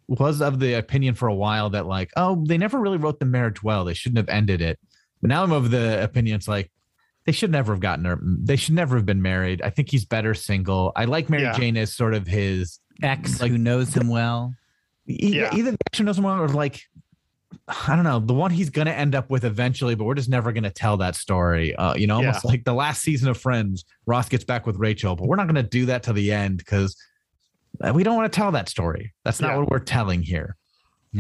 was 0.09 0.41
of 0.43 0.59
the 0.59 0.75
opinion 0.75 1.15
for 1.15 1.29
a 1.29 1.35
while 1.35 1.71
that 1.71 1.87
like 1.87 2.11
oh 2.17 2.43
they 2.47 2.59
never 2.59 2.79
really 2.79 2.99
wrote 2.99 3.19
the 3.21 3.25
marriage 3.27 3.63
well 3.63 3.85
they 3.85 3.95
shouldn't 3.95 4.19
have 4.19 4.29
ended 4.29 4.61
it 4.61 4.79
but 5.21 5.29
now 5.29 5.43
i'm 5.43 5.53
of 5.53 5.71
the 5.71 6.03
opinion 6.03 6.37
it's 6.37 6.49
like 6.49 6.71
they 7.25 7.33
should 7.33 7.51
never 7.53 7.73
have 7.73 7.81
gotten 7.81 8.05
her 8.05 8.19
they 8.23 8.57
should 8.57 8.75
never 8.75 8.97
have 8.97 9.07
been 9.07 9.23
married 9.23 9.63
i 9.63 9.71
think 9.71 9.91
he's 9.91 10.05
better 10.05 10.35
single 10.35 10.93
i 10.97 11.05
like 11.05 11.31
mary 11.31 11.45
Yeah. 11.45 11.53
jane 11.57 11.77
as 11.77 11.95
sort 11.95 12.15
of 12.15 12.27
his 12.27 12.81
ex 13.03 13.41
like- 13.41 13.51
who 13.51 13.59
knows 13.59 13.95
him 13.95 14.09
well. 14.09 14.55
e- 15.09 15.37
Yeah. 15.37 15.55
either 15.55 15.71
the 15.73 15.79
action 15.89 16.07
knows 16.07 16.21
one 16.21 16.39
or 16.39 16.49
like 16.49 16.81
I 17.87 17.95
don't 17.95 18.05
know 18.05 18.19
the 18.19 18.33
one 18.35 18.51
he's 18.51 18.71
gonna 18.71 18.93
end 18.93 19.15
up 19.15 19.29
with 19.31 19.45
eventually, 19.45 19.95
but 19.95 20.05
we're 20.05 20.15
just 20.15 20.31
never 20.31 20.53
gonna 20.53 20.71
tell 20.71 20.97
that 20.97 21.15
story. 21.15 21.77
Uh, 21.77 21.95
you 21.95 22.07
know, 22.07 22.17
almost 22.17 22.45
like 22.47 22.65
the 22.65 22.73
last 22.73 23.03
season 23.03 23.29
of 23.29 23.37
Friends. 23.39 23.85
Ross 24.07 24.29
gets 24.29 24.43
back 24.43 24.67
with 24.67 24.77
Rachel, 24.77 25.17
but 25.17 25.29
we're 25.29 25.37
not 25.37 25.47
gonna 25.49 25.63
do 25.63 25.85
that 25.87 26.03
to 26.05 26.13
the 26.15 26.33
end 26.33 26.57
because 26.59 26.97
we 27.95 28.03
don't 28.05 28.17
want 28.17 28.33
to 28.33 28.37
tell 28.37 28.53
that 28.53 28.69
story. 28.69 29.13
That's 29.25 29.41
not 29.41 29.53
Yeah. 29.53 29.57
what 29.59 29.71
we're 29.71 29.79
telling 29.81 30.23
here. 30.23 30.57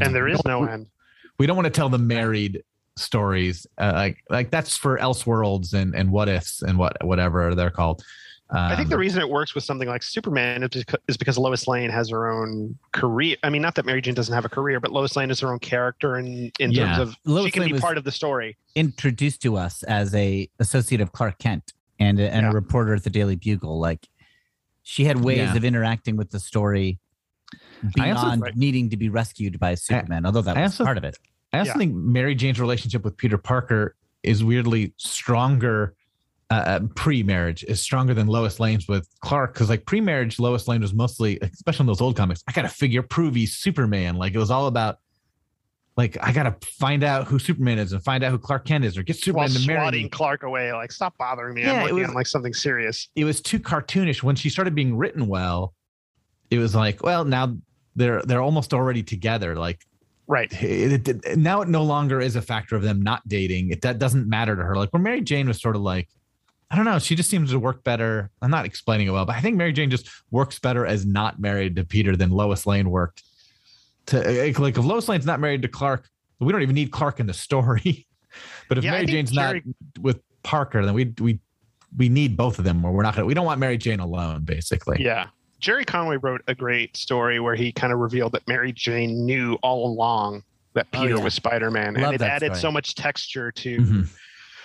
And 0.00 0.14
there 0.14 0.28
is 0.28 0.40
no 0.44 0.64
end. 0.64 0.86
We 1.38 1.46
don't 1.46 1.56
want 1.56 1.66
to 1.66 1.70
tell 1.70 1.88
the 1.88 1.98
married 1.98 2.62
stories. 2.96 3.66
Uh, 3.78 3.92
like 3.94 4.18
like 4.30 4.50
that's 4.50 4.76
for 4.76 4.98
Elseworlds 4.98 5.72
and 5.74 5.94
and 5.94 6.10
what 6.12 6.28
ifs 6.28 6.62
and 6.62 6.78
what 6.78 6.96
whatever 7.04 7.54
they're 7.54 7.70
called. 7.70 8.02
I 8.54 8.76
think 8.76 8.90
the 8.90 8.96
Um, 8.96 9.00
reason 9.00 9.22
it 9.22 9.30
works 9.30 9.54
with 9.54 9.64
something 9.64 9.88
like 9.88 10.02
Superman 10.02 10.62
is 10.62 10.68
because, 10.68 11.00
is 11.08 11.16
because 11.16 11.38
Lois 11.38 11.66
Lane 11.66 11.88
has 11.88 12.10
her 12.10 12.30
own 12.30 12.78
career. 12.92 13.36
I 13.42 13.48
mean, 13.48 13.62
not 13.62 13.74
that 13.76 13.86
Mary 13.86 14.02
Jane 14.02 14.12
doesn't 14.12 14.34
have 14.34 14.44
a 14.44 14.50
career, 14.50 14.78
but 14.78 14.92
Lois 14.92 15.16
Lane 15.16 15.30
is 15.30 15.40
her 15.40 15.50
own 15.50 15.58
character 15.58 16.18
in, 16.18 16.52
in 16.60 16.70
Yeah. 16.70 16.96
terms 16.96 16.98
of 16.98 17.16
Lois 17.24 17.46
she 17.46 17.50
can 17.52 17.62
Lane 17.62 17.72
be 17.76 17.80
part 17.80 17.96
of 17.96 18.04
the 18.04 18.12
story. 18.12 18.58
introduced 18.74 19.40
to 19.42 19.56
us 19.56 19.82
as 19.84 20.14
a 20.14 20.50
associate 20.58 21.00
of 21.00 21.12
Clark 21.12 21.38
Kent 21.38 21.72
and 21.98 22.20
a, 22.20 22.30
and 22.30 22.44
Yeah. 22.44 22.50
a 22.50 22.52
reporter 22.52 22.94
at 22.94 23.04
the 23.04 23.10
Daily 23.10 23.36
Bugle. 23.36 23.80
Like 23.80 24.06
she 24.82 25.04
had 25.04 25.22
ways 25.22 25.38
Yeah. 25.38 25.56
of 25.56 25.64
interacting 25.64 26.16
with 26.16 26.30
the 26.30 26.40
story 26.40 26.98
I 27.98 28.10
also- 28.10 28.22
beyond 28.26 28.42
Right. 28.42 28.56
needing 28.56 28.90
to 28.90 28.96
be 28.96 29.08
rescued 29.08 29.58
by 29.58 29.74
Superman, 29.74 30.24
although 30.26 30.42
that 30.42 30.56
I 30.56 30.62
was 30.62 30.72
also- 30.72 30.84
part 30.84 30.98
of 30.98 31.04
it. 31.04 31.18
I 31.52 31.58
also 31.58 31.72
Yeah. 31.72 31.76
think 31.78 31.94
Mary 31.94 32.34
Jane's 32.34 32.58
relationship 32.60 33.04
with 33.04 33.16
Peter 33.16 33.36
Parker 33.38 33.94
is 34.22 34.42
weirdly 34.42 34.94
stronger. 34.96 35.94
Uh, 36.50 36.54
uh, 36.54 36.80
pre-marriage 36.94 37.64
is 37.64 37.80
stronger 37.80 38.12
than 38.14 38.26
Lois 38.26 38.60
Lane's 38.60 38.86
with 38.86 39.08
Clark 39.20 39.54
because, 39.54 39.68
like, 39.70 39.86
pre-marriage, 39.86 40.38
Lois 40.38 40.68
Lane 40.68 40.80
was 40.82 40.92
mostly, 40.92 41.38
especially 41.40 41.84
in 41.84 41.86
those 41.86 42.00
old 42.00 42.14
comics. 42.16 42.42
I 42.46 42.52
gotta 42.52 42.68
figure 42.68 43.02
prove 43.02 43.34
he's 43.34 43.54
Superman. 43.54 44.16
Like, 44.16 44.34
it 44.34 44.38
was 44.38 44.50
all 44.50 44.66
about, 44.66 44.98
like, 45.96 46.16
I 46.22 46.32
gotta 46.32 46.56
find 46.62 47.04
out 47.04 47.26
who 47.26 47.38
Superman 47.38 47.78
is 47.78 47.92
and 47.92 48.02
find 48.02 48.24
out 48.24 48.30
who 48.30 48.38
Clark 48.38 48.64
Kent 48.64 48.84
is, 48.84 48.96
or 48.96 49.02
get 49.02 49.16
While 49.26 49.46
Superman 49.48 49.50
to 49.50 49.66
marry 49.66 49.80
swatting 49.80 50.02
me. 50.04 50.08
Clark 50.08 50.42
away, 50.42 50.72
like 50.72 50.90
stop 50.92 51.16
bothering 51.18 51.54
me. 51.54 51.62
Yeah, 51.62 51.82
I'm 51.82 51.88
it 51.88 51.94
was- 51.94 52.08
on 52.08 52.14
like 52.14 52.26
something 52.26 52.54
serious. 52.54 53.08
It 53.14 53.24
was 53.24 53.40
too 53.40 53.58
cartoonish. 53.58 54.22
When 54.22 54.36
she 54.36 54.48
started 54.48 54.74
being 54.74 54.96
written 54.96 55.26
well, 55.28 55.74
it 56.50 56.58
was 56.58 56.74
like, 56.74 57.02
well, 57.02 57.24
now 57.24 57.56
they're 57.96 58.22
they're 58.22 58.40
almost 58.42 58.72
already 58.72 59.02
together. 59.02 59.54
Like, 59.54 59.80
Right. 60.26 60.50
it, 60.62 61.08
it- 61.08 61.24
it- 61.26 61.38
now 61.38 61.60
it 61.60 61.68
no 61.68 61.82
longer 61.82 62.20
is 62.20 62.36
a 62.36 62.42
factor 62.42 62.74
of 62.76 62.82
them 62.82 63.02
not 63.02 63.26
dating. 63.28 63.70
It 63.70 63.82
that 63.82 63.98
doesn't 63.98 64.26
matter 64.28 64.56
to 64.56 64.62
her. 64.62 64.76
Like 64.76 64.92
where 64.94 65.02
Mary 65.02 65.20
Jane 65.20 65.46
was 65.48 65.60
sort 65.60 65.76
of 65.76 65.82
like, 65.82 66.08
I 66.70 66.76
don't 66.76 66.86
know. 66.86 66.98
She 66.98 67.14
just 67.16 67.28
seems 67.28 67.50
to 67.50 67.58
work 67.58 67.84
better. 67.84 68.30
I'm 68.40 68.50
not 68.50 68.64
explaining 68.64 69.08
it 69.08 69.10
well, 69.10 69.26
but 69.26 69.36
I 69.36 69.40
think 69.42 69.58
Mary 69.58 69.74
Jane 69.74 69.90
just 69.90 70.08
works 70.30 70.58
better 70.58 70.86
as 70.86 71.04
not 71.04 71.38
married 71.38 71.76
to 71.76 71.84
Peter 71.84 72.16
than 72.16 72.30
Lois 72.30 72.66
Lane 72.66 72.88
worked. 72.88 73.24
To 74.06 74.26
eh, 74.26 74.52
like 74.58 74.76
if 74.78 74.84
Lois 74.84 75.08
Lane's 75.08 75.26
not 75.26 75.40
married 75.40 75.62
to 75.62 75.68
Clark, 75.68 76.08
we 76.40 76.52
don't 76.52 76.62
even 76.62 76.74
need 76.74 76.90
Clark 76.90 77.20
in 77.20 77.26
the 77.26 77.34
story. 77.34 78.06
but 78.68 78.78
if 78.78 78.84
Yeah, 78.84 78.92
Mary 78.92 79.06
Jane's 79.06 79.30
Jerry- 79.30 79.62
not 79.64 80.02
with 80.02 80.20
Parker, 80.42 80.84
then 80.84 80.94
we 80.94 81.12
we 81.20 81.38
we 81.96 82.08
need 82.08 82.36
both 82.36 82.58
of 82.58 82.64
them. 82.64 82.84
Or 82.84 82.92
we're 82.92 83.02
not 83.02 83.14
gonna. 83.14 83.26
We 83.26 83.34
don't 83.34 83.46
want 83.46 83.60
Mary 83.60 83.78
Jane 83.78 84.00
alone, 84.00 84.42
basically. 84.44 85.02
Yeah. 85.02 85.26
Jerry 85.60 85.84
Conway 85.84 86.16
wrote 86.16 86.42
a 86.48 86.54
great 86.56 86.96
story 86.96 87.38
where 87.38 87.54
he 87.54 87.70
kind 87.70 87.92
of 87.92 88.00
revealed 88.00 88.32
that 88.32 88.46
Mary 88.48 88.72
Jane 88.72 89.24
knew 89.24 89.54
all 89.62 89.86
along 89.86 90.42
that 90.74 90.88
Oh, 90.92 91.02
Peter 91.02 91.16
yeah. 91.16 91.22
was 91.22 91.34
Spider 91.34 91.70
Man. 91.70 91.94
And 91.96 92.14
it 92.14 92.20
added 92.22 92.46
story. 92.56 92.60
so 92.60 92.72
much 92.72 92.96
texture 92.96 93.52
to 93.52 93.76
Mhm. 93.78 94.08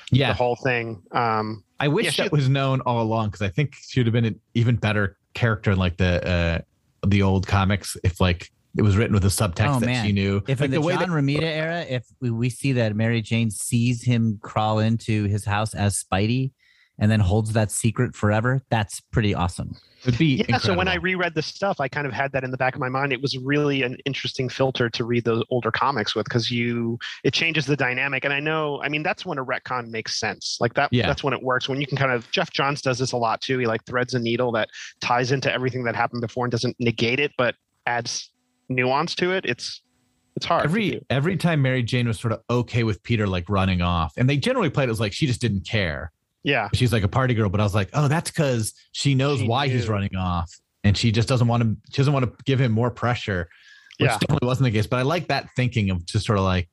Yeah. 0.10 0.30
the 0.30 0.34
whole 0.34 0.56
thing. 0.56 1.04
Um, 1.12 1.64
I 1.80 1.88
wish 1.90 2.06
Yeah, 2.06 2.12
she- 2.12 2.22
that 2.24 2.32
was 2.32 2.50
known 2.50 2.82
all 2.82 3.00
along 3.04 3.28
because 3.28 3.44
I 3.44 3.50
think 3.50 3.76
she 3.76 4.00
would 4.00 4.08
have 4.08 4.14
been 4.14 4.26
an 4.26 4.40
even 4.56 4.76
better 4.78 5.18
character 5.36 5.70
in 5.70 5.78
like 5.78 5.98
the 5.98 6.28
uh 6.28 6.60
the 7.06 7.22
old 7.22 7.46
comics 7.46 7.96
if 8.04 8.20
like 8.20 8.52
it 8.78 8.84
was 8.84 8.96
written 8.96 9.14
with 9.14 9.26
a 9.26 9.30
subtext 9.30 9.76
Oh, 9.76 9.80
that 9.80 9.86
man. 9.86 10.06
she 10.06 10.12
knew. 10.12 10.42
If 10.48 10.60
like 10.62 10.66
in 10.68 10.72
the, 10.72 10.82
way 10.82 10.94
John 10.94 11.10
that- 11.10 11.10
Romita 11.10 11.42
era, 11.44 11.82
if 11.90 12.06
we, 12.22 12.30
we 12.32 12.50
see 12.50 12.74
that 12.74 12.96
Mary 12.96 13.22
Jane 13.22 13.50
sees 13.50 14.04
him 14.04 14.40
crawl 14.42 14.80
into 14.80 15.24
his 15.26 15.44
house 15.46 15.74
as 15.74 16.04
Spidey 16.04 16.52
and 17.00 17.12
then 17.12 17.20
holds 17.20 17.54
that 17.54 17.72
secret 17.72 18.16
forever, 18.16 18.62
that's 18.70 19.00
pretty 19.00 19.36
awesome. 19.36 19.76
would 20.06 20.18
be 20.18 20.44
yeah. 20.50 20.58
So 20.58 20.74
when 20.74 20.88
I 20.88 20.96
reread 20.96 21.36
the 21.36 21.44
stuff, 21.44 21.80
I 21.80 21.88
kind 21.88 22.08
of 22.08 22.14
had 22.14 22.32
that 22.32 22.44
in 22.44 22.50
the 22.50 22.58
back 22.58 22.74
of 22.74 22.80
my 22.82 22.90
mind. 22.90 23.14
It 23.14 23.22
was 23.22 23.38
really 23.38 23.84
an 23.84 23.98
interesting 24.06 24.50
filter 24.50 24.90
to 24.90 25.04
read 25.04 25.24
those 25.24 25.44
older 25.52 25.70
comics 25.72 26.16
with 26.16 26.24
because 26.26 26.50
you 26.50 26.98
it 27.24 27.34
changes 27.36 27.68
the 27.68 27.76
dynamic. 27.76 28.26
And 28.26 28.34
I 28.34 28.40
know, 28.40 28.82
I 28.82 28.90
mean, 28.90 29.04
that's 29.04 29.28
when 29.28 29.38
a 29.38 29.46
retcon 29.46 29.90
makes 29.90 30.20
sense. 30.20 30.58
Like 30.60 30.74
that. 30.74 30.90
Yeah. 30.92 31.06
That's 31.06 31.24
when 31.24 31.34
it 31.34 31.42
works. 31.44 31.70
When 31.70 31.80
you 31.80 31.86
can 31.86 31.98
kind 31.98 32.12
of 32.12 32.30
Geoff 32.32 32.52
Johns 32.52 32.82
does 32.82 32.98
this 32.98 33.12
a 33.12 33.18
lot 33.18 33.42
too. 33.42 33.60
He 33.60 33.68
like 33.68 33.86
threads 33.86 34.16
a 34.16 34.20
needle 34.20 34.52
that 34.54 34.70
ties 35.00 35.32
into 35.32 35.54
everything 35.54 35.84
that 35.84 35.96
happened 35.96 36.22
before 36.22 36.46
and 36.46 36.52
doesn't 36.52 36.76
negate 36.80 37.20
it, 37.20 37.32
but 37.38 37.54
adds 37.86 38.32
nuance 38.70 39.16
to 39.16 39.32
it. 39.32 39.46
It's 39.46 39.82
it's 40.36 40.46
hard. 40.46 40.66
every 40.66 41.02
every 41.10 41.36
time 41.38 41.62
Mary 41.62 41.82
Jane 41.84 42.08
was 42.08 42.20
sort 42.20 42.34
of 42.34 42.42
okay 42.50 42.84
with 42.84 43.02
Peter 43.04 43.26
like 43.28 43.50
running 43.50 43.82
off, 43.82 44.14
and 44.18 44.30
they 44.30 44.38
generally 44.38 44.70
played 44.70 44.90
it 44.90 44.92
as 44.92 45.00
like 45.00 45.14
she 45.14 45.26
just 45.28 45.42
didn't 45.42 45.66
care. 45.68 46.12
yeah. 46.44 46.70
She's 46.74 46.94
like 46.94 47.04
a 47.04 47.08
party 47.08 47.34
girl, 47.34 47.50
but 47.50 47.60
I 47.60 47.64
was 47.64 47.74
like, 47.76 47.90
oh, 47.94 48.08
that's 48.08 48.30
because 48.32 48.74
she 48.92 49.16
knows 49.16 49.40
She 49.40 49.48
why 49.48 49.68
he's 49.68 49.88
running 49.90 50.16
off, 50.16 50.52
and 50.84 50.96
she 50.98 51.12
just 51.12 51.28
doesn't 51.28 51.48
want 51.48 51.64
to. 51.64 51.76
She 51.92 51.98
doesn't 51.98 52.14
want 52.14 52.26
to 52.26 52.44
give 52.46 52.60
him 52.62 52.72
more 52.72 52.92
pressure, 52.92 53.50
which 54.00 54.10
Yeah. 54.12 54.18
definitely 54.20 54.46
wasn't 54.48 54.66
the 54.66 54.72
case. 54.78 54.86
But 54.88 54.98
I 54.98 55.02
like 55.04 55.28
that 55.30 55.48
thinking 55.56 55.90
of 55.90 56.06
just 56.06 56.26
sort 56.26 56.38
of 56.38 56.44
like 56.46 56.70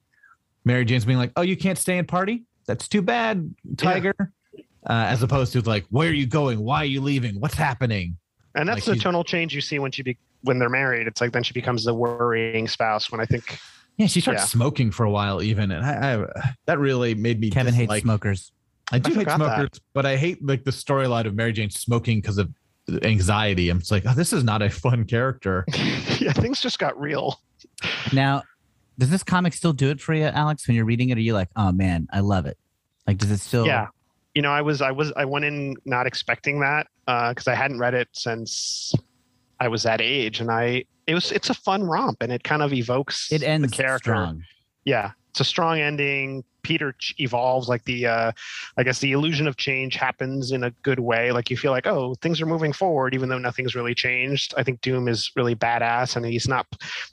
Mary 0.64 0.84
Jane's 0.84 1.04
being 1.04 1.18
like, 1.18 1.32
oh, 1.36 1.42
you 1.42 1.56
can't 1.56 1.78
stay 1.78 1.98
and 1.98 2.06
party. 2.08 2.44
That's 2.66 2.88
too 2.88 3.02
bad, 3.02 3.54
Tiger. 3.76 4.14
Uh, 4.86 5.06
as 5.08 5.22
opposed 5.22 5.52
to 5.54 5.60
like, 5.62 5.86
where 5.88 6.10
are 6.10 6.12
you 6.12 6.26
going? 6.26 6.60
Why 6.60 6.82
are 6.82 6.84
you 6.86 7.00
leaving? 7.00 7.40
What's 7.40 7.54
happening? 7.54 8.16
And 8.54 8.68
that's 8.68 8.86
Like 8.86 8.98
the 8.98 9.02
tonal 9.02 9.24
change 9.24 9.54
you 9.54 9.60
see 9.62 9.78
when 9.78 9.90
she 9.90 10.02
be 10.02 10.18
when 10.44 10.58
they're 10.58 10.70
married. 10.70 11.06
It's 11.06 11.20
like 11.20 11.32
then 11.32 11.42
she 11.42 11.52
becomes 11.52 11.84
the 11.84 11.94
worrying 11.94 12.68
spouse. 12.68 13.10
When 13.10 13.20
I 13.20 13.26
think 13.26 13.58
Yeah, 13.96 14.06
she 14.06 14.20
starts 14.20 14.42
Yeah. 14.42 14.46
smoking 14.46 14.90
for 14.90 15.04
a 15.04 15.10
while, 15.10 15.42
even, 15.42 15.70
and 15.70 15.84
I, 15.84 16.22
I 16.22 16.52
that 16.66 16.78
really 16.78 17.14
made 17.14 17.40
me 17.40 17.50
Kevin 17.50 17.74
hates 17.74 17.98
smokers. 18.00 18.52
I 18.92 18.98
do 18.98 19.10
hate 19.10 19.20
forgot 19.20 19.38
that. 19.38 19.54
smokers, 19.56 19.80
but 19.94 20.06
I 20.06 20.16
hate 20.16 20.44
like 20.44 20.64
the 20.64 20.70
storyline 20.70 21.26
of 21.26 21.34
Mary 21.34 21.52
Jane 21.52 21.70
smoking 21.70 22.20
because 22.20 22.38
of 22.38 22.52
anxiety. 23.02 23.70
I'm 23.70 23.78
just 23.78 23.90
like, 23.90 24.04
oh, 24.06 24.14
this 24.14 24.32
is 24.32 24.44
not 24.44 24.62
a 24.62 24.70
fun 24.70 25.04
character. 25.04 25.64
yeah, 26.18 26.32
things 26.32 26.60
just 26.60 26.78
got 26.78 26.98
real. 27.00 27.40
Now, 28.12 28.42
does 28.98 29.10
this 29.10 29.22
comic 29.22 29.54
still 29.54 29.72
do 29.72 29.90
it 29.90 30.00
for 30.00 30.12
you, 30.14 30.24
Alex? 30.24 30.68
When 30.68 30.76
you're 30.76 30.84
reading 30.84 31.08
it, 31.10 31.18
are 31.18 31.22
you 31.22 31.32
like, 31.34 31.48
oh 31.56 31.72
man, 31.72 32.06
I 32.12 32.20
love 32.20 32.46
it? 32.46 32.58
Like, 33.06 33.18
does 33.18 33.30
it 33.30 33.38
still? 33.38 33.66
Yeah. 33.66 33.88
You 34.34 34.42
know, 34.42 34.50
I 34.50 34.62
was 34.62 34.82
I 34.82 34.90
was 34.90 35.12
I 35.16 35.24
went 35.24 35.44
in 35.44 35.76
not 35.84 36.06
expecting 36.06 36.60
that 36.60 36.88
uh, 37.06 37.30
because 37.30 37.46
I 37.48 37.54
hadn't 37.54 37.78
read 37.78 37.94
it 37.94 38.08
since 38.12 38.92
I 39.60 39.68
was 39.68 39.82
that 39.84 40.00
age, 40.00 40.40
and 40.40 40.50
I 40.50 40.84
it 41.06 41.14
was 41.14 41.32
it's 41.32 41.50
a 41.50 41.54
fun 41.54 41.84
romp, 41.84 42.22
and 42.22 42.32
it 42.32 42.44
kind 42.44 42.62
of 42.62 42.72
evokes 42.72 43.30
It 43.32 43.42
ends 43.42 43.70
the 43.70 43.76
character. 43.82 44.10
strong. 44.12 44.42
Yeah, 44.84 45.12
it's 45.30 45.40
a 45.40 45.44
strong 45.44 45.80
ending. 45.80 46.44
Peter 46.62 46.92
ch- 46.98 47.14
evolves 47.18 47.68
like 47.68 47.84
the 47.84 48.06
uh 48.06 48.32
I 48.78 48.82
guess 48.82 48.98
the 48.98 49.12
illusion 49.12 49.46
of 49.46 49.56
change 49.56 49.96
happens 49.96 50.50
in 50.50 50.64
a 50.64 50.70
good 50.82 50.98
way. 50.98 51.30
Like 51.30 51.50
you 51.50 51.56
feel 51.58 51.72
like, 51.72 51.86
oh, 51.86 52.14
things 52.22 52.40
are 52.40 52.46
moving 52.46 52.72
forward, 52.72 53.14
even 53.14 53.28
though 53.28 53.38
nothing's 53.38 53.74
really 53.74 53.94
changed. 53.94 54.54
I 54.56 54.62
think 54.62 54.80
Doom 54.80 55.06
is 55.08 55.30
really 55.36 55.54
badass, 55.54 56.16
and 56.16 56.24
he's 56.24 56.48
not. 56.48 56.66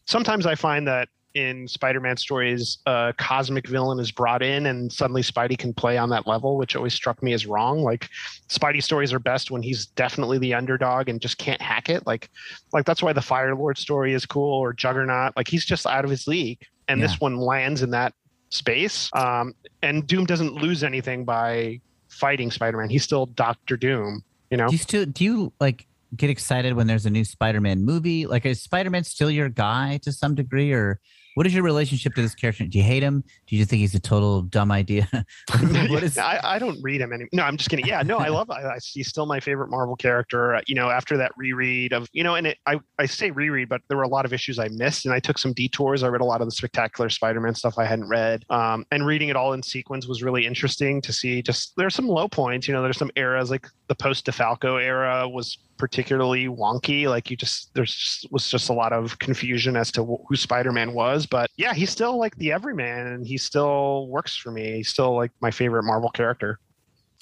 Sometimes 0.06 0.46
I 0.46 0.56
find 0.56 0.88
that 0.88 1.10
in 1.34 1.68
Spider-Man 1.68 2.18
stories, 2.18 2.80
a 2.86 3.14
cosmic 3.18 3.68
villain 3.68 4.00
is 4.00 4.12
brought 4.12 4.42
in, 4.42 4.66
and 4.66 4.92
suddenly 4.92 5.22
Spidey 5.22 5.58
can 5.58 5.74
play 5.74 5.98
on 5.98 6.10
that 6.10 6.28
level, 6.28 6.58
which 6.58 6.76
always 6.76 6.94
struck 6.94 7.22
me 7.24 7.34
as 7.34 7.46
wrong. 7.46 7.84
Like 7.84 8.10
Spidey 8.50 8.84
stories 8.84 9.14
are 9.14 9.20
best 9.20 9.52
when 9.52 9.62
he's 9.62 9.86
definitely 9.86 10.38
the 10.38 10.54
underdog 10.54 11.10
and 11.10 11.22
just 11.22 11.38
can't 11.38 11.62
hack 11.62 11.90
it. 11.90 12.06
Like, 12.06 12.30
like 12.74 12.86
that's 12.86 13.02
why 13.02 13.14
the 13.14 13.22
Fire 13.22 13.56
Lord 13.56 13.78
story 13.78 14.14
is 14.14 14.26
cool, 14.26 14.54
or 14.54 14.74
Juggernaut. 14.74 15.34
Like 15.36 15.48
he's 15.48 15.66
just 15.66 15.86
out 15.86 16.04
of 16.04 16.12
his 16.12 16.28
league, 16.28 16.60
and 16.88 17.00
Yeah. 17.00 17.08
this 17.08 17.20
one 17.20 17.38
lands 17.38 17.82
in 17.82 17.92
that 17.92 18.14
space. 18.50 19.10
Um, 19.14 19.54
and 19.82 20.06
Doom 20.06 20.26
doesn't 20.26 20.54
lose 20.56 20.84
anything 20.84 21.24
by 21.26 21.80
fighting 22.10 22.52
Spider-Man. 22.52 22.90
He's 22.90 23.04
still 23.04 23.26
Doctor 23.28 23.78
Doom. 23.78 24.24
You 24.50 24.58
know. 24.58 24.68
Do 24.68 24.74
you 24.74 24.80
still 24.80 25.06
do 25.06 25.24
you 25.24 25.54
like 25.62 25.88
get 26.14 26.30
excited 26.30 26.74
when 26.74 26.88
there's 26.88 27.06
a 27.06 27.10
new 27.10 27.24
Spider-Man 27.24 27.86
movie? 27.86 28.26
Like, 28.26 28.46
is 28.46 28.62
Spider-Man 28.62 29.06
still 29.06 29.32
your 29.32 29.48
guy 29.48 29.98
to 30.04 30.12
some 30.12 30.36
degree, 30.36 30.74
or 30.74 31.00
what 31.36 31.46
is 31.48 31.54
your 31.54 31.64
relationship 31.64 32.14
to 32.16 32.22
this 32.22 32.36
character? 32.36 32.66
Do 32.66 32.78
you 32.78 32.84
hate 32.84 33.04
him? 33.04 33.22
Do 33.48 33.56
you 33.56 33.62
just 33.62 33.70
think 33.70 33.80
he's 33.80 33.96
a 33.96 34.00
total 34.00 34.42
dumb 34.42 34.72
idea? 34.72 35.08
what 35.90 36.04
is? 36.04 36.18
I, 36.18 36.40
I 36.44 36.60
don't 36.60 36.82
read 36.82 37.02
him 37.02 37.14
anymore. 37.14 37.30
No, 37.34 37.44
I'm 37.44 37.58
just 37.58 37.70
kidding. 37.70 37.86
Yeah, 37.86 38.02
no, 38.02 38.18
I 38.18 38.28
love. 38.30 38.50
I, 38.50 38.62
I, 38.62 38.78
he's 38.82 39.08
still 39.08 39.26
my 39.26 39.40
favorite 39.40 39.70
Marvel 39.70 39.96
character. 39.96 40.56
Uh, 40.56 40.62
You 40.68 40.76
know, 40.76 40.90
after 40.90 41.18
that 41.18 41.32
reread 41.38 41.94
of 41.94 42.08
you 42.14 42.24
know, 42.24 42.36
and 42.36 42.48
it, 42.48 42.58
I 42.66 42.80
I 43.00 43.06
say 43.06 43.32
reread, 43.32 43.70
but 43.70 43.82
there 43.88 43.98
were 43.98 44.04
a 44.04 44.10
lot 44.10 44.26
of 44.26 44.34
issues 44.34 44.60
I 44.60 44.68
missed, 44.70 45.06
and 45.06 45.14
I 45.14 45.20
took 45.20 45.38
some 45.38 45.54
detours. 45.54 46.04
I 46.04 46.08
read 46.08 46.22
a 46.22 46.26
lot 46.26 46.42
of 46.42 46.48
the 46.48 46.52
Spectacular 46.52 47.10
Spider-Man 47.10 47.56
stuff 47.56 47.78
I 47.78 47.86
hadn't 47.86 48.10
read, 48.10 48.44
um, 48.50 48.86
and 48.92 49.06
reading 49.06 49.30
it 49.30 49.36
all 49.36 49.54
in 49.54 49.64
sequence 49.64 50.08
was 50.08 50.22
really 50.24 50.46
interesting 50.46 51.02
to 51.02 51.14
see. 51.14 51.42
Just 51.42 51.74
there's 51.78 51.96
some 51.96 52.08
low 52.08 52.28
points. 52.28 52.68
You 52.68 52.74
know, 52.74 52.82
there's 52.82 52.98
some 52.98 53.12
eras 53.16 53.50
like 53.50 53.68
the 53.88 53.96
post 53.96 54.26
DeFalco 54.26 54.82
era 54.82 55.28
was 55.28 55.58
particularly 55.78 56.48
wonky. 56.48 57.08
Like 57.08 57.32
you 57.32 57.36
just 57.36 57.74
there's 57.74 57.94
just, 57.94 58.32
was 58.32 58.50
just 58.50 58.70
a 58.70 58.74
lot 58.74 58.94
of 58.94 59.18
confusion 59.20 59.76
as 59.76 59.92
to 59.94 60.04
wh- 60.04 60.24
who 60.30 60.36
Spider-Man 60.36 60.94
was. 61.22 61.26
But 61.28 61.50
yeah, 61.58 61.74
he's 61.74 61.90
still 61.90 62.18
like 62.18 62.36
the 62.38 62.52
everyman, 62.52 63.08
and 63.08 63.26
he 63.26 63.38
still 63.38 64.08
works 64.08 64.36
for 64.36 64.52
me. 64.52 64.74
He's 64.78 64.90
still 64.90 65.16
like 65.16 65.32
my 65.42 65.52
favorite 65.52 65.84
Marvel 65.84 66.10
character. 66.10 66.60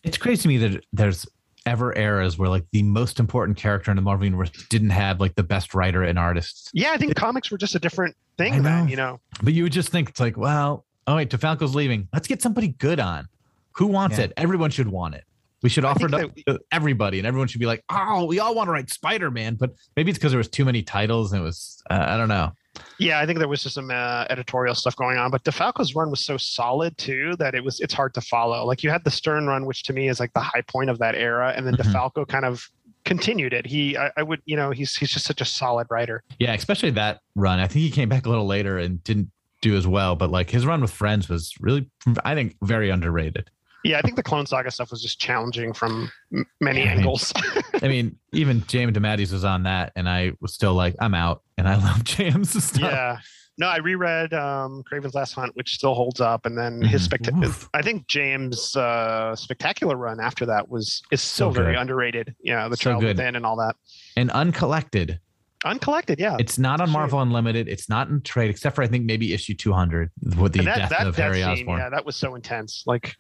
It's 0.04 0.18
crazy 0.18 0.44
to 0.44 0.48
me 0.48 0.58
that 0.58 0.86
there's 0.94 1.26
ever 1.66 1.96
eras 1.98 2.38
where 2.38 2.50
like 2.50 2.66
the 2.72 2.82
most 2.84 3.20
important 3.20 3.58
character 3.58 3.92
in 3.92 3.96
the 3.96 4.02
Marvel 4.02 4.26
universe 4.26 4.50
didn't 4.70 4.92
have 4.92 5.20
like 5.20 5.36
the 5.36 5.44
best 5.44 5.74
writer 5.76 6.04
and 6.04 6.18
artists. 6.18 6.70
Yeah, 6.74 6.92
I 6.92 6.98
think 6.98 7.16
comics 7.16 7.52
were 7.52 7.58
just 7.58 7.76
a 7.76 7.80
different 7.80 8.16
I 8.40 8.44
thing 8.44 8.64
then. 8.64 8.88
You 8.88 8.96
know, 8.96 9.20
But 9.44 9.54
you 9.54 9.64
would 9.64 9.74
just 9.74 9.90
think 9.90 10.10
it's 10.10 10.20
like, 10.20 10.38
well, 10.38 10.86
oh 11.08 11.16
wait, 11.18 11.30
DeFalco's 11.30 11.76
leaving. 11.76 12.08
Let's 12.14 12.28
get 12.28 12.42
somebody 12.42 12.70
good 12.70 13.00
on. 13.00 13.28
Who 13.74 13.88
wants 13.88 14.18
Yeah. 14.18 14.26
it? 14.26 14.34
Everyone 14.38 14.72
should 14.72 14.88
want 14.88 15.16
it. 15.16 15.26
We 15.62 15.68
should 15.68 15.84
offer 15.84 16.06
it 16.06 16.12
think 16.12 16.24
up 16.24 16.36
to 16.56 16.60
everybody, 16.72 17.18
and 17.20 17.28
everyone 17.28 17.50
should 17.50 17.60
be 17.60 17.66
like, 17.66 17.84
"Oh, 17.90 18.24
we 18.24 18.40
all 18.40 18.56
want 18.56 18.70
to 18.70 18.72
write 18.72 18.90
Spider 18.90 19.30
Man." 19.30 19.56
But 19.56 19.72
maybe 19.98 20.10
it's 20.10 20.18
because 20.18 20.32
there 20.32 20.38
was 20.38 20.48
too 20.48 20.64
many 20.64 20.82
titles, 20.82 21.34
and 21.34 21.42
it 21.42 21.44
was 21.44 21.84
uh, 21.90 22.06
I 22.08 22.16
don't 22.16 22.30
know. 22.30 22.54
Yeah, 22.98 23.20
I 23.20 23.26
think 23.26 23.40
there 23.40 23.48
was 23.48 23.64
just 23.64 23.76
some 23.76 23.92
uh, 23.92 24.26
editorial 24.30 24.76
stuff 24.76 24.96
going 24.96 25.18
on. 25.18 25.32
But 25.32 25.44
DeFalco's 25.44 25.96
run 25.96 26.10
was 26.10 26.24
so 26.26 26.38
solid 26.38 26.98
too 26.98 27.36
that 27.40 27.56
it 27.56 27.64
was 27.64 27.80
it's 27.80 27.94
hard 27.94 28.14
to 28.16 28.22
follow. 28.22 28.66
Like 28.66 28.84
you 28.84 28.90
had 28.90 29.04
the 29.04 29.12
Stern 29.12 29.48
run, 29.48 29.66
which 29.66 29.84
to 29.84 29.94
me 29.94 30.10
is 30.10 30.20
like 30.20 30.34
the 30.34 30.40
high 30.40 30.62
point 30.62 30.90
of 30.90 31.00
that 31.00 31.16
era, 31.16 31.54
and 31.56 31.66
then 31.66 31.76
Mhm. 31.76 31.92
DeFalco 31.94 32.28
kind 32.28 32.46
of 32.46 32.68
continued 33.06 33.54
it. 33.54 33.66
He, 33.66 33.98
I, 33.98 34.12
I 34.18 34.24
would, 34.24 34.42
you 34.46 34.56
know, 34.56 34.72
he's 34.72 34.96
he's 34.96 35.12
just 35.12 35.26
such 35.26 35.42
a 35.42 35.46
solid 35.46 35.88
writer. 35.90 36.24
Yeah, 36.40 36.54
especially 36.54 36.92
that 36.92 37.22
run. 37.36 37.60
I 37.60 37.68
think 37.68 37.84
he 37.84 37.92
came 37.92 38.10
back 38.10 38.26
a 38.26 38.30
little 38.30 38.46
later 38.46 38.78
and 38.78 39.04
didn't 39.04 39.32
do 39.62 39.76
as 39.76 39.86
well, 39.88 40.16
but 40.16 40.30
like 40.30 40.50
his 40.50 40.66
run 40.66 40.82
with 40.82 40.92
Friends 40.92 41.28
was 41.28 41.54
really, 41.60 41.90
I 42.24 42.34
think, 42.36 42.56
very 42.62 42.90
underrated. 42.90 43.50
Yeah, 43.84 43.98
I 43.98 44.02
think 44.02 44.16
the 44.18 44.24
Clone 44.24 44.46
Saga 44.46 44.72
stuff 44.72 44.92
was 44.92 45.02
just 45.02 45.20
challenging 45.20 45.74
from 45.74 46.12
m- 46.34 46.46
many 46.60 46.80
Yeah, 46.84 46.86
I 46.86 46.90
mean, 46.90 46.98
angles. 47.00 47.34
I 47.82 47.88
mean, 47.88 48.18
even 48.34 48.64
J.M. 48.68 48.94
DeMatteis 48.94 49.32
was 49.32 49.46
on 49.46 49.64
that, 49.64 49.94
and 49.96 50.10
I 50.10 50.34
was 50.42 50.54
still 50.54 50.74
like, 50.74 50.96
I'm 51.00 51.14
out, 51.14 51.44
and 51.58 51.68
I 51.68 51.76
love 51.84 52.04
James 52.04 52.62
stuff. 52.64 52.82
yeah. 52.82 53.18
No, 53.58 53.68
I 53.68 53.78
reread 53.78 54.34
um, 54.34 54.84
Kraven's 54.90 55.14
Last 55.16 55.34
Hunt, 55.34 55.54
which 55.56 55.74
still 55.76 55.94
holds 55.94 56.22
up, 56.22 56.46
and 56.46 56.58
then 56.58 56.82
his 56.82 57.02
Mhm. 57.02 57.06
spectacular. 57.06 57.54
I 57.74 57.82
think 57.82 58.08
James' 58.08 58.74
uh, 58.76 59.36
spectacular 59.36 59.98
run 59.98 60.20
after 60.22 60.46
that 60.46 60.70
was 60.70 61.02
is 61.12 61.22
So 61.22 61.52
still 61.52 61.52
very 61.52 61.74
good. 61.74 61.82
underrated. 61.82 62.36
Yeah, 62.42 62.70
the 62.70 62.78
So 62.78 62.92
Child 62.92 63.02
good. 63.02 63.18
Within 63.18 63.36
and 63.36 63.46
all 63.46 63.58
that. 63.58 63.76
And 64.16 64.32
uncollected. 64.32 65.20
Uncollected, 65.66 66.20
yeah. 66.22 66.38
It's 66.40 66.58
not 66.58 66.80
on 66.80 66.88
Sure. 66.88 66.94
Marvel 66.94 67.22
Unlimited. 67.22 67.68
It's 67.68 67.90
not 67.90 68.08
in 68.08 68.22
trade, 68.22 68.50
except 68.50 68.78
for 68.78 68.82
I 68.82 68.88
think 68.88 69.04
maybe 69.04 69.34
issue 69.34 69.54
200 69.56 70.10
with 70.38 70.54
the 70.54 70.64
that, 70.64 70.78
death 70.78 70.90
that, 70.92 71.08
of 71.08 71.18
that 71.18 71.22
Harry 71.22 71.42
scene, 71.42 71.64
Osborn. 71.68 71.80
yeah, 71.80 71.90
that 71.90 72.06
was 72.06 72.16
so 72.16 72.36
intense. 72.36 72.84
Like, 72.88 73.16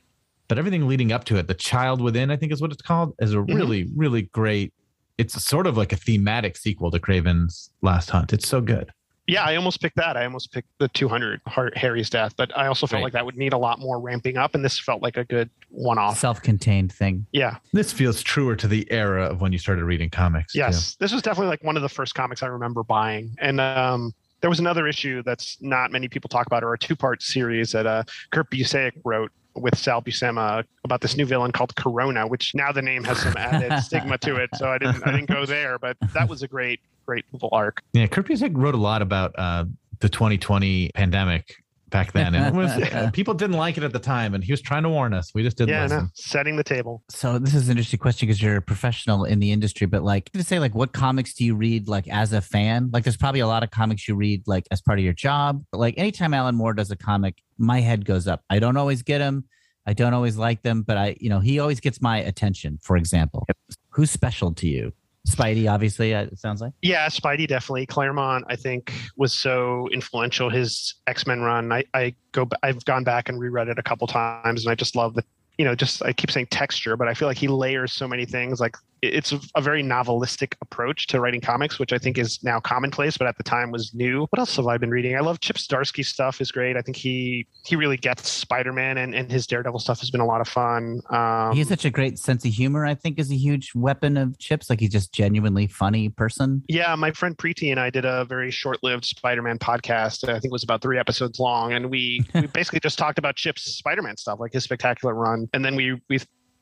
But 0.50 0.58
everything 0.58 0.88
leading 0.88 1.12
up 1.14 1.24
to 1.26 1.38
it, 1.38 1.47
the 1.47 1.54
Child 1.54 2.02
Within, 2.02 2.32
I 2.32 2.36
think 2.36 2.52
is 2.52 2.60
what 2.60 2.72
it's 2.74 2.82
called, 2.82 3.14
is 3.20 3.34
a 3.34 3.38
Mhm. 3.38 3.56
really, 3.56 3.88
really 3.95 4.24
great. 4.24 4.74
It's 5.20 5.41
sort 5.45 5.68
of 5.68 5.78
like 5.78 5.93
a 5.93 5.95
thematic 5.95 6.58
sequel 6.58 6.91
to 6.91 7.00
Kraven's 7.00 7.70
Last 7.82 8.10
Hunt. 8.10 8.34
It's 8.34 8.47
so 8.47 8.60
good. 8.60 8.91
yeah, 9.28 9.43
I 9.43 9.58
almost 9.58 9.80
picked 9.80 9.95
that. 9.97 10.18
I 10.18 10.24
almost 10.26 10.52
picked 10.52 10.70
the 10.80 10.88
200 10.88 11.39
Har- 11.45 11.72
Harry's 11.76 12.10
death, 12.10 12.34
but 12.36 12.52
I 12.58 12.66
also 12.66 12.88
felt 12.88 12.97
Right. 12.97 13.04
like 13.04 13.14
that 13.14 13.24
would 13.28 13.38
need 13.38 13.54
a 13.54 13.60
lot 13.60 13.78
more 13.80 14.00
ramping 14.00 14.38
up, 14.38 14.56
and 14.56 14.66
this 14.66 14.80
felt 14.80 15.04
like 15.04 15.18
a 15.18 15.24
good 15.24 15.52
one-off. 15.70 16.18
Self-contained 16.18 16.91
thing. 16.91 17.28
Yeah, 17.32 17.58
This 17.72 17.93
feels 17.93 18.24
truer 18.24 18.56
to 18.56 18.68
the 18.68 18.91
era 18.91 19.26
of 19.28 19.39
when 19.39 19.52
you 19.54 19.60
started 19.60 19.86
reading 19.86 20.10
comics. 20.10 20.54
too. 20.54 20.58
yes, 20.60 20.95
this 20.95 21.14
was 21.14 21.22
definitely 21.22 21.50
like 21.50 21.64
one 21.64 21.76
of 21.76 21.84
the 21.84 21.89
first 21.89 22.16
comics 22.16 22.41
I 22.41 22.47
remember 22.47 22.82
buying, 22.82 23.36
and 23.39 23.62
um, 23.62 24.16
there 24.41 24.50
was 24.50 24.58
another 24.60 24.88
issue 24.88 25.22
that's 25.22 25.58
not 25.62 25.91
many 25.91 26.08
people 26.08 26.28
talk 26.28 26.47
about, 26.47 26.64
or 26.64 26.74
a 26.74 26.80
two-part 26.80 27.22
series 27.22 27.72
that 27.74 27.86
uh, 27.86 28.02
Kurt 28.32 28.50
Busiek 28.50 28.93
wrote 29.06 29.32
with 29.56 29.78
Sal 29.78 30.02
Buscema 30.02 30.64
about 30.84 31.02
this 31.02 31.18
new 31.18 31.26
villain 31.26 31.52
called 31.52 31.76
Corona, 31.76 32.28
which 32.28 32.54
now 32.56 32.72
the 32.72 32.82
name 32.82 33.04
has 33.04 33.20
some 33.20 33.36
added 33.38 33.80
stigma 33.84 34.18
to 34.20 34.36
it, 34.36 34.50
so 34.56 34.70
I 34.70 34.78
didn't 34.78 35.06
I 35.06 35.12
didn't 35.12 35.30
go 35.30 35.45
there, 35.45 35.78
but 35.80 35.97
that 36.14 36.30
was 36.30 36.43
a 36.43 36.47
great 36.47 36.80
great 37.06 37.26
little 37.32 37.50
arc. 37.52 37.82
Yeah, 37.93 38.08
Kurt 38.08 38.28
Busiek 38.28 38.52
wrote 38.54 38.76
a 38.76 38.80
lot 38.80 39.02
about 39.02 39.34
uh, 39.38 39.66
the 40.00 40.10
2020 40.10 40.91
pandemic 40.93 41.56
back 41.90 42.12
then, 42.14 42.36
and 42.36 42.48
it 42.48 42.54
was 42.58 42.72
uh, 42.94 43.10
people 43.12 43.34
didn't 43.34 43.58
like 43.58 43.78
it 43.78 43.84
at 43.84 43.94
the 43.94 44.00
time, 44.00 44.34
and 44.36 44.44
he 44.44 44.52
was 44.52 44.62
trying 44.62 44.84
to 44.84 44.90
warn 44.90 45.14
us. 45.14 45.32
We 45.34 45.44
just 45.44 45.58
didn't 45.58 45.70
Yeah, 45.70 45.84
listen. 45.84 45.98
no, 46.00 46.08
setting 46.14 46.56
the 46.56 46.64
table. 46.64 47.04
So 47.10 47.40
this 47.40 47.54
is 47.56 47.68
an 47.68 47.72
interesting 47.74 48.00
question 48.00 48.28
because 48.28 48.42
you're 48.42 48.58
a 48.58 48.62
professional 48.62 49.26
in 49.26 49.40
the 49.40 49.52
industry, 49.52 49.88
but 49.88 50.04
like 50.04 50.32
to 50.32 50.44
say 50.44 50.60
like 50.60 50.76
what 50.76 50.94
comics 50.94 51.34
do 51.34 51.46
you 51.46 51.56
read 51.56 51.88
like 51.88 52.08
as 52.08 52.34
a 52.34 52.42
fan? 52.42 52.90
Like 52.94 53.04
there's 53.04 53.18
probably 53.18 53.42
a 53.42 53.48
lot 53.48 53.64
of 53.64 53.72
comics 53.72 54.08
you 54.08 54.16
read 54.16 54.44
like 54.48 54.66
as 54.72 54.82
part 54.82 55.00
of 55.00 55.04
your 55.06 55.14
job. 55.14 55.64
But 55.72 55.80
like 55.80 55.96
anytime 55.98 56.34
Alan 56.34 56.56
Moore 56.56 56.74
does 56.74 56.92
a 56.92 56.96
comic, 56.96 57.36
my 57.58 57.80
head 57.82 58.06
goes 58.06 58.28
up. 58.28 58.44
I 58.50 58.60
don't 58.60 58.78
always 58.78 59.02
get 59.04 59.20
them. 59.20 59.46
I 59.86 59.94
don't 59.94 60.14
always 60.14 60.38
like 60.38 60.62
them, 60.62 60.84
but 60.84 60.98
I, 60.98 61.16
you 61.20 61.30
know, 61.30 61.40
he 61.40 61.58
always 61.60 61.80
gets 61.80 62.00
my 62.02 62.18
attention, 62.20 62.78
for 62.84 62.96
example. 62.96 63.48
Who's 63.92 64.12
special 64.12 64.54
to 64.56 64.68
you? 64.68 64.94
Spidey, 65.30 65.71
obviously, 65.71 66.13
uh, 66.13 66.23
it 66.23 66.39
sounds 66.39 66.61
like. 66.61 66.73
Yeah, 66.82 67.07
Spidey 67.07 67.47
definitely. 67.47 67.86
Claremont, 67.86 68.45
I 68.49 68.55
think, 68.55 68.93
was 69.17 69.34
so 69.34 69.88
influential. 69.91 70.49
His 70.49 70.95
X 71.07 71.27
Men 71.27 71.41
run, 71.41 71.71
I, 71.71 71.84
I 71.93 72.15
go, 72.32 72.47
I've 72.63 72.84
gone 72.86 73.03
back 73.03 73.30
and 73.30 73.39
reread 73.39 73.67
it 73.67 73.80
a 73.80 73.84
couple 73.84 74.07
times, 74.07 74.65
and 74.65 74.71
I 74.71 74.75
just 74.75 74.95
love 74.95 75.13
the, 75.13 75.23
you 75.57 75.65
know, 75.65 75.75
just 75.75 76.03
I 76.03 76.13
keep 76.13 76.32
saying 76.32 76.47
texture, 76.47 76.97
but 76.97 77.07
I 77.07 77.13
feel 77.13 77.27
like 77.27 77.38
he 77.38 77.47
layers 77.47 77.93
so 77.93 78.07
many 78.07 78.25
things. 78.25 78.59
Like 78.59 78.75
it's 79.02 79.32
a, 79.32 79.39
a 79.56 79.62
very 79.62 79.84
novelistic 79.84 80.54
approach 80.62 81.08
to 81.08 81.20
writing 81.20 81.41
comics, 81.41 81.80
which 81.80 81.93
I 81.93 81.97
think 81.97 82.18
is 82.18 82.43
now 82.43 82.60
commonplace, 82.60 83.18
but 83.18 83.28
at 83.28 83.38
the 83.38 83.43
time 83.43 83.72
was 83.72 83.93
new. 83.93 84.28
What 84.30 84.39
else 84.39 84.56
have 84.58 84.68
I 84.68 84.78
been 84.78 84.91
reading? 84.91 85.16
I 85.16 85.20
love 85.20 85.39
Chip 85.39 85.58
Zdarsky 85.58 86.06
stuff 86.06 86.41
is 86.41 86.52
great. 86.52 86.78
I 86.78 86.82
think 86.82 86.97
he 86.97 87.47
he 87.66 87.76
really 87.76 87.97
gets 87.97 88.30
Spider 88.30 88.74
Man, 88.74 88.97
and, 88.97 89.14
and 89.16 89.32
his 89.32 89.47
Daredevil 89.47 89.80
stuff 89.80 90.00
has 90.00 90.10
been 90.10 90.22
a 90.22 90.26
lot 90.26 90.41
of 90.41 90.47
fun. 90.47 91.02
Um, 91.10 91.54
he 91.54 91.60
has 91.60 91.68
such 91.68 91.86
a 91.86 91.89
great 91.89 92.20
sense 92.20 92.45
of 92.45 92.52
humor, 92.52 92.86
I 92.86 92.95
think, 92.95 93.20
is 93.20 93.32
a 93.32 93.36
huge 93.36 93.72
weapon 93.76 94.18
of 94.18 94.38
Chips. 94.39 94.70
Like 94.70 94.80
he's 94.80 94.91
just 94.91 95.14
genuinely 95.14 95.68
funny 95.68 96.10
person. 96.10 96.64
Yeah, 96.68 96.95
my 96.95 97.12
friend 97.12 97.38
Preeti 97.38 97.72
and 97.72 97.80
I 97.80 97.89
did 97.89 98.06
a 98.06 98.26
very 98.26 98.52
short-lived 98.52 99.06
Spider-Man 99.06 99.60
podcast. 99.60 100.28
I 100.28 100.34
think 100.34 100.45
it 100.45 100.52
was 100.52 100.64
about 100.64 100.82
three 100.82 100.97
episodes 100.97 101.39
long, 101.39 101.74
and 101.74 101.89
we 101.89 102.24
we 102.34 102.47
basically 102.47 102.80
just 102.80 102.97
talked 102.97 103.20
about 103.20 103.36
Chip's 103.36 103.64
Spider-Man 103.64 104.18
stuff, 104.18 104.39
like 104.39 104.54
his 104.54 104.64
spectacular 104.64 105.14
run, 105.14 105.47
and 105.54 105.64
then 105.64 105.76
we 105.76 106.00
we 106.10 106.20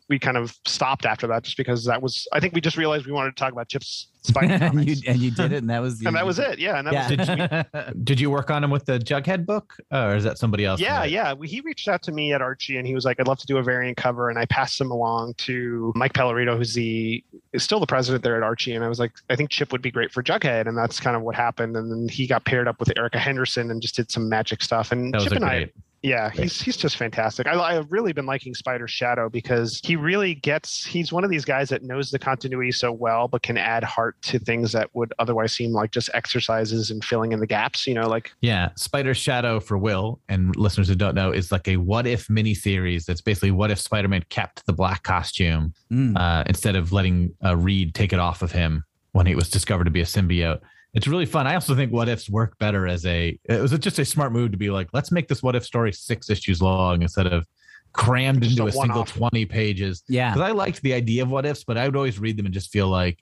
we 0.10 0.18
kind 0.20 0.38
of 0.38 0.56
stopped 0.66 1.06
after 1.06 1.28
that 1.28 1.44
just 1.44 1.58
because 1.58 1.84
that 1.86 2.02
was 2.02 2.28
I 2.32 2.40
think 2.40 2.54
we 2.54 2.62
just 2.62 2.78
realized 2.78 3.06
we 3.06 3.12
wanted 3.12 3.36
to 3.36 3.40
talk 3.40 3.52
about 3.52 3.68
Chip's 3.68 4.08
Spidey 4.26 4.60
and 4.62 4.86
you 4.88 4.96
and 5.08 5.20
you 5.20 5.32
did 5.32 5.52
it, 5.54 5.58
and 5.58 5.70
that 5.70 5.82
was 5.82 6.02
and 6.06 6.16
that 6.16 6.26
was 6.26 6.40
it. 6.40 6.60
Yeah, 6.60 6.78
and 6.80 6.88
that 6.88 6.94
was 7.20 7.28
Yeah. 7.74 7.92
Did 8.04 8.20
you 8.20 8.30
work 8.30 8.50
on 8.52 8.64
him 8.64 8.70
with 8.72 8.86
the 8.86 9.00
Jughead 9.00 9.46
book, 9.46 9.74
uh, 9.92 10.06
or 10.08 10.16
is 10.16 10.24
that 10.24 10.38
somebody 10.38 10.66
else? 10.66 10.80
Yeah, 10.82 11.04
yeah. 11.04 11.34
We- 11.34 11.48
He 11.48 11.62
reached 11.62 11.88
out 11.88 12.02
to 12.04 12.12
me 12.12 12.34
at 12.34 12.42
Archie 12.42 12.78
and 12.78 12.86
he 12.88 12.94
was 12.94 13.06
like, 13.06 13.20
I'd 13.20 13.28
love 13.28 13.40
to 13.40 13.46
do 13.46 13.58
a 13.58 13.64
variant 13.64 13.98
cover. 13.98 14.30
And 14.30 14.38
I 14.40 14.46
passed 14.46 14.80
him 14.82 14.92
along 14.92 15.36
to 15.40 15.92
Mike 15.96 16.14
Pellerito, 16.14 16.58
who's 16.58 16.74
the 16.74 17.24
is 17.54 17.64
still 17.64 17.80
the 17.80 17.86
president 17.88 18.24
there 18.24 18.36
at 18.38 18.44
Archie. 18.44 18.74
And 18.76 18.84
I 18.84 18.90
was 18.90 19.00
like, 19.00 19.12
I 19.30 19.36
think 19.36 19.50
Chip 19.50 19.72
would 19.72 19.82
be 19.82 19.92
great 19.92 20.12
for 20.12 20.22
Jughead. 20.24 20.68
And 20.68 20.78
that's 20.78 21.00
kind 21.00 21.16
of 21.16 21.22
what 21.22 21.36
happened. 21.36 21.76
And 21.78 21.90
then 21.92 22.08
he 22.10 22.28
got 22.28 22.44
paired 22.46 22.68
up 22.68 22.80
with 22.80 22.92
Erica 22.98 23.20
Henderson 23.20 23.72
and 23.72 23.82
just 23.82 23.96
did 23.96 24.12
some 24.12 24.28
magic 24.30 24.62
stuff. 24.62 24.92
And 24.92 25.14
That 25.14 25.18
was 25.20 25.24
Chip 25.26 25.34
a 25.34 25.36
and 25.38 25.46
I 25.46 25.50
great. 25.60 25.74
Yeah, 26.04 26.30
he's 26.30 26.62
he's 26.62 26.78
just 26.78 26.96
fantastic. 26.96 27.48
I, 27.48 27.60
I've 27.60 27.92
really 27.92 28.14
been 28.14 28.26
liking 28.26 28.54
Spider 28.54 28.88
Shadow 28.88 29.30
because 29.30 29.82
he 29.84 29.96
really 29.96 30.36
gets. 30.36 30.86
He's 30.86 31.12
one 31.12 31.24
of 31.24 31.30
these 31.30 31.44
guys 31.46 31.70
that 31.70 31.84
knows 31.84 32.12
the 32.12 32.20
continuity 32.20 32.72
so 32.72 32.92
well, 32.92 33.28
but 33.28 33.42
can 33.42 33.58
add 33.58 33.84
heart 33.84 34.16
to 34.24 34.40
things 34.40 34.72
that 34.74 34.90
would 34.94 35.14
otherwise 35.20 35.54
seem 35.54 35.72
like 35.72 35.92
just 35.92 36.10
exercises 36.14 36.92
and 36.92 37.04
filling 37.04 37.32
in 37.32 37.40
the 37.40 37.48
gaps. 37.48 37.88
You 37.88 37.96
know, 37.96 38.08
like 38.08 38.32
Yeah, 38.42 38.70
Spider 38.76 39.14
Shadow 39.14 39.60
for 39.60 39.78
Will 39.78 40.20
and 40.30 40.56
listeners 40.56 40.88
who 40.88 40.96
don't 40.96 41.16
know 41.16 41.32
is 41.32 41.52
like 41.52 41.68
a 41.68 41.78
what 41.78 42.06
if 42.06 42.30
mini 42.30 42.54
series. 42.54 43.06
That's 43.06 43.22
basically 43.22 43.52
what 43.52 43.72
if 43.72 43.80
Spider 43.80 44.08
Man 44.08 44.24
kept 44.30 44.66
the 44.66 44.74
black 44.74 45.04
costume 45.04 45.74
Mm. 45.92 46.18
uh, 46.18 46.44
instead 46.48 46.76
of 46.76 46.92
letting 46.92 47.34
uh, 47.44 47.56
Reed 47.56 47.96
take 47.96 48.12
it 48.12 48.20
off 48.20 48.42
of 48.42 48.52
him 48.52 48.84
when 49.14 49.26
he 49.26 49.36
was 49.36 49.50
discovered 49.50 49.86
to 49.86 49.92
be 49.92 50.02
a 50.02 50.06
symbiote. 50.06 50.60
It's 50.94 51.08
really 51.08 51.26
fun. 51.26 51.46
I 51.48 51.56
also 51.56 51.76
think 51.76 51.92
what 51.92 52.10
ifs 52.10 52.30
work 52.30 52.58
better 52.60 52.88
as 52.88 53.06
a. 53.06 53.38
It 53.46 53.62
was 53.62 53.72
just 53.80 54.00
a 54.00 54.06
smart 54.06 54.32
move 54.32 54.52
to 54.52 54.58
be 54.58 54.70
like, 54.70 54.88
let's 54.94 55.12
make 55.12 55.28
this 55.28 55.44
what 55.44 55.56
if 55.56 55.64
story 55.64 55.92
six 55.94 56.30
issues 56.30 56.62
long 56.62 57.02
instead 57.02 57.28
of 57.28 57.46
crammed 57.94 58.42
Just 58.42 58.52
into 58.54 58.64
a 58.64 58.68
a 58.68 58.72
single 58.72 58.90
one-off. 59.02 59.14
twenty 59.14 59.46
pages. 59.46 60.04
yeah. 60.08 60.32
Because 60.34 60.50
I 60.50 60.52
liked 60.52 60.82
the 60.82 60.94
idea 60.94 61.24
of 61.24 61.30
what 61.30 61.46
ifs, 61.46 61.64
but 61.64 61.78
I 61.78 61.86
would 61.86 61.96
always 61.96 62.20
read 62.20 62.38
them 62.38 62.46
and 62.46 62.54
just 62.54 62.72
feel 62.72 62.88
like 62.88 63.20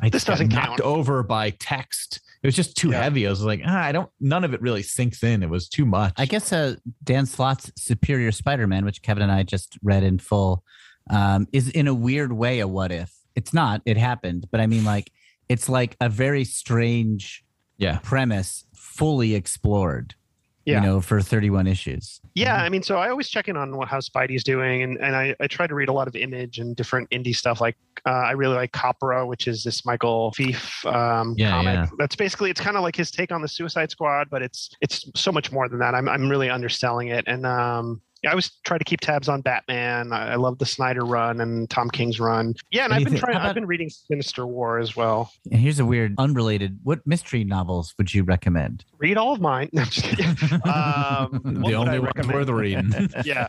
I 0.00 0.08
This 0.08 0.24
doesn't 0.24 0.48
knocked 0.52 0.66
count. 0.66 0.80
over 0.80 1.22
by 1.22 1.50
text. 1.50 2.20
It 2.42 2.46
was 2.46 2.54
just 2.56 2.76
too 2.76 2.90
Yeah. 2.90 3.02
heavy. 3.02 3.26
I 3.26 3.30
was 3.30 3.42
like, 3.42 3.62
ah, 3.64 3.82
I 3.84 3.92
don't. 3.92 4.10
None 4.20 4.44
of 4.44 4.52
it 4.52 4.60
really 4.60 4.82
sinks 4.82 5.22
in. 5.22 5.42
It 5.42 5.48
was 5.48 5.68
too 5.68 5.86
much. 5.86 6.12
I 6.18 6.26
guess 6.26 6.52
uh, 6.52 6.76
Dan 7.04 7.26
Slott's 7.26 7.70
Superior 7.76 8.32
Spider-Man, 8.32 8.84
which 8.84 9.02
Kevin 9.02 9.22
and 9.22 9.32
I 9.32 9.44
just 9.44 9.78
read 9.82 10.02
in 10.02 10.18
full, 10.18 10.62
um, 11.10 11.46
is 11.52 11.70
in 11.70 11.86
a 11.86 11.94
weird 11.94 12.32
way 12.32 12.60
a 12.60 12.68
what 12.68 12.92
if. 12.92 13.12
It's 13.34 13.52
not. 13.54 13.82
It 13.86 13.96
happened, 13.96 14.46
but 14.50 14.60
I 14.60 14.66
mean, 14.66 14.84
like, 14.84 15.10
it's 15.48 15.68
like 15.68 15.96
a 16.00 16.08
very 16.08 16.44
strange 16.44 17.44
Yeah. 17.78 17.98
premise, 18.02 18.64
fully 18.74 19.34
explored. 19.34 20.14
Yeah. 20.66 20.76
You 20.80 20.86
know, 20.86 21.00
for 21.02 21.20
31 21.20 21.66
issues. 21.66 22.22
Yeah, 22.34 22.56
I 22.56 22.70
mean, 22.70 22.82
so 22.82 22.96
I 22.96 23.10
always 23.10 23.28
check 23.28 23.48
in 23.48 23.56
on 23.58 23.76
what 23.76 23.86
how 23.86 23.98
Spidey's 23.98 24.42
doing, 24.42 24.82
and, 24.82 24.96
and 24.96 25.14
I, 25.14 25.34
I 25.38 25.46
try 25.46 25.66
to 25.66 25.74
read 25.74 25.90
a 25.90 25.92
lot 25.92 26.08
of 26.08 26.16
image 26.16 26.58
and 26.58 26.74
different 26.74 27.10
indie 27.10 27.36
stuff. 27.36 27.60
Like 27.60 27.76
uh, 28.06 28.10
I 28.10 28.30
really 28.30 28.54
like 28.54 28.72
Copra, 28.72 29.26
which 29.26 29.46
is 29.46 29.62
this 29.62 29.84
Michael 29.84 30.32
Fiffe 30.32 30.86
um, 30.86 31.34
Yeah, 31.36 31.50
comic. 31.50 31.74
yeah. 31.74 31.86
That's 31.98 32.16
basically 32.16 32.48
it's 32.48 32.62
kind 32.62 32.78
of 32.78 32.82
like 32.82 32.96
his 32.96 33.10
take 33.10 33.30
on 33.30 33.42
the 33.42 33.48
Suicide 33.48 33.90
Squad, 33.90 34.30
but 34.30 34.40
it's 34.40 34.70
it's 34.80 35.04
so 35.14 35.30
much 35.30 35.52
more 35.52 35.68
than 35.68 35.80
that. 35.80 35.94
I'm 35.94 36.08
I'm 36.08 36.30
really 36.30 36.48
underselling 36.48 37.08
it, 37.08 37.24
and 37.26 37.44
um, 37.44 38.00
yeah, 38.00 38.03
I 38.26 38.30
always 38.30 38.50
try 38.64 38.78
to 38.78 38.84
keep 38.84 39.00
tabs 39.00 39.28
on 39.28 39.40
Batman. 39.40 40.12
I, 40.12 40.32
I 40.32 40.34
love 40.36 40.58
the 40.58 40.66
Snyder 40.66 41.04
run 41.04 41.40
and 41.40 41.68
Tom 41.68 41.90
King's 41.90 42.20
run. 42.20 42.54
Yeah, 42.70 42.84
and 42.84 42.94
I've 42.94 43.04
been 43.04 43.16
trying. 43.16 43.36
how 43.36 43.48
I've 43.48 43.54
been 43.54 43.66
reading 43.66 43.90
Sinister 43.90 44.46
War 44.46 44.78
as 44.78 44.96
well. 44.96 45.32
And 45.50 45.60
here's 45.60 45.78
a 45.78 45.84
weird, 45.84 46.14
unrelated. 46.18 46.78
What 46.82 47.06
mystery 47.06 47.44
novels 47.44 47.94
would 47.98 48.12
you 48.12 48.24
recommend? 48.24 48.84
Read 48.98 49.16
all 49.16 49.32
of 49.32 49.40
mine. 49.40 49.68
No, 49.72 49.82
I'm 49.82 49.88
just 49.88 50.06
kidding. 50.06 50.26
Um, 50.64 51.62
the 51.66 51.74
only 51.74 51.98
ones 51.98 52.28
worth 52.28 52.48
reading. 52.48 52.92
yeah, 53.24 53.48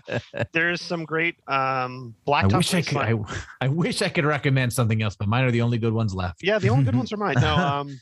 there's 0.51 0.81
some 0.81 1.05
great 1.05 1.35
um, 1.47 2.15
I 2.31 2.45
wish 2.45 2.73
I 2.73 2.81
could. 2.81 2.97
I, 2.97 3.13
I 3.61 3.67
wish 3.67 4.01
I 4.01 4.09
could 4.09 4.25
recommend 4.25 4.73
something 4.73 5.01
else, 5.01 5.15
but 5.15 5.27
mine 5.27 5.43
are 5.43 5.51
the 5.51 5.61
only 5.61 5.77
good 5.77 5.93
ones 5.93 6.13
left. 6.13 6.43
Yeah, 6.43 6.59
the 6.59 6.69
only 6.69 6.83
good 6.83 6.95
ones 6.95 7.13
are 7.13 7.17
mine. 7.17 7.35
No, 7.39 7.55
um, 7.55 7.99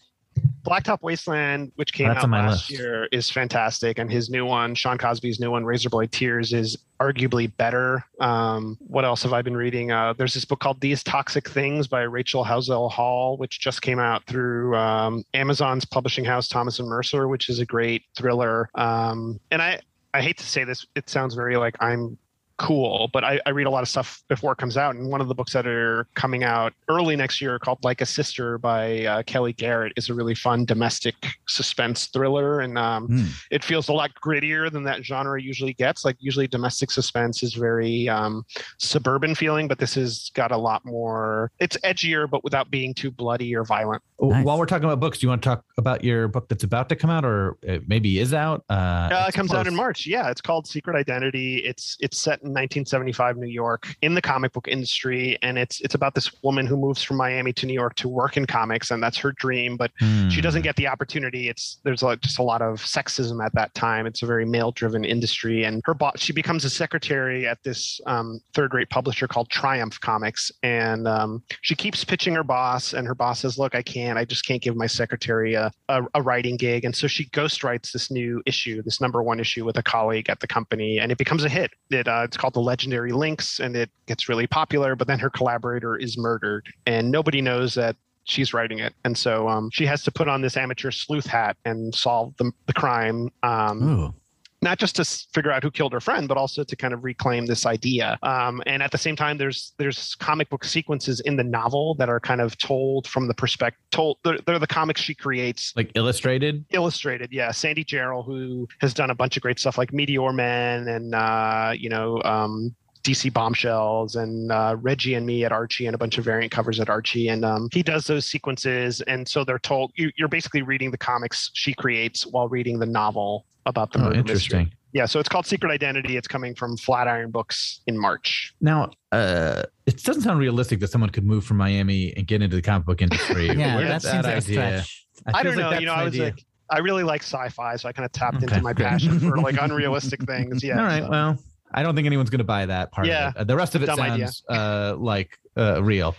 Blacktop 0.66 1.02
Wasteland, 1.02 1.74
which 1.76 1.92
came 1.92 2.08
That's 2.08 2.24
out 2.24 2.30
last 2.30 2.70
list. 2.70 2.80
year, 2.80 3.08
is 3.12 3.30
fantastic, 3.30 4.00
and 4.00 4.10
his 4.10 4.30
new 4.30 4.46
one, 4.46 4.76
Sean 4.76 4.98
Cosby's 4.98 5.40
new 5.40 5.52
one, 5.52 5.64
Razorblade 5.64 6.12
Tears, 6.12 6.54
is 6.54 6.78
arguably 7.02 7.52
better. 7.58 8.06
Um, 8.22 8.78
what 8.80 9.04
else 9.04 9.24
have 9.24 9.34
I 9.34 9.42
been 9.42 9.58
reading? 9.58 9.92
Uh, 9.92 10.14
there's 10.14 10.34
this 10.34 10.46
book 10.46 10.62
called 10.62 10.80
These 10.80 11.04
Toxic 11.04 11.50
Things 11.50 11.88
by 11.88 12.04
Rachel 12.04 12.46
Howzell 12.46 12.90
Hall, 12.90 13.36
which 13.36 13.60
just 13.60 13.82
came 13.82 14.00
out 14.00 14.26
through 14.26 14.74
um, 14.78 15.26
Amazon's 15.34 15.84
publishing 15.84 16.24
house, 16.24 16.48
Thomas 16.48 16.80
and 16.80 16.88
Mercer, 16.88 17.28
which 17.28 17.50
is 17.50 17.60
a 17.60 17.66
great 17.66 18.04
thriller. 18.16 18.70
Um, 18.76 19.42
and 19.52 19.62
I, 19.62 19.82
I 20.14 20.22
hate 20.22 20.38
to 20.38 20.46
say 20.46 20.64
this, 20.64 20.86
it 20.96 21.10
sounds 21.10 21.36
very 21.36 21.58
like 21.58 21.76
I'm 21.82 22.18
cool, 22.58 23.10
but 23.14 23.24
I, 23.24 23.40
I 23.46 23.50
read 23.50 23.68
a 23.68 23.70
lot 23.70 23.82
of 23.84 23.90
stuff 23.90 24.22
before 24.30 24.52
it 24.52 24.58
comes 24.58 24.78
out. 24.78 24.96
And 24.96 25.10
one 25.10 25.22
of 25.22 25.28
the 25.28 25.36
books 25.36 25.54
that 25.54 25.66
are 25.68 26.08
coming 26.16 26.44
out 26.44 26.74
early 26.90 27.16
next 27.16 27.42
year 27.42 27.58
called 27.60 27.80
Like 27.84 28.02
a 28.02 28.06
Sister 28.06 28.58
by 28.58 29.06
uh, 29.06 29.24
Kellye 29.24 29.56
Garrett 29.56 29.94
is 29.98 30.10
a 30.10 30.14
really 30.14 30.36
fun 30.36 30.64
domestic 30.66 31.16
suspense 31.48 32.08
thriller. 32.08 32.60
And 32.62 32.78
um, 32.78 33.08
Hmm. 33.08 33.26
it 33.52 33.64
feels 33.64 33.90
a 33.90 33.94
lot 33.94 34.12
grittier 34.24 34.72
than 34.72 34.84
that 34.84 35.04
genre 35.04 35.42
usually 35.42 35.74
gets. 35.74 36.06
Like 36.06 36.16
usually 36.20 36.48
domestic 36.48 36.92
suspense 36.92 37.44
is 37.44 37.54
very 37.56 38.08
um, 38.08 38.46
suburban 38.78 39.36
feeling, 39.36 39.68
but 39.68 39.80
this 39.80 39.96
has 39.96 40.32
got 40.36 40.52
a 40.52 40.58
lot 40.58 40.86
more, 40.86 41.52
it's 41.60 41.78
edgier, 41.78 42.30
but 42.30 42.44
without 42.44 42.70
being 42.72 42.94
too 42.94 43.12
bloody 43.12 43.56
or 43.56 43.64
violent. 43.64 44.02
Nice. 44.22 44.46
While 44.46 44.58
we're 44.58 44.66
talking 44.68 44.86
about 44.86 45.00
books, 45.02 45.18
do 45.18 45.26
you 45.26 45.30
want 45.30 45.42
to 45.42 45.50
talk 45.50 45.66
about 45.78 46.04
your 46.04 46.28
book 46.30 46.48
that's 46.48 46.64
about 46.64 46.88
to 46.90 46.96
come 46.96 47.10
out, 47.10 47.26
or 47.26 47.58
it 47.62 47.90
maybe 47.90 48.20
is 48.20 48.34
out? 48.34 48.64
Uh, 48.70 48.74
Uh, 48.74 49.24
it 49.26 49.28
it's 49.30 49.36
comes 49.36 49.54
out 49.54 49.68
in. 49.68 49.76
March. 49.76 50.06
Yeah, 50.08 50.30
it's 50.30 50.40
called 50.40 50.66
Secret 50.68 50.96
Identity. 50.96 51.58
It's 51.58 51.98
it's 52.00 52.20
set 52.22 52.43
in 52.44 52.50
1975 52.50 53.38
New 53.38 53.48
York 53.48 53.96
in 54.02 54.14
the 54.14 54.22
comic 54.22 54.52
book 54.54 54.68
industry, 54.68 55.38
and 55.42 55.58
it's 55.58 55.82
it's 55.82 55.96
about 55.96 56.14
this 56.16 56.32
woman 56.44 56.66
who 56.68 56.78
moves 56.78 57.02
from 57.02 57.18
Miami 57.18 57.54
to 57.54 57.66
New 57.66 57.74
York 57.74 57.96
to 57.96 58.08
work 58.08 58.38
in 58.38 58.46
comics, 58.46 58.92
and 58.92 59.02
that's 59.02 59.18
her 59.18 59.32
dream. 59.34 59.78
But 59.78 59.92
she 60.00 60.06
Hmm. 60.06 60.42
doesn't 60.42 60.62
get 60.64 60.76
the 60.76 60.88
opportunity. 60.88 61.50
It's 61.50 61.80
there's 61.84 62.04
like 62.04 62.22
just 62.22 62.40
a 62.40 62.44
lot 62.44 62.62
of 62.62 62.80
sexism 62.82 63.44
at 63.44 63.54
that 63.56 63.74
time. 63.74 64.06
It's 64.06 64.22
a 64.24 64.26
very 64.26 64.46
male-driven 64.46 65.04
industry, 65.06 65.64
and 65.64 65.82
her 65.86 65.94
boss 65.94 66.20
she 66.20 66.34
becomes 66.34 66.66
a 66.66 66.70
secretary 66.70 67.48
at 67.48 67.62
this 67.64 68.00
um, 68.06 68.40
third-rate 68.54 68.90
publisher 68.90 69.28
called 69.28 69.50
Triumph 69.50 70.00
Comics, 70.00 70.52
and 70.62 71.08
um, 71.08 71.44
she 71.62 71.76
keeps 71.76 72.04
pitching 72.04 72.36
her 72.36 72.44
boss, 72.44 72.94
and 72.94 73.08
her 73.08 73.16
boss 73.16 73.40
says, 73.42 73.58
"Look, 73.58 73.76
I 73.76 73.82
can't. 73.82 74.18
I 74.18 74.26
just 74.26 74.46
can't 74.46 74.62
give 74.62 74.76
my 74.76 74.88
secretary 74.88 75.54
a, 75.54 75.72
a, 75.90 76.04
a 76.16 76.22
writing 76.22 76.58
gig," 76.58 76.86
and 76.86 76.96
so 76.96 77.08
she 77.08 77.26
ghostwrites 77.30 77.92
this 77.92 78.12
new 78.12 78.42
issue, 78.46 78.82
this 78.84 79.00
number 79.02 79.24
one 79.24 79.40
issue 79.40 79.66
with 79.66 79.78
a 79.78 79.84
colleague 79.84 80.30
at 80.30 80.40
the 80.40 80.48
company, 80.48 81.00
and 81.00 81.12
it 81.12 81.18
becomes 81.18 81.44
a 81.44 81.50
hit. 81.50 81.72
It 81.90 82.08
uh, 82.08 82.28
it's 82.34 82.42
called 82.42 82.56
The 82.56 82.62
Legendary 82.62 83.12
Links, 83.12 83.60
and 83.60 83.76
it 83.76 83.92
gets 84.08 84.28
really 84.28 84.48
popular. 84.48 84.96
But 84.96 85.08
then 85.08 85.20
her 85.20 85.30
collaborator 85.30 85.96
is 85.96 86.18
murdered, 86.18 86.66
and 86.88 87.12
nobody 87.12 87.42
knows 87.42 87.76
that 87.76 87.96
she's 88.26 88.54
writing 88.54 88.80
it 88.80 88.94
and 89.04 89.18
so 89.18 89.50
um, 89.50 89.70
she 89.70 89.86
has 89.86 90.02
to 90.02 90.10
put 90.10 90.30
on 90.30 90.42
this 90.42 90.56
amateur 90.56 90.92
sleuth 90.92 91.26
hat 91.26 91.58
and 91.66 91.94
solve 91.94 92.34
the, 92.38 92.50
the 92.68 92.74
crime 92.74 93.30
um. 93.44 94.16
Not 94.64 94.80
just 94.80 94.96
to 94.96 95.06
figure 95.34 95.52
out 95.52 95.64
who 95.64 95.72
killed 95.72 95.94
her 95.94 96.00
friend 96.00 96.28
but 96.28 96.38
also 96.38 96.64
to 96.64 96.76
kind 96.76 96.94
of 96.94 97.04
reclaim 97.04 97.46
this 97.46 97.66
idea. 97.66 98.18
Um, 98.24 98.62
and 98.66 98.82
at 98.82 98.92
the 98.92 98.98
same 98.98 99.16
time 99.16 99.38
there's 99.38 99.74
there's 99.78 100.16
comic 100.16 100.50
book 100.50 100.64
sequences 100.64 101.20
in 101.22 101.36
the 101.36 101.44
novel 101.44 101.96
that 101.96 102.10
are 102.10 102.20
kind 102.20 102.42
of 102.42 102.58
told 102.58 103.08
from 103.08 103.28
the 103.28 103.34
perspective 103.34 103.82
told 103.92 104.18
they're, 104.24 104.40
they're 104.46 104.60
the 104.60 104.68
comics 104.68 105.02
she 105.02 105.14
creates. 105.14 105.74
Like 105.76 105.92
illustrated. 105.96 106.66
illustrated 106.72 107.32
yeah. 107.32 107.52
Sandy 107.52 107.84
Jarrell 107.84 108.26
who 108.26 108.68
has 108.80 108.94
done 108.94 109.10
a 109.10 109.16
bunch 109.16 109.38
of 109.38 109.44
great 109.44 109.60
stuff 109.60 109.78
like 109.78 109.94
meteor 109.94 110.32
Man 110.34 110.88
and 110.88 111.14
uh, 111.14 111.74
you 111.76 111.90
know 111.90 112.22
um, 112.24 112.76
DC 113.04 113.32
bombshells 113.34 114.16
and 114.16 114.52
uh, 114.52 114.78
Reggie 114.80 115.14
and 115.14 115.26
me 115.26 115.44
at 115.44 115.52
Archie 115.52 115.86
and 115.86 115.94
a 115.94 115.98
bunch 115.98 116.18
of 116.18 116.24
variant 116.24 116.52
covers 116.52 116.80
at 116.80 116.90
Archie. 116.90 117.28
And 117.28 117.44
um, 117.44 117.68
he 117.72 117.84
does 117.84 118.08
those 118.08 118.26
sequences. 118.26 119.02
And 119.02 119.28
so 119.28 119.44
they're 119.44 119.60
told 119.60 119.92
you, 119.96 120.10
you're 120.18 120.30
basically 120.30 120.62
reading 120.62 120.90
the 120.90 120.98
comics 120.98 121.52
she 121.54 121.74
creates 121.74 122.26
while 122.26 122.48
reading 122.48 122.80
the 122.80 122.86
novel 122.86 123.46
about 123.66 123.92
the 123.92 124.00
Oh, 124.00 124.04
murder 124.04 124.16
mystery. 124.24 124.32
interesting. 124.60 124.72
Yeah, 124.94 125.06
so 125.08 125.20
it's 125.20 125.28
called 125.30 125.46
Secret 125.48 125.72
Identity. 125.72 126.18
It's 126.18 126.28
coming 126.28 126.54
from 126.54 126.78
Flatiron 126.78 127.32
Books 127.32 127.82
in 127.88 127.98
March. 127.98 128.54
Now, 128.62 128.92
uh, 129.12 129.64
it 129.88 130.04
doesn't 130.04 130.22
sound 130.22 130.40
realistic 130.40 130.80
that 130.82 130.90
someone 130.90 131.10
could 131.10 131.26
move 131.26 131.44
from 131.46 131.58
Miami 131.58 132.14
and 132.16 132.28
get 132.28 132.44
into 132.44 132.56
the 132.56 132.62
comic 132.62 132.86
book 132.86 133.02
industry. 133.02 133.48
Yeah, 133.58 133.76
Where 133.78 133.88
that 133.88 134.02
did 134.02 134.12
seems 134.12 134.24
like 134.26 134.38
a 134.38 134.42
stretch. 134.42 135.06
I 135.34 135.42
feels 135.44 135.56
don't 135.56 135.72
know. 135.72 135.80
you 135.80 135.86
know, 135.88 135.94
I 135.94 136.04
was 136.04 136.14
idea. 136.14 136.26
like, 136.26 136.46
I 136.70 136.78
really 136.80 137.04
like 137.04 137.22
sci-fi, 137.24 137.76
so 137.78 137.90
I 137.90 137.92
kind 137.92 138.06
of 138.06 138.12
tapped 138.12 138.36
Okay, 138.38 138.46
into 138.46 138.62
my 138.62 138.74
passion 138.74 139.20
for 139.20 139.38
like 139.40 139.58
unrealistic 139.62 140.22
things. 140.26 140.64
Yeah. 140.64 140.78
All 140.78 140.86
right. 140.86 141.04
so- 141.04 141.10
Well, 141.10 141.38
I 141.74 141.82
don't 141.82 141.96
think 141.96 142.06
anyone's 142.06 142.30
going 142.30 142.38
to 142.40 142.44
buy 142.44 142.68
that 142.68 142.92
part 142.92 143.08
Yeah. 143.08 143.30
of 143.30 143.42
it. 143.42 143.48
The 143.48 143.56
rest 143.56 143.74
of 143.74 143.82
it 143.82 143.88
Dumb 143.88 143.98
sounds 143.98 144.44
uh, 144.48 144.96
like 144.98 145.40
uh, 145.58 145.84
real. 145.84 146.16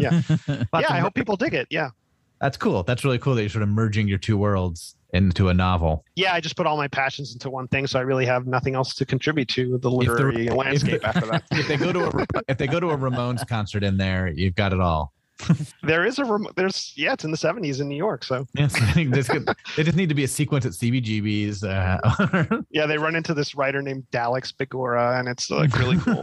Yeah. 0.00 0.20
Yeah, 0.48 0.64
I 0.72 0.98
hope 0.98 1.14
people 1.14 1.36
dig 1.36 1.54
it. 1.54 1.68
Yeah. 1.70 1.90
that's 2.40 2.56
cool. 2.56 2.82
That's 2.82 3.04
really 3.04 3.18
cool 3.18 3.36
that 3.36 3.42
you're 3.42 3.50
sort 3.50 3.62
of 3.62 3.68
merging 3.68 4.08
your 4.08 4.18
two 4.18 4.36
worlds 4.36 4.96
into 5.12 5.48
a 5.48 5.54
novel. 5.54 6.04
Yeah, 6.14 6.34
I 6.34 6.40
just 6.40 6.56
put 6.56 6.66
all 6.66 6.76
my 6.76 6.88
passions 6.88 7.32
into 7.32 7.50
one 7.50 7.68
thing, 7.68 7.86
so 7.86 7.98
I 7.98 8.02
really 8.02 8.26
have 8.26 8.46
nothing 8.46 8.74
else 8.74 8.94
to 8.96 9.06
contribute 9.06 9.48
to 9.50 9.78
the 9.78 9.90
literary 9.90 10.48
the- 10.48 10.54
landscape 10.54 10.94
if 10.94 11.04
after 11.04 11.26
that. 11.26 11.44
if 11.52 11.68
they 11.68 11.76
go 11.76 11.92
to 11.92 12.04
a 12.06 12.26
if 12.48 12.58
they 12.58 12.66
go 12.66 12.80
to 12.80 12.90
a 12.90 12.96
Ramones 12.96 13.46
concert 13.46 13.82
in 13.82 13.96
there, 13.96 14.28
you've 14.28 14.54
got 14.54 14.72
it 14.72 14.80
all 14.80 15.12
There 15.82 16.04
is 16.04 16.18
a 16.18 16.24
rem- 16.24 16.46
there's 16.56 16.92
yeah, 16.96 17.12
it's 17.12 17.24
in 17.24 17.30
the 17.30 17.36
70s 17.36 17.80
in 17.80 17.88
New 17.88 17.96
York. 17.96 18.24
So 18.24 18.46
Yes, 18.54 18.74
I 18.74 18.92
think 18.92 19.14
this 19.14 19.28
could, 19.28 19.48
they 19.76 19.82
just 19.82 19.96
need 19.96 20.08
to 20.08 20.14
be 20.14 20.24
a 20.24 20.28
sequence 20.28 20.66
at 20.66 20.72
CBGB's. 20.72 21.64
Uh, 21.64 22.60
yeah, 22.70 22.86
they 22.86 22.98
run 22.98 23.16
into 23.16 23.34
this 23.34 23.54
writer 23.54 23.82
named 23.82 24.04
Daleks 24.12 24.52
Bigora, 24.54 25.18
and 25.18 25.28
it's 25.28 25.50
like 25.50 25.76
really 25.78 25.98
cool. 25.98 26.14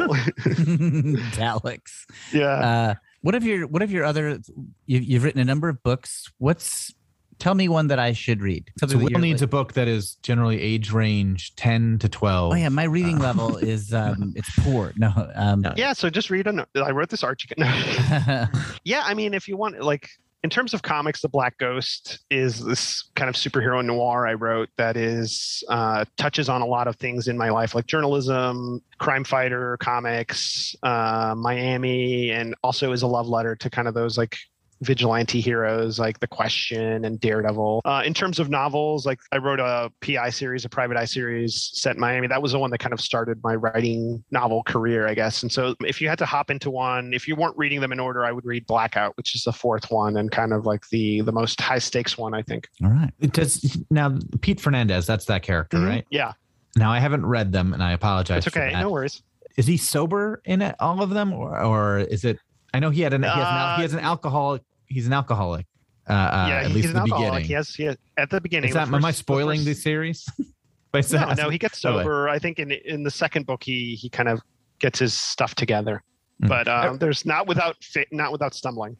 Daleks. 1.35 2.05
yeah. 2.31 2.45
Uh, 2.45 2.95
what 3.21 3.33
have 3.33 3.43
your 3.43 3.67
what 3.67 3.81
have 3.81 3.91
your 3.91 4.05
other 4.05 4.39
you, 4.85 4.99
you've 4.99 5.23
written 5.23 5.41
a 5.41 5.45
number 5.45 5.69
of 5.69 5.81
books. 5.83 6.31
What's 6.37 6.93
tell 7.39 7.55
me 7.55 7.67
one 7.69 7.87
that 7.87 7.99
I 7.99 8.13
should 8.13 8.41
read. 8.41 8.71
so 8.79 8.87
Something 8.87 9.05
that 9.07 9.13
Will 9.13 9.21
needs 9.21 9.41
like- 9.41 9.47
a 9.47 9.51
book 9.51 9.73
that 9.73 9.87
is 9.87 10.15
generally 10.23 10.59
age 10.61 10.91
range 10.91 11.55
10 11.55 11.99
to 11.99 12.09
12. 12.09 12.51
Oh 12.51 12.55
yeah, 12.55 12.69
my 12.69 12.83
reading 12.83 13.17
Uh, 13.19 13.23
level 13.23 13.57
is 13.73 13.93
um 13.93 14.33
it's 14.35 14.49
poor. 14.59 14.93
No, 14.97 15.11
um 15.35 15.65
yeah, 15.75 15.93
so 15.93 16.09
just 16.09 16.29
read. 16.29 16.47
An, 16.47 16.65
I 16.75 16.91
wrote 16.91 17.09
this 17.09 17.23
Archie. 17.23 17.49
No. 17.57 17.65
yeah, 18.83 19.03
I 19.05 19.13
mean, 19.13 19.33
if 19.33 19.47
you 19.47 19.57
want, 19.57 19.81
like, 19.81 20.09
in 20.43 20.49
terms 20.51 20.73
of 20.73 20.81
comics, 20.83 21.21
The 21.21 21.29
Black 21.29 21.57
Ghost 21.57 22.19
is 22.29 22.63
this 22.63 23.09
kind 23.15 23.27
of 23.27 23.35
superhero 23.35 23.83
noir 23.83 24.27
I 24.27 24.35
wrote 24.35 24.69
that 24.77 24.95
is 24.95 25.63
uh, 25.67 26.05
touches 26.15 26.47
on 26.47 26.61
a 26.61 26.65
lot 26.65 26.87
of 26.87 26.95
things 26.97 27.27
in 27.27 27.37
my 27.37 27.49
life, 27.49 27.73
like 27.73 27.87
journalism, 27.87 28.81
crime 28.99 29.23
fighter, 29.23 29.77
comics, 29.77 30.75
uh, 30.83 31.33
Miami, 31.35 32.29
and 32.31 32.55
also 32.63 32.91
is 32.91 33.01
a 33.01 33.07
love 33.07 33.27
letter 33.27 33.55
to 33.55 33.69
kind 33.69 33.87
of 33.87 33.93
those 33.95 34.17
like 34.17 34.37
vigilante 34.81 35.41
heroes 35.41 35.99
like 35.99 36.19
The 36.19 36.27
Question 36.27 37.05
and 37.05 37.19
Daredevil. 37.19 37.81
Uh, 37.85 38.03
in 38.05 38.13
terms 38.13 38.39
of 38.39 38.49
novels, 38.49 39.05
like 39.05 39.19
I 39.31 39.37
wrote 39.37 39.59
a 39.59 39.91
PI 40.01 40.29
series, 40.29 40.65
a 40.65 40.69
private 40.69 40.97
eye 40.97 41.05
series 41.05 41.71
set 41.73 41.95
in 41.95 41.99
Miami. 42.01 42.27
That 42.27 42.41
was 42.41 42.51
the 42.51 42.59
one 42.59 42.69
that 42.71 42.77
kind 42.79 42.93
of 42.93 43.01
started 43.01 43.39
my 43.43 43.55
writing 43.55 44.23
novel 44.31 44.63
career, 44.63 45.07
I 45.07 45.13
guess. 45.13 45.41
And 45.43 45.51
so 45.51 45.75
if 45.81 46.01
you 46.01 46.09
had 46.09 46.17
to 46.19 46.25
hop 46.25 46.49
into 46.51 46.69
one, 46.69 47.13
if 47.13 47.27
you 47.27 47.35
weren't 47.35 47.57
reading 47.57 47.81
them 47.81 47.91
in 47.91 47.99
order, 47.99 48.25
I 48.25 48.31
would 48.31 48.45
read 48.45 48.65
Blackout, 48.67 49.15
which 49.17 49.35
is 49.35 49.43
the 49.43 49.53
fourth 49.53 49.89
one 49.91 50.17
and 50.17 50.31
kind 50.31 50.53
of 50.53 50.65
like 50.65 50.87
the 50.89 51.21
the 51.21 51.31
most 51.31 51.59
high 51.59 51.79
stakes 51.79 52.17
one, 52.17 52.33
I 52.33 52.41
think. 52.41 52.67
All 52.83 52.89
right. 52.91 53.11
Does 53.31 53.77
now 53.89 54.17
Pete 54.41 54.59
Fernandez, 54.61 55.05
that's 55.07 55.25
that 55.25 55.41
character, 55.43 55.77
Mhm. 55.77 55.87
right? 55.87 56.05
Yeah, 56.09 56.33
Now 56.75 56.91
I 56.91 56.99
haven't 56.99 57.25
read 57.25 57.51
them 57.51 57.73
and 57.73 57.81
I 57.81 57.93
apologize. 57.93 58.45
it's 58.45 58.55
okay. 58.55 58.71
No 58.73 58.89
worries. 58.91 59.23
Is 59.57 59.65
he 59.65 59.77
sober 59.77 60.41
in 60.45 60.61
it, 60.61 60.75
all 60.79 61.01
of 61.01 61.09
them, 61.09 61.33
or, 61.33 61.59
or 61.59 61.97
is 61.99 62.23
it? 62.23 62.37
I 62.77 62.79
know 62.79 62.91
he 62.91 63.01
had 63.01 63.13
an 63.13 63.23
he 63.23 63.27
has 63.29 63.37
an, 63.37 63.43
al- 63.43 63.75
he 63.77 63.79
Uh, 63.79 63.81
has 63.81 63.93
an 63.93 63.99
alcoholic. 63.99 64.61
He's 64.85 65.07
an 65.07 65.13
alcoholic. 65.13 65.65
Uh, 66.07 66.13
uh, 66.13 66.45
yeah, 66.47 66.55
at 66.59 66.65
he's 66.67 66.75
least 66.75 66.85
an 66.85 66.89
in 66.91 66.93
the 66.95 66.99
alcoholic. 67.01 67.31
beginning. 67.31 67.47
He 67.47 67.53
has, 67.53 67.69
he 67.75 67.83
has 67.85 67.97
at 68.17 68.29
the 68.29 68.39
beginning. 68.39 68.69
Is 68.69 68.73
the 68.75 68.79
that 68.81 68.87
am 68.87 68.95
I 68.95 68.99
first- 69.09 69.17
the 69.17 69.23
spoiling 69.23 69.65
the 69.65 69.73
series? 69.73 70.25
By 70.91 70.99
No, 70.99 71.01
saying- 71.01 71.35
no, 71.37 71.49
he 71.49 71.57
gets 71.57 71.83
Oh, 71.83 71.97
sober. 71.97 72.29
I 72.29 72.37
think 72.39 72.59
in 72.59 72.71
in 72.71 73.01
the 73.03 73.09
second 73.11 73.45
book 73.47 73.63
he 73.63 73.95
he 73.95 74.09
kind 74.09 74.29
of 74.29 74.39
gets 74.79 74.99
his 74.99 75.13
stuff 75.15 75.55
together. 75.55 76.03
Mm. 76.43 76.49
But 76.49 76.67
um, 76.67 76.97
there's 76.99 77.25
not 77.25 77.47
without 77.47 77.83
fi- 77.83 78.05
not 78.11 78.31
without 78.31 78.53
stumbling. 78.53 78.95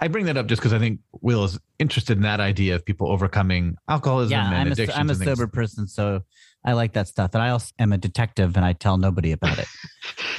I 0.00 0.06
bring 0.08 0.24
that 0.26 0.36
up 0.38 0.46
just 0.46 0.62
because 0.62 0.72
I 0.72 0.78
think 0.78 1.00
Will 1.20 1.42
is 1.44 1.58
interested 1.80 2.16
in 2.16 2.22
that 2.22 2.38
idea 2.40 2.74
of 2.76 2.84
people 2.86 3.10
overcoming 3.10 3.76
alcoholism 3.88 4.30
Yeah, 4.30 4.46
and 4.46 4.54
I'm 4.56 4.68
a, 4.68 4.72
addictions. 4.72 4.96
I'm 4.98 5.10
a 5.10 5.14
sober 5.16 5.46
person, 5.48 5.86
so 5.88 6.22
I 6.64 6.72
like 6.72 6.92
that 6.94 7.08
stuff. 7.08 7.30
And 7.34 7.42
I 7.42 7.50
also 7.50 7.72
am 7.78 7.92
a 7.92 7.98
detective, 7.98 8.56
and 8.56 8.64
I 8.64 8.72
tell 8.72 8.98
nobody 8.98 9.32
about 9.32 9.58
it. 9.58 9.66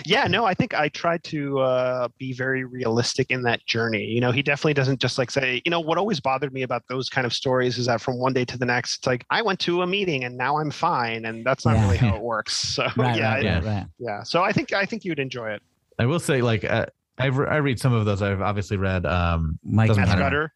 Yeah, 0.05 0.27
no, 0.27 0.45
I 0.45 0.53
think 0.53 0.73
I 0.73 0.87
tried 0.87 1.25
to 1.25 1.59
uh, 1.59 2.07
be 2.17 2.31
very 2.31 2.63
realistic 2.63 3.31
in 3.31 3.41
that 3.43 3.65
journey. 3.65 4.05
You 4.05 4.21
know, 4.21 4.31
he 4.31 4.41
definitely 4.41 4.73
doesn't 4.73 5.01
just 5.01 5.17
like 5.17 5.29
say, 5.29 5.61
you 5.65 5.69
know, 5.69 5.81
what 5.81 5.97
always 5.97 6.21
bothered 6.21 6.53
me 6.53 6.61
about 6.61 6.83
those 6.87 7.09
kind 7.09 7.27
of 7.27 7.33
stories 7.33 7.77
is 7.77 7.85
that 7.87 7.99
from 7.99 8.17
one 8.17 8.31
day 8.31 8.45
to 8.45 8.57
the 8.57 8.65
next, 8.65 8.99
it's 8.99 9.07
like 9.07 9.25
I 9.29 9.41
went 9.41 9.59
to 9.61 9.81
a 9.81 9.87
meeting 9.87 10.23
and 10.23 10.37
now 10.37 10.57
I'm 10.57 10.71
fine, 10.71 11.25
and 11.25 11.45
that's 11.45 11.65
not 11.65 11.75
Yeah. 11.75 11.83
really 11.83 11.97
how 11.97 12.15
it 12.15 12.21
works. 12.21 12.53
So 12.75 12.87
Right, 12.95 13.17
yeah, 13.17 13.33
right, 13.33 13.45
I- 13.45 13.53
right, 13.55 13.63
right. 13.65 13.85
yeah. 13.99 14.23
So 14.23 14.41
I 14.41 14.53
think 14.53 14.71
I 14.71 14.85
think 14.85 15.03
you'd 15.03 15.19
enjoy 15.19 15.49
it. 15.51 15.61
I 15.99 16.05
will 16.05 16.19
say, 16.21 16.41
like, 16.41 16.63
uh, 16.63 16.85
I've 17.17 17.37
re- 17.37 17.49
I 17.49 17.57
read 17.57 17.77
some 17.77 17.91
of 17.91 18.05
those. 18.05 18.21
I've 18.21 18.41
obviously 18.41 18.77
read. 18.77 19.05
Um, 19.05 19.59
Mike, 19.65 19.89
Doesn't 19.89 20.01
Matt 20.03 20.17
matter. 20.17 20.21
Scudder. 20.21 20.53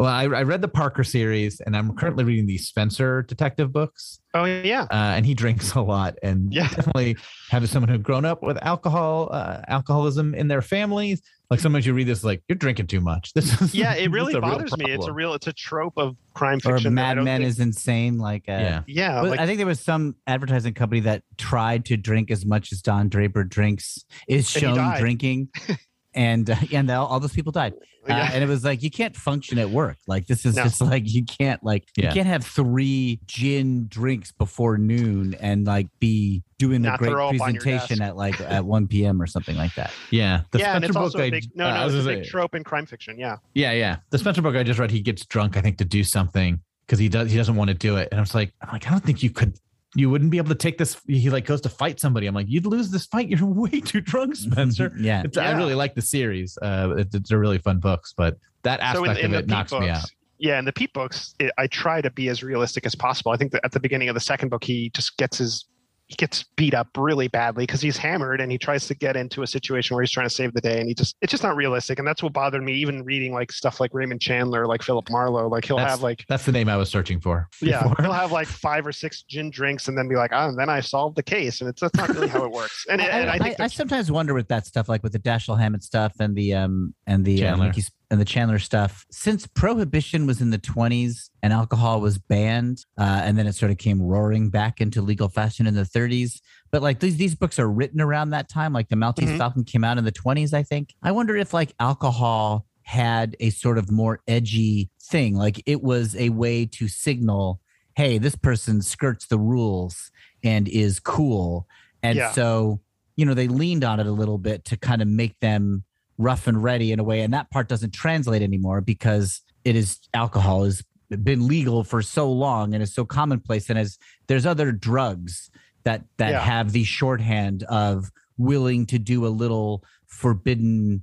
Well, 0.00 0.08
I, 0.08 0.22
I 0.22 0.44
read 0.44 0.62
the 0.62 0.68
Parker 0.68 1.04
series, 1.04 1.60
and 1.60 1.76
I'm 1.76 1.94
currently 1.94 2.24
reading 2.24 2.46
the 2.46 2.56
Spenser 2.56 3.20
detective 3.20 3.70
books. 3.70 4.18
Oh 4.32 4.44
yeah, 4.44 4.84
uh, 4.84 5.12
and 5.14 5.26
he 5.26 5.34
drinks 5.34 5.74
a 5.74 5.82
lot 5.82 6.16
and 6.22 6.50
Yeah. 6.54 6.68
definitely 6.68 7.18
have 7.50 7.68
someone 7.68 7.90
who 7.90 7.98
grown 7.98 8.24
up 8.24 8.42
with 8.42 8.56
alcohol 8.62 9.28
uh, 9.30 9.60
alcoholism 9.68 10.34
in 10.34 10.48
their 10.48 10.62
families 10.62 11.20
like 11.50 11.58
sometimes 11.58 11.84
you 11.84 11.92
read 11.92 12.06
this 12.06 12.22
like 12.22 12.40
you're 12.48 12.56
drinking 12.56 12.86
too 12.86 13.00
much 13.00 13.32
this 13.34 13.60
is 13.60 13.74
yeah. 13.74 13.94
it 13.94 14.10
really 14.12 14.38
bothers 14.38 14.76
me. 14.78 14.86
It's 14.88 15.06
a 15.06 15.12
real. 15.12 15.34
It's 15.34 15.48
a 15.48 15.52
trope 15.52 15.94
of 15.98 16.16
crime 16.32 16.60
fiction. 16.60 16.86
I 16.86 16.90
Mad 16.90 17.16
Men 17.18 17.40
think- 17.40 17.48
is 17.48 17.58
insane. 17.60 18.18
Like, 18.18 18.44
uh, 18.48 18.52
yeah 18.52 18.82
yeah. 18.86 19.20
Like, 19.20 19.40
I 19.40 19.46
think 19.46 19.58
there 19.58 19.66
was 19.66 19.80
some 19.80 20.14
advertising 20.26 20.74
company 20.74 21.00
that 21.00 21.24
tried 21.36 21.84
to 21.86 21.96
drink 21.96 22.30
as 22.30 22.46
much 22.46 22.72
as 22.72 22.80
Don 22.80 23.08
Draper 23.08 23.44
drinks, 23.44 24.04
is 24.28 24.48
shown 24.48 24.96
drinking, 24.98 25.48
and 26.14 26.48
uh, 26.50 26.56
and 26.72 26.90
all, 26.90 27.06
all 27.06 27.20
those 27.20 27.32
people 27.32 27.52
died. 27.52 27.74
Uh, 28.08 28.14
yeah. 28.14 28.30
and 28.32 28.42
it 28.42 28.46
was 28.48 28.64
like 28.64 28.82
you 28.82 28.90
can't 28.90 29.14
function 29.14 29.58
at 29.58 29.68
work. 29.68 29.98
Like 30.06 30.26
this 30.26 30.46
is 30.46 30.56
No. 30.56 30.62
just 30.62 30.80
like 30.80 31.02
you 31.04 31.22
can't 31.22 31.62
like 31.62 31.86
Yeah. 31.98 32.08
you 32.08 32.14
can't 32.14 32.26
have 32.28 32.42
three 32.46 33.20
gin 33.26 33.88
drinks 33.88 34.32
before 34.32 34.78
noon 34.78 35.34
and 35.34 35.66
like 35.66 35.86
be 35.98 36.42
doing 36.58 36.86
a 36.86 36.96
great 36.96 37.10
throw 37.10 37.28
up 37.28 37.38
on 37.42 37.52
your 37.52 37.62
presentation 37.62 38.00
at 38.00 38.16
like 38.16 38.40
at 38.40 38.64
1 38.64 38.86
p.m. 38.88 39.20
or 39.20 39.26
something 39.26 39.54
like 39.54 39.74
that. 39.74 39.90
yeah 40.10 40.44
the 40.50 40.60
yeah, 40.60 40.76
and 40.76 40.82
Spenser 40.82 40.88
it's 40.88 40.94
book 40.94 41.02
also 41.02 41.18
I, 41.18 41.24
a 41.24 41.30
big 41.30 41.44
no, 41.54 41.66
uh, 41.66 41.68
I 41.68 41.78
no, 41.80 41.84
was 41.84 41.94
it's 41.94 42.06
a 42.06 42.08
big 42.08 42.24
say- 42.24 42.30
trope 42.30 42.54
in 42.54 42.64
crime 42.64 42.86
fiction. 42.86 43.18
Yeah, 43.18 43.36
yeah 43.52 43.72
yeah 43.72 43.96
the 44.08 44.16
Spenser 44.16 44.40
book 44.40 44.56
i 44.56 44.62
just 44.62 44.78
read 44.78 44.90
he 44.90 45.02
gets 45.02 45.26
drunk 45.26 45.58
i 45.58 45.60
think 45.60 45.76
to 45.76 45.84
do 45.84 46.02
something 46.02 46.58
because 46.86 46.98
he 46.98 47.10
does 47.10 47.30
he 47.30 47.36
doesn't 47.36 47.54
want 47.56 47.68
to 47.68 47.74
do 47.74 47.96
it 47.96 48.08
and 48.10 48.18
i 48.18 48.22
was 48.22 48.34
like 48.34 48.54
i'm 48.62 48.72
like 48.72 48.86
i 48.86 48.90
don't 48.90 49.04
think 49.04 49.22
you 49.22 49.28
could 49.28 49.58
you 49.94 50.08
wouldn't 50.08 50.30
be 50.30 50.38
able 50.38 50.48
to 50.48 50.54
take 50.54 50.78
this 50.78 51.00
he 51.06 51.30
like 51.30 51.44
goes 51.44 51.60
to 51.62 51.68
fight 51.68 51.98
somebody. 51.98 52.26
I'm 52.26 52.34
like 52.34 52.48
you'd 52.48 52.66
lose 52.66 52.90
this 52.90 53.06
fight? 53.06 53.28
You're 53.28 53.46
way 53.48 53.80
too 53.80 54.00
drunk 54.00 54.34
Spenser. 54.36 54.92
Yeah. 54.98 55.22
it's, 55.24 55.36
i 55.36 55.50
really 55.52 55.74
like 55.74 55.94
the 55.94 56.02
series. 56.02 56.56
Uh 56.62 56.94
it's, 56.98 57.14
it's 57.14 57.30
a 57.30 57.38
really 57.38 57.58
fun 57.58 57.78
books 57.78 58.14
but 58.16 58.36
that 58.62 58.80
so 58.94 59.04
aspect 59.04 59.20
in, 59.20 59.24
in 59.24 59.24
of 59.26 59.30
the 59.32 59.38
it 59.38 59.46
knocks 59.48 59.70
books, 59.70 59.82
me 59.82 59.90
out. 59.90 60.04
yeah, 60.38 60.58
in 60.58 60.64
the 60.64 60.72
Pete 60.72 60.92
books, 60.92 61.34
it, 61.38 61.50
I 61.58 61.66
try 61.66 62.00
to 62.00 62.10
be 62.10 62.28
as 62.28 62.42
realistic 62.42 62.84
as 62.86 62.94
possible. 62.94 63.32
I 63.32 63.36
think 63.36 63.52
that 63.52 63.64
at 63.64 63.72
the 63.72 63.80
beginning 63.80 64.08
of 64.08 64.14
the 64.14 64.20
second 64.20 64.50
book, 64.50 64.64
he 64.64 64.90
just 64.90 65.16
gets 65.16 65.38
his 65.38 65.64
he 66.10 66.16
gets 66.16 66.44
beat 66.56 66.74
up 66.74 66.88
really 66.98 67.28
badly 67.28 67.62
because 67.64 67.80
he's 67.80 67.96
hammered 67.96 68.40
and 68.40 68.50
he 68.50 68.58
tries 68.58 68.88
to 68.88 68.94
get 68.94 69.16
into 69.16 69.42
a 69.42 69.46
situation 69.46 69.94
where 69.94 70.02
he's 70.02 70.10
trying 70.10 70.26
to 70.28 70.34
save 70.34 70.52
the 70.52 70.60
day 70.60 70.80
and 70.80 70.88
he 70.88 70.94
just 70.94 71.14
it's 71.22 71.30
just 71.30 71.44
not 71.44 71.54
realistic 71.54 72.00
and 72.00 72.06
that's 72.08 72.20
what 72.20 72.32
bothered 72.32 72.62
me 72.64 72.72
even 72.72 73.04
reading 73.04 73.32
like 73.32 73.52
stuff 73.52 73.78
like 73.78 73.94
Raymond 73.94 74.20
Chandler 74.20 74.66
like 74.66 74.82
Philip 74.82 75.08
Marlowe 75.08 75.46
like 75.48 75.64
he'll 75.64 75.76
That's- 75.76 75.92
have 75.92 76.02
like 76.02 76.24
That's 76.28 76.44
the 76.44 76.50
name 76.52 76.68
I 76.68 76.76
was 76.76 76.88
searching 76.90 77.20
for. 77.20 77.48
yeah 77.62 77.84
before. 77.84 78.04
he'll 78.04 78.12
have 78.12 78.32
like 78.32 78.48
five 78.48 78.84
or 78.84 78.90
six 78.92 79.22
gin 79.22 79.50
drinks 79.50 79.86
and 79.86 79.96
then 79.96 80.08
be 80.08 80.16
like 80.16 80.32
oh 80.34 80.48
and 80.48 80.58
then 80.58 80.68
I 80.68 80.80
solved 80.80 81.16
the 81.16 81.22
case 81.22 81.60
and 81.60 81.70
it's 81.70 81.80
that's 81.80 81.94
not 81.94 82.08
really 82.08 82.28
how 82.28 82.44
it 82.44 82.50
works 82.50 82.84
and, 82.90 83.00
I, 83.00 83.04
and 83.04 83.30
I, 83.30 83.34
I, 83.34 83.38
think 83.38 83.44
I 83.46 83.50
that's- 83.50 83.74
sometimes 83.74 84.10
wonder 84.10 84.34
with 84.34 84.48
that 84.48 84.66
stuff, 84.66 84.88
like 84.88 85.04
with 85.04 85.12
the 85.12 85.20
Dashiell 85.20 85.58
Hammett 85.60 85.84
stuff 85.84 86.14
and 86.18 86.34
the 86.34 86.54
um 86.54 86.92
and 87.06 87.24
the 87.24 87.36
uh, 87.44 87.50
Chandler. 87.50 87.66
Mickey 87.68 87.82
Sp- 87.86 87.94
and 88.10 88.20
the 88.20 88.24
Chandler 88.24 88.58
stuff. 88.58 89.06
Since 89.10 89.46
prohibition 89.46 90.26
was 90.26 90.40
in 90.40 90.50
the 90.50 90.58
20s 90.58 91.30
and 91.42 91.52
alcohol 91.52 92.00
was 92.00 92.18
banned, 92.18 92.84
uh, 92.98 93.20
and 93.24 93.38
then 93.38 93.46
it 93.46 93.54
sort 93.54 93.70
of 93.70 93.78
came 93.78 94.02
roaring 94.02 94.50
back 94.50 94.80
into 94.80 95.00
legal 95.00 95.28
fashion 95.28 95.66
in 95.66 95.74
the 95.74 95.84
30s. 95.84 96.40
But 96.72 96.82
like 96.82 97.00
these 97.00 97.16
these 97.16 97.34
books 97.34 97.58
are 97.58 97.68
written 97.70 98.00
around 98.00 98.30
that 98.30 98.48
time. 98.48 98.72
Like 98.72 98.88
the 98.88 98.96
Maltese 98.96 99.28
Mhm. 99.30 99.38
Falcon 99.38 99.64
came 99.64 99.84
out 99.84 99.98
in 99.98 100.04
the 100.04 100.12
20s, 100.12 100.52
I 100.52 100.62
think. 100.62 100.94
I 101.02 101.12
wonder 101.12 101.36
if 101.36 101.52
like 101.54 101.72
alcohol 101.78 102.66
had 102.82 103.36
a 103.40 103.50
sort 103.50 103.78
of 103.78 103.90
more 103.90 104.20
edgy 104.26 104.90
thing, 105.00 105.34
like 105.36 105.62
it 105.66 105.82
was 105.82 106.16
a 106.16 106.30
way 106.30 106.66
to 106.66 106.88
signal, 106.88 107.60
hey, 107.96 108.18
this 108.18 108.34
person 108.34 108.82
skirts 108.82 109.26
the 109.26 109.38
rules 109.38 110.10
and 110.42 110.66
is 110.68 110.98
cool. 110.98 111.68
And 112.02 112.16
Yeah. 112.16 112.32
so, 112.32 112.80
you 113.16 113.26
know, 113.26 113.34
they 113.34 113.46
leaned 113.46 113.84
on 113.84 114.00
it 114.00 114.06
a 114.06 114.10
little 114.12 114.38
bit 114.38 114.64
to 114.66 114.76
kind 114.76 115.02
of 115.02 115.06
make 115.08 115.38
them 115.40 115.84
rough 116.20 116.46
and 116.46 116.62
ready 116.62 116.92
in 116.92 117.00
a 117.00 117.04
way. 117.04 117.20
And 117.22 117.32
that 117.32 117.50
part 117.50 117.68
doesn't 117.68 117.92
translate 117.92 118.42
anymore 118.42 118.80
because 118.80 119.40
it 119.64 119.74
is 119.74 119.98
alcohol 120.14 120.64
has 120.64 120.82
been 121.24 121.48
legal 121.48 121.82
for 121.82 122.02
so 122.02 122.30
long 122.30 122.74
and 122.74 122.82
is 122.82 122.94
so 122.94 123.04
commonplace. 123.04 123.70
And 123.70 123.78
as 123.78 123.98
there's 124.28 124.46
other 124.46 124.70
drugs 124.70 125.50
that 125.84 126.04
that 126.18 126.30
Yeah. 126.30 126.40
have 126.40 126.72
the 126.72 126.84
shorthand 126.84 127.62
of 127.64 128.10
willing 128.38 128.86
to 128.86 128.98
do 128.98 129.26
a 129.26 129.28
little 129.28 129.82
forbidden 130.06 131.02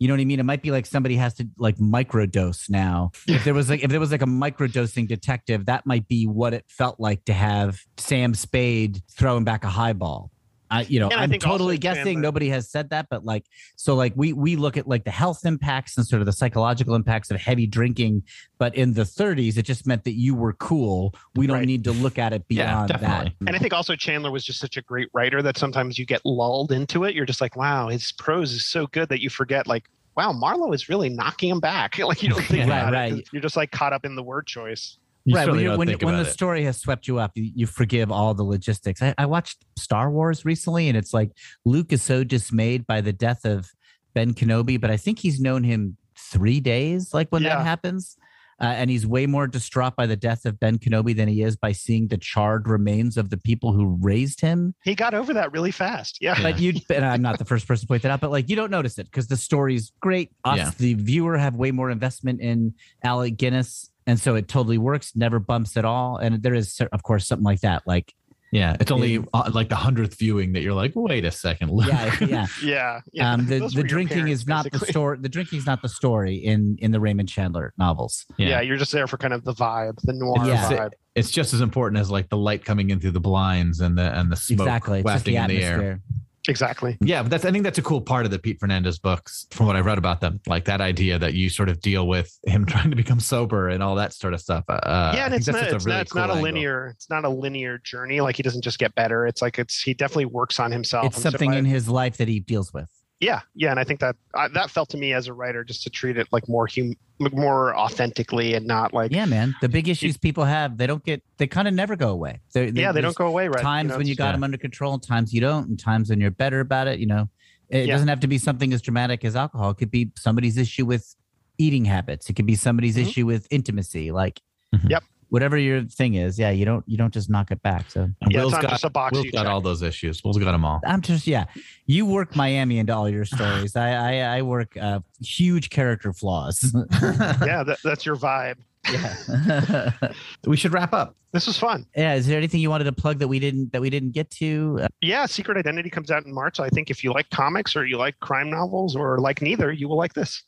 you 0.00 0.06
know 0.06 0.14
what 0.14 0.20
I 0.20 0.26
mean? 0.26 0.38
It 0.38 0.44
might 0.44 0.62
be 0.62 0.70
like 0.70 0.86
somebody 0.86 1.16
has 1.16 1.34
to 1.34 1.48
like 1.58 1.76
microdose 1.78 2.70
now. 2.70 3.10
If 3.26 3.42
there 3.42 3.52
was 3.52 3.68
like 3.68 3.82
if 3.82 3.90
there 3.90 3.98
was 3.98 4.12
like 4.12 4.22
a 4.22 4.26
microdosing 4.26 5.08
detective, 5.08 5.66
that 5.66 5.86
might 5.86 6.06
be 6.06 6.24
what 6.24 6.54
it 6.54 6.64
felt 6.68 7.00
like 7.00 7.24
to 7.24 7.32
have 7.32 7.80
Sam 7.96 8.32
Spade 8.32 9.02
throwing 9.10 9.42
back 9.42 9.64
a 9.64 9.68
highball. 9.68 10.30
I 10.70 10.82
you 10.82 11.00
know, 11.00 11.08
And 11.08 11.32
I'm 11.34 11.38
totally 11.38 11.78
guessing. 11.78 12.20
Nobody 12.20 12.48
has 12.50 12.70
said 12.70 12.90
that, 12.90 13.06
but 13.10 13.24
like 13.24 13.46
so 13.76 13.94
like 13.94 14.12
we 14.16 14.32
we 14.32 14.56
look 14.56 14.76
at 14.76 14.86
like 14.86 15.04
the 15.04 15.10
health 15.10 15.44
impacts 15.46 15.96
and 15.96 16.06
sort 16.06 16.20
of 16.20 16.26
the 16.26 16.32
psychological 16.32 16.94
impacts 16.94 17.30
of 17.30 17.40
heavy 17.40 17.66
drinking. 17.66 18.24
But 18.58 18.74
in 18.74 18.92
the 18.94 19.02
30s, 19.02 19.56
it 19.56 19.62
just 19.62 19.86
meant 19.86 20.04
that 20.04 20.14
you 20.14 20.34
were 20.34 20.52
cool. 20.54 21.14
We 21.34 21.46
don't 21.46 21.58
Right. 21.58 21.66
need 21.66 21.84
to 21.84 21.92
look 21.92 22.18
at 22.18 22.32
it 22.32 22.44
Yeah, 22.48 22.66
beyond 22.66 22.88
definitely. 22.88 23.34
that. 23.40 23.46
And 23.46 23.56
I 23.56 23.58
think 23.58 23.72
also 23.72 23.94
Chandler 23.96 24.30
was 24.30 24.44
just 24.44 24.58
such 24.60 24.76
a 24.76 24.82
great 24.82 25.08
writer 25.14 25.42
that 25.42 25.56
sometimes 25.56 25.98
you 25.98 26.04
get 26.06 26.20
lulled 26.24 26.72
into 26.72 27.04
it. 27.04 27.14
You're 27.14 27.26
just 27.26 27.40
like, 27.40 27.56
wow, 27.56 27.88
his 27.88 28.12
prose 28.12 28.52
is 28.52 28.66
so 28.66 28.86
good 28.88 29.08
that 29.10 29.22
you 29.22 29.30
forget, 29.30 29.66
like, 29.66 29.84
wow, 30.16 30.32
Marlowe 30.32 30.72
is 30.72 30.88
really 30.88 31.08
knocking 31.08 31.48
him 31.50 31.60
back. 31.60 31.96
like 32.00 32.22
you 32.22 32.28
don't 32.30 32.44
think 32.44 32.66
Right, 32.68 32.78
about 32.80 32.92
right. 32.92 33.12
it. 33.12 33.28
You're 33.32 33.42
just 33.42 33.56
like 33.56 33.70
caught 33.70 33.92
up 33.92 34.04
in 34.04 34.16
the 34.16 34.22
word 34.22 34.46
choice. 34.46 34.98
You 35.28 35.36
right 35.36 35.40
when, 35.40 35.46
certainly 35.46 35.62
you 35.62 35.68
don't 35.68 35.78
when, 35.78 35.88
when 36.14 36.16
the 36.16 36.28
it. 36.28 36.32
story 36.32 36.64
has 36.64 36.78
swept 36.78 37.06
you 37.06 37.18
up 37.18 37.32
you, 37.34 37.50
you 37.54 37.66
forgive 37.66 38.10
all 38.10 38.34
the 38.34 38.42
logistics 38.44 39.02
I, 39.02 39.14
I 39.18 39.26
watched 39.26 39.64
star 39.78 40.10
wars 40.10 40.44
recently 40.44 40.88
and 40.88 40.96
it's 40.96 41.12
like 41.14 41.30
luke 41.64 41.92
is 41.92 42.02
so 42.02 42.24
dismayed 42.24 42.86
by 42.86 43.00
the 43.00 43.12
death 43.12 43.44
of 43.44 43.70
ben 44.14 44.34
kenobi 44.34 44.80
but 44.80 44.90
i 44.90 44.96
think 44.96 45.18
he's 45.18 45.38
known 45.40 45.64
him 45.64 45.96
three 46.18 46.60
days, 46.60 47.14
like 47.14 47.28
when 47.30 47.42
that 47.44 47.62
happens. 47.62 48.16
Uh, 48.60 48.64
and 48.64 48.90
he's 48.90 49.06
way 49.06 49.24
more 49.24 49.46
distraught 49.46 49.94
by 49.94 50.04
the 50.04 50.16
death 50.16 50.44
of 50.44 50.58
Ben 50.58 50.78
Kenobi 50.78 51.14
than 51.16 51.28
he 51.28 51.42
is 51.42 51.54
by 51.54 51.70
seeing 51.70 52.08
the 52.08 52.16
charred 52.18 52.66
remains 52.66 53.16
of 53.16 53.30
the 53.30 53.36
people 53.36 53.72
who 53.72 53.96
raised 54.00 54.40
him. 54.40 54.74
He 54.82 54.96
got 54.96 55.14
over 55.14 55.32
that 55.34 55.52
really 55.52 55.70
fast. 55.70 56.18
Yeah. 56.20 56.36
But 56.42 56.58
you, 56.58 56.72
and 56.90 57.04
I'm 57.04 57.22
not 57.22 57.38
the 57.38 57.44
first 57.44 57.68
person 57.68 57.82
to 57.82 57.86
point 57.86 58.02
that 58.02 58.10
out, 58.10 58.20
but 58.20 58.32
like 58.32 58.48
you 58.48 58.56
don't 58.56 58.72
notice 58.72 58.98
it 58.98 59.04
because 59.04 59.28
the 59.28 59.36
story's 59.36 59.92
great. 60.00 60.32
Us, 60.44 60.56
Yeah. 60.56 60.70
the 60.76 60.94
viewer, 60.94 61.38
have 61.38 61.54
way 61.54 61.70
more 61.70 61.88
investment 61.88 62.40
in 62.40 62.74
Alec 63.04 63.36
Guinness, 63.36 63.92
and 64.08 64.18
so 64.18 64.34
it 64.34 64.48
totally 64.48 64.78
works. 64.78 65.12
Never 65.14 65.38
bumps 65.38 65.76
at 65.76 65.84
all. 65.84 66.16
And 66.16 66.42
there 66.42 66.54
is, 66.54 66.80
of 66.92 67.02
course, 67.04 67.28
something 67.28 67.44
like 67.44 67.60
that. 67.60 67.82
Like, 67.86 68.12
Yeah, 68.50 68.74
it's 68.80 68.90
only 68.90 69.16
In- 69.16 69.28
uh, 69.34 69.50
like 69.52 69.68
the 69.68 69.76
hundredth 69.76 70.18
viewing 70.18 70.54
that 70.54 70.62
you're 70.62 70.72
like, 70.72 70.92
wait 70.96 71.24
a 71.26 71.30
second. 71.30 71.68
yeah, 71.86 72.16
yeah. 72.20 72.46
yeah. 72.64 73.00
yeah. 73.12 73.32
um, 73.32 73.44
the 73.46 73.58
the 73.74 73.82
drinking 73.82 74.16
parents, 74.24 74.40
is 74.42 74.46
not 74.48 74.70
the 74.72 74.78
story. 74.78 75.18
The 75.20 75.28
drinking 75.28 75.58
is 75.58 75.66
not 75.66 75.82
the 75.82 75.88
story 75.90 76.36
in 76.36 76.76
in 76.80 76.90
the 76.90 76.98
Raymond 77.00 77.28
Chandler 77.28 77.74
novels. 77.76 78.24
Yeah. 78.38 78.62
you're 78.62 78.78
just 78.78 78.92
there 78.92 79.06
for 79.06 79.18
kind 79.18 79.34
of 79.34 79.44
the 79.44 79.52
vibe, 79.52 80.00
the 80.02 80.14
noir 80.14 80.46
Yeah. 80.46 80.70
vibe. 80.70 80.92
it's 81.14 81.30
just 81.30 81.52
as 81.52 81.60
important 81.60 82.00
as 82.00 82.10
like 82.10 82.30
the 82.30 82.38
light 82.38 82.64
coming 82.64 82.88
in 82.90 83.00
through 83.00 83.10
the 83.12 83.20
blinds 83.20 83.80
and 83.80 83.98
the 83.98 84.18
and 84.18 84.32
the 84.32 84.36
smoke 84.36 84.60
exactly. 84.66 85.00
It's 85.00 85.06
just 85.06 85.14
wafting 85.26 85.34
the 85.34 85.40
in 85.42 85.48
the 85.48 85.62
air. 85.62 86.00
Atmosphere. 86.48 86.68
Exactly. 86.68 86.98
Yeah, 87.00 87.22
but 87.22 87.30
that's 87.30 87.44
I 87.44 87.50
think 87.50 87.64
that's 87.64 87.78
a 87.78 87.82
cool 87.82 88.00
part 88.00 88.24
of 88.24 88.30
the 88.30 88.38
Pete 88.38 88.58
Fernandez 88.60 88.98
books 88.98 89.46
from 89.50 89.66
what 89.66 89.76
I've 89.76 89.86
read 89.86 89.98
about 89.98 90.20
them. 90.20 90.40
Like 90.46 90.64
that 90.66 90.80
idea 90.80 91.18
that 91.18 91.34
you 91.34 91.48
sort 91.50 91.68
of 91.68 91.80
deal 91.80 92.06
with 92.08 92.36
him 92.46 92.64
trying 92.66 92.90
to 92.90 92.96
become 92.96 93.20
sober 93.20 93.68
and 93.68 93.82
all 93.82 93.94
that 93.96 94.12
sort 94.12 94.34
of 94.34 94.40
stuff. 94.40 94.64
Uh, 94.68 95.12
yeah, 95.14 95.26
and 95.26 95.34
it's 95.34 95.46
not 95.46 95.62
it's, 95.62 95.84
really 95.84 95.96
not, 95.96 96.02
it's 96.02 96.12
cool 96.12 96.20
not 96.22 96.30
a 96.30 96.32
angle. 96.34 96.42
linear 96.44 96.88
it's 96.94 97.10
not 97.10 97.24
a 97.24 97.28
linear 97.28 97.78
journey. 97.78 98.20
Like 98.20 98.36
he 98.36 98.42
doesn't 98.42 98.62
just 98.62 98.78
get 98.78 98.94
better. 98.94 99.26
It's 99.26 99.42
like 99.42 99.58
it's 99.58 99.80
he 99.80 99.94
definitely 99.94 100.26
works 100.26 100.58
on 100.58 100.72
himself. 100.72 101.06
It's 101.06 101.16
And 101.16 101.22
so 101.22 101.30
something 101.30 101.52
I- 101.52 101.58
in 101.58 101.64
his 101.64 101.88
life 101.88 102.16
that 102.18 102.28
he 102.28 102.40
deals 102.40 102.72
with. 102.72 102.88
Yeah, 103.20 103.40
yeah, 103.54 103.70
and 103.70 103.80
I 103.80 103.84
think 103.84 104.00
that 104.00 104.16
I, 104.34 104.48
that 104.48 104.70
felt 104.70 104.88
to 104.90 104.96
me 104.96 105.12
as 105.12 105.26
a 105.26 105.32
writer 105.32 105.64
just 105.64 105.82
to 105.82 105.90
treat 105.90 106.16
it 106.16 106.28
like 106.30 106.48
more 106.48 106.68
hum 106.72 106.94
more 107.18 107.76
authentically 107.76 108.54
and 108.54 108.64
not 108.64 108.94
like 108.94 109.10
Yeah, 109.10 109.26
man. 109.26 109.54
The 109.60 109.68
big 109.68 109.88
issues 109.88 110.16
people 110.16 110.44
have, 110.44 110.78
they 110.78 110.86
don't 110.86 111.02
get. 111.02 111.22
They 111.36 111.48
kind 111.48 111.66
of 111.66 111.74
never 111.74 111.96
go 111.96 112.10
away. 112.10 112.40
They're, 112.52 112.68
yeah, 112.68 112.92
they 112.92 113.00
don't 113.00 113.16
go 113.16 113.26
away 113.26 113.48
right. 113.48 113.60
Times 113.60 113.90
know, 113.90 113.98
when 113.98 114.06
you 114.06 114.14
got 114.14 114.26
yeah. 114.26 114.32
them 114.32 114.44
under 114.44 114.56
control, 114.58 114.98
times 114.98 115.32
you 115.32 115.40
don't, 115.40 115.68
and 115.68 115.78
times 115.78 116.10
when 116.10 116.20
you're 116.20 116.30
better 116.30 116.60
about 116.60 116.86
it. 116.86 117.00
You 117.00 117.06
know, 117.06 117.28
it 117.68 117.86
Yeah. 117.86 117.94
doesn't 117.94 118.08
have 118.08 118.20
to 118.20 118.28
be 118.28 118.38
something 118.38 118.72
as 118.72 118.80
dramatic 118.82 119.24
as 119.24 119.34
alcohol. 119.34 119.70
It 119.70 119.78
could 119.78 119.90
be 119.90 120.12
somebody's 120.16 120.56
issue 120.56 120.86
with 120.86 121.16
eating 121.58 121.84
habits. 121.84 122.30
It 122.30 122.34
could 122.34 122.46
be 122.46 122.54
somebody's 122.54 122.96
Mhm. 122.96 123.02
issue 123.08 123.26
with 123.26 123.48
intimacy. 123.50 124.12
Like, 124.12 124.40
Mhm. 124.72 124.90
Yep. 124.90 125.02
Whatever 125.30 125.56
your 125.56 125.82
thing 125.84 126.14
is, 126.14 126.38
yeah, 126.38 126.50
you 126.50 126.64
don't 126.64 126.84
you 126.88 126.96
don't 126.96 127.12
just 127.12 127.30
knock 127.30 127.50
it 127.50 127.62
back. 127.62 127.90
So 127.90 128.02
And 128.02 128.14
yeah, 128.30 128.40
Will's 128.40 128.52
it's 128.54 128.62
not 128.62 128.62
got 128.62 128.70
just 128.70 128.84
a 128.84 128.90
box 128.90 129.12
Will's 129.12 129.26
you 129.26 129.32
got 129.32 129.46
all 129.46 129.60
those 129.60 129.82
issues. 129.82 130.22
Will's 130.24 130.38
got 130.38 130.52
them 130.52 130.64
all. 130.64 130.80
I'm 130.86 131.00
just 131.00 131.26
yeah. 131.26 131.46
You 131.86 132.06
work 132.06 132.34
Miami 132.36 132.78
into 132.78 132.94
all 132.94 133.08
your 133.08 133.24
stories. 133.36 133.76
I 133.76 133.90
I, 133.90 134.38
I 134.38 134.42
work 134.42 134.76
uh, 134.76 135.00
huge 135.20 135.70
character 135.70 136.12
flaws. 136.12 136.74
yeah, 137.02 137.62
that, 137.64 137.78
that's 137.84 138.06
your 138.06 138.16
vibe. 138.16 138.58
Yeah. 138.92 139.92
we 140.46 140.56
should 140.56 140.72
wrap 140.72 140.92
up. 140.92 141.14
This 141.32 141.46
was 141.46 141.58
fun. 141.58 141.84
yeah. 141.94 142.14
Is 142.14 142.26
there 142.26 142.38
anything 142.38 142.60
you 142.60 142.70
wanted 142.70 142.84
to 142.84 142.92
plug 142.92 143.18
that 143.18 143.28
we 143.28 143.38
didn't 143.38 143.70
that 143.72 143.82
we 143.82 143.90
didn't 143.90 144.12
get 144.12 144.30
to? 144.30 144.78
Uh, 144.82 144.88
Yeah, 145.02 145.26
Secret 145.26 145.58
Identity 145.58 145.90
comes 145.90 146.10
out 146.10 146.24
in 146.24 146.32
March. 146.32 146.58
I 146.58 146.70
think 146.70 146.90
if 146.90 147.04
you 147.04 147.12
like 147.12 147.28
comics 147.28 147.76
or 147.76 147.84
you 147.84 147.98
like 147.98 148.18
crime 148.20 148.48
novels 148.48 148.96
or 148.96 149.18
like 149.18 149.42
neither, 149.42 149.70
you 149.70 149.88
will 149.88 149.98
like 149.98 150.14
this. 150.14 150.42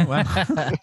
wow. 0.00 0.24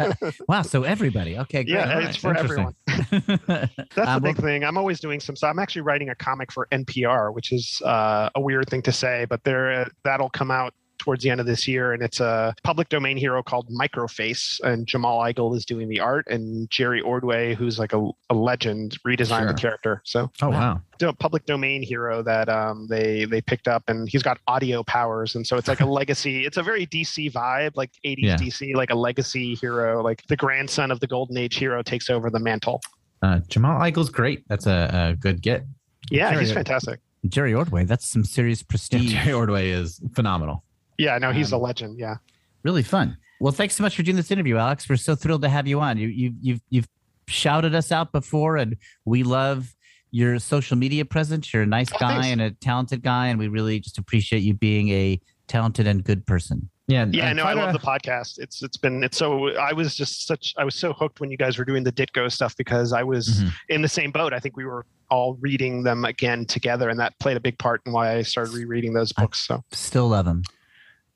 wow. 0.48 0.62
So 0.62 0.84
everybody. 0.84 1.38
Okay. 1.38 1.66
Great. 1.66 1.74
yeah, 1.76 1.94
All 1.96 2.06
it's 2.06 2.16
for 2.18 2.36
everyone. 2.38 2.74
That's 2.88 3.70
Um, 3.98 4.22
the 4.22 4.34
big 4.34 4.38
thing. 4.38 4.64
I'm 4.64 4.78
always 4.78 5.02
doing 5.02 5.20
some. 5.20 5.36
So 5.36 5.48
I'm 5.48 5.60
actually 5.60 5.82
writing 5.82 6.10
a 6.10 6.16
comic 6.16 6.52
for 6.52 6.68
NPR, 6.72 7.34
which 7.34 7.52
is 7.52 7.82
uh, 7.86 8.30
a 8.36 8.40
weird 8.42 8.70
thing 8.70 8.82
to 8.84 8.94
say, 8.94 9.26
but 9.30 9.44
there 9.44 9.88
that'll 10.06 10.30
come 10.30 10.52
out 10.52 10.74
towards 11.04 11.24
the 11.24 11.30
end 11.30 11.40
of 11.42 11.46
this 11.46 11.68
year, 11.68 11.92
and 11.94 12.02
it's 12.02 12.20
a 12.22 12.56
public 12.64 12.88
domain 12.90 13.18
hero 13.18 13.44
called 13.44 13.68
Microface, 13.70 14.60
and 14.62 14.88
Jamal 14.88 15.20
Igle 15.20 15.56
is 15.58 15.66
doing 15.66 15.90
the 15.90 16.00
art, 16.00 16.26
and 16.30 16.70
Jerry 16.70 17.02
Ordway, 17.02 17.54
who's 17.56 17.78
like 17.78 17.92
a, 17.94 18.10
a 18.30 18.34
legend, 18.34 18.98
redesigned 19.06 19.40
Sure. 19.40 19.48
the 19.48 19.54
character. 19.54 20.02
So 20.06 20.32
Oh 20.42 20.50
wow. 20.50 20.82
do 21.00 21.10
a 21.10 21.14
public 21.14 21.46
domain 21.46 21.84
hero 21.84 22.24
that 22.24 22.48
um, 22.50 22.88
they 22.90 23.26
they 23.26 23.42
picked 23.42 23.68
up, 23.68 23.84
and 23.88 24.08
he's 24.08 24.24
got 24.24 24.38
audio 24.48 24.84
powers, 24.84 25.36
and 25.36 25.46
so 25.46 25.58
it's 25.58 25.68
like 25.68 25.82
a 25.82 25.86
legacy. 26.00 26.46
It's 26.46 26.58
a 26.58 26.64
very 26.64 26.86
DC 26.88 27.32
vibe, 27.32 27.72
like 27.76 27.92
80s 28.06 28.18
Yeah. 28.20 28.38
DC, 28.38 28.74
like 28.76 28.90
a 28.92 28.96
legacy 28.96 29.56
hero, 29.56 30.02
like 30.02 30.24
the 30.28 30.38
grandson 30.38 30.90
of 30.92 31.00
the 31.02 31.08
Golden 31.08 31.36
Age 31.38 31.56
hero 31.58 31.82
takes 31.84 32.10
over 32.10 32.30
the 32.30 32.40
mantle. 32.40 32.82
Uh, 33.22 33.40
Jamal 33.48 33.80
Igle's 33.86 34.10
great. 34.10 34.44
That's 34.48 34.66
a, 34.68 35.12
a 35.12 35.16
good 35.16 35.42
get. 35.42 35.66
Yeah, 36.12 36.32
Jerry- 36.32 36.44
he's 36.46 36.54
fantastic. 36.54 37.00
Jerry 37.30 37.54
Ordway. 37.54 37.86
That's 37.86 38.06
some 38.10 38.26
serious 38.26 38.60
Yeah, 38.62 38.66
prestige. 38.68 39.14
Jerry 39.14 39.32
Ordway 39.32 39.70
is 39.70 40.02
phenomenal. 40.14 40.66
Yeah, 40.98 41.18
no, 41.18 41.32
he's 41.32 41.52
Um, 41.54 41.60
a 41.60 41.64
legend. 41.64 42.00
Yeah. 42.00 42.16
really 42.64 42.84
fun. 42.84 43.18
Well, 43.42 43.52
thanks 43.52 43.76
so 43.76 43.84
much 43.84 43.96
for 43.96 44.04
doing 44.04 44.16
this 44.16 44.32
interview, 44.32 44.56
Alex. 44.58 44.88
We're 44.88 44.96
so 44.96 45.16
thrilled 45.16 45.42
to 45.42 45.50
have 45.50 45.68
you 45.68 45.82
on. 45.82 45.98
You 45.98 46.08
you 46.08 46.34
you've 46.42 46.62
you've 46.70 46.88
shouted 47.28 47.76
us 47.76 47.92
out 47.92 48.12
before, 48.14 48.56
and 48.58 48.78
we 49.06 49.24
love 49.24 49.76
your 50.12 50.40
social 50.40 50.78
media 50.78 51.04
presence. 51.04 51.54
You're 51.54 51.64
a 51.64 51.66
nice 51.68 51.92
Oh, 51.94 51.98
guy 52.00 52.28
and 52.28 52.40
a 52.42 52.52
talented 52.52 53.02
guy, 53.04 53.28
and 53.28 53.38
we 53.40 53.48
really 53.50 53.80
just 53.80 53.98
appreciate 53.98 54.44
you 54.44 54.54
being 54.54 54.90
a 54.90 55.20
talented 55.48 55.88
and 55.88 56.04
good 56.04 56.26
person. 56.26 56.70
Yeah, 56.88 57.06
Yeah, 57.12 57.30
uh, 57.32 57.34
no, 57.34 57.42
try 57.44 57.52
I 57.52 57.54
to- 57.56 57.60
love 57.62 57.74
the 57.74 57.80
podcast. 57.80 58.40
It's 58.40 58.62
it's 58.64 58.78
been 58.78 59.04
it's 59.04 59.18
so 59.18 59.50
I 59.58 59.74
was 59.74 59.96
just 59.96 60.26
such 60.28 60.54
I 60.58 60.64
was 60.64 60.76
so 60.76 60.94
hooked 60.94 61.20
when 61.20 61.30
you 61.32 61.38
guys 61.38 61.58
were 61.58 61.66
doing 61.66 61.84
the 61.84 61.92
Ditko 61.92 62.32
stuff 62.32 62.56
because 62.56 62.94
I 62.94 63.04
was 63.04 63.28
Mhm. 63.28 63.54
in 63.70 63.82
the 63.82 63.90
same 63.90 64.12
boat. 64.12 64.32
I 64.34 64.40
think 64.40 64.56
we 64.56 64.64
were 64.66 64.86
all 65.10 65.36
reading 65.42 65.84
them 65.84 66.06
again 66.06 66.46
together, 66.46 66.90
and 66.90 67.00
that 67.00 67.18
played 67.20 67.36
a 67.36 67.42
big 67.42 67.58
part 67.58 67.82
in 67.86 67.92
why 67.92 68.16
I 68.16 68.22
started 68.22 68.54
rereading 68.54 68.94
those 68.94 69.12
I- 69.18 69.22
books. 69.24 69.46
So 69.46 69.64
Still 69.72 70.08
love 70.10 70.28
him. 70.28 70.44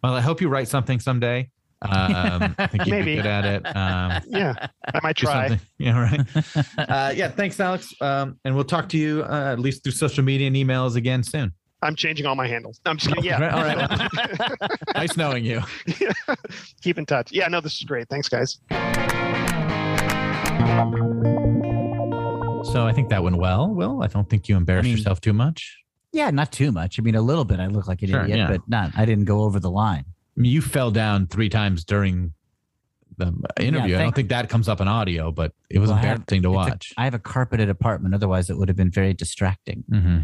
Well, 0.03 0.13
I 0.13 0.21
hope 0.21 0.41
you 0.41 0.49
write 0.49 0.67
something 0.67 0.99
someday. 0.99 1.49
Um, 1.81 2.55
I 2.57 2.67
think 2.67 2.85
you'd 2.85 2.91
Maybe. 2.91 3.15
be 3.15 3.15
good 3.17 3.25
at 3.27 3.45
it. 3.45 3.65
Um, 3.75 4.21
yeah, 4.27 4.67
I 4.93 4.99
might 5.03 5.15
try. 5.15 5.49
something. 5.49 5.67
Yeah, 5.77 5.99
right. 5.99 6.21
Uh, 6.89 7.13
yeah, 7.15 7.29
thanks, 7.29 7.59
Alex. 7.59 7.93
Um, 8.01 8.39
and 8.45 8.55
we'll 8.55 8.63
talk 8.63 8.89
to 8.89 8.97
you 8.97 9.23
uh, 9.23 9.51
at 9.53 9.59
least 9.59 9.83
through 9.83 9.91
social 9.91 10.23
media 10.23 10.47
and 10.47 10.55
emails 10.55 10.95
again 10.95 11.21
soon. 11.23 11.51
I'm 11.83 11.95
changing 11.95 12.25
all 12.25 12.33
my 12.35 12.47
handles. 12.47 12.79
I'm 12.85 12.97
just 12.97 13.09
kidding. 13.09 13.23
Yeah. 13.23 13.39
Right, 13.39 13.77
all 13.77 13.87
right. 13.87 14.69
Nice 14.95 15.15
knowing 15.17 15.45
you. 15.45 15.61
Keep 16.81 16.97
in 16.97 17.05
touch. 17.05 17.31
Yeah, 17.31 17.47
no, 17.49 17.61
this 17.61 17.75
is 17.75 17.83
great. 17.83 18.09
Thanks, 18.09 18.27
guys. 18.29 18.59
So 22.73 22.85
I 22.85 22.91
think 22.93 23.09
that 23.09 23.23
went 23.23 23.37
well. 23.37 23.69
Will, 23.73 24.01
I 24.03 24.07
don't 24.07 24.29
think 24.29 24.49
you 24.49 24.57
embarrassed 24.57 24.85
I 24.85 24.89
mean- 24.89 24.97
yourself 24.97 25.21
too 25.21 25.33
much. 25.33 25.77
Yeah, 26.17 26.31
not 26.31 26.51
too 26.51 26.71
much. 26.71 26.99
I 26.99 27.03
mean, 27.03 27.13
a 27.15 27.21
little 27.21 27.45
bit. 27.45 27.59
I 27.59 27.67
look 27.67 27.87
like 27.87 28.01
an 28.01 28.09
Sure, 28.09 28.23
idiot, 28.23 28.37
yeah. 28.39 28.47
but 28.47 28.67
not. 28.67 28.91
I 28.97 29.05
didn't 29.05 29.25
go 29.25 29.41
over 29.43 29.59
the 29.59 29.69
line. 29.69 30.03
I 30.35 30.39
mean, 30.39 30.51
you 30.51 30.61
fell 30.61 30.89
down 30.89 31.27
three 31.27 31.47
times 31.49 31.83
during 31.85 32.33
the 33.17 33.33
interview. 33.59 33.95
I 33.97 34.01
don't 34.01 34.15
think 34.15 34.29
that 34.29 34.49
comes 34.49 34.67
up 34.67 34.81
in 34.81 34.87
audio, 34.87 35.31
but 35.31 35.53
it 35.69 35.77
was 35.79 35.89
Well, 35.89 35.97
have- 35.97 36.17
embarrassing 36.17 36.41
to 36.41 36.49
watch. 36.51 36.91
I 36.97 37.03
have 37.05 37.13
a 37.13 37.19
carpeted 37.19 37.69
apartment. 37.69 38.15
Otherwise, 38.15 38.49
it 38.49 38.57
would 38.57 38.67
have 38.67 38.75
been 38.77 38.89
very 38.91 39.13
distracting. 39.13 39.83
hmm 39.89 40.19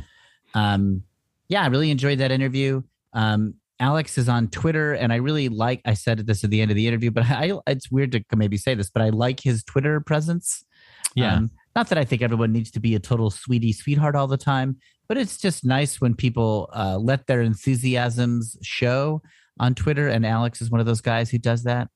Um, 0.56 1.04
yeah, 1.48 1.62
I 1.64 1.68
really 1.68 1.92
enjoyed 1.92 2.20
that 2.20 2.32
interview. 2.32 2.82
Um, 3.14 3.56
Alex 3.80 4.18
is 4.18 4.30
on 4.30 4.48
Twitter, 4.48 4.94
and 4.94 5.12
I 5.14 5.18
really 5.18 5.50
like. 5.50 5.82
I 5.86 5.94
said 5.94 6.20
this 6.26 6.44
at 6.44 6.50
the 6.50 6.62
end 6.62 6.72
of 6.72 6.76
the 6.76 6.88
interview, 6.88 7.12
but 7.12 7.24
I, 7.30 7.52
it's 7.68 7.92
weird 7.92 8.12
to 8.14 8.24
maybe 8.36 8.58
say 8.58 8.74
this, 8.76 8.90
but 8.90 9.02
I 9.04 9.10
like 9.10 9.42
his 9.42 9.64
Twitter 9.64 10.00
presence. 10.00 10.64
Yeah. 11.16 11.36
Um, 11.36 11.52
not 11.76 11.90
that 11.90 11.98
I 11.98 12.06
think 12.06 12.22
everyone 12.22 12.52
needs 12.52 12.70
to 12.72 12.80
be 12.80 12.94
a 12.96 13.00
total 13.00 13.30
sweetie 13.32 13.74
sweetheart 13.74 14.16
all 14.16 14.28
the 14.28 14.38
time, 14.38 14.78
but 15.08 15.18
it's 15.18 15.38
just 15.38 15.66
nice 15.66 16.00
when 16.02 16.16
people 16.16 16.70
uh, 16.74 16.98
let 16.98 17.28
their 17.28 17.42
enthusiasms 17.42 18.58
show 18.62 19.22
on 19.60 19.76
Twitter. 19.76 20.08
And 20.08 20.26
Alex 20.26 20.62
is 20.62 20.70
one 20.72 20.80
of 20.80 20.86
those 20.86 21.02
guys 21.02 21.30
who 21.30 21.38
does 21.38 21.64
that. 21.64 21.90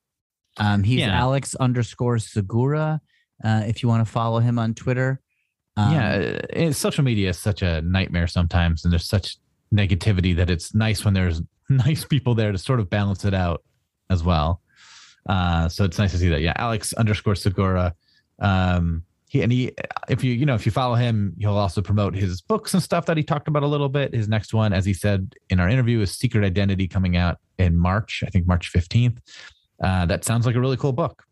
Um, 0.57 0.83
he's 0.83 0.99
Yeah. 0.99 1.17
Alex 1.17 1.55
underscore 1.55 2.19
Segura. 2.19 3.01
Uh, 3.43 3.63
if 3.67 3.83
you 3.83 3.89
want 3.89 4.05
to 4.05 4.11
follow 4.11 4.39
him 4.39 4.57
on 4.57 4.73
Twitter. 4.73 5.21
Um, 5.75 5.93
yeah, 5.93 6.39
uh, 6.55 6.71
social 6.71 7.03
media 7.03 7.29
is 7.29 7.37
such 7.37 7.61
a 7.61 7.81
nightmare 7.83 8.25
sometimes, 8.25 8.83
and 8.83 8.91
there's 8.91 9.07
such 9.07 9.37
negativity 9.73 10.35
that 10.35 10.49
it's 10.49 10.73
nice 10.73 11.05
when 11.05 11.13
there's 11.13 11.41
nice 11.69 12.03
people 12.03 12.33
there 12.33 12.51
to 12.51 12.57
sort 12.57 12.79
of 12.79 12.89
balance 12.89 13.25
it 13.25 13.35
out 13.35 13.63
as 14.09 14.23
well. 14.23 14.61
Uh, 15.29 15.69
so 15.69 15.83
it's 15.83 15.99
nice 15.99 16.11
to 16.11 16.17
see 16.17 16.29
that. 16.29 16.41
Yeah, 16.41 16.53
Alex 16.55 16.93
underscore 16.93 17.35
Segura. 17.35 17.93
Um, 18.39 19.03
he 19.27 19.41
and 19.41 19.51
he, 19.51 19.73
if 20.09 20.23
you 20.23 20.33
you 20.33 20.45
know 20.45 20.55
if 20.55 20.65
you 20.65 20.71
follow 20.71 20.95
him, 20.95 21.33
he'll 21.37 21.57
also 21.57 21.81
promote 21.81 22.15
his 22.15 22.41
books 22.41 22.73
and 22.73 22.81
stuff 22.81 23.05
that 23.07 23.17
he 23.17 23.23
talked 23.23 23.47
about 23.47 23.63
a 23.63 23.67
little 23.67 23.89
bit. 23.89 24.13
His 24.13 24.27
next 24.29 24.53
one, 24.53 24.71
as 24.73 24.85
he 24.85 24.93
said 24.93 25.35
in 25.49 25.59
our 25.59 25.67
interview, 25.69 25.99
is 25.99 26.11
Secret 26.11 26.45
Identity 26.45 26.87
coming 26.87 27.17
out 27.17 27.37
in 27.57 27.75
March. 27.77 28.23
I 28.25 28.29
think 28.29 28.47
March 28.47 28.69
fifteenth. 28.69 29.19
Uh, 29.83 30.05
that 30.07 30.23
sounds 30.23 30.45
like 30.45 30.55
a 30.55 30.59
really 30.59 30.77
cool 30.77 30.93
book. 30.93 31.23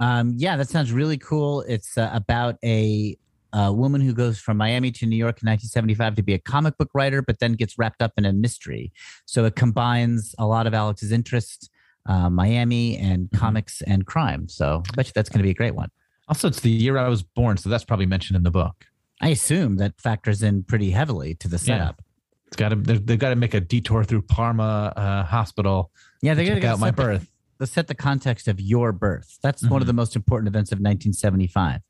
Um, 0.00 0.34
yeah, 0.36 0.56
that 0.56 0.68
sounds 0.68 0.92
really 0.92 1.16
cool. 1.16 1.62
It's 1.62 1.96
uh, 1.96 2.10
about 2.12 2.56
a, 2.64 3.16
a 3.52 3.72
woman 3.72 4.00
who 4.00 4.12
goes 4.12 4.38
from 4.40 4.56
Miami 4.56 4.90
to 4.92 5.06
New 5.06 5.16
York 5.16 5.40
in 5.42 5.48
1975 5.48 6.16
to 6.16 6.22
be 6.22 6.34
a 6.34 6.38
comic 6.40 6.76
book 6.76 6.90
writer, 6.92 7.22
but 7.22 7.38
then 7.38 7.52
gets 7.52 7.78
wrapped 7.78 8.02
up 8.02 8.12
in 8.16 8.24
a 8.24 8.32
mystery. 8.32 8.92
So 9.26 9.44
it 9.44 9.54
combines 9.54 10.34
a 10.38 10.46
lot 10.46 10.66
of 10.66 10.74
Alex's 10.74 11.12
interest, 11.12 11.70
uh, 12.06 12.28
Miami 12.28 12.96
and 12.98 13.30
Mhm. 13.30 13.38
comics 13.38 13.80
and 13.82 14.04
crime. 14.04 14.48
So 14.48 14.82
I 14.92 14.96
bet 14.96 15.06
you 15.06 15.12
that's 15.14 15.28
going 15.30 15.38
to 15.38 15.44
be 15.44 15.50
a 15.50 15.54
great 15.54 15.76
one. 15.76 15.90
Also, 16.28 16.48
it's 16.48 16.60
the 16.60 16.70
year 16.70 16.96
I 16.98 17.08
was 17.08 17.22
born, 17.22 17.56
so 17.56 17.68
that's 17.68 17.84
probably 17.84 18.06
mentioned 18.06 18.36
in 18.36 18.42
the 18.42 18.50
book. 18.50 18.86
I 19.20 19.28
assume 19.28 19.76
that 19.76 20.00
factors 20.00 20.42
in 20.42 20.62
pretty 20.64 20.90
heavily 20.90 21.34
to 21.36 21.48
the 21.48 21.56
Yeah. 21.56 21.58
setup. 21.78 22.02
It's 22.46 22.56
got 22.56 22.68
to 22.70 22.76
they've 22.76 23.18
got 23.18 23.30
to 23.30 23.36
make 23.36 23.54
a 23.54 23.60
detour 23.60 24.04
through 24.04 24.22
Parma 24.22 24.92
uh, 24.96 25.22
Hospital 25.24 25.90
Yeah, 26.20 26.34
to 26.34 26.36
they're 26.36 26.54
check 26.54 26.62
gonna 26.62 26.74
out 26.74 26.80
my 26.80 26.90
birth. 26.90 27.28
let's 27.58 27.72
set 27.72 27.86
the 27.86 27.94
context 27.94 28.46
of 28.48 28.60
your 28.60 28.92
birth. 28.92 29.38
That's 29.42 29.62
one 29.66 29.80
of 29.80 29.84
Mhm. 29.84 29.88
the 29.88 29.92
most 29.94 30.16
important 30.16 30.48
events 30.48 30.70
of 30.72 30.78
1975. 30.80 31.80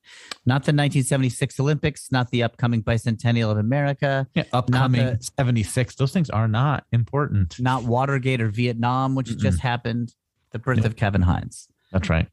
Not 0.47 0.65
the 0.65 0.73
1976 0.73 1.59
Olympics, 1.59 2.13
not 2.13 2.31
the 2.31 2.43
upcoming 2.43 2.83
bicentennial 2.83 3.51
of 3.51 3.59
America, 3.59 4.29
Yeah, 4.35 4.45
upcoming 4.53 5.01
the- 5.07 5.19
76. 5.37 5.95
Those 5.97 6.13
things 6.13 6.31
are 6.31 6.47
not 6.49 6.85
important. 6.93 7.59
not 7.59 7.85
Watergate 7.85 8.41
or 8.41 8.49
Vietnam, 8.49 9.15
which 9.15 9.31
Mm-mm. 9.31 9.39
just 9.41 9.61
happened. 9.61 10.15
The 10.53 10.59
birth 10.59 10.77
Nope. 10.79 10.87
of 10.87 10.97
Kevin 10.97 11.23
Hines. 11.23 11.69
That's 11.91 12.09
right. 12.11 12.29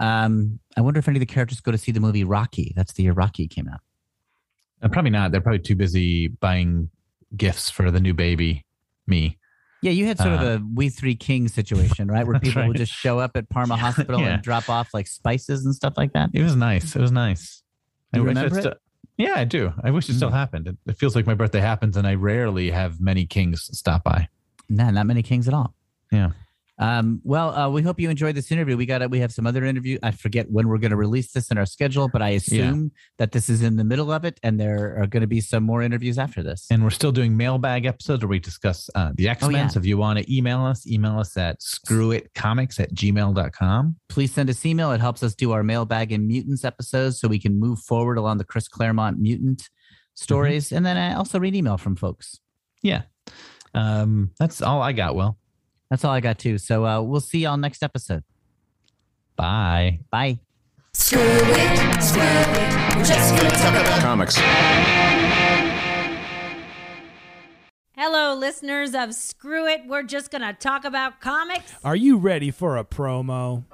Um, 0.00 0.60
I 0.76 0.80
wonder 0.80 0.98
if 0.98 1.08
any 1.08 1.16
of 1.16 1.20
the 1.20 1.26
characters 1.26 1.60
go 1.60 1.72
to 1.72 1.78
see 1.78 1.92
the 1.92 2.00
movie 2.00 2.24
Rocky. 2.24 2.72
That's 2.76 2.92
the 2.92 3.02
year 3.04 3.12
Rocky 3.12 3.48
came 3.48 3.68
out. 3.68 3.80
Uh, 4.82 4.88
probably 4.88 5.10
not. 5.10 5.32
They're 5.32 5.40
probably 5.40 5.58
too 5.60 5.74
busy 5.76 6.28
buying 6.28 6.90
gifts 7.36 7.68
for 7.70 7.90
the 7.90 8.00
new 8.00 8.14
baby, 8.14 8.64
me. 9.06 9.38
Yeah, 9.82 9.90
you 9.92 10.06
had 10.06 10.18
sort 10.18 10.32
of 10.34 10.40
Uh, 10.40 10.44
a 10.44 10.60
We 10.74 10.88
Three 10.88 11.14
Kings 11.14 11.52
situation, 11.54 12.08
right? 12.08 12.26
Where 12.26 12.38
people 12.40 12.66
would 12.66 12.76
just 12.76 12.92
show 12.92 13.18
up 13.18 13.36
at 13.36 13.48
Parma 13.48 13.76
Hospital 13.86 14.20
Yeah. 14.20 14.34
and 14.34 14.42
drop 14.42 14.68
off 14.68 14.92
like 14.94 15.06
spices 15.06 15.64
and 15.64 15.74
stuff 15.74 15.94
like 15.96 16.12
that. 16.14 16.30
It 16.32 16.42
was 16.42 16.56
nice. 16.56 16.94
It 16.96 17.00
was 17.02 17.12
nice. 17.12 17.62
You 18.14 18.22
wish 18.24 18.36
remember 18.36 18.58
it? 18.70 18.78
yeah, 19.18 19.34
I 19.36 19.44
do. 19.44 19.72
I 19.84 19.90
wish 19.90 20.08
it 20.08 20.14
still 20.14 20.30
Mm. 20.30 20.34
happened. 20.34 20.66
It, 20.68 20.76
it 20.86 20.98
feels 20.98 21.14
like 21.14 21.26
my 21.26 21.34
birthday 21.34 21.60
happens, 21.60 21.96
and 21.96 22.06
I 22.06 22.14
rarely 22.14 22.70
have 22.70 23.00
many 23.00 23.26
kings 23.26 23.68
stop 23.72 24.02
by. 24.04 24.28
Nah, 24.68 24.90
not 24.90 25.06
many 25.06 25.22
kings 25.22 25.46
at 25.48 25.54
all. 25.54 25.74
Yeah. 26.10 26.30
Um, 26.78 27.20
well, 27.24 27.54
uh, 27.54 27.68
we 27.68 27.82
hope 27.82 27.98
you 27.98 28.08
enjoyed 28.08 28.36
this 28.36 28.52
interview. 28.52 28.76
We 28.76 28.86
got 28.86 29.08
we 29.10 29.18
have 29.20 29.32
some 29.32 29.46
other 29.46 29.64
interview. 29.64 29.98
I 30.02 30.12
forget 30.12 30.46
when 30.50 30.68
we're 30.68 30.78
going 30.78 30.92
to 30.92 30.96
release 30.96 31.32
this 31.32 31.50
in 31.50 31.58
our 31.58 31.66
schedule, 31.66 32.08
but 32.08 32.22
I 32.22 32.30
assume 32.30 32.92
that 33.18 33.32
this 33.32 33.48
is 33.48 33.62
in 33.62 33.76
the 33.76 33.84
middle 33.84 34.12
of 34.12 34.24
it, 34.24 34.38
and 34.42 34.60
there 34.60 34.96
are 35.00 35.06
going 35.06 35.22
to 35.22 35.26
be 35.26 35.40
some 35.40 35.64
more 35.64 35.82
interviews 35.82 36.18
after 36.18 36.42
this. 36.42 36.66
And 36.70 36.84
we're 36.84 36.90
still 36.90 37.12
doing 37.12 37.36
mailbag 37.36 37.84
episodes 37.84 38.22
where 38.22 38.28
we 38.28 38.38
discuss 38.38 38.88
uh, 38.94 39.10
the 39.14 39.28
X 39.28 39.42
Men. 39.42 39.52
yeah. 39.52 39.66
So 39.68 39.80
if 39.80 39.86
you 39.86 39.98
want 39.98 40.18
to 40.20 40.34
email 40.34 40.64
us, 40.64 40.86
email 40.86 41.18
us 41.18 41.36
at 41.36 41.60
screwitcomics 41.60 42.78
at 42.78 42.94
gmail.com. 42.94 43.96
Please 44.08 44.32
send 44.32 44.48
us 44.48 44.64
email. 44.64 44.92
It 44.92 45.00
helps 45.00 45.22
us 45.22 45.34
do 45.34 45.52
our 45.52 45.62
mailbag 45.62 46.12
and 46.12 46.26
mutants 46.26 46.64
episodes, 46.64 47.20
so 47.20 47.28
we 47.28 47.40
can 47.40 47.58
move 47.58 47.80
forward 47.80 48.18
along 48.18 48.38
the 48.38 48.44
Chris 48.44 48.68
Claremont 48.68 49.18
mutant 49.18 49.68
stories, 50.14 50.72
and 50.72 50.84
then 50.84 50.96
I 50.96 51.14
also 51.14 51.38
read 51.38 51.54
email 51.54 51.76
from 51.76 51.96
folks. 51.96 52.38
Yeah. 52.82 53.02
Um, 53.74 54.30
that's 54.38 54.62
all 54.62 54.82
I 54.82 54.92
got. 54.92 55.14
Well, 55.14 55.38
That's 55.90 56.04
all 56.04 56.12
I 56.12 56.20
got 56.20 56.38
too. 56.38 56.58
So 56.58 56.84
uh, 56.86 57.00
we'll 57.00 57.20
see 57.20 57.40
y'all 57.40 57.56
next 57.56 57.82
episode. 57.82 58.22
bye. 59.36 60.00
Bye. 60.10 60.38
Screw 60.92 61.20
it, 61.20 62.02
screw 62.02 62.22
it. 62.22 62.96
We're 62.96 63.04
just 63.04 63.36
gonna 63.36 63.50
talk 63.50 63.74
about 63.74 64.00
Comics. 64.00 64.38
Hello, 68.00 68.34
listeners 68.34 68.94
of 68.94 69.12
Screw 69.12 69.66
It. 69.66 69.82
We're 69.86 70.04
just 70.04 70.30
going 70.30 70.42
to 70.42 70.52
talk 70.52 70.84
about 70.84 71.20
comics. 71.20 71.72
Are 71.82 71.96
you 71.96 72.16
ready 72.16 72.52
for 72.52 72.76
a 72.76 72.84
promo? 72.84 73.64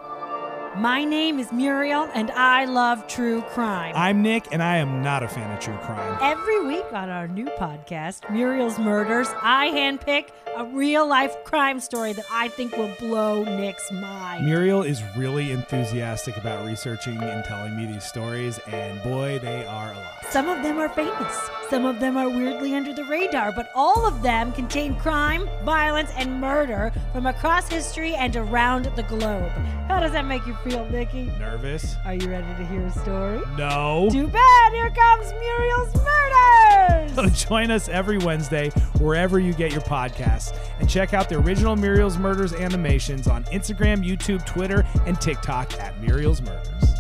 My 0.77 1.05
name 1.05 1.39
is 1.39 1.53
Muriel, 1.53 2.09
and 2.15 2.33
I 2.33 2.65
love 2.65 3.07
true 3.07 3.43
crime. 3.43 3.93
I'm 3.95 4.23
Nick, 4.23 4.49
and 4.51 4.61
I 4.61 4.79
am 4.79 5.03
not 5.03 5.23
a 5.23 5.29
fan 5.29 5.53
of 5.53 5.61
true 5.61 5.77
crime. 5.77 6.19
Every 6.21 6.67
week 6.67 6.85
on 6.93 7.09
our 7.11 7.29
new 7.29 7.45
podcast, 7.45 8.29
Muriel's 8.29 8.77
Murders, 8.77 9.29
I 9.41 9.69
handpick 9.69 10.31
a 10.57 10.65
real 10.65 11.07
life 11.07 11.45
crime 11.45 11.79
story 11.79 12.13
that 12.15 12.25
I 12.29 12.49
think 12.49 12.77
will 12.77 12.93
blow 12.99 13.45
Nick's 13.45 13.93
mind. 13.93 14.47
Muriel 14.47 14.83
is 14.83 15.01
really 15.17 15.53
enthusiastic 15.53 16.37
about 16.37 16.67
researching 16.67 17.19
and 17.23 17.45
telling 17.45 17.77
me 17.77 17.87
these 17.87 18.05
stories, 18.05 18.59
and 18.67 19.01
boy, 19.05 19.39
they 19.39 19.65
are 19.67 19.93
a 19.93 19.97
lot. 19.97 20.27
Some 20.31 20.49
of 20.49 20.65
them 20.65 20.79
are 20.79 20.89
famous, 20.89 21.51
some 21.71 21.85
of 21.85 22.01
them 22.01 22.17
are 22.17 22.29
weirdly 22.29 22.75
under 22.75 22.93
the 22.93 23.05
radar, 23.05 23.53
but 23.53 23.71
all 23.77 24.07
of 24.07 24.23
them 24.23 24.53
contain 24.53 24.97
crime, 24.97 25.49
violence, 25.65 26.11
and 26.17 26.41
murder 26.41 26.93
from 27.13 27.27
across 27.27 27.69
history 27.69 28.15
and 28.15 28.35
around 28.35 28.87
the 28.97 29.05
globe. 29.05 29.53
How 29.87 30.01
does 30.01 30.13
that 30.13 30.25
make 30.25 30.45
you 30.47 30.55
feel, 30.65 30.87
Nikki? 30.87 31.25
Nervous? 31.39 31.97
Are 32.07 32.15
you 32.15 32.31
ready 32.31 32.47
to 32.57 32.67
hear 32.67 32.81
a 32.87 32.91
story? 32.91 33.41
No. 33.57 34.09
Too 34.11 34.27
bad, 34.27 34.73
here 34.73 34.91
comes 34.91 35.33
Muriel's 35.33 35.95
Murders! 35.95 37.15
So 37.15 37.27
join 37.49 37.71
us 37.71 37.89
every 37.89 38.19
Wednesday 38.19 38.71
wherever 38.99 39.39
you 39.39 39.53
get 39.53 39.73
your 39.73 39.83
podcasts 39.83 40.57
and 40.81 40.89
check 40.89 41.13
out 41.13 41.29
the 41.29 41.37
original 41.37 41.77
Muriel's 41.77 42.17
Murders 42.17 42.55
animations 42.55 43.29
on 43.29 43.45
Instagram, 43.45 44.05
YouTube, 44.05 44.45
Twitter, 44.47 44.87
and 45.07 45.21
TikTok 45.21 45.79
at 45.81 46.01
Muriel's 46.01 46.41
Murders. 46.41 46.95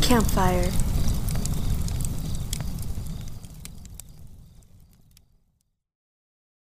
Campfire. 0.00 0.70